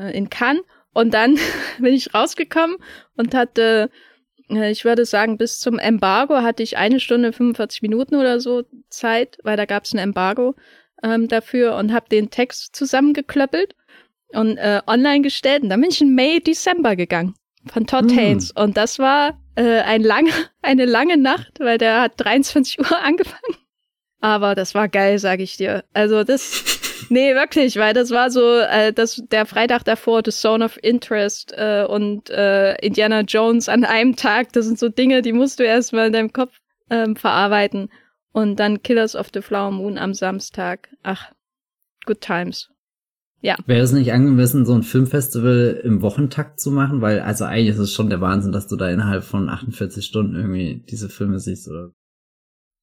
äh, 0.00 0.16
in 0.16 0.30
Cannes 0.30 0.62
und 0.94 1.12
dann 1.12 1.36
bin 1.78 1.92
ich 1.92 2.14
rausgekommen 2.14 2.78
und 3.18 3.34
hatte 3.34 3.90
ich 4.48 4.84
würde 4.84 5.04
sagen, 5.04 5.38
bis 5.38 5.60
zum 5.60 5.78
Embargo 5.78 6.36
hatte 6.36 6.62
ich 6.62 6.76
eine 6.76 7.00
Stunde 7.00 7.32
45 7.32 7.82
Minuten 7.82 8.16
oder 8.16 8.40
so 8.40 8.64
Zeit, 8.90 9.38
weil 9.42 9.56
da 9.56 9.64
gab 9.64 9.84
es 9.84 9.94
ein 9.94 9.98
Embargo 9.98 10.54
ähm, 11.02 11.28
dafür 11.28 11.76
und 11.76 11.92
habe 11.92 12.08
den 12.08 12.30
Text 12.30 12.76
zusammengeklöppelt 12.76 13.74
und 14.28 14.56
äh, 14.58 14.80
online 14.86 15.22
gestellt. 15.22 15.62
Und 15.62 15.70
dann 15.70 15.80
bin 15.80 15.90
ich 15.90 16.00
in 16.00 16.14
May, 16.14 16.40
Dezember 16.40 16.96
gegangen 16.96 17.34
von 17.66 17.86
Todd 17.86 18.06
mm. 18.06 18.16
Haynes. 18.16 18.50
Und 18.50 18.76
das 18.76 18.98
war 18.98 19.40
äh, 19.54 19.80
ein 19.80 20.02
lange, 20.02 20.30
eine 20.62 20.84
lange 20.84 21.16
Nacht, 21.16 21.60
weil 21.60 21.78
der 21.78 22.02
hat 22.02 22.12
23 22.16 22.80
Uhr 22.80 22.98
angefangen. 23.02 23.56
Aber 24.20 24.54
das 24.54 24.74
war 24.74 24.88
geil, 24.88 25.18
sag 25.18 25.40
ich 25.40 25.56
dir. 25.56 25.84
Also 25.92 26.24
das 26.24 26.83
Nee, 27.08 27.34
wirklich, 27.34 27.76
weil 27.76 27.94
das 27.94 28.10
war 28.10 28.30
so, 28.30 28.58
äh, 28.58 28.92
das, 28.92 29.22
der 29.30 29.46
Freitag 29.46 29.84
davor, 29.84 30.22
The 30.24 30.30
Zone 30.30 30.64
of 30.64 30.78
Interest 30.82 31.52
äh, 31.56 31.84
und 31.88 32.30
äh, 32.30 32.74
Indiana 32.76 33.20
Jones 33.20 33.68
an 33.68 33.84
einem 33.84 34.16
Tag, 34.16 34.52
das 34.52 34.66
sind 34.66 34.78
so 34.78 34.88
Dinge, 34.88 35.22
die 35.22 35.32
musst 35.32 35.58
du 35.58 35.64
erstmal 35.64 36.06
in 36.06 36.12
deinem 36.12 36.32
Kopf 36.32 36.58
ähm, 36.90 37.16
verarbeiten. 37.16 37.90
Und 38.32 38.58
dann 38.58 38.82
Killers 38.82 39.14
of 39.14 39.28
the 39.32 39.42
Flower 39.42 39.70
Moon 39.70 39.96
am 39.96 40.12
Samstag. 40.12 40.88
Ach, 41.02 41.30
good 42.04 42.20
times. 42.20 42.68
Ja. 43.40 43.56
Wäre 43.66 43.82
es 43.82 43.92
nicht 43.92 44.12
angemessen, 44.12 44.64
so 44.64 44.74
ein 44.74 44.82
Filmfestival 44.82 45.80
im 45.84 46.02
Wochentakt 46.02 46.58
zu 46.58 46.70
machen? 46.70 47.00
Weil, 47.00 47.20
also 47.20 47.44
eigentlich 47.44 47.74
ist 47.74 47.78
es 47.78 47.92
schon 47.92 48.08
der 48.08 48.20
Wahnsinn, 48.20 48.52
dass 48.52 48.66
du 48.66 48.76
da 48.76 48.88
innerhalb 48.88 49.22
von 49.22 49.48
48 49.48 50.04
Stunden 50.04 50.34
irgendwie 50.34 50.82
diese 50.90 51.08
Filme 51.08 51.38
siehst, 51.38 51.68
oder? 51.68 51.92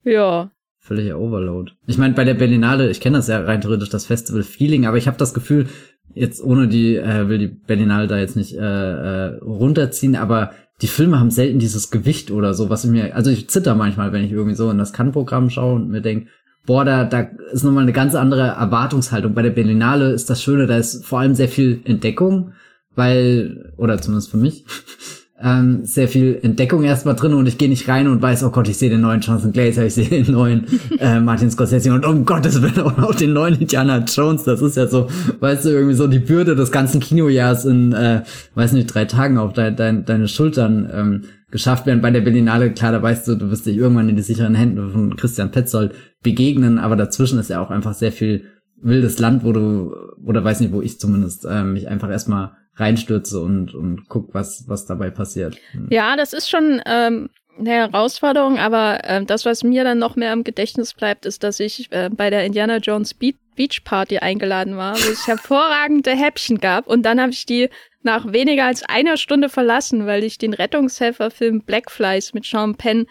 Ja, 0.04 0.52
völliger 0.82 1.20
Overload. 1.20 1.72
Ich 1.86 1.98
meine, 1.98 2.16
bei 2.16 2.24
der 2.24 2.34
Berlinale, 2.34 2.90
ich 2.90 3.00
kenne 3.00 3.18
das 3.18 3.28
ja 3.28 3.40
rein 3.40 3.62
theoretisch, 3.62 3.90
das 3.90 4.08
Festival-Feeling, 4.08 4.88
aber 4.88 4.98
ich 4.98 5.08
habe 5.08 5.18
das 5.18 5.34
Gefühl, 5.34 5.68
jetzt 6.14 6.44
ohne 6.44 6.68
die, 6.68 6.98
äh, 6.98 7.30
will 7.30 7.38
die 7.38 7.48
Berlinale 7.48 8.08
da 8.08 8.18
jetzt 8.18 8.36
nicht 8.36 8.56
äh, 8.56 8.60
äh, 8.60 9.38
runterziehen, 9.38 10.16
aber 10.16 10.52
die 10.82 10.88
Filme 10.88 11.20
haben 11.20 11.30
selten 11.30 11.60
dieses 11.60 11.92
Gewicht 11.92 12.32
oder 12.32 12.56
so, 12.56 12.70
was 12.72 12.84
ich 12.84 12.90
mir, 12.90 13.16
also 13.16 13.30
ich 13.30 13.50
zitter 13.50 13.76
manchmal, 13.76 14.12
wenn 14.12 14.24
ich 14.24 14.32
irgendwie 14.32 14.56
so 14.56 14.72
in 14.72 14.80
das 14.80 14.92
Kann-Programm 14.92 15.52
schaue 15.52 15.76
und 15.76 15.90
mir 15.90 16.02
denke, 16.02 16.28
boah, 16.66 16.84
da, 16.84 17.06
da 17.06 17.28
ist 17.52 17.64
nochmal 17.64 17.84
eine 17.84 17.94
ganz 17.94 18.16
andere 18.16 18.48
Erwartungshaltung. 18.48 19.36
Bei 19.36 19.44
der 19.44 19.52
Berlinale 19.52 20.12
ist 20.12 20.30
das 20.32 20.42
Schöne, 20.42 20.66
da 20.66 20.78
ist 20.78 21.06
vor 21.06 21.20
allem 21.20 21.36
sehr 21.36 21.50
viel 21.50 21.82
Entdeckung, 21.86 22.54
weil, 22.96 23.74
oder 23.78 24.02
zumindest 24.02 24.32
für 24.32 24.38
mich, 24.38 24.66
ähm, 25.44 25.86
sehr 25.86 26.08
viel 26.08 26.40
Entdeckung 26.42 26.84
erstmal 26.84 27.16
drin 27.16 27.34
und 27.34 27.48
ich 27.48 27.58
gehe 27.58 27.70
nicht 27.70 27.88
rein 27.88 28.08
und 28.08 28.22
weiß, 28.22 28.44
oh 28.44 28.50
Gott, 28.50 28.68
ich 28.70 28.78
sehe 28.78 28.90
den 28.90 29.02
neuen 29.02 29.22
Jonathan 29.22 29.52
Glazer, 29.52 29.86
ich 29.86 29.94
sehe 29.94 30.10
den 30.10 30.32
neuen 30.32 30.66
äh, 31.00 31.20
Martin 31.22 31.50
Scorsese 31.50 31.94
und 31.94 32.06
um 32.06 32.26
Gottes 32.26 32.62
Willen 32.62 32.80
auch 32.80 33.16
den 33.16 33.34
neuen 33.34 33.56
Indiana 33.56 34.00
Jones. 34.00 34.44
Das 34.44 34.62
ist 34.62 34.78
ja 34.78 34.88
so, 34.88 35.08
weißt 35.40 35.66
du, 35.66 35.70
irgendwie 35.70 35.96
so 35.96 36.08
die 36.08 36.20
Bürde 36.20 36.56
des 36.56 36.72
ganzen 36.72 37.00
Kinojahrs 37.00 37.66
in, 37.66 37.94
äh, 37.94 38.24
weiß 38.56 38.74
nicht, 38.74 38.88
drei 38.88 39.06
Tagen 39.06 39.38
auf 39.38 39.54
de, 39.54 39.74
de, 39.74 40.04
deine 40.04 40.28
Schultern 40.28 40.90
ähm, 40.94 41.22
geschafft 41.52 41.86
werden. 41.86 42.02
Bei 42.02 42.12
der 42.12 42.22
Berlinale, 42.22 42.72
klar, 42.72 42.92
da 42.92 43.02
weißt 43.02 43.28
du, 43.28 43.36
du 43.36 43.52
wirst 43.52 43.66
dich 43.66 43.78
irgendwann 43.78 44.10
in 44.10 44.16
die 44.16 44.22
sicheren 44.22 44.56
Händen 44.56 44.92
von 44.92 45.16
Christian 45.16 45.52
Petzold 45.52 45.94
begegnen, 46.24 46.80
aber 46.80 46.96
dazwischen 46.96 47.40
ist 47.40 47.50
ja 47.50 47.62
auch 47.62 47.72
einfach 47.72 47.94
sehr 47.94 48.12
viel 48.12 48.46
wildes 48.82 49.20
Land, 49.20 49.44
wo 49.44 49.52
du, 49.52 49.94
oder 50.26 50.44
weiß 50.44 50.60
nicht, 50.60 50.74
wo 50.74 50.82
ich 50.82 51.00
zumindest 51.00 51.46
äh, 51.46 51.64
mich 51.64 51.88
einfach 51.88 52.10
erstmal 52.10 52.52
reinstürze 52.82 53.40
und, 53.40 53.74
und 53.74 54.10
guck, 54.10 54.34
was, 54.34 54.66
was 54.68 54.86
dabei 54.86 55.10
passiert. 55.10 55.58
Hm. 55.72 55.88
Ja, 55.90 56.16
das 56.16 56.34
ist 56.34 56.50
schon 56.50 56.82
ähm, 56.86 57.30
eine 57.58 57.70
Herausforderung, 57.70 58.58
aber 58.58 59.04
äh, 59.04 59.24
das, 59.24 59.46
was 59.46 59.64
mir 59.64 59.84
dann 59.84 60.00
noch 60.00 60.16
mehr 60.16 60.34
im 60.34 60.44
Gedächtnis 60.44 60.94
bleibt, 60.94 61.26
ist, 61.26 61.44
dass 61.44 61.60
ich 61.60 61.92
äh, 61.92 62.10
bei 62.10 62.30
der 62.30 62.46
Indiana 62.46 62.78
Jones 62.78 63.14
Beach, 63.14 63.36
Beach 63.56 63.84
Party 63.84 64.18
eingeladen 64.18 64.78
war, 64.78 64.96
wo 64.96 65.12
es 65.12 65.28
hervorragende 65.28 66.12
Häppchen 66.12 66.60
gab 66.60 66.88
und 66.88 67.04
dann 67.04 67.22
habe 67.22 67.32
ich 67.32 67.46
die 67.46 67.70
nach 68.04 68.32
weniger 68.34 68.66
als 68.66 68.84
einer 68.84 69.18
Stunde 69.18 69.50
verlassen, 69.50 70.08
weil 70.08 70.24
ich 70.24 70.38
den 70.38 70.54
Rettungshelferfilm 70.54 71.62
Blackflies 71.62 72.34
mit 72.34 72.46
Sean 72.46 72.76
Penn 72.76 73.06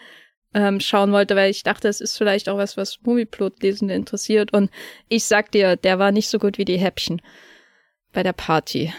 ähm, 0.53 0.79
schauen 0.79 1.11
wollte, 1.11 1.35
weil 1.35 1.49
ich 1.49 1.63
dachte, 1.63 1.87
es 1.87 2.01
ist 2.01 2.17
vielleicht 2.17 2.49
auch 2.49 2.57
was, 2.57 2.75
was 2.75 2.99
Movieplot-Lesende 3.03 3.93
interessiert. 3.93 4.51
Und 4.51 4.69
ich 5.07 5.23
sag 5.23 5.51
dir, 5.51 5.77
der 5.77 5.97
war 5.97 6.11
nicht 6.11 6.29
so 6.29 6.39
gut 6.39 6.57
wie 6.57 6.65
die 6.65 6.77
Häppchen 6.77 7.21
bei 8.11 8.23
der 8.23 8.33
Party. 8.33 8.93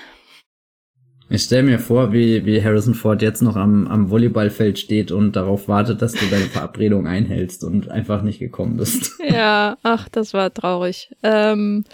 Ich 1.29 1.43
stelle 1.43 1.63
mir 1.63 1.79
vor, 1.79 2.13
wie, 2.13 2.45
wie 2.45 2.63
Harrison 2.63 2.95
Ford 2.95 3.23
jetzt 3.23 3.43
noch 3.43 3.57
am, 3.57 3.87
am 3.87 4.11
Volleyballfeld 4.11 4.79
steht 4.79 5.13
und 5.13 5.35
darauf 5.35 5.69
wartet, 5.69 6.03
dass 6.03 6.13
du 6.13 6.27
deine 6.27 6.45
Verabredung 6.45 7.07
einhältst 7.07 7.65
und 7.65 7.91
einfach 7.91 8.23
nicht 8.23 8.39
gekommen 8.39 8.77
bist. 8.77 9.13
Ja, 9.27 9.79
ach, 9.83 10.09
das 10.11 10.35
war 10.35 10.53
traurig. 10.53 11.11
Ähm, 11.23 11.85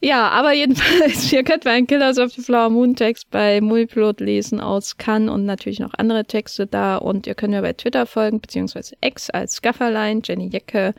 ja, 0.00 0.28
aber 0.28 0.52
jedenfalls, 0.52 1.30
ihr 1.32 1.42
könnt 1.42 1.64
meinen 1.64 1.86
Killers 1.86 2.18
of 2.18 2.32
the 2.32 2.42
Flower 2.42 2.70
Moon 2.70 2.94
Text 2.94 3.30
bei 3.30 3.60
Multiplot 3.60 4.20
lesen 4.20 4.60
aus 4.60 4.96
Cannes 4.96 5.30
und 5.30 5.44
natürlich 5.44 5.80
noch 5.80 5.94
andere 5.98 6.24
Texte 6.24 6.66
da 6.66 6.96
und 6.96 7.26
ihr 7.26 7.34
könnt 7.34 7.52
mir 7.52 7.62
bei 7.62 7.72
Twitter 7.72 8.06
folgen, 8.06 8.40
beziehungsweise 8.40 8.94
X 9.02 9.30
als 9.30 9.60
Gafferlein, 9.60 10.22
Jenny 10.24 10.48
Jecke 10.48 10.94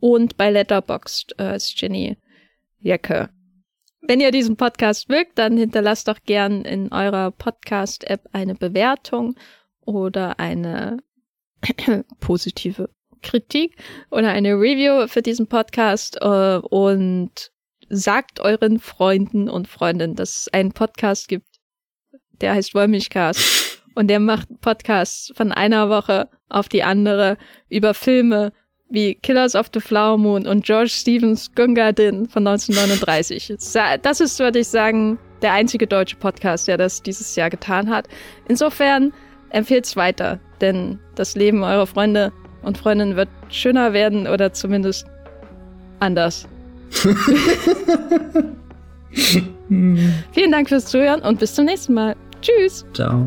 und 0.00 0.36
bei 0.36 0.50
Letterboxd 0.50 1.38
als 1.40 1.74
Jenny 1.76 2.18
Jecke. 2.78 3.30
Wenn 4.00 4.20
ihr 4.20 4.30
diesen 4.30 4.56
Podcast 4.56 5.08
mögt, 5.08 5.38
dann 5.38 5.56
hinterlasst 5.56 6.08
doch 6.08 6.18
gern 6.24 6.62
in 6.64 6.92
eurer 6.92 7.32
Podcast-App 7.32 8.28
eine 8.32 8.54
Bewertung 8.54 9.34
oder 9.80 10.38
eine 10.38 10.98
positive 12.20 12.90
Kritik 13.22 13.76
oder 14.10 14.30
eine 14.30 14.54
Review 14.54 15.08
für 15.08 15.22
diesen 15.22 15.48
Podcast 15.48 16.18
äh, 16.20 16.58
und 16.58 17.50
sagt 17.88 18.40
euren 18.40 18.78
Freunden 18.78 19.48
und 19.48 19.66
Freundinnen, 19.66 20.14
dass 20.14 20.42
es 20.42 20.48
einen 20.52 20.72
Podcast 20.72 21.26
gibt, 21.26 21.48
der 22.40 22.54
heißt 22.54 22.74
Wollmilchcast. 22.74 23.82
Und 23.94 24.06
der 24.06 24.20
macht 24.20 24.60
Podcasts 24.60 25.32
von 25.34 25.50
einer 25.50 25.88
Woche 25.88 26.30
auf 26.48 26.68
die 26.68 26.84
andere 26.84 27.36
über 27.68 27.94
Filme, 27.94 28.52
wie 28.90 29.14
Killers 29.16 29.54
of 29.54 29.70
the 29.72 29.80
Flower 29.80 30.16
Moon 30.18 30.46
und 30.46 30.64
George 30.64 30.90
Stevens 30.90 31.50
Gunga 31.54 31.92
Din 31.92 32.28
von 32.28 32.46
1939. 32.46 33.54
Das 34.02 34.20
ist, 34.20 34.38
würde 34.38 34.60
ich 34.60 34.68
sagen, 34.68 35.18
der 35.42 35.52
einzige 35.52 35.86
deutsche 35.86 36.16
Podcast, 36.16 36.68
der 36.68 36.78
das 36.78 37.02
dieses 37.02 37.36
Jahr 37.36 37.50
getan 37.50 37.90
hat. 37.90 38.08
Insofern 38.48 39.12
empfehlt 39.50 39.86
es 39.86 39.96
weiter, 39.96 40.38
denn 40.60 40.98
das 41.14 41.34
Leben 41.36 41.62
eurer 41.62 41.86
Freunde 41.86 42.32
und 42.62 42.78
Freundinnen 42.78 43.16
wird 43.16 43.28
schöner 43.50 43.92
werden 43.92 44.26
oder 44.26 44.52
zumindest 44.52 45.06
anders. 46.00 46.48
Vielen 49.68 50.50
Dank 50.50 50.68
fürs 50.68 50.86
Zuhören 50.86 51.20
und 51.20 51.38
bis 51.38 51.54
zum 51.54 51.66
nächsten 51.66 51.94
Mal. 51.94 52.16
Tschüss. 52.40 52.84
Ciao. 52.94 53.26